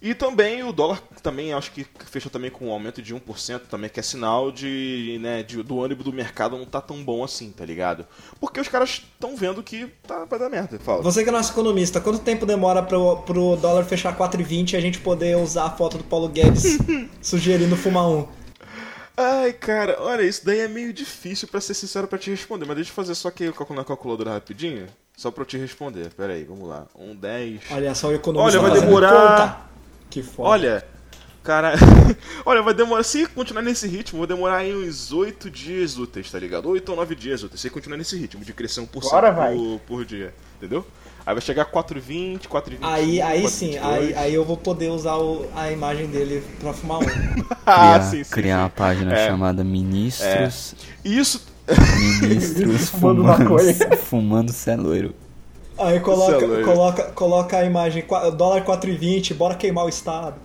E 0.00 0.14
também 0.14 0.62
o 0.62 0.72
dólar 0.72 1.00
também 1.22 1.52
acho 1.52 1.72
que 1.72 1.86
fechou 2.10 2.30
também 2.30 2.50
com 2.50 2.66
um 2.68 2.70
aumento 2.70 3.00
de 3.02 3.14
1% 3.14 3.60
também, 3.68 3.88
que 3.90 3.98
é 3.98 4.02
sinal 4.02 4.52
de, 4.52 5.18
né, 5.20 5.42
de- 5.42 5.62
do 5.62 5.82
ânimo 5.82 6.04
do 6.04 6.12
mercado 6.12 6.56
não 6.56 6.66
tá 6.66 6.80
tão 6.80 7.02
bom 7.02 7.24
assim, 7.24 7.50
tá 7.50 7.64
ligado? 7.64 8.06
Porque 8.38 8.60
os 8.60 8.68
caras 8.68 8.90
estão 9.12 9.36
vendo 9.36 9.62
que 9.62 9.86
tá, 10.06 10.24
vai 10.26 10.38
dar 10.38 10.48
merda, 10.50 10.78
fala. 10.78 11.02
Você 11.02 11.22
que 11.24 11.28
é 11.30 11.32
nosso 11.32 11.52
economista, 11.52 12.00
quanto 12.00 12.18
tempo 12.20 12.44
demora 12.46 12.82
pro, 12.82 13.16
pro 13.22 13.56
dólar 13.56 13.84
fechar 13.84 14.16
4,20 14.16 14.72
e 14.72 14.76
a 14.76 14.80
gente 14.80 14.98
poder 15.00 15.36
usar 15.36 15.64
a 15.64 15.70
foto 15.70 15.98
do 15.98 16.04
Paulo 16.04 16.28
Guedes 16.28 16.78
sugerindo 17.22 17.74
fumar 17.76 18.06
um? 18.08 18.28
Ai, 19.16 19.52
cara, 19.54 19.96
olha, 20.00 20.20
isso 20.22 20.44
daí 20.44 20.60
é 20.60 20.68
meio 20.68 20.92
difícil 20.92 21.48
pra 21.48 21.58
ser 21.60 21.72
sincero 21.72 22.06
pra 22.06 22.18
te 22.18 22.30
responder, 22.30 22.66
mas 22.66 22.76
deixa 22.76 22.90
eu 22.90 22.94
fazer 22.94 23.14
só 23.14 23.28
aqui 23.28 23.46
na 23.70 23.82
calculadora 23.84 24.30
rapidinho, 24.34 24.86
só 25.16 25.30
pra 25.30 25.40
eu 25.40 25.46
te 25.46 25.56
responder. 25.56 26.10
Pera 26.14 26.34
aí, 26.34 26.44
vamos 26.44 26.68
lá. 26.68 26.86
Um 26.94 27.16
10. 27.16 27.62
Olha 27.70 27.94
só 27.94 28.08
o 28.08 28.12
economista 28.14 28.60
Olha, 28.60 28.68
vai 28.70 28.78
demorar- 28.80 29.10
conta. 29.56 29.75
Que 30.10 30.22
foda. 30.22 30.48
Olha, 30.50 30.84
cara, 31.42 31.74
olha, 32.44 32.62
vai 32.62 32.74
demorar, 32.74 33.02
se 33.02 33.26
continuar 33.26 33.62
nesse 33.62 33.86
ritmo, 33.86 34.18
vai 34.20 34.28
demorar 34.28 34.56
aí 34.58 34.74
uns 34.74 35.12
8 35.12 35.50
dias 35.50 35.98
úteis, 35.98 36.30
tá 36.30 36.38
ligado? 36.38 36.68
8 36.68 36.88
ou 36.88 36.96
9 36.96 37.14
dias 37.14 37.42
úteis, 37.42 37.60
se 37.60 37.70
continuar 37.70 37.96
nesse 37.98 38.16
ritmo 38.16 38.44
de 38.44 38.52
crescer 38.52 38.80
1% 38.80 39.06
Agora 39.06 39.30
vai. 39.32 39.54
por, 39.54 39.80
por 39.86 40.04
dia. 40.04 40.32
entendeu? 40.56 40.86
Aí 41.24 41.34
vai 41.34 41.40
chegar 41.42 41.64
4,20, 41.66 42.46
4,20. 42.46 42.78
Aí, 42.82 43.20
aí 43.20 43.48
sim, 43.48 43.76
aí, 43.78 44.14
aí 44.14 44.32
eu 44.32 44.44
vou 44.44 44.56
poder 44.56 44.90
usar 44.90 45.16
o- 45.16 45.44
a 45.56 45.72
imagem 45.72 46.06
dele 46.06 46.40
pra 46.60 46.72
fumar 46.72 46.98
um. 46.98 47.06
Ah, 47.66 47.98
criar, 47.98 48.02
sim, 48.02 48.22
sim, 48.24 48.30
criar 48.30 48.56
sim. 48.58 48.62
uma 48.62 48.70
página 48.70 49.12
É. 49.12 49.26
chamada 49.26 49.64
Ministros. 49.64 50.76
Isso. 51.04 51.44
Ministros 52.22 52.88
Fumando 52.94 53.24
fumando, 53.24 53.96
fumando 53.96 54.52
celoiro. 54.52 55.12
Aí 55.78 56.00
coloca, 56.00 56.38
Celular. 56.40 56.64
coloca, 56.64 57.02
coloca 57.12 57.58
a 57.58 57.64
imagem, 57.64 58.04
dólar 58.36 58.64
4,20, 58.64 59.34
bora 59.34 59.54
queimar 59.54 59.84
o 59.84 59.88
Estado. 59.88 60.36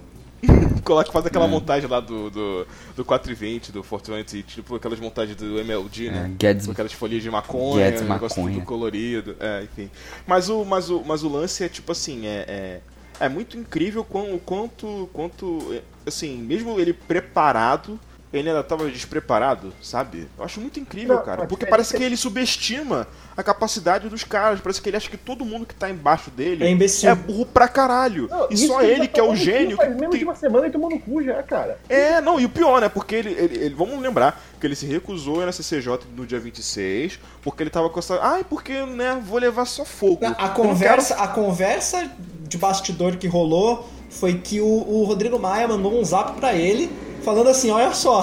Coloca, 0.83 1.11
faz 1.11 1.23
É. 1.25 1.27
aquela 1.27 1.47
montagem 1.47 1.87
lá 1.87 1.99
do, 1.99 2.31
do, 2.31 2.67
do 2.95 3.05
420, 3.05 3.71
do 3.71 3.83
420, 3.83 4.43
tipo 4.55 4.75
aquelas 4.75 4.99
montagens 4.99 5.37
do 5.37 5.59
MLG, 5.59 6.09
né? 6.09 6.31
É, 6.33 6.35
Guedes- 6.35 6.65
Com 6.65 6.71
aquelas 6.71 6.91
folhas 6.93 7.21
de 7.21 7.29
maconha, 7.29 7.85
Guedes 7.85 8.01
um 8.01 8.07
negócio 8.11 8.39
maconha. 8.41 8.55
tudo 8.57 8.65
colorido, 8.65 9.35
é, 9.39 9.63
enfim. 9.63 9.91
Mas 10.25 10.49
o, 10.49 10.65
mas, 10.65 10.89
o, 10.89 11.03
mas 11.05 11.21
o 11.21 11.29
lance 11.29 11.63
é 11.63 11.69
tipo 11.69 11.91
assim, 11.91 12.25
é, 12.25 12.45
é, 12.47 12.79
é 13.19 13.29
muito 13.29 13.55
incrível 13.55 14.01
o 14.01 14.39
quanto, 14.39 15.07
quanto, 15.13 15.67
é, 15.75 15.81
assim, 16.07 16.37
mesmo 16.37 16.79
ele 16.79 16.93
preparado, 16.93 17.99
ele 18.33 18.49
ainda 18.49 18.63
tava 18.63 18.89
despreparado, 18.89 19.73
sabe? 19.81 20.27
Eu 20.37 20.43
acho 20.45 20.61
muito 20.61 20.79
incrível, 20.79 21.15
Não, 21.15 21.23
cara, 21.23 21.45
porque 21.45 21.65
parece 21.65 21.95
que 21.97 22.01
ele 22.03 22.15
subestima 22.15 23.07
a 23.35 23.43
capacidade 23.43 24.07
dos 24.09 24.23
caras, 24.23 24.59
parece 24.61 24.81
que 24.81 24.89
ele 24.89 24.97
acha 24.97 25.09
que 25.09 25.17
todo 25.17 25.43
mundo 25.45 25.65
que 25.65 25.73
tá 25.75 25.89
embaixo 25.89 26.29
dele 26.31 26.63
É 26.63 26.69
imbecil. 26.69 27.09
é 27.09 27.15
burro 27.15 27.45
pra 27.45 27.67
caralho. 27.67 28.27
Não, 28.29 28.47
e 28.49 28.57
só 28.57 28.81
ele 28.81 29.07
tá 29.07 29.13
que 29.13 29.19
é 29.19 29.23
o 29.23 29.35
gênio 29.35 29.75
Faz 29.77 29.89
que 29.89 29.95
menos 29.95 30.11
tem- 30.11 30.19
de 30.19 30.25
uma 30.25 30.35
semana 30.35 30.67
e 30.67 30.71
tomando 30.71 30.97
cu 30.99 31.21
já, 31.23 31.41
cara. 31.43 31.77
é, 31.89 32.21
não, 32.21 32.39
e 32.39 32.45
o 32.45 32.49
pior, 32.49 32.79
né? 32.81 32.87
Porque 32.89 33.15
ele, 33.15 33.31
ele, 33.31 33.57
ele- 33.65 33.75
vamos 33.75 33.99
lembrar 34.01 34.41
que 34.59 34.65
ele 34.67 34.75
se 34.75 34.85
recusou 34.85 35.45
na 35.45 35.51
CCJ 35.51 35.99
no 36.15 36.25
dia 36.25 36.39
26, 36.39 37.19
porque 37.41 37.63
ele 37.63 37.69
tava 37.69 37.89
com 37.89 37.99
essa. 37.99 38.19
Ai, 38.21 38.45
porque, 38.49 38.81
né, 38.85 39.21
vou 39.25 39.39
levar 39.39 39.65
só 39.65 39.83
fogo. 39.83 40.25
A 40.25 40.29
não 40.29 40.53
conversa, 40.53 41.15
a 41.15 41.27
conversa 41.27 42.09
de 42.47 42.57
bastidor 42.57 43.15
que 43.17 43.27
rolou 43.27 43.89
foi 44.09 44.35
que 44.35 44.59
o, 44.61 44.65
o 44.67 45.03
Rodrigo 45.05 45.39
Maia 45.39 45.67
mandou 45.67 45.97
um 45.99 46.03
zap 46.03 46.33
pra 46.39 46.53
ele 46.53 46.91
falando 47.23 47.49
assim, 47.49 47.69
olha 47.71 47.93
só, 47.93 48.21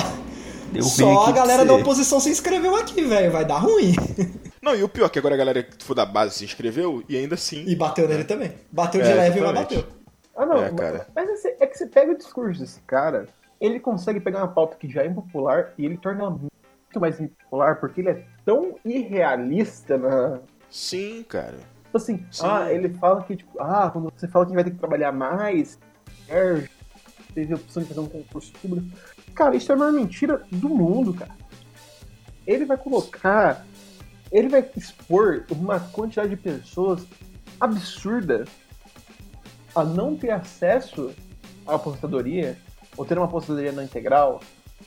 Deu 0.73 0.83
só 0.83 1.27
a 1.27 1.33
galera 1.33 1.65
da 1.65 1.75
oposição 1.75 2.21
se 2.21 2.31
inscreveu 2.31 2.77
aqui, 2.77 3.03
velho, 3.05 3.31
vai 3.33 3.45
dar 3.45 3.59
ruim. 3.59 3.95
Não, 4.61 4.75
e 4.75 4.83
o 4.83 4.89
pior, 4.89 5.09
que 5.09 5.19
agora 5.19 5.35
a 5.35 5.39
galera 5.39 5.63
que 5.63 5.83
for 5.85 5.95
da 5.95 6.05
base 6.05 6.35
se 6.35 6.45
inscreveu 6.45 7.03
e 7.09 7.17
ainda 7.17 7.35
assim. 7.37 7.65
E 7.67 7.75
bateu 7.77 8.09
nele 8.09 8.25
também. 8.25 8.53
Bateu 8.71 9.01
de 9.01 9.09
É, 9.09 9.15
leve, 9.15 9.41
mas 9.41 9.53
bateu. 9.55 9.85
Ah, 10.37 10.45
não. 10.45 10.63
É, 10.63 10.71
cara. 10.73 11.07
Mas 11.15 11.29
esse- 11.31 11.57
é 11.59 11.67
que 11.67 11.77
você 11.79 11.87
pega 11.87 12.13
o 12.13 12.17
discurso 12.17 12.61
desse 12.61 12.81
cara, 12.81 13.29
ele 13.61 13.81
consegue 13.81 14.21
pegar 14.21 14.39
uma 14.41 14.49
pauta 14.49 14.77
que 14.77 14.89
já 14.91 15.03
é 15.03 15.07
impopular 15.07 15.73
e 15.79 15.85
ele 15.87 15.97
torna 15.97 16.23
ela 16.23 16.31
muito 16.31 17.01
mais 17.01 17.19
impopular 17.21 17.77
porque 17.81 18.01
ele 18.01 18.11
é 18.11 18.23
tão 18.45 18.75
irrealista 18.85 19.97
na. 19.97 20.41
Sim, 20.71 21.25
cara. 21.29 21.57
Tipo 21.85 21.97
assim, 21.97 22.27
Sim. 22.31 22.43
ah, 22.45 22.71
ele 22.73 22.91
fala 22.91 23.23
que, 23.23 23.37
tipo, 23.37 23.51
ah, 23.61 23.89
quando 23.91 24.13
você 24.15 24.29
fala 24.29 24.45
que 24.45 24.53
vai 24.55 24.65
ter 24.65 24.71
que 24.73 24.79
trabalhar 24.79 25.11
mais, 25.13 25.79
é, 26.29 26.63
teve 27.39 27.53
a 27.53 27.57
opção 27.57 27.83
de 27.83 27.89
fazer 27.89 28.01
um 28.01 28.07
concurso 28.09 28.53
público. 28.61 28.89
Cara, 29.33 29.55
isso 29.55 29.71
é 29.71 29.75
a 29.75 29.79
maior 29.79 29.93
mentira 29.93 30.43
do 30.51 30.69
mundo, 30.69 31.15
cara. 31.15 31.31
Ele 32.45 32.65
vai 32.65 32.77
colocar. 32.77 33.65
Ele 34.33 34.49
vai 34.49 34.69
expor 34.77 35.45
uma 35.51 35.79
quantidade 35.79 36.31
de 36.31 36.37
pessoas 36.37 37.03
absurda 37.61 38.45
a 39.75 39.85
não 39.85 40.17
ter 40.17 40.31
acesso 40.31 41.13
à 41.67 41.77
aposentadoria, 41.77 42.59
ou 42.97 43.05
ter 43.05 43.17
uma 43.17 43.27
aposentadoria 43.27 43.71
não 43.73 43.83
integral, 43.83 44.41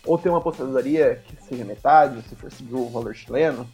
ou 0.06 0.18
ter 0.18 0.30
uma 0.30 0.40
aposentadoria 0.40 1.24
que 1.26 1.42
seja 1.44 1.64
metade, 1.64 2.22
se 2.28 2.36
for 2.36 2.52
seguir 2.52 2.76
o 2.76 2.90
valor 2.90 3.16
chileno. 3.16 3.68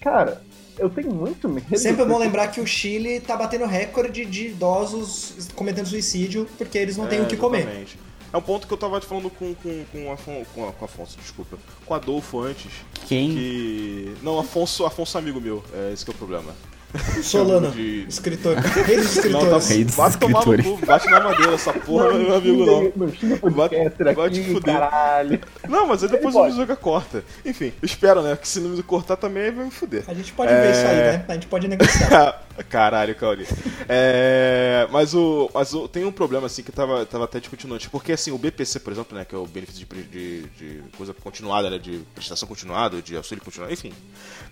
Cara, 0.00 0.42
eu 0.78 0.88
tenho 0.90 1.12
muito 1.12 1.48
medo. 1.48 1.76
Sempre 1.76 2.02
é 2.02 2.06
bom 2.06 2.18
lembrar 2.18 2.48
que 2.48 2.60
o 2.60 2.66
Chile 2.66 3.18
tá 3.20 3.36
batendo 3.36 3.64
recorde 3.66 4.24
de 4.24 4.48
idosos 4.48 5.48
cometendo 5.56 5.86
suicídio 5.86 6.46
porque 6.56 6.78
eles 6.78 6.96
não 6.96 7.08
têm 7.08 7.18
É, 7.18 7.22
o 7.22 7.26
que 7.26 7.36
comer. 7.36 7.62
exatamente. 7.62 7.98
É 8.32 8.36
um 8.36 8.42
ponto 8.42 8.66
que 8.66 8.72
eu 8.72 8.78
tava 8.78 9.00
te 9.00 9.06
falando 9.06 9.30
com, 9.30 9.54
com, 9.54 9.84
com, 9.90 10.06
o 10.06 10.12
Afon, 10.12 10.44
com, 10.54 10.70
com 10.72 10.84
Afonso, 10.84 11.16
desculpa. 11.18 11.56
Com 11.86 11.94
o 11.94 11.96
Adolfo 11.96 12.40
antes. 12.40 12.70
Quem? 13.06 13.30
Que. 13.30 14.16
Não, 14.22 14.38
Afonso, 14.38 14.84
Afonso 14.84 15.16
é 15.16 15.20
amigo 15.20 15.40
meu. 15.40 15.64
É 15.72 15.92
esse 15.92 16.04
que 16.04 16.10
é 16.10 16.14
o 16.14 16.16
problema. 16.16 16.54
Solano, 17.22 17.70
De- 17.70 18.06
escritor, 18.08 18.56
rei 18.56 18.96
dos 18.96 19.16
Não, 19.16 19.40
tá 19.40 19.58
escritores. 19.58 19.68
Rei 19.68 19.84
dos 19.84 19.94
Vai 19.94 20.10
tomar 20.16 20.46
no 20.46 20.62
cu, 20.64 20.86
bate 20.86 21.10
na 21.10 21.20
madeira, 21.20 21.52
essa 21.54 21.72
porra 21.72 22.04
não 22.12 22.14
é 22.14 22.18
meu 22.18 22.34
amigo 22.36 22.64
não. 22.66 22.92
Não 23.06 23.12
xinga 23.14 23.36
podcaster 23.36 24.04
Vai- 24.06 24.14
vai 24.14 24.26
aqui, 24.26 24.42
te 24.44 24.52
fuder. 24.52 24.74
caralho. 24.74 25.40
Não, 25.68 25.86
mas 25.86 26.02
aí 26.02 26.08
depois 26.10 26.34
o. 26.34 26.44
Mizuga 26.44 26.76
corta. 26.76 27.22
Enfim, 27.44 27.72
espero, 27.82 28.22
né? 28.22 28.36
Que 28.36 28.48
se 28.48 28.60
não 28.60 28.70
me 28.70 28.82
cortar 28.82 29.16
também 29.16 29.44
aí 29.44 29.50
vai 29.50 29.64
me 29.66 29.70
fuder. 29.70 30.04
A 30.08 30.14
gente 30.14 30.32
pode 30.32 30.52
ver 30.52 30.70
isso 30.70 30.80
aí, 30.86 30.98
É. 30.98 31.12
né? 31.12 31.24
A 31.28 31.32
gente 31.34 31.46
pode 31.46 31.68
negociar. 31.68 32.42
Caralho, 32.70 33.14
Cauri. 33.14 33.46
É, 33.88 34.86
mas 34.90 35.14
o, 35.14 35.48
mas 35.54 35.72
o, 35.74 35.86
tem 35.88 36.04
um 36.04 36.10
problema 36.12 36.46
assim 36.46 36.62
que 36.62 36.72
tava, 36.72 37.04
tava 37.06 37.24
até 37.24 37.38
discutindo 37.38 37.72
antes. 37.74 37.86
Porque 37.86 38.12
assim, 38.12 38.30
o 38.32 38.38
BPC, 38.38 38.80
por 38.80 38.92
exemplo, 38.92 39.16
né? 39.16 39.24
Que 39.24 39.34
é 39.34 39.38
o 39.38 39.46
benefício 39.46 39.86
de, 39.86 40.02
de, 40.04 40.42
de 40.58 40.82
coisa 40.96 41.14
continuada, 41.14 41.70
né? 41.70 41.78
De 41.78 42.00
prestação 42.14 42.48
continuada, 42.48 43.00
de 43.02 43.16
auxílio 43.16 43.42
continuado, 43.44 43.72
enfim. 43.72 43.92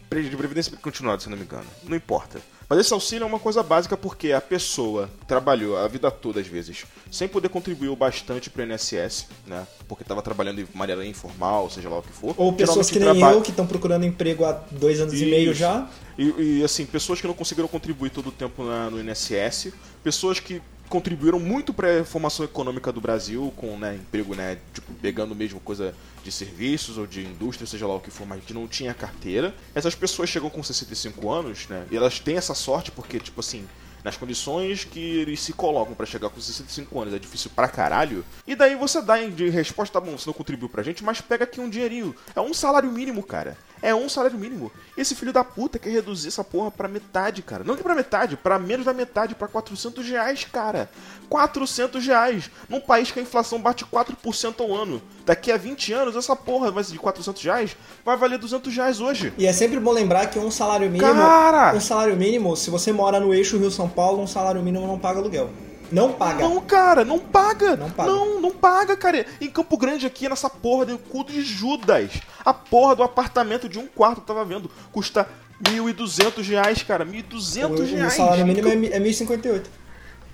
De 0.09 0.37
previdência 0.37 0.73
continuada, 0.81 1.21
se 1.21 1.29
não 1.29 1.37
me 1.37 1.43
engano. 1.45 1.67
Não 1.85 1.97
importa. 1.97 2.26
Mas 2.69 2.81
esse 2.81 2.93
auxílio 2.93 3.23
é 3.25 3.27
uma 3.27 3.39
coisa 3.39 3.63
básica 3.63 3.97
porque 3.97 4.33
a 4.33 4.41
pessoa 4.41 5.09
trabalhou 5.29 5.77
a 5.77 5.87
vida 5.87 6.11
toda, 6.11 6.41
às 6.41 6.47
vezes, 6.49 6.85
sem 7.11 7.29
poder 7.29 7.49
contribuir 7.49 7.89
o 7.89 7.95
bastante 7.97 8.51
pro 8.51 8.63
INSS, 8.65 9.27
né? 9.47 9.67
Porque 9.87 10.03
tava 10.03 10.21
trabalhando 10.21 10.57
de 10.65 10.67
maneira 10.77 11.07
informal, 11.07 11.71
seja 11.71 11.89
lá 11.89 11.99
o 11.99 12.03
que 12.03 12.13
for. 12.13 12.35
Ou 12.37 12.53
pessoas 12.53 12.91
que 12.91 12.99
nem 12.99 13.21
eu, 13.21 13.41
que 13.41 13.51
estão 13.51 13.67
procurando 13.67 14.05
emprego 14.05 14.45
há 14.45 14.53
dois 14.73 15.01
anos 15.01 15.15
e 15.15 15.25
meio 15.27 15.53
Isso. 15.53 15.61
já. 15.61 15.89
E, 16.19 16.59
e, 16.59 16.65
assim, 16.65 16.85
pessoas 16.87 17.21
que 17.21 17.27
não 17.27 17.35
conseguiram 17.35 17.69
contribuir 17.69 18.11
todo 18.11 18.29
o 18.31 18.33
tempo 18.33 18.65
na- 18.65 18.91
no 18.91 18.99
INSS, 19.01 19.73
pessoas 20.03 20.41
que 20.41 20.61
contribuíram 20.89 21.39
muito 21.39 21.73
para 21.73 22.01
a 22.01 22.05
formação 22.05 22.45
econômica 22.45 22.93
do 22.93 23.01
Brasil, 23.01 23.53
com 23.57 23.77
né, 23.77 23.95
emprego, 23.97 24.35
né, 24.35 24.59
tipo, 24.73 24.93
pegando 24.95 25.35
mesmo 25.35 25.61
coisa 25.61 25.95
de 26.23 26.33
serviços 26.33 26.99
ou 26.99 27.07
de 27.07 27.25
indústria, 27.25 27.67
seja 27.67 27.87
lá 27.87 27.95
o 27.95 28.01
que 28.01 28.11
for, 28.11 28.27
mas 28.27 28.43
que 28.45 28.55
não 28.55 28.67
tinha 28.67 28.95
carteira. 28.95 29.55
Essas 29.75 29.95
pessoas 29.95 30.29
chegam 30.29 30.51
com 30.51 30.63
65 30.63 31.31
anos, 31.31 31.69
né, 31.69 31.87
e 31.91 31.97
elas 31.97 32.19
têm 32.19 32.37
essa 32.37 32.55
sorte 32.55 32.91
porque, 32.91 33.19
tipo 33.19 33.41
assim, 33.41 33.67
nas 34.07 34.17
condições 34.17 34.85
que 34.85 35.01
eles 35.01 35.41
se 35.41 35.53
colocam 35.53 35.93
para 35.93 36.07
chegar 36.07 36.31
com 36.31 36.41
65 36.41 37.01
anos 37.01 37.13
é 37.13 37.19
difícil 37.19 37.51
pra 37.57 37.67
caralho. 37.67 38.25
E 38.47 38.55
daí 38.55 38.77
você 38.77 39.03
dá 39.03 39.17
de 39.19 39.49
resposta, 39.49 39.99
tá 39.99 40.07
bom, 40.07 40.17
você 40.17 40.29
não 40.29 40.33
contribuiu 40.33 40.69
pra 40.69 40.85
gente, 40.85 41.03
mas 41.03 41.21
pega 41.21 41.43
aqui 41.43 41.61
um 41.61 41.69
dinheirinho. 41.69 42.15
É 42.33 42.41
um 42.41 42.55
salário 42.55 42.89
mínimo, 42.89 43.21
cara. 43.21 43.59
É 43.83 43.95
um 43.95 44.09
salário 44.09 44.39
mínimo. 44.39 44.73
Esse 44.97 45.15
filho 45.15 45.33
da 45.33 45.45
puta 45.45 45.79
quer 45.79 45.91
reduzir 45.91 46.29
essa 46.29 46.43
porra 46.43 46.71
pra 46.71 46.89
metade, 46.89 47.43
cara. 47.43 47.63
Não 47.63 47.77
que 47.77 47.83
pra 47.83 47.95
metade, 47.95 48.37
pra 48.37 48.59
menos 48.59 48.87
da 48.87 48.93
metade, 48.93 49.35
pra 49.35 49.49
400 49.49 50.07
reais, 50.09 50.45
cara. 50.51 50.91
400 51.29 52.05
reais. 52.07 52.51
Num 52.69 52.81
país 52.81 53.11
que 53.11 53.19
a 53.19 53.23
inflação 53.23 53.61
bate 53.61 53.85
4% 53.85 54.61
ao 54.61 54.75
ano. 54.75 55.03
Daqui 55.25 55.53
a 55.53 55.57
20 55.57 55.93
anos, 55.93 56.17
essa 56.17 56.35
porra 56.35 56.71
vai 56.71 56.85
de 56.85 56.99
400 56.99 57.43
reais, 57.43 57.77
vai 58.05 58.17
valer 58.17 58.39
200 58.39 58.75
reais 58.75 59.01
hoje. 59.01 59.33
E 59.37 59.47
é 59.47 59.53
sempre 59.53 59.81
bom 59.81 59.93
lembrar 59.93 60.27
que 60.27 60.39
um 60.39 60.51
salário 60.51 60.91
mínimo. 60.91 61.13
Cara! 61.13 61.75
Um 61.75 61.81
salário 61.81 62.17
mínimo, 62.17 62.57
se 62.57 62.71
você 62.71 62.93
mora 62.93 63.19
no 63.19 63.35
eixo 63.35 63.59
Rio-São 63.59 63.89
Paulo, 63.89 64.23
um 64.23 64.27
salário 64.27 64.63
mínimo 64.63 64.87
não 64.87 64.99
paga 64.99 65.19
aluguel. 65.19 65.51
Não 65.93 66.13
paga. 66.13 66.43
Não, 66.49 66.61
cara, 66.61 67.05
não 67.05 67.19
paga. 67.19 67.77
Não 67.77 67.91
paga. 67.91 68.11
Não, 68.11 68.41
não 68.41 68.51
paga, 68.51 68.97
cara. 68.97 69.25
Em 69.41 69.49
Campo 69.51 69.77
Grande 69.77 70.07
aqui, 70.07 70.29
nessa 70.29 70.51
porra 70.51 70.87
do 70.87 70.99
cu 70.99 71.25
de 71.25 71.43
Judas, 71.43 72.11
a 72.45 72.53
porra 72.53 72.97
do 72.97 73.03
apartamento 73.03 73.69
de 73.69 73.79
um 73.79 73.87
quarto, 73.87 74.19
eu 74.21 74.25
tava 74.25 74.45
vendo, 74.45 74.71
custa 74.93 75.29
1.200 75.63 76.43
reais, 76.49 76.83
cara. 76.83 77.05
1.200 77.05 77.65
O, 77.71 77.83
o 77.83 77.85
reais. 77.85 78.13
salário 78.15 78.47
mínimo 78.47 78.69
é, 78.69 78.73
Campo- 78.73 78.87
é 78.95 79.01
1.058. 79.01 79.63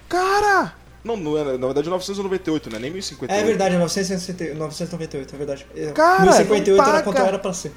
Cara! 0.08 0.74
Não, 1.04 1.16
não 1.16 1.36
é, 1.36 1.44
na 1.58 1.66
verdade 1.66 1.88
998, 1.88 2.70
né? 2.70 2.78
Nem 2.78 2.92
1.058. 2.92 3.26
É 3.30 3.42
verdade, 3.42 3.74
é 3.74 3.78
960 3.78 4.54
998, 4.54 5.34
é 5.34 5.38
verdade. 5.38 5.66
É, 5.74 5.86
Cara, 5.92 6.22
1058 6.22 6.76
não 6.80 6.88
era 6.94 7.02
quanto 7.02 7.18
era 7.18 7.38
pra 7.38 7.52
ser. 7.52 7.72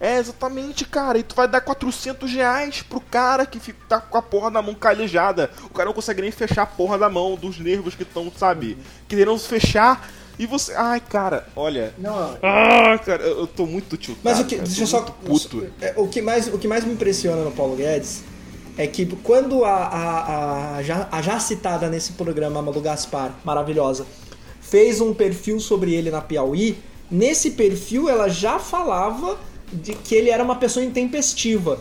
É, 0.00 0.18
exatamente, 0.18 0.84
cara. 0.84 1.18
E 1.18 1.22
tu 1.22 1.34
vai 1.34 1.48
dar 1.48 1.60
400 1.60 2.30
reais 2.32 2.82
pro 2.82 3.00
cara 3.00 3.46
que 3.46 3.58
fica, 3.60 3.78
tá 3.88 4.00
com 4.00 4.18
a 4.18 4.22
porra 4.22 4.50
da 4.50 4.60
mão 4.60 4.74
calejada. 4.74 5.50
O 5.64 5.70
cara 5.70 5.86
não 5.86 5.94
consegue 5.94 6.22
nem 6.22 6.30
fechar 6.30 6.62
a 6.62 6.66
porra 6.66 6.98
da 6.98 7.08
mão, 7.08 7.36
dos 7.36 7.58
nervos 7.58 7.94
que 7.94 8.02
estão, 8.02 8.30
sabe? 8.36 8.76
Querendo 9.08 9.38
fechar. 9.38 10.08
E 10.38 10.46
você. 10.46 10.74
Ai, 10.74 11.00
cara, 11.00 11.46
olha. 11.54 11.94
Não, 11.96 12.36
Ah, 12.42 12.98
cara, 12.98 13.22
eu, 13.22 13.46
tô 13.46 13.66
muito 13.66 13.96
tiltado. 13.96 14.20
Mas 14.24 14.40
o 14.40 14.44
que, 14.44 14.56
cara, 14.56 14.66
deixa 14.66 14.82
eu 14.82 14.86
só. 14.86 15.00
puto. 15.02 15.66
é, 15.80 15.94
O 15.96 16.08
que, 16.08 16.20
mais, 16.20 16.48
o 16.52 16.58
que 16.58 16.66
mais 16.66 16.84
me 16.84 16.92
impressiona 16.92 17.42
no 17.42 17.52
Paulo 17.52 17.76
Guedes 17.76 18.24
é 18.76 18.86
que 18.88 19.06
quando 19.22 19.64
a, 19.64 19.70
a, 19.70 20.76
a, 20.76 20.82
já, 20.82 21.08
a 21.10 21.22
já 21.22 21.38
citada 21.38 21.88
nesse 21.88 22.14
programa, 22.14 22.58
a 22.58 22.62
Malu 22.62 22.80
Gaspar, 22.80 23.32
maravilhosa, 23.44 24.04
fez 24.60 25.00
um 25.00 25.14
perfil 25.14 25.60
sobre 25.60 25.94
ele 25.94 26.10
na 26.10 26.20
Piauí, 26.20 26.78
nesse 27.08 27.52
perfil 27.52 28.08
ela 28.08 28.28
já 28.28 28.58
falava 28.58 29.38
de 29.74 29.94
que 29.94 30.14
ele 30.14 30.30
era 30.30 30.42
uma 30.42 30.56
pessoa 30.56 30.84
intempestiva. 30.84 31.80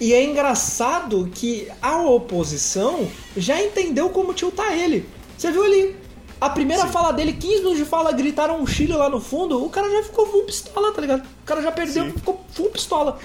E 0.00 0.12
é 0.12 0.24
engraçado 0.24 1.30
que 1.34 1.68
a 1.80 2.00
oposição 2.00 3.08
já 3.36 3.62
entendeu 3.62 4.08
como 4.10 4.34
tiltar 4.34 4.72
ele. 4.76 5.06
Você 5.38 5.50
viu 5.52 5.62
ali? 5.64 5.96
A 6.40 6.50
primeira 6.50 6.86
fala 6.88 7.12
dele, 7.12 7.32
15 7.34 7.56
minutos 7.58 7.78
de 7.78 7.84
fala, 7.84 8.10
gritaram 8.10 8.60
um 8.60 8.66
Chile 8.66 8.94
lá 8.94 9.08
no 9.08 9.20
fundo, 9.20 9.64
o 9.64 9.70
cara 9.70 9.88
já 9.88 10.02
ficou 10.02 10.26
full 10.26 10.42
pistola, 10.42 10.90
tá 10.92 11.00
ligado? 11.00 11.20
O 11.20 11.44
cara 11.46 11.62
já 11.62 11.70
perdeu, 11.70 12.04
Sim. 12.06 12.10
ficou 12.12 12.44
full 12.52 12.68
pistola. 12.70 13.16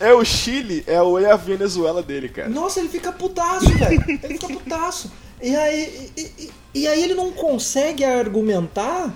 É 0.00 0.12
o 0.12 0.24
Chile, 0.24 0.82
é, 0.88 1.00
o, 1.00 1.16
é 1.16 1.30
a 1.30 1.36
Venezuela 1.36 2.02
dele, 2.02 2.28
cara. 2.28 2.48
Nossa, 2.48 2.80
ele 2.80 2.88
fica 2.88 3.12
putaço, 3.12 3.68
velho. 3.78 4.04
Ele 4.08 4.34
fica 4.38 4.48
putaço. 4.48 5.12
E 5.40 5.54
aí, 5.54 6.10
e, 6.16 6.20
e- 6.20 6.50
e 6.74 6.86
aí 6.88 7.00
ele 7.04 7.14
não 7.14 7.30
consegue 7.30 8.04
argumentar 8.04 9.14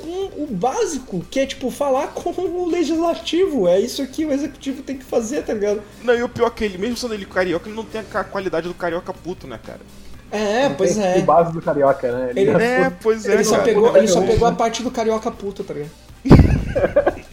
com 0.00 0.42
o 0.42 0.46
básico, 0.50 1.24
que 1.30 1.40
é 1.40 1.46
tipo 1.46 1.70
falar 1.70 2.08
com 2.14 2.30
o 2.30 2.68
legislativo. 2.68 3.68
É 3.68 3.78
isso 3.78 4.06
que 4.06 4.24
o 4.24 4.32
executivo 4.32 4.82
tem 4.82 4.96
que 4.96 5.04
fazer, 5.04 5.42
tá 5.44 5.52
ligado? 5.54 5.82
Não, 6.02 6.14
e 6.14 6.22
o 6.22 6.28
pior 6.28 6.48
é 6.48 6.50
que 6.50 6.64
ele, 6.64 6.78
mesmo 6.78 6.96
sendo 6.96 7.14
ele 7.14 7.26
carioca, 7.26 7.68
ele 7.68 7.76
não 7.76 7.84
tem 7.84 8.02
a 8.12 8.24
qualidade 8.24 8.66
do 8.68 8.74
carioca 8.74 9.12
puto, 9.12 9.46
né, 9.46 9.58
cara? 9.64 9.80
É, 10.32 10.68
pois 10.68 10.94
Tem 10.94 11.04
é. 11.04 11.18
O 11.18 11.22
base 11.22 11.52
do 11.52 11.60
carioca, 11.60 12.12
né? 12.12 12.30
Ele- 12.36 12.50
É, 12.50 12.90
pois 13.02 13.26
é, 13.26 13.34
Ele 13.34 13.44
só, 13.44 13.52
cara. 13.52 13.64
pegou, 13.64 13.96
ele 13.96 14.06
só 14.06 14.20
pegou 14.22 14.46
a 14.46 14.52
parte 14.52 14.80
do 14.82 14.90
carioca 14.90 15.28
puta, 15.30 15.64
tá 15.64 15.74
ligado? 15.74 15.90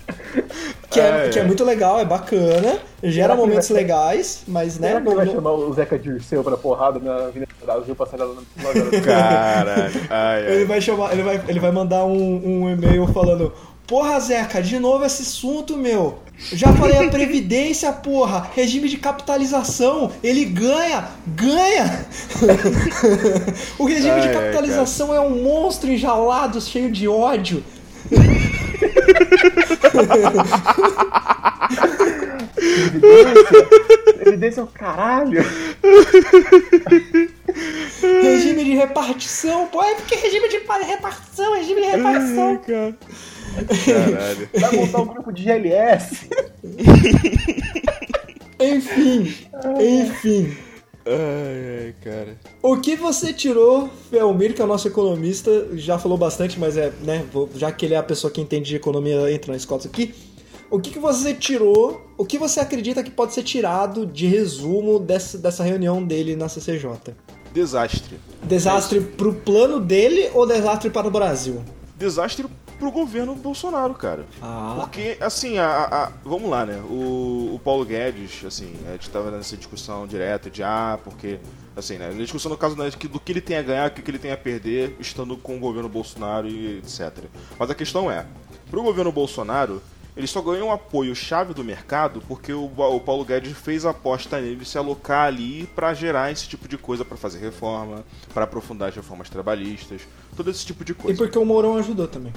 que, 0.90 1.00
é, 1.00 1.28
É, 1.28 1.30
que 1.30 1.40
é 1.40 1.44
muito 1.44 1.64
legal, 1.64 2.00
é 2.00 2.06
bacana, 2.06 2.80
gera 3.04 3.36
momentos 3.36 3.68
vai- 3.70 3.78
legais, 3.82 4.44
mas 4.48 4.80
né. 4.80 4.90
Será 4.90 5.02
que 5.02 5.08
ele 5.08 5.16
vai 5.16 5.26
não- 5.26 5.34
chamar 5.34 5.52
o 5.52 5.74
Zeca 5.74 5.98
Dirceu 6.00 6.44
pra 6.44 6.58
porrada 6.58 7.00
na 7.00 7.28
Avenida 7.28 7.52
Brasil 7.64 7.96
pra 7.96 8.06
sair 8.06 8.20
lá 8.20 8.28
na 8.28 8.64
loja? 8.70 9.02
Caralho. 9.02 10.02
Ai, 10.10 10.46
ai. 10.46 10.52
Ele 10.54 10.66
vai 10.66 10.80
chamar, 10.82 11.12
ele 11.14 11.24
vai, 11.24 11.42
ele 11.48 11.60
vai 11.60 11.72
mandar 11.72 12.06
um, 12.06 12.64
um 12.64 12.70
e-mail 12.70 13.06
falando: 13.08 13.52
Porra, 13.86 14.20
Zeca, 14.20 14.62
de 14.62 14.80
novo 14.80 15.04
esse 15.06 15.22
assunto, 15.24 15.76
meu. 15.78 16.20
Já 16.54 16.72
falei 16.74 16.98
a 16.98 17.10
Previdência, 17.12 17.92
porra. 17.92 18.48
Regime 18.56 18.88
de 18.90 18.98
capitalização. 18.98 20.12
Ele 20.24 20.46
ganha, 20.46 21.06
ganha. 21.28 22.06
o 23.80 23.86
regime 23.86 24.12
Ai, 24.12 24.22
de 24.22 24.28
ai, 24.28 24.34
capitalização 24.34 25.14
é 25.16 25.20
um 25.20 25.42
monstro 25.44 25.90
enjaulado, 25.92 26.62
cheio 26.62 26.92
de 26.92 27.08
ódio. 27.08 27.64
Evidência? 32.58 33.68
Evidência 34.26 34.62
é 34.62 34.64
o 34.64 34.68
caralho. 34.68 35.44
Regime 38.22 38.64
de 38.64 38.76
repartição, 38.76 39.68
pô. 39.68 39.84
É 39.84 39.96
porque 39.96 40.16
regime 40.16 40.50
de 40.50 40.60
pa- 40.60 40.78
repartição, 40.78 41.56
regime 41.56 41.82
de 41.82 41.88
repartição. 41.88 42.62
Caralho. 43.86 44.50
Vai 44.60 44.72
montar 44.76 45.00
um 45.00 45.06
grupo 45.08 45.32
de 45.32 45.44
GLS. 45.44 46.28
Enfim, 48.60 49.36
enfim. 49.80 50.58
Ai, 51.10 51.86
ai, 51.86 51.96
cara. 52.04 52.38
O 52.62 52.78
que 52.78 52.96
você 52.96 53.32
tirou, 53.32 53.90
Felmir, 54.10 54.54
que 54.54 54.62
é 54.62 54.66
o 54.66 54.68
nosso 54.68 54.88
economista, 54.88 55.70
já 55.74 55.98
falou 55.98 56.18
bastante, 56.18 56.60
mas 56.60 56.76
é, 56.76 56.92
né, 57.02 57.26
já 57.56 57.72
que 57.72 57.86
ele 57.86 57.94
é 57.94 57.98
a 57.98 58.04
pessoa 58.04 58.30
que 58.30 58.42
entende 58.42 58.70
de 58.70 58.76
economia, 58.76 59.32
entra 59.32 59.52
na 59.52 59.58
escola 59.58 59.82
aqui. 59.86 60.14
O 60.70 60.80
que, 60.80 60.92
que 60.92 61.00
você 61.00 61.34
tirou, 61.34 62.02
o 62.18 62.26
que 62.26 62.38
você 62.38 62.60
acredita 62.60 63.02
que 63.02 63.10
pode 63.10 63.34
ser 63.34 63.44
tirado 63.44 64.06
de 64.06 64.28
resumo 64.28 65.00
dessa, 65.00 65.38
dessa 65.38 65.64
reunião 65.64 66.04
dele 66.04 66.36
na 66.36 66.50
CCJ? 66.50 67.16
Desastre. 67.54 68.20
Desastre 68.44 69.00
pro 69.00 69.34
plano 69.34 69.80
dele 69.80 70.30
ou 70.34 70.46
desastre 70.46 70.90
para 70.90 71.08
o 71.08 71.12
Brasil? 71.12 71.64
Desastre 71.98 72.46
pro 72.78 72.92
governo 72.92 73.36
Bolsonaro, 73.36 73.94
cara. 73.94 74.26
Ah, 74.42 74.76
Porque, 74.80 75.18
assim, 75.20 75.58
a, 75.58 75.66
a- 75.68 76.04
a- 76.06 76.12
vamos 76.24 76.50
lá, 76.50 76.66
né? 76.66 76.78
O, 76.90 77.54
o 77.56 77.62
Paulo 77.64 77.84
Guedes, 77.86 78.44
assim, 78.46 78.74
a 78.88 78.92
gente 78.94 79.10
tava 79.10 79.32
nessa 79.32 79.58
discussão 79.58 80.06
direta 80.06 80.50
de, 80.50 80.62
ah, 80.64 81.00
porque, 81.04 81.40
assim, 81.76 81.98
né? 81.98 82.10
A 82.10 82.14
discussão 82.14 82.52
no 82.52 82.58
caso 82.58 82.76
né, 82.76 82.90
de 82.90 82.98
que- 82.98 83.08
do 83.08 83.20
que 83.20 83.32
ele 83.32 83.42
tem 83.42 83.58
a 83.58 83.62
ganhar, 83.64 83.90
o 83.90 83.92
que 83.94 84.10
ele 84.10 84.20
tem 84.20 84.32
a 84.32 84.38
perder, 84.38 84.96
estando 85.00 85.36
com 85.38 85.58
o 85.58 85.60
governo 85.60 85.90
Bolsonaro 85.90 86.48
e 86.48 86.78
etc. 86.78 87.26
Mas 87.58 87.70
a 87.70 87.76
questão 87.76 88.12
é, 88.12 88.26
pro 88.70 88.84
governo 88.84 89.12
Bolsonaro, 89.12 89.82
ele 90.16 90.26
só 90.26 90.42
ganhou 90.42 90.70
um 90.70 90.72
apoio 90.72 91.16
chave 91.16 91.54
do 91.54 91.64
mercado 91.64 92.24
porque 92.28 92.52
o, 92.52 92.66
o 92.76 93.00
Paulo 93.00 93.24
Guedes 93.24 93.56
fez 93.56 93.86
a 93.86 93.92
aposta 93.92 94.42
nele 94.42 94.66
se 94.66 94.76
alocar 94.76 95.28
ali 95.28 95.68
pra 95.76 95.94
gerar 95.94 96.32
esse 96.32 96.48
tipo 96.48 96.68
de 96.68 96.76
coisa, 96.76 97.06
pra 97.06 97.16
fazer 97.16 97.38
reforma, 97.38 98.04
pra 98.34 98.46
aprofundar 98.46 98.90
as 98.90 98.96
reformas 98.96 99.30
trabalhistas, 99.30 100.02
todo 100.36 100.50
esse 100.50 100.66
tipo 100.66 100.84
de 100.84 100.94
e 100.94 100.96
coisa. 100.96 101.18
porque 101.18 101.38
o 101.38 101.46
Mourão 101.46 101.78
ajudou 101.78 102.08
também. 102.08 102.34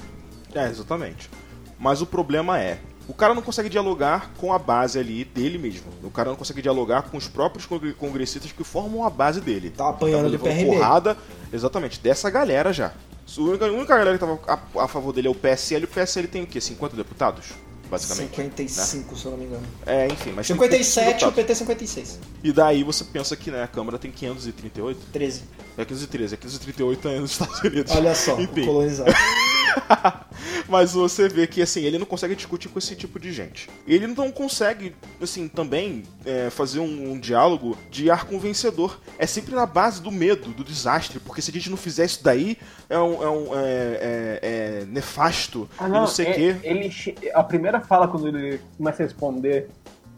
É, 0.55 0.69
exatamente. 0.69 1.31
Mas 1.79 2.01
o 2.03 2.07
problema 2.07 2.59
é, 2.61 2.79
o 3.09 3.15
cara 3.15 3.35
não 3.35 3.43
consegue 3.43 3.69
dialogar 3.69 4.31
com 4.37 4.53
a 4.53 4.59
base 4.59 4.99
ali 4.99 5.25
dele 5.25 5.59
mesmo. 5.59 5.87
O 6.03 6.11
cara 6.11 6.29
não 6.31 6.37
consegue 6.37 6.61
dialogar 6.63 7.03
com 7.03 7.17
os 7.17 7.27
próprios 7.27 7.67
congre- 7.67 7.93
congressistas 7.95 8.53
que 8.53 8.63
formam 8.65 9.05
a 9.05 9.11
base 9.11 9.41
dele. 9.41 9.71
Tá 9.71 9.89
apanhando 9.89 10.25
do 10.25 10.31
levando 10.33 10.49
PRB. 10.53 10.67
porrada, 10.67 11.17
exatamente, 11.53 11.99
dessa 12.01 12.29
galera 12.31 12.73
já. 12.73 12.93
A 13.37 13.41
única, 13.41 13.67
a 13.67 13.73
única 13.73 13.97
galera 13.97 14.19
que 14.19 14.25
tava 14.25 14.41
a, 14.77 14.85
a 14.85 14.89
favor 14.89 15.13
dele 15.13 15.29
é 15.29 15.31
o 15.31 15.35
PSL. 15.35 15.85
O 15.85 15.89
PSL 15.89 16.27
tem 16.29 16.43
o 16.43 16.47
quê? 16.47 16.61
50 16.61 16.97
deputados? 16.97 17.47
Basicamente. 17.89 18.29
né? 18.31 18.37
55, 18.37 19.17
se 19.17 19.25
eu 19.25 19.31
não 19.33 19.39
me 19.39 19.47
engano. 19.47 19.63
É, 19.85 20.07
enfim, 20.07 20.33
mas 20.33 20.47
tem 20.47 20.55
57, 20.57 21.09
o 21.25 21.31
deputados. 21.31 21.35
PT 21.35 21.55
56. 21.57 22.19
E 22.45 22.53
daí 22.53 22.85
você 22.85 23.03
pensa 23.05 23.35
que 23.37 23.51
né, 23.51 23.63
a 23.65 23.67
Câmara 23.67 23.99
tem 23.99 24.13
538? 24.13 25.01
13. 25.13 25.43
É 25.81 25.85
513, 25.85 26.35
é 26.35 26.37
538 26.37 27.09
é 27.09 27.19
nos 27.21 27.31
Estados 27.33 27.61
Unidos. 27.61 27.93
Olha 27.95 28.15
só, 28.15 28.39
Enfim. 28.41 28.65
colonizado. 28.67 29.13
Mas 30.69 30.93
você 30.93 31.29
vê 31.29 31.47
que 31.47 31.63
assim, 31.63 31.83
ele 31.83 31.99
não 31.99 32.07
consegue 32.07 32.35
discutir 32.35 32.69
com 32.69 32.79
esse 32.79 32.95
tipo 32.97 33.19
de 33.19 33.33
gente. 33.33 33.69
Ele 33.87 34.07
não 34.07 34.31
consegue, 34.31 34.95
assim, 35.21 35.49
também 35.49 36.05
é, 36.25 36.51
fazer 36.51 36.81
um, 36.81 37.13
um 37.13 37.19
diálogo 37.19 37.77
de 37.91 38.11
arco 38.11 38.39
vencedor. 38.39 39.01
É 39.19 39.27
sempre 39.27 39.55
na 39.55 39.67
base 39.67 40.01
do 40.01 40.11
medo, 40.11 40.51
do 40.53 40.65
desastre, 40.65 41.19
porque 41.21 41.43
se 41.43 41.51
a 41.51 41.55
gente 41.55 41.71
não 41.71 41.77
fizer 41.77 42.05
isso 42.05 42.23
daí, 42.23 42.57
é 42.89 42.99
um, 42.99 43.23
é 43.23 43.31
um- 43.31 43.55
é- 43.55 43.59
é- 43.63 44.41
é 44.43 44.85
nefasto 44.87 45.69
Ah, 45.79 45.89
e 45.89 45.91
não 45.91 46.07
sei 46.07 46.27
o 46.27 46.29
é- 46.31 46.33
quê. 46.35 46.57
Ele, 46.63 46.93
a 47.35 47.43
primeira 47.43 47.81
fala 47.81 48.09
quando 48.09 48.29
ele 48.29 48.61
começa 48.77 49.03
a 49.03 49.07
responder 49.07 49.69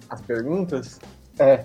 as 0.08 0.20
perguntas 0.20 0.98
é: 1.38 1.64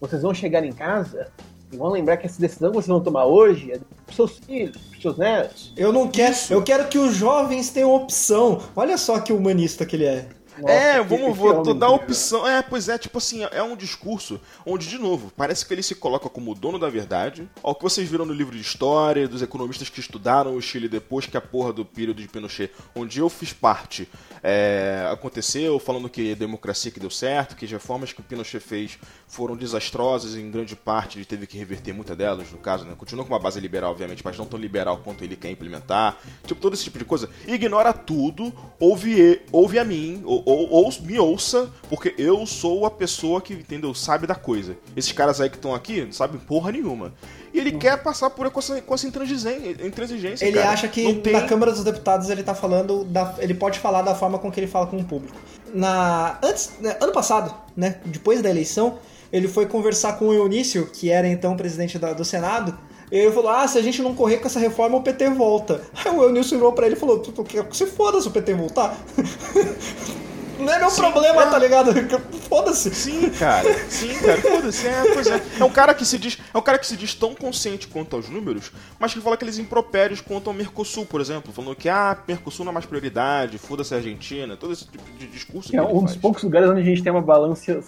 vocês 0.00 0.22
vão 0.22 0.34
chegar 0.34 0.64
em 0.64 0.72
casa 0.72 1.30
vão 1.76 1.90
lembrar 1.90 2.16
que 2.16 2.26
essa 2.26 2.40
decisão 2.40 2.70
que 2.70 2.76
vocês 2.76 2.86
vão 2.86 3.00
tomar 3.00 3.26
hoje 3.26 3.72
é 3.72 3.78
pros 4.04 4.16
seus 4.16 4.38
filhos, 4.38 4.76
pros 4.76 5.02
seus 5.02 5.16
netos. 5.18 5.72
Eu 5.76 5.92
não 5.92 6.08
quero. 6.08 6.34
Eu 6.50 6.62
quero 6.62 6.88
que 6.88 6.98
os 6.98 7.14
jovens 7.14 7.70
tenham 7.70 7.94
opção. 7.94 8.60
Olha 8.74 8.96
só 8.96 9.18
que 9.20 9.32
humanista 9.32 9.84
que 9.84 9.96
ele 9.96 10.06
é. 10.06 10.28
Nossa, 10.60 10.72
é, 10.72 11.02
vamos 11.02 11.36
vou 11.36 11.74
dar 11.74 11.86
a 11.86 11.90
opção. 11.90 12.46
É, 12.46 12.62
pois 12.62 12.88
é, 12.88 12.98
tipo 12.98 13.18
assim, 13.18 13.46
é 13.50 13.62
um 13.62 13.76
discurso 13.76 14.40
onde, 14.66 14.88
de 14.88 14.98
novo, 14.98 15.32
parece 15.36 15.64
que 15.64 15.72
ele 15.72 15.82
se 15.82 15.94
coloca 15.94 16.28
como 16.28 16.52
o 16.52 16.54
dono 16.54 16.78
da 16.78 16.88
verdade. 16.88 17.48
Ao 17.62 17.74
que 17.74 17.82
vocês 17.82 18.08
viram 18.08 18.24
no 18.24 18.32
livro 18.32 18.54
de 18.54 18.62
história, 18.62 19.28
dos 19.28 19.42
economistas 19.42 19.88
que 19.88 20.00
estudaram 20.00 20.56
o 20.56 20.62
Chile 20.62 20.88
depois 20.88 21.26
que 21.26 21.36
a 21.36 21.40
porra 21.40 21.72
do 21.72 21.84
período 21.84 22.20
de 22.20 22.28
Pinochet, 22.28 22.72
onde 22.94 23.20
eu 23.20 23.28
fiz 23.28 23.52
parte, 23.52 24.08
é, 24.42 25.08
aconteceu, 25.12 25.78
falando 25.78 26.08
que 26.08 26.34
democracia 26.34 26.90
que 26.90 27.00
deu 27.00 27.10
certo, 27.10 27.56
que 27.56 27.64
as 27.64 27.70
reformas 27.70 28.12
que 28.12 28.20
o 28.20 28.24
Pinochet 28.24 28.60
fez 28.60 28.98
foram 29.26 29.56
desastrosas 29.56 30.34
em 30.34 30.50
grande 30.50 30.74
parte, 30.74 31.18
ele 31.18 31.24
teve 31.24 31.46
que 31.46 31.58
reverter 31.58 31.92
muitas 31.92 32.16
delas, 32.16 32.50
no 32.50 32.58
caso, 32.58 32.84
né? 32.84 32.94
Continua 32.96 33.24
com 33.24 33.32
uma 33.32 33.38
base 33.38 33.60
liberal, 33.60 33.92
obviamente, 33.92 34.22
mas 34.24 34.36
não 34.38 34.46
tão 34.46 34.58
liberal 34.58 34.98
quanto 34.98 35.22
ele 35.22 35.36
quer 35.36 35.50
implementar. 35.50 36.18
Tipo, 36.44 36.60
todo 36.60 36.74
esse 36.74 36.84
tipo 36.84 36.98
de 36.98 37.04
coisa. 37.04 37.28
Ignora 37.46 37.92
tudo, 37.92 38.52
ouve, 38.80 39.42
ouve 39.52 39.78
a 39.78 39.84
mim, 39.84 40.22
ou, 40.24 40.42
ou, 40.50 40.70
ou 40.70 40.92
me 41.02 41.18
ouça, 41.18 41.68
porque 41.88 42.14
eu 42.18 42.46
sou 42.46 42.86
a 42.86 42.90
pessoa 42.90 43.40
que, 43.40 43.52
entendeu, 43.54 43.92
sabe 43.94 44.26
da 44.26 44.34
coisa. 44.34 44.76
Esses 44.96 45.12
caras 45.12 45.40
aí 45.40 45.50
que 45.50 45.56
estão 45.56 45.74
aqui 45.74 46.04
não 46.04 46.12
sabem 46.12 46.40
porra 46.40 46.72
nenhuma. 46.72 47.12
E 47.52 47.58
ele 47.58 47.72
quer 47.72 48.02
passar 48.02 48.30
por 48.30 48.50
com 48.50 48.58
essa, 48.60 48.80
com 48.82 48.94
essa 48.94 49.06
intransigência, 49.06 50.44
Ele 50.46 50.58
cara. 50.58 50.70
acha 50.70 50.86
que 50.88 51.02
Não 51.02 51.20
tem- 51.20 51.32
na 51.32 51.42
Câmara 51.42 51.72
dos 51.72 51.82
Deputados 51.84 52.28
ele 52.30 52.42
tá 52.42 52.54
falando. 52.54 53.04
Da, 53.04 53.34
ele 53.38 53.54
pode 53.54 53.78
falar 53.78 54.02
da 54.02 54.14
forma 54.14 54.38
com 54.38 54.50
que 54.50 54.60
ele 54.60 54.66
fala 54.66 54.86
com 54.86 54.96
o 54.98 55.04
público. 55.04 55.36
Na, 55.74 56.38
antes, 56.42 56.72
né, 56.80 56.96
ano 57.00 57.12
passado, 57.12 57.54
né? 57.76 58.00
Depois 58.04 58.40
da 58.42 58.48
eleição, 58.50 58.98
ele 59.32 59.48
foi 59.48 59.66
conversar 59.66 60.14
com 60.18 60.28
o 60.28 60.32
Eunício, 60.34 60.86
que 60.86 61.10
era 61.10 61.26
então 61.28 61.56
presidente 61.56 61.98
da- 61.98 62.12
do 62.12 62.24
Senado. 62.24 62.78
E 63.10 63.16
ele 63.16 63.32
falou: 63.32 63.50
Ah, 63.50 63.66
se 63.66 63.78
a 63.78 63.82
gente 63.82 64.02
não 64.02 64.14
correr 64.14 64.36
com 64.38 64.46
essa 64.46 64.60
reforma, 64.60 64.96
o 64.98 65.02
PT 65.02 65.30
volta. 65.30 65.80
Aí 66.04 66.14
o 66.14 66.22
Eunício 66.22 66.56
virou 66.58 66.72
pra 66.72 66.84
ele 66.86 66.94
e 66.94 66.98
falou: 66.98 67.18
"Tu- 67.18 67.32
tu 67.32 67.42
quer 67.44 67.64
que 67.64 67.76
se 67.76 67.86
foda 67.86 68.20
se 68.20 68.28
o 68.28 68.30
PT 68.30 68.52
voltar. 68.54 68.94
Não 70.58 70.72
é 70.72 70.78
meu 70.78 70.90
problema, 70.90 71.42
é. 71.42 71.50
tá 71.50 71.58
ligado? 71.58 71.92
Foda-se. 72.48 72.94
Sim, 72.94 73.30
cara. 73.30 73.72
Sim, 73.88 74.14
cara. 74.18 74.40
Foda-se. 74.40 74.86
É, 74.86 75.02
pois 75.14 75.26
é. 75.26 75.42
É 75.60 75.64
um 75.64 75.70
cara 75.70 75.94
que 75.94 76.04
se 76.04 76.18
diz, 76.18 76.38
é 76.52 76.58
um 76.58 76.62
cara 76.62 76.78
que 76.78 76.86
se 76.86 76.96
diz 76.96 77.14
tão 77.14 77.34
consciente 77.34 77.86
quanto 77.88 78.16
aos 78.16 78.28
números, 78.28 78.72
mas 78.98 79.12
que 79.14 79.20
fala 79.20 79.34
aqueles 79.34 79.58
impropérios 79.58 80.20
quanto 80.20 80.48
ao 80.48 80.54
Mercosul, 80.54 81.06
por 81.06 81.20
exemplo, 81.20 81.52
falando 81.52 81.76
que 81.76 81.88
ah, 81.88 82.16
Mercosul 82.26 82.64
não 82.64 82.70
é 82.70 82.74
mais 82.74 82.86
prioridade, 82.86 83.58
foda-se 83.58 83.94
a 83.94 83.98
Argentina, 83.98 84.56
todo 84.56 84.72
esse 84.72 84.86
tipo 84.86 85.04
de 85.18 85.26
discurso. 85.26 85.70
Que 85.70 85.76
é 85.76 85.80
que 85.80 85.86
ele 85.86 85.98
um 85.98 86.04
dos 86.04 86.16
poucos 86.16 86.42
lugares 86.42 86.68
onde 86.68 86.80
a 86.80 86.84
gente 86.84 87.02
tem 87.02 87.12
uma 87.12 87.22
balança. 87.22 87.80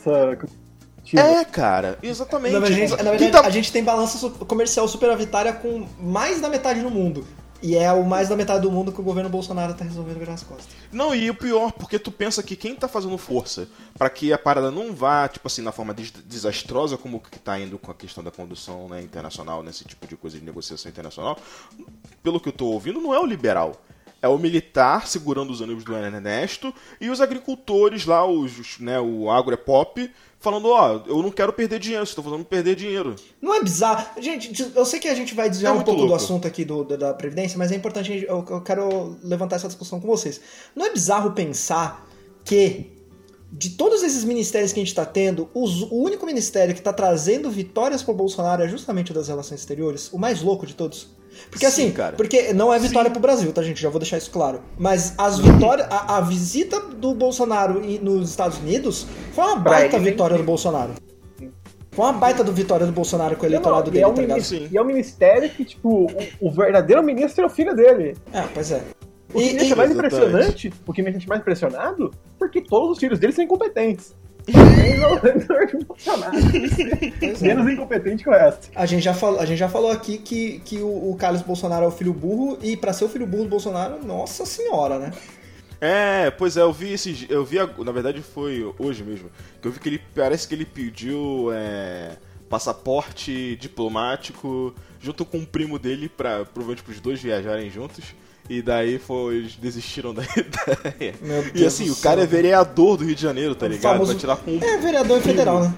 É, 1.15 1.45
cara. 1.45 1.99
Exatamente. 2.03 2.53
Na 2.53 2.61
verdade, 2.61 2.81
na 2.91 2.97
Quem 2.97 3.05
verdade, 3.19 3.31
tá- 3.33 3.47
a 3.47 3.51
gente 3.51 3.73
tem 3.73 3.83
balança 3.83 4.31
comercial 4.31 4.87
superavitária 4.87 5.53
com 5.53 5.87
mais 5.99 6.41
da 6.41 6.49
metade 6.49 6.81
do 6.81 6.91
mundo. 6.91 7.27
E 7.63 7.77
é 7.77 7.93
o 7.93 8.05
mais 8.05 8.29
da 8.29 8.37
metade 8.37 8.63
do 8.63 8.71
mundo 8.71 8.91
que 8.91 9.01
o 9.01 9.05
governo 9.05 9.29
Bolsonaro 9.29 9.75
tá 9.75 9.85
resolvendo 9.85 10.19
virar 10.19 10.33
as 10.33 10.43
costas. 10.43 10.69
Não, 10.91 11.15
e 11.15 11.29
o 11.29 11.35
pior, 11.35 11.73
porque 11.73 11.99
tu 11.99 12.11
pensa 12.11 12.43
que 12.43 12.57
quem 12.57 12.75
tá 12.75 12.89
fazendo 12.89 13.19
força 13.19 13.69
pra 13.99 14.09
que 14.09 14.33
a 14.33 14.39
parada 14.39 14.71
não 14.71 14.95
vá, 14.95 15.29
tipo 15.29 15.47
assim, 15.47 15.61
na 15.61 15.71
forma 15.71 15.93
des- 15.93 16.11
desastrosa 16.11 16.97
como 16.97 17.21
que 17.21 17.39
tá 17.39 17.61
indo 17.61 17.79
com 17.79 17.91
a 17.91 17.95
questão 17.95 18.25
da 18.25 18.31
condução 18.31 18.89
né, 18.89 19.03
internacional, 19.03 19.63
nesse 19.63 19.85
tipo 19.85 20.07
de 20.07 20.17
coisa 20.17 20.39
de 20.39 20.45
negociação 20.45 20.91
internacional, 20.91 21.39
pelo 22.23 22.41
que 22.41 22.49
eu 22.49 22.53
tô 22.53 22.67
ouvindo, 22.67 23.01
não 23.01 23.15
é 23.15 23.21
o 23.21 23.27
liberal. 23.27 23.77
É 24.23 24.29
o 24.29 24.37
militar 24.37 25.07
segurando 25.07 25.51
os 25.51 25.61
ônibus 25.63 25.83
do 25.85 25.97
Ernesto 25.97 26.75
e 27.01 27.09
os 27.09 27.21
agricultores 27.23 28.05
lá, 28.05 28.27
os, 28.27 28.79
né, 28.79 29.01
o 29.01 29.31
agro 29.31 29.55
é 29.55 29.57
pop, 29.57 30.11
falando, 30.41 30.69
ó, 30.71 31.03
eu 31.07 31.23
não 31.23 31.31
quero 31.31 31.53
perder 31.53 31.79
dinheiro, 31.79 32.03
estão 32.03 32.25
fazendo 32.25 32.45
perder 32.45 32.75
dinheiro. 32.75 33.15
Não 33.41 33.55
é 33.55 33.63
bizarro? 33.63 34.21
Gente, 34.21 34.73
eu 34.75 34.85
sei 34.87 34.99
que 34.99 35.07
a 35.07 35.15
gente 35.15 35.35
vai 35.35 35.49
desviar 35.51 35.73
É 35.75 35.79
um 35.79 35.83
pouco 35.83 36.01
do 36.01 36.07
louco. 36.07 36.17
assunto 36.17 36.49
aqui 36.49 36.65
do, 36.65 36.83
da, 36.83 37.13
Previdência, 37.15 37.59
mas 37.59 37.71
é 37.71 37.77
importante, 37.77 38.25
eu, 38.27 38.45
eu 38.49 38.61
quero 38.63 39.17
levantar 39.23 39.57
essa 39.57 39.69
discussão 39.69 40.01
com 40.01 40.09
vocês. 40.09 40.41
Não 40.75 40.87
é 40.87 40.91
bizarro 40.93 41.33
pensar 41.33 42.09
que, 42.45 42.91
de 43.53 43.71
todos 43.71 44.03
esses 44.03 44.25
ministérios 44.25 44.73
que 44.73 44.81
a 44.81 44.83
gente 44.83 44.89
está 44.89 45.05
tendo, 45.05 45.49
os- 45.53 45.83
o 45.83 45.97
único 45.97 46.25
ministério 46.25 46.73
que 46.75 46.81
está 46.81 46.93
trazendo 46.93 47.51
vitórias 47.51 48.03
pro 48.03 48.15
Bolsonaro 48.15 48.63
é 48.63 48.69
justamente 48.69 49.11
o 49.11 49.15
das 49.15 49.29
relações 49.29 49.61
exteriores? 49.61 50.11
O 50.13 50.19
mais 50.19 50.41
louco 50.41 50.65
de 50.67 50.75
todos? 50.75 51.09
Porque 51.51 51.67
Sim, 51.71 51.85
assim, 51.85 51.93
cara. 51.93 52.17
porque 52.17 52.53
não 52.53 52.73
é 52.73 52.79
vitória 52.79 53.11
pro 53.11 53.21
Brasil, 53.21 53.53
tá, 53.53 53.63
gente? 53.63 53.81
Já 53.81 53.89
vou 53.89 53.99
deixar 53.99 54.19
isso 54.19 54.31
claro. 54.31 54.61
Mas 54.79 55.15
as 55.19 55.39
vitórias, 55.39 55.87
a, 55.91 56.17
a 56.19 56.21
visita 56.21 56.81
do 56.81 57.15
Bolsonaro 57.15 57.85
e- 57.85 57.99
nos 57.99 58.31
Estados 58.31 58.59
Unidos 58.59 59.07
foi 59.33 59.45
uma 59.45 59.57
baita 59.57 59.99
vitória 59.99 60.37
do 60.37 60.41
sim. 60.41 60.47
Bolsonaro. 60.47 60.93
Foi 61.93 62.05
uma 62.05 62.13
baita 62.13 62.45
do 62.45 62.53
vitória 62.53 62.87
do 62.87 62.93
Bolsonaro 62.93 63.35
com 63.37 63.43
o 63.43 63.47
é 63.47 63.49
eleitorado 63.49 63.83
uma- 63.87 63.91
dele, 63.91 63.99
e, 63.99 64.03
é 64.03 64.07
um 64.07 64.15
tá 64.15 64.21
ligado? 64.23 64.37
ministério, 64.37 64.67
Sim. 64.69 64.75
e 64.75 64.77
é 64.79 64.83
um 64.83 64.85
ministério 64.85 65.51
que, 65.51 65.65
tipo, 65.65 66.07
o, 66.41 66.49
o 66.49 66.51
verdadeiro 66.51 67.03
ministro 67.03 67.43
é 67.43 67.47
o 67.47 67.51
filho 67.51 67.75
dele. 67.75 68.17
É, 68.33 68.43
pois 68.55 68.71
é. 68.71 68.83
O 69.33 69.39
que 69.39 69.45
E- 69.45 69.53
me 69.53 69.59
deixa 69.59 69.75
e- 69.75 69.77
mais 69.77 69.91
Exatamente. 69.91 70.17
impressionante, 70.29 70.73
o 70.87 70.93
que 70.93 71.03
me 71.03 71.11
deixa 71.11 71.27
mais 71.29 71.41
impressionado, 71.41 72.11
porque 72.39 72.61
todos 72.61 72.91
os 72.93 72.99
filhos 72.99 73.19
dele 73.19 73.33
são 73.33 73.45
incompetentes. 73.45 74.15
É. 74.47 74.53
Menos 77.41 77.73
incompetente 77.73 78.25
que 78.25 78.31
o 78.31 78.33
resto. 78.33 78.71
A 78.75 78.87
gente 78.87 79.03
já 79.03 79.15
falou, 79.15 79.41
a 79.41 79.45
gente 79.45 79.59
já 79.59 79.69
falou 79.69 79.91
aqui 79.91 80.19
que, 80.19 80.61
que 80.61 80.79
o, 80.79 81.11
o 81.11 81.17
Carlos 81.19 81.43
Bolsonaro 81.43 81.85
é 81.85 81.89
o 81.89 81.91
filho 81.91 82.13
burro, 82.13 82.59
e 82.63 82.77
pra 82.77 82.93
ser 82.93 83.05
o 83.05 83.09
filho 83.09 83.27
burro 83.27 83.45
do 83.45 83.51
Bolsonaro, 83.51 84.05
nossa 84.05 84.47
senhora, 84.47 84.99
né? 84.99 85.13
É, 85.81 86.31
pois 86.31 86.57
é, 86.57 86.61
eu 86.61 86.73
vi 86.73 86.93
esse. 86.93 87.27
Eu 87.31 87.45
vi, 87.45 87.59
na 87.59 87.93
verdade 87.93 88.21
foi 88.21 88.73
hoje 88.79 89.03
mesmo, 89.03 89.31
que 89.61 89.69
eu 89.69 89.73
vi 89.73 89.81
que 89.81 89.89
ele 89.89 90.01
parece 90.15 90.47
que 90.47 90.55
ele 90.55 90.67
pediu 90.67 91.51
é, 91.53 92.17
passaporte 92.51 93.57
diplomático 93.57 94.75
junto 95.01 95.25
com 95.25 95.39
o 95.39 95.47
primo 95.47 95.79
dele 95.79 96.09
para 96.09 96.45
provavelmente 96.45 96.91
os 96.91 97.01
dois 97.01 97.23
viajarem 97.23 97.71
juntos. 97.71 98.05
E 98.51 98.61
daí 98.61 98.99
foi, 98.99 99.37
eles 99.37 99.55
desistiram 99.55 100.13
da 100.13 100.23
ideia. 100.37 101.15
Meu 101.23 101.45
E 101.55 101.65
assim, 101.65 101.89
o 101.89 101.95
cara 101.95 102.23
é 102.23 102.27
vereador 102.27 102.97
do 102.97 103.05
Rio 103.05 103.15
de 103.15 103.23
Janeiro, 103.23 103.55
tá 103.55 103.69
ligado? 103.69 103.93
famoso- 103.93 104.11
Vai 104.13 104.21
tirar 104.21 104.37
com 104.39 104.59
É 104.61 104.77
vereador 104.79 105.21
federal, 105.23 105.63
né? 105.63 105.73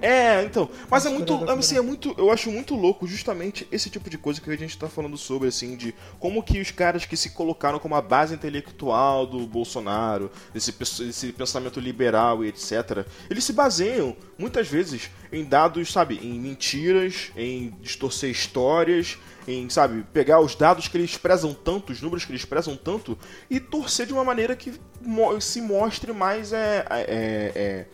É, 0.00 0.42
então. 0.44 0.68
Mas 0.90 1.06
é 1.06 1.10
muito. 1.10 1.50
Assim, 1.50 1.76
é 1.76 1.80
muito. 1.80 2.14
Eu 2.16 2.30
acho 2.30 2.50
muito 2.50 2.74
louco 2.74 3.06
justamente 3.06 3.66
esse 3.70 3.90
tipo 3.90 4.08
de 4.08 4.16
coisa 4.16 4.40
que 4.40 4.50
a 4.50 4.56
gente 4.56 4.78
tá 4.78 4.88
falando 4.88 5.16
sobre, 5.16 5.48
assim, 5.48 5.76
de 5.76 5.94
como 6.18 6.42
que 6.42 6.60
os 6.60 6.70
caras 6.70 7.04
que 7.04 7.16
se 7.16 7.30
colocaram 7.30 7.78
como 7.78 7.94
a 7.94 8.02
base 8.02 8.34
intelectual 8.34 9.26
do 9.26 9.46
Bolsonaro, 9.46 10.30
desse 10.52 10.72
pensamento 11.32 11.80
liberal 11.80 12.44
e 12.44 12.48
etc., 12.48 13.06
eles 13.28 13.44
se 13.44 13.52
baseiam, 13.52 14.16
muitas 14.38 14.68
vezes, 14.68 15.10
em 15.32 15.44
dados, 15.44 15.92
sabe, 15.92 16.18
em 16.22 16.38
mentiras, 16.38 17.30
em 17.36 17.74
distorcer 17.80 18.30
histórias, 18.30 19.18
em, 19.48 19.68
sabe, 19.70 20.04
pegar 20.12 20.40
os 20.40 20.54
dados 20.54 20.88
que 20.88 20.98
eles 20.98 21.16
prezam 21.16 21.54
tanto, 21.54 21.92
os 21.92 22.02
números 22.02 22.24
que 22.24 22.32
eles 22.32 22.44
prezam 22.44 22.76
tanto, 22.76 23.18
e 23.48 23.58
torcer 23.58 24.06
de 24.06 24.12
uma 24.12 24.24
maneira 24.24 24.54
que 24.54 24.74
se 25.40 25.62
mostre 25.62 26.12
mais 26.12 26.52
é, 26.52 26.84
é, 26.90 27.52
é, 27.54 27.86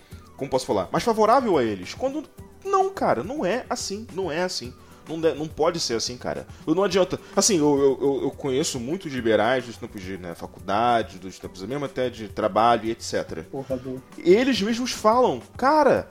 como 0.44 0.50
posso 0.50 0.66
falar, 0.66 0.88
mais 0.92 1.02
favorável 1.04 1.56
a 1.58 1.64
eles. 1.64 1.94
Quando 1.94 2.24
não, 2.64 2.90
cara, 2.90 3.22
não 3.24 3.44
é 3.44 3.64
assim, 3.68 4.06
não 4.14 4.30
é 4.30 4.42
assim. 4.42 4.72
Não, 5.06 5.20
de- 5.20 5.34
não 5.34 5.46
pode 5.46 5.78
ser 5.80 5.94
assim, 5.94 6.16
cara. 6.16 6.46
Não 6.66 6.82
adianta. 6.82 7.20
Assim, 7.36 7.58
eu, 7.58 7.98
eu, 8.00 8.20
eu- 8.22 8.30
conheço 8.30 8.80
muitos 8.80 9.12
liberais 9.12 9.66
dos 9.66 9.76
tempos 9.76 10.00
de 10.02 10.16
né, 10.16 10.34
faculdade, 10.34 11.18
dos 11.18 11.38
tempos 11.38 11.62
mesmo 11.62 11.84
até 11.84 12.08
de 12.08 12.26
trabalho 12.28 12.86
e 12.86 12.90
etc. 12.90 13.42
Porra. 13.50 13.78
Eles 14.16 14.62
mesmos 14.62 14.92
falam, 14.92 15.42
cara, 15.58 16.08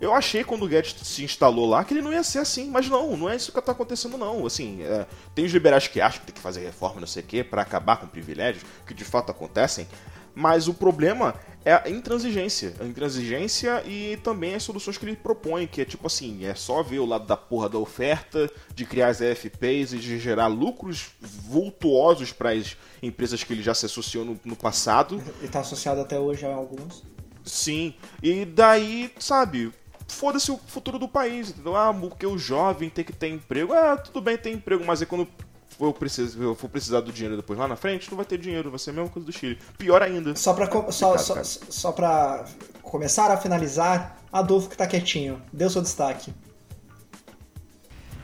eu 0.00 0.14
achei 0.14 0.42
quando 0.42 0.62
o 0.64 0.66
Guedes 0.68 0.96
se 1.06 1.22
instalou 1.22 1.68
lá 1.68 1.84
que 1.84 1.92
ele 1.92 2.00
não 2.00 2.14
ia 2.14 2.22
ser 2.22 2.38
assim, 2.38 2.70
mas 2.70 2.88
não, 2.88 3.14
não 3.14 3.28
é 3.28 3.36
isso 3.36 3.52
que 3.52 3.60
tá 3.60 3.72
acontecendo 3.72 4.16
não. 4.16 4.46
Assim, 4.46 4.82
é, 4.82 5.04
tem 5.34 5.44
os 5.44 5.52
liberais 5.52 5.86
que 5.86 6.00
acham 6.00 6.20
que 6.20 6.26
tem 6.28 6.34
que 6.34 6.40
fazer 6.40 6.64
reforma, 6.64 7.00
não 7.00 7.06
sei 7.06 7.22
o 7.22 7.26
quê, 7.26 7.44
pra 7.44 7.60
acabar 7.60 7.98
com 7.98 8.06
privilégios, 8.06 8.64
que 8.86 8.94
de 8.94 9.04
fato 9.04 9.30
acontecem, 9.30 9.86
mas 10.34 10.68
o 10.68 10.74
problema 10.74 11.34
é 11.64 11.72
a 11.72 11.88
intransigência. 11.88 12.74
A 12.80 12.84
intransigência 12.84 13.82
e 13.86 14.18
também 14.22 14.54
as 14.54 14.62
soluções 14.62 14.98
que 14.98 15.04
ele 15.06 15.16
propõe, 15.16 15.66
que 15.66 15.80
é 15.80 15.84
tipo 15.84 16.06
assim, 16.06 16.44
é 16.44 16.54
só 16.54 16.82
ver 16.82 16.98
o 16.98 17.06
lado 17.06 17.26
da 17.26 17.36
porra 17.36 17.68
da 17.70 17.78
oferta, 17.78 18.50
de 18.74 18.84
criar 18.84 19.08
as 19.08 19.22
AFPs 19.22 19.92
e 19.94 19.98
de 19.98 20.18
gerar 20.18 20.46
lucros 20.48 21.12
vultuosos 21.20 22.32
para 22.32 22.50
as 22.50 22.76
empresas 23.02 23.42
que 23.42 23.52
ele 23.52 23.62
já 23.62 23.74
se 23.74 23.86
associou 23.86 24.24
no- 24.24 24.40
no 24.44 24.56
passado. 24.56 25.22
Ele 25.40 25.48
tá 25.48 25.60
associado 25.60 26.00
até 26.00 26.18
hoje 26.18 26.44
a 26.44 26.54
alguns. 26.54 27.02
Sim. 27.44 27.94
E 28.22 28.44
daí, 28.44 29.10
sabe, 29.18 29.72
foda-se 30.08 30.50
o 30.50 30.58
futuro 30.66 30.98
do 30.98 31.08
país, 31.08 31.50
entendeu? 31.50 31.76
Ah, 31.76 31.92
porque 31.94 32.26
o 32.26 32.36
jovem 32.38 32.88
tem 32.90 33.04
que 33.04 33.12
ter 33.12 33.28
emprego. 33.28 33.72
Ah, 33.72 33.96
tudo 33.96 34.20
bem 34.20 34.36
ter 34.36 34.50
emprego, 34.50 34.84
mas 34.84 35.00
é 35.02 35.06
quando 35.06 35.26
eu, 35.80 35.92
preciso, 35.92 36.42
eu 36.42 36.54
for 36.54 36.68
precisar 36.68 37.00
do 37.00 37.12
dinheiro 37.12 37.36
depois 37.36 37.58
lá 37.58 37.66
na 37.68 37.76
frente, 37.76 38.08
não 38.10 38.16
vai 38.16 38.26
ter 38.26 38.38
dinheiro, 38.38 38.70
vai 38.70 38.78
ser 38.78 38.90
a 38.90 38.92
mesma 38.92 39.08
coisa 39.10 39.26
do 39.26 39.32
Chile. 39.32 39.58
Pior 39.78 40.02
ainda. 40.02 40.34
Só 40.36 40.52
pra, 40.54 40.66
co- 40.66 40.90
só, 40.92 41.16
só, 41.18 41.34
cara. 41.34 41.44
só 41.44 41.92
pra 41.92 42.44
começar 42.82 43.30
a 43.30 43.36
finalizar, 43.36 44.18
Adolfo 44.32 44.68
que 44.68 44.76
tá 44.76 44.86
quietinho. 44.86 45.40
Deu 45.52 45.68
seu 45.70 45.82
destaque. 45.82 46.32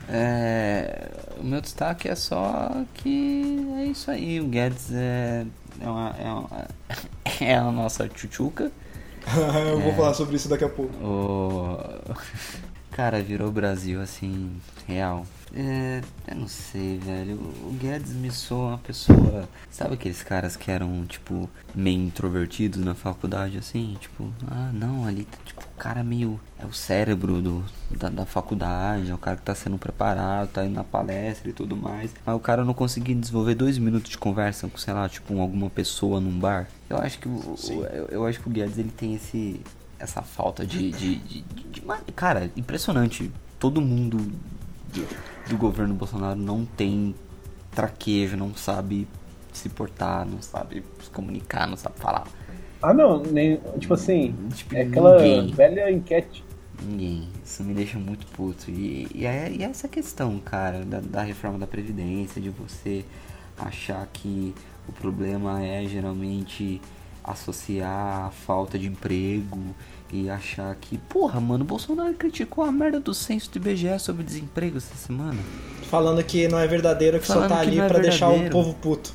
É, 0.09 1.09
o 1.39 1.43
meu 1.43 1.61
destaque 1.61 2.07
é 2.09 2.15
só 2.15 2.83
que 2.95 3.65
é 3.79 3.85
isso 3.85 4.11
aí. 4.11 4.39
O 4.41 4.45
Guedes 4.47 4.91
é, 4.91 5.45
é, 5.79 5.87
uma, 5.89 6.15
é, 6.19 6.31
uma- 6.31 6.67
é 7.39 7.55
a 7.55 7.71
nossa 7.71 8.07
tchutchuca. 8.09 8.71
Eu 9.69 9.79
vou 9.79 9.93
falar 9.93 10.13
sobre 10.15 10.35
isso 10.35 10.49
daqui 10.49 10.63
a 10.63 10.69
pouco. 10.69 10.93
O 10.97 11.77
cara 12.91 13.21
virou 13.21 13.47
o 13.49 13.51
Brasil 13.51 14.01
assim, 14.01 14.51
real. 14.87 15.25
É, 15.53 16.01
eu 16.29 16.35
não 16.37 16.47
sei, 16.47 16.97
velho. 16.97 17.35
O 17.35 17.75
Guedes 17.79 18.13
me 18.13 18.31
soa 18.31 18.69
uma 18.69 18.77
pessoa. 18.77 19.49
Sabe 19.69 19.95
aqueles 19.95 20.23
caras 20.23 20.55
que 20.55 20.71
eram, 20.71 21.05
tipo, 21.05 21.49
meio 21.75 21.99
introvertidos 21.99 22.83
na 22.83 22.95
faculdade, 22.95 23.57
assim? 23.57 23.97
Tipo, 23.99 24.31
ah, 24.49 24.69
não, 24.73 25.05
ali, 25.05 25.25
tá, 25.25 25.37
tipo, 25.43 25.61
o 25.61 25.77
cara 25.77 26.03
meio. 26.03 26.39
É 26.57 26.65
o 26.65 26.71
cérebro 26.71 27.41
do, 27.41 27.63
da, 27.89 28.07
da 28.09 28.25
faculdade, 28.25 29.09
é 29.11 29.13
o 29.13 29.17
cara 29.17 29.35
que 29.35 29.43
tá 29.43 29.53
sendo 29.53 29.77
preparado, 29.77 30.49
tá 30.49 30.63
indo 30.65 30.75
na 30.75 30.83
palestra 30.83 31.49
e 31.49 31.53
tudo 31.53 31.75
mais. 31.75 32.11
Mas 32.25 32.35
o 32.35 32.39
cara 32.39 32.63
não 32.63 32.73
conseguia 32.73 33.15
desenvolver 33.15 33.55
dois 33.55 33.77
minutos 33.77 34.09
de 34.11 34.17
conversa 34.17 34.67
com, 34.69 34.77
sei 34.77 34.93
lá, 34.93 35.09
tipo, 35.09 35.37
alguma 35.41 35.69
pessoa 35.69 36.21
num 36.21 36.39
bar. 36.39 36.67
Eu 36.89 36.97
acho 36.97 37.19
que 37.19 37.27
o, 37.27 37.55
eu, 37.91 38.05
eu 38.09 38.25
acho 38.25 38.39
que 38.39 38.47
o 38.47 38.51
Guedes 38.51 38.77
ele 38.77 38.91
tem 38.91 39.15
esse 39.15 39.59
essa 39.99 40.21
falta 40.23 40.65
de, 40.65 40.91
de, 40.91 41.15
de, 41.17 41.41
de- 41.41 41.71
de 41.73 41.81
cara 42.15 42.49
impressionante 42.57 43.31
todo 43.59 43.79
mundo 43.79 44.31
do, 44.91 45.07
do 45.49 45.57
governo 45.57 45.93
Bolsonaro 45.95 46.39
não 46.39 46.65
tem 46.65 47.15
traquejo 47.71 48.37
não 48.37 48.53
sabe 48.55 49.07
se 49.53 49.69
portar 49.69 50.25
não 50.25 50.41
sabe 50.41 50.83
se 51.01 51.09
comunicar 51.09 51.67
não 51.67 51.77
sabe 51.77 51.99
falar 51.99 52.25
Ah, 52.81 52.93
não, 52.93 53.21
nem, 53.23 53.59
tipo 53.79 53.93
assim, 53.93 54.35
Tipo, 54.55 54.75
é 54.75 54.81
aquela 54.83 55.17
ninguém. 55.21 55.51
velha 55.53 55.91
enquete. 55.91 56.43
Ninguém. 56.81 57.29
Isso 57.45 57.63
me 57.63 57.73
deixa 57.73 57.99
muito 57.99 58.25
puto. 58.27 58.71
E, 58.71 59.07
e, 59.13 59.25
é, 59.25 59.51
e 59.51 59.63
é 59.63 59.67
essa 59.67 59.87
questão, 59.87 60.39
cara, 60.39 60.83
da, 60.83 60.99
da 60.99 61.21
reforma 61.21 61.59
da 61.59 61.67
Previdência, 61.67 62.41
de 62.41 62.49
você 62.49 63.05
achar 63.57 64.05
que 64.07 64.55
o 64.87 64.91
problema 64.91 65.63
é 65.63 65.85
geralmente 65.87 66.81
associar 67.23 68.25
a 68.27 68.31
falta 68.31 68.77
de 68.77 68.87
emprego 68.87 69.59
e 70.11 70.29
achar 70.29 70.75
que, 70.75 70.97
porra, 70.97 71.39
mano, 71.39 71.63
o 71.63 71.67
Bolsonaro 71.67 72.13
criticou 72.13 72.63
a 72.63 72.71
merda 72.71 72.99
do 72.99 73.13
censo 73.13 73.49
do 73.51 73.57
IBGE 73.57 73.97
sobre 73.99 74.23
desemprego 74.23 74.77
essa 74.77 74.95
semana. 74.95 75.39
Falando 75.89 76.23
que 76.23 76.47
não 76.47 76.59
é 76.59 76.67
verdadeiro, 76.67 77.19
que 77.19 77.27
só 77.27 77.33
Falando 77.35 77.49
tá 77.49 77.55
que 77.61 77.67
ali 77.67 77.79
é 77.79 77.87
pra 77.87 77.99
deixar 77.99 78.29
o 78.29 78.49
povo 78.49 78.73
puto. 78.75 79.13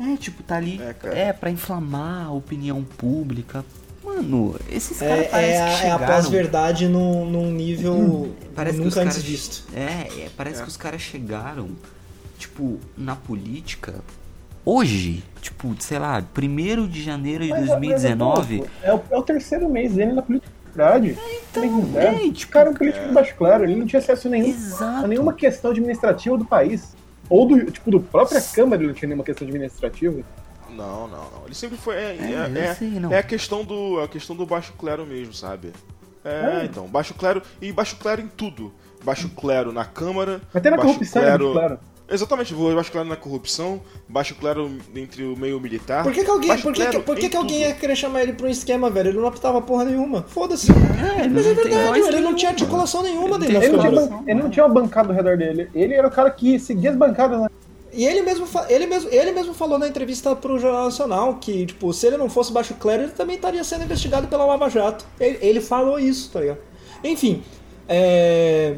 É, 0.00 0.16
tipo, 0.16 0.42
tá 0.42 0.56
ali, 0.56 0.80
É, 0.82 0.92
cara. 0.94 1.14
é, 1.18 1.32
pra 1.32 1.50
inflamar 1.50 2.26
a 2.26 2.32
opinião 2.32 2.82
pública. 2.82 3.64
Mano, 4.02 4.56
esses 4.68 4.98
caras 4.98 5.26
É, 5.26 5.28
parecem 5.28 5.54
é, 5.54 5.56
que 5.56 5.62
a, 5.62 5.66
é 5.66 5.72
a 5.74 5.76
chegaram... 5.98 6.06
pós-verdade 6.06 6.88
num, 6.88 7.30
num 7.30 7.50
nível 7.52 8.34
Parece 8.54 8.78
que 8.78 8.84
nunca 8.84 9.00
antes 9.02 9.16
caras- 9.16 9.22
visto. 9.30 9.64
É, 9.74 10.24
é, 10.24 10.30
parece 10.36 10.62
que 10.62 10.68
os 10.68 10.76
caras 10.76 11.00
chegaram, 11.02 11.68
tipo, 12.38 12.80
na 12.96 13.14
política 13.14 13.94
hoje. 14.64 15.22
Tipo, 15.40 15.74
sei 15.80 15.98
lá, 15.98 16.22
1 16.22 16.86
de 16.86 17.02
janeiro 17.02 17.42
de 17.44 17.50
Mas, 17.50 17.66
2019. 17.66 18.58
mas, 18.60 18.68
é, 18.82 18.94
o, 18.94 19.02
é 19.10 19.18
o 19.18 19.22
terceiro 19.22 19.68
mês 19.68 19.94
dele 19.94 20.12
na 20.12 20.22
política. 20.22 20.52
Então, 21.50 21.64
é, 21.96 22.26
é, 22.26 22.32
tipo, 22.32 22.50
o 22.50 22.52
cara 22.52 22.68
é 22.68 22.72
um 22.72 22.74
político 22.74 23.06
de 23.06 23.12
baixo 23.12 23.34
claro, 23.36 23.64
ele 23.64 23.76
não 23.76 23.86
tinha 23.86 24.00
acesso 24.00 24.28
a, 24.28 24.30
nenhum, 24.30 24.48
Exato. 24.48 25.04
a 25.04 25.08
nenhuma 25.08 25.34
questão 25.34 25.70
administrativa 25.70 26.38
do 26.38 26.44
país. 26.44 26.94
Ou 27.28 27.46
do, 27.46 27.70
tipo, 27.70 27.90
do 27.90 28.00
própria 28.00 28.40
Câmara 28.40 28.80
ele 28.80 28.88
não 28.88 28.94
tinha 28.94 29.08
nenhuma 29.08 29.24
questão 29.24 29.46
administrativa. 29.46 30.22
Não, 30.70 31.06
não, 31.08 31.18
não. 31.30 31.44
Ele 31.46 31.54
sempre 31.54 31.76
foi. 31.76 31.96
É, 31.96 32.16
É, 32.20 32.58
é, 32.58 32.74
sei, 32.74 32.88
não. 32.88 33.12
é 33.12 33.18
a 33.18 33.22
questão 33.22 33.64
do. 33.64 34.00
a 34.00 34.08
questão 34.08 34.34
do 34.34 34.46
baixo 34.46 34.72
clero 34.78 35.04
mesmo, 35.04 35.34
sabe? 35.34 35.72
É, 36.24 36.62
É. 36.62 36.64
então, 36.64 36.86
baixo 36.86 37.14
clero. 37.14 37.42
E 37.60 37.70
baixo 37.72 37.96
clero 37.96 38.22
em 38.22 38.28
tudo. 38.28 38.72
Baixo 39.04 39.28
clero 39.30 39.72
na 39.72 39.84
Câmara. 39.84 40.40
Até 40.54 40.70
na 40.70 40.76
baixo 40.76 40.92
corrupção, 40.92 41.22
é 41.22 41.30
baixo 41.38 41.52
claro. 41.52 41.78
Exatamente, 42.12 42.52
vou 42.52 42.74
baixo 42.74 42.92
clero 42.92 43.08
na 43.08 43.16
corrupção, 43.16 43.80
baixo 44.08 44.34
clero 44.34 44.70
entre 44.94 45.24
o 45.24 45.36
meio 45.36 45.58
militar. 45.58 46.02
Por 46.02 46.12
que, 46.12 46.22
que 46.22 46.30
alguém, 46.30 46.58
por 46.58 46.72
que, 46.72 46.86
que- 46.86 46.98
por 47.00 47.16
que, 47.16 47.28
que 47.28 47.36
alguém 47.36 47.60
tudo. 47.60 47.68
ia 47.68 47.74
querer 47.74 47.96
chamar 47.96 48.22
ele 48.22 48.34
pra 48.34 48.46
um 48.46 48.50
esquema, 48.50 48.90
velho? 48.90 49.08
Ele 49.08 49.18
não 49.18 49.28
apitava 49.28 49.60
porra 49.62 49.84
nenhuma. 49.86 50.22
Foda-se. 50.28 50.70
É, 50.70 51.26
Mas 51.28 51.46
é 51.46 51.54
verdade, 51.54 52.00
ele 52.00 52.20
não 52.20 52.34
tinha 52.34 52.50
articulação 52.50 53.02
nenhuma 53.02 53.38
das 53.38 53.48
Ele 53.48 53.68
não, 53.68 54.24
ele 54.26 54.42
não 54.42 54.50
tinha 54.50 54.64
uma 54.66 54.74
bancada 54.74 55.08
ao 55.08 55.14
redor 55.14 55.36
dele. 55.38 55.70
Ele 55.74 55.94
era 55.94 56.06
o 56.06 56.10
cara 56.10 56.30
que 56.30 56.58
seguia 56.58 56.90
as 56.90 56.96
bancadas. 56.96 57.40
Né? 57.40 57.48
E 57.94 58.06
ele 58.06 58.22
mesmo, 58.22 58.46
ele, 58.68 58.86
mesmo, 58.86 59.10
ele 59.10 59.32
mesmo 59.32 59.52
falou 59.52 59.78
na 59.78 59.86
entrevista 59.86 60.34
pro 60.34 60.58
Jornal 60.58 60.84
Nacional 60.84 61.34
que, 61.34 61.66
tipo, 61.66 61.92
se 61.92 62.06
ele 62.06 62.16
não 62.16 62.28
fosse 62.28 62.50
baixo 62.52 62.74
clero, 62.74 63.02
ele 63.02 63.12
também 63.12 63.36
estaria 63.36 63.62
sendo 63.64 63.84
investigado 63.84 64.28
pela 64.28 64.46
Lava 64.46 64.68
Jato. 64.70 65.04
Ele, 65.20 65.38
ele 65.42 65.60
falou 65.60 65.98
isso, 65.98 66.30
tá 66.30 66.40
ligado? 66.40 66.58
Enfim, 67.04 67.42
é... 67.88 68.76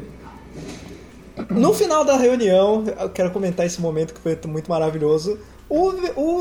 No 1.49 1.73
final 1.73 2.03
da 2.05 2.15
reunião, 2.17 2.83
eu 2.99 3.09
quero 3.09 3.31
comentar 3.31 3.65
esse 3.65 3.81
momento 3.81 4.13
que 4.13 4.19
foi 4.21 4.37
muito 4.47 4.69
maravilhoso. 4.69 5.37
O, 5.69 5.91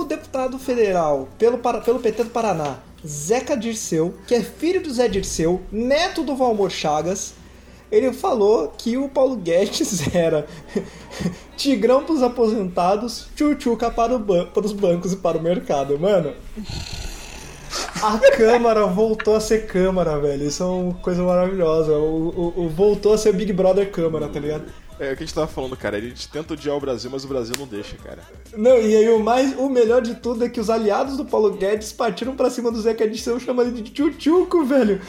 o 0.00 0.04
deputado 0.04 0.58
federal 0.58 1.28
pelo, 1.38 1.58
pelo 1.58 1.98
PT 1.98 2.24
do 2.24 2.30
Paraná, 2.30 2.78
Zeca 3.06 3.56
Dirceu, 3.56 4.14
que 4.26 4.34
é 4.34 4.40
filho 4.42 4.82
do 4.82 4.92
Zé 4.92 5.08
Dirceu, 5.08 5.62
neto 5.72 6.22
do 6.22 6.36
Valmor 6.36 6.70
Chagas, 6.70 7.34
ele 7.90 8.12
falou 8.12 8.72
que 8.76 8.96
o 8.96 9.08
Paulo 9.08 9.36
Guedes 9.36 10.08
era 10.14 10.46
tigrão 11.56 12.04
para 12.04 12.14
os 12.14 12.22
aposentados, 12.22 13.28
tchutchuca 13.36 13.90
para, 13.90 14.18
para 14.18 14.66
os 14.66 14.72
bancos 14.72 15.12
e 15.12 15.16
para 15.16 15.38
o 15.38 15.42
mercado. 15.42 15.98
Mano, 15.98 16.32
a 18.02 18.18
Câmara 18.36 18.86
voltou 18.86 19.34
a 19.36 19.40
ser 19.40 19.66
Câmara, 19.66 20.18
velho. 20.18 20.46
Isso 20.46 20.62
é 20.62 20.66
uma 20.66 20.94
coisa 20.94 21.22
maravilhosa. 21.22 21.92
O, 21.92 22.28
o- 22.56 22.64
o- 22.64 22.68
voltou 22.68 23.12
a 23.14 23.18
ser 23.18 23.32
Big 23.32 23.52
Brother 23.52 23.90
Câmara, 23.90 24.28
tá 24.28 24.38
ligado? 24.40 24.64
É 25.00 25.12
o 25.12 25.16
que 25.16 25.22
a 25.24 25.26
gente 25.26 25.34
tava 25.34 25.46
falando, 25.48 25.76
cara. 25.76 25.96
A 25.96 26.00
gente 26.00 26.28
tenta 26.28 26.54
odiar 26.54 26.76
o 26.76 26.80
Brasil, 26.80 27.10
mas 27.10 27.24
o 27.24 27.28
Brasil 27.28 27.54
não 27.58 27.66
deixa, 27.66 27.96
cara. 27.96 28.20
Não, 28.56 28.78
e 28.78 28.96
aí 28.96 29.08
o 29.08 29.18
mais, 29.18 29.56
o 29.58 29.68
melhor 29.68 30.00
de 30.00 30.14
tudo 30.14 30.44
é 30.44 30.48
que 30.48 30.60
os 30.60 30.70
aliados 30.70 31.16
do 31.16 31.24
Paulo 31.24 31.50
Guedes 31.52 31.92
partiram 31.92 32.36
pra 32.36 32.48
cima 32.48 32.70
do 32.70 32.80
Zeca 32.80 33.08
Dirceu 33.08 33.40
chamando 33.40 33.68
ele 33.68 33.82
de 33.82 33.90
tchutchuco, 33.90 34.64
velho. 34.64 35.00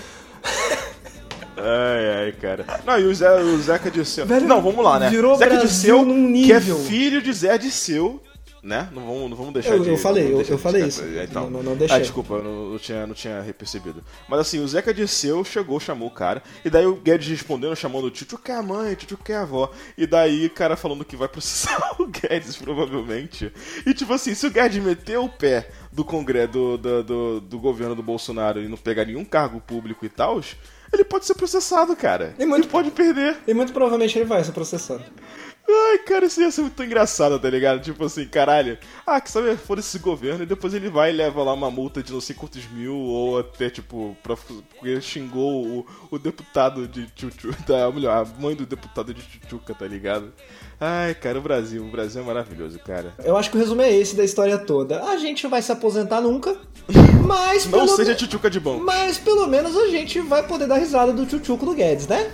Ai, 1.58 2.26
ai, 2.26 2.32
cara. 2.34 2.66
Não, 2.86 3.00
e 3.00 3.06
o, 3.06 3.16
Zé, 3.16 3.34
o 3.42 3.58
Zeca 3.60 3.90
Dirceu. 3.90 4.26
Velho, 4.26 4.48
não, 4.48 4.62
vamos 4.62 4.84
lá, 4.84 5.00
né? 5.00 5.10
virou 5.10 5.36
Zeca 5.36 5.52
Brasil 5.52 5.68
Dirceu, 5.70 6.06
num 6.06 6.34
que 6.34 6.52
é 6.52 6.60
nível. 6.60 6.78
filho 6.80 7.22
de 7.22 7.32
Zé 7.32 7.58
Dirceu, 7.58 8.22
né? 8.66 8.90
Não 8.92 9.06
vamos, 9.06 9.30
não 9.30 9.38
vamos 9.38 9.54
deixar 9.54 9.76
Eu- 9.76 9.84
de. 9.84 9.90
eu 9.90 9.98
falei, 9.98 10.34
eu- 10.34 10.42
eu 10.42 10.58
falei 10.58 10.82
é, 10.84 10.88
isso. 10.88 11.04
é, 11.04 11.24
Então. 11.24 11.50
Não- 11.50 11.62
não- 11.62 11.76
deixei. 11.76 11.96
Ah, 11.96 12.00
desculpa, 12.00 12.34
eu 12.34 12.44
não, 12.72 12.80
tinha, 12.80 13.06
não 13.06 13.14
tinha 13.14 13.46
percebido. 13.58 14.04
Mas 14.28 14.40
assim, 14.40 14.60
o 14.60 14.68
Zeca 14.68 14.92
Dirceu 14.94 15.44
chegou, 15.46 15.80
chamou 15.80 16.08
o 16.08 16.12
cara, 16.12 16.42
e 16.66 16.70
daí 16.70 16.86
o 16.88 16.96
Guedes 16.96 17.28
respondendo, 17.30 17.76
chamando 17.76 18.06
o 18.08 18.12
Tio 18.12 18.38
quer 18.40 18.56
a 18.56 18.64
mãe, 18.64 18.96
Tio 18.96 19.18
quer 19.18 19.36
a 19.36 19.42
avó. 19.44 19.72
E 19.98 20.08
daí 20.08 20.48
o 20.48 20.50
cara 20.50 20.76
falando 20.76 21.06
que 21.06 21.16
vai 21.16 21.28
processar 21.28 21.96
o 22.02 22.08
Guedes, 22.08 22.56
provavelmente. 22.56 23.54
E 23.86 23.94
tipo 23.94 24.12
assim, 24.14 24.34
se 24.34 24.48
o 24.48 24.52
Guedes 24.52 24.84
meter 24.84 25.20
o 25.20 25.30
pé 25.30 25.70
do 25.92 26.04
congresso, 26.04 26.52
do, 26.52 26.78
do, 26.78 27.04
do, 27.04 27.42
do 27.42 27.60
governo 27.60 27.96
do 27.96 28.02
Bolsonaro 28.04 28.62
e 28.62 28.68
não 28.68 28.78
pegar 28.78 29.06
nenhum 29.06 29.24
cargo 29.24 29.62
público 29.62 30.06
e 30.06 30.10
tal, 30.10 30.42
ele 30.92 31.04
pode 31.04 31.26
ser 31.26 31.36
processado, 31.36 31.96
cara. 31.96 32.34
E 32.40 32.46
muito- 32.46 32.64
Ele 32.64 32.72
pode 32.72 32.92
perder. 32.92 33.38
E 33.48 33.54
muito 33.54 33.72
provavelmente 33.74 34.18
ele 34.18 34.26
vai 34.26 34.44
ser 34.44 34.52
processado. 34.52 35.04
Ai, 35.68 35.98
cara, 36.00 36.26
isso 36.26 36.40
ia 36.42 36.52
ser 36.52 36.62
muito 36.62 36.84
engraçado, 36.84 37.40
tá 37.40 37.50
ligado? 37.50 37.82
Tipo 37.82 38.06
assim, 38.06 38.28
caralho. 38.28 38.78
Ah, 39.06 39.20
que 39.20 39.32
sabe, 39.32 39.56
foda 39.58 39.80
esse 39.82 39.98
governo 39.98 40.44
e 40.44 40.46
depois 40.46 40.74
ele 40.76 40.90
vai 40.90 41.10
e 41.10 41.14
leva 41.14 41.44
lá 41.44 41.54
uma 41.54 41.72
multa 41.72 42.04
de 42.04 42.14
não 42.14 42.22
sei 42.22 42.36
quantos 42.36 42.66
mil 42.70 42.96
ou 42.96 43.40
até, 43.40 43.70
tipo, 43.70 44.16
pra, 44.22 44.36
porque 44.38 45.02
xingou 45.02 45.66
o, 45.66 45.88
o 46.12 46.20
deputado 46.20 46.88
de 46.88 47.10
Chuchu, 47.16 47.52
da, 47.66 47.90
melhor, 47.92 48.26
a 48.26 48.42
mãe 48.42 48.56
do 48.56 48.66
deputado 48.66 49.12
de 49.14 49.22
Chuchuca, 49.22 49.74
tá 49.74 49.88
ligado? 49.88 50.32
Ai, 50.80 51.16
cara, 51.16 51.40
o 51.40 51.42
Brasil, 51.42 51.82
o 51.84 51.88
Brasil 51.90 52.22
é 52.22 52.26
maravilhoso, 52.26 52.78
cara. 52.80 53.14
Eu 53.24 53.38
acho 53.38 53.50
que 53.50 53.56
o 53.58 53.60
resumo 53.60 53.82
é 53.82 53.92
esse 53.94 54.16
da 54.16 54.24
história 54.24 54.58
toda. 54.58 55.04
A 55.04 55.18
gente 55.18 55.44
não 55.44 55.50
vai 55.50 55.62
se 55.62 55.72
aposentar 55.72 56.20
nunca, 56.22 56.56
mas 57.26 57.66
Não 57.66 57.80
pelo 57.86 57.96
seja 57.96 58.12
me- 58.14 58.20
Chuchuca 58.20 58.50
de 58.50 58.60
bom. 58.60 58.78
Mas 58.80 59.18
pelo 59.18 59.48
menos 59.48 59.76
a 59.78 59.88
gente 59.88 60.20
vai 60.20 60.46
poder 60.46 60.68
dar 60.68 60.78
risada 60.78 61.14
do 61.14 61.26
tchutchuco 61.26 61.66
do 61.66 61.74
Guedes, 61.74 62.08
né? 62.08 62.30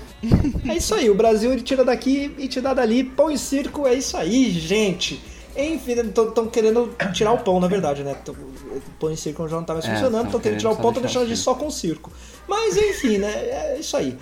É 0.68 0.76
isso 0.76 0.94
aí, 0.96 1.10
o 1.10 1.16
Brasil 1.16 1.52
ele 1.54 1.62
tira 1.62 1.84
daqui 1.84 2.34
e 2.38 2.48
te 2.48 2.60
dá 2.60 2.74
dali, 2.74 3.04
pão 3.04 3.30
e 3.30 3.38
circo, 3.38 3.86
é 3.88 3.94
isso 3.94 4.18
aí, 4.18 4.50
gente. 4.52 5.22
Enfim, 5.56 5.94
estão 6.00 6.48
querendo 6.48 6.96
tirar 7.14 7.34
o 7.34 7.38
pão, 7.40 7.60
na 7.60 7.68
verdade, 7.68 8.04
né? 8.04 8.16
O 8.28 8.92
pão 9.00 9.12
e 9.12 9.18
circo 9.18 9.48
já 9.50 9.58
não 9.58 9.64
tá 9.66 9.74
mais 9.74 9.86
É, 9.86 9.90
funcionando, 9.92 10.12
tão 10.22 10.26
estão 10.28 10.40
querendo 10.40 10.42
querendo 10.42 10.60
tirar 10.60 10.72
o 10.72 10.78
pão, 10.78 10.90
estão 10.92 11.02
deixando 11.04 11.22
a 11.24 11.26
o 11.26 11.28
gente 11.28 11.40
só 11.40 11.54
com 11.54 11.70
circo. 11.70 12.10
Mas 12.48 12.78
enfim, 12.78 13.18
né? 13.18 13.30
É 13.32 13.78
isso 13.80 13.96
aí. 13.98 14.18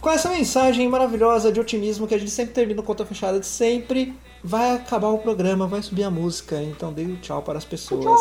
Com 0.00 0.10
essa 0.10 0.28
mensagem 0.28 0.88
maravilhosa 0.88 1.50
de 1.50 1.58
otimismo 1.58 2.06
que 2.06 2.14
a 2.14 2.18
gente 2.18 2.30
sempre 2.30 2.54
termina 2.54 2.80
o 2.80 2.84
conta 2.84 3.04
fechada 3.04 3.40
de 3.40 3.46
sempre, 3.46 4.14
vai 4.42 4.76
acabar 4.76 5.08
o 5.08 5.18
programa, 5.18 5.66
vai 5.66 5.82
subir 5.82 6.04
a 6.04 6.10
música, 6.10 6.62
então 6.62 6.92
dê 6.92 7.02
o 7.02 7.16
tchau 7.16 7.42
para 7.42 7.58
as 7.58 7.64
pessoas. 7.64 8.20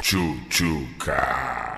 Chuchuca. 0.00 1.69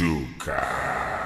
Chuchuca. 0.00 1.19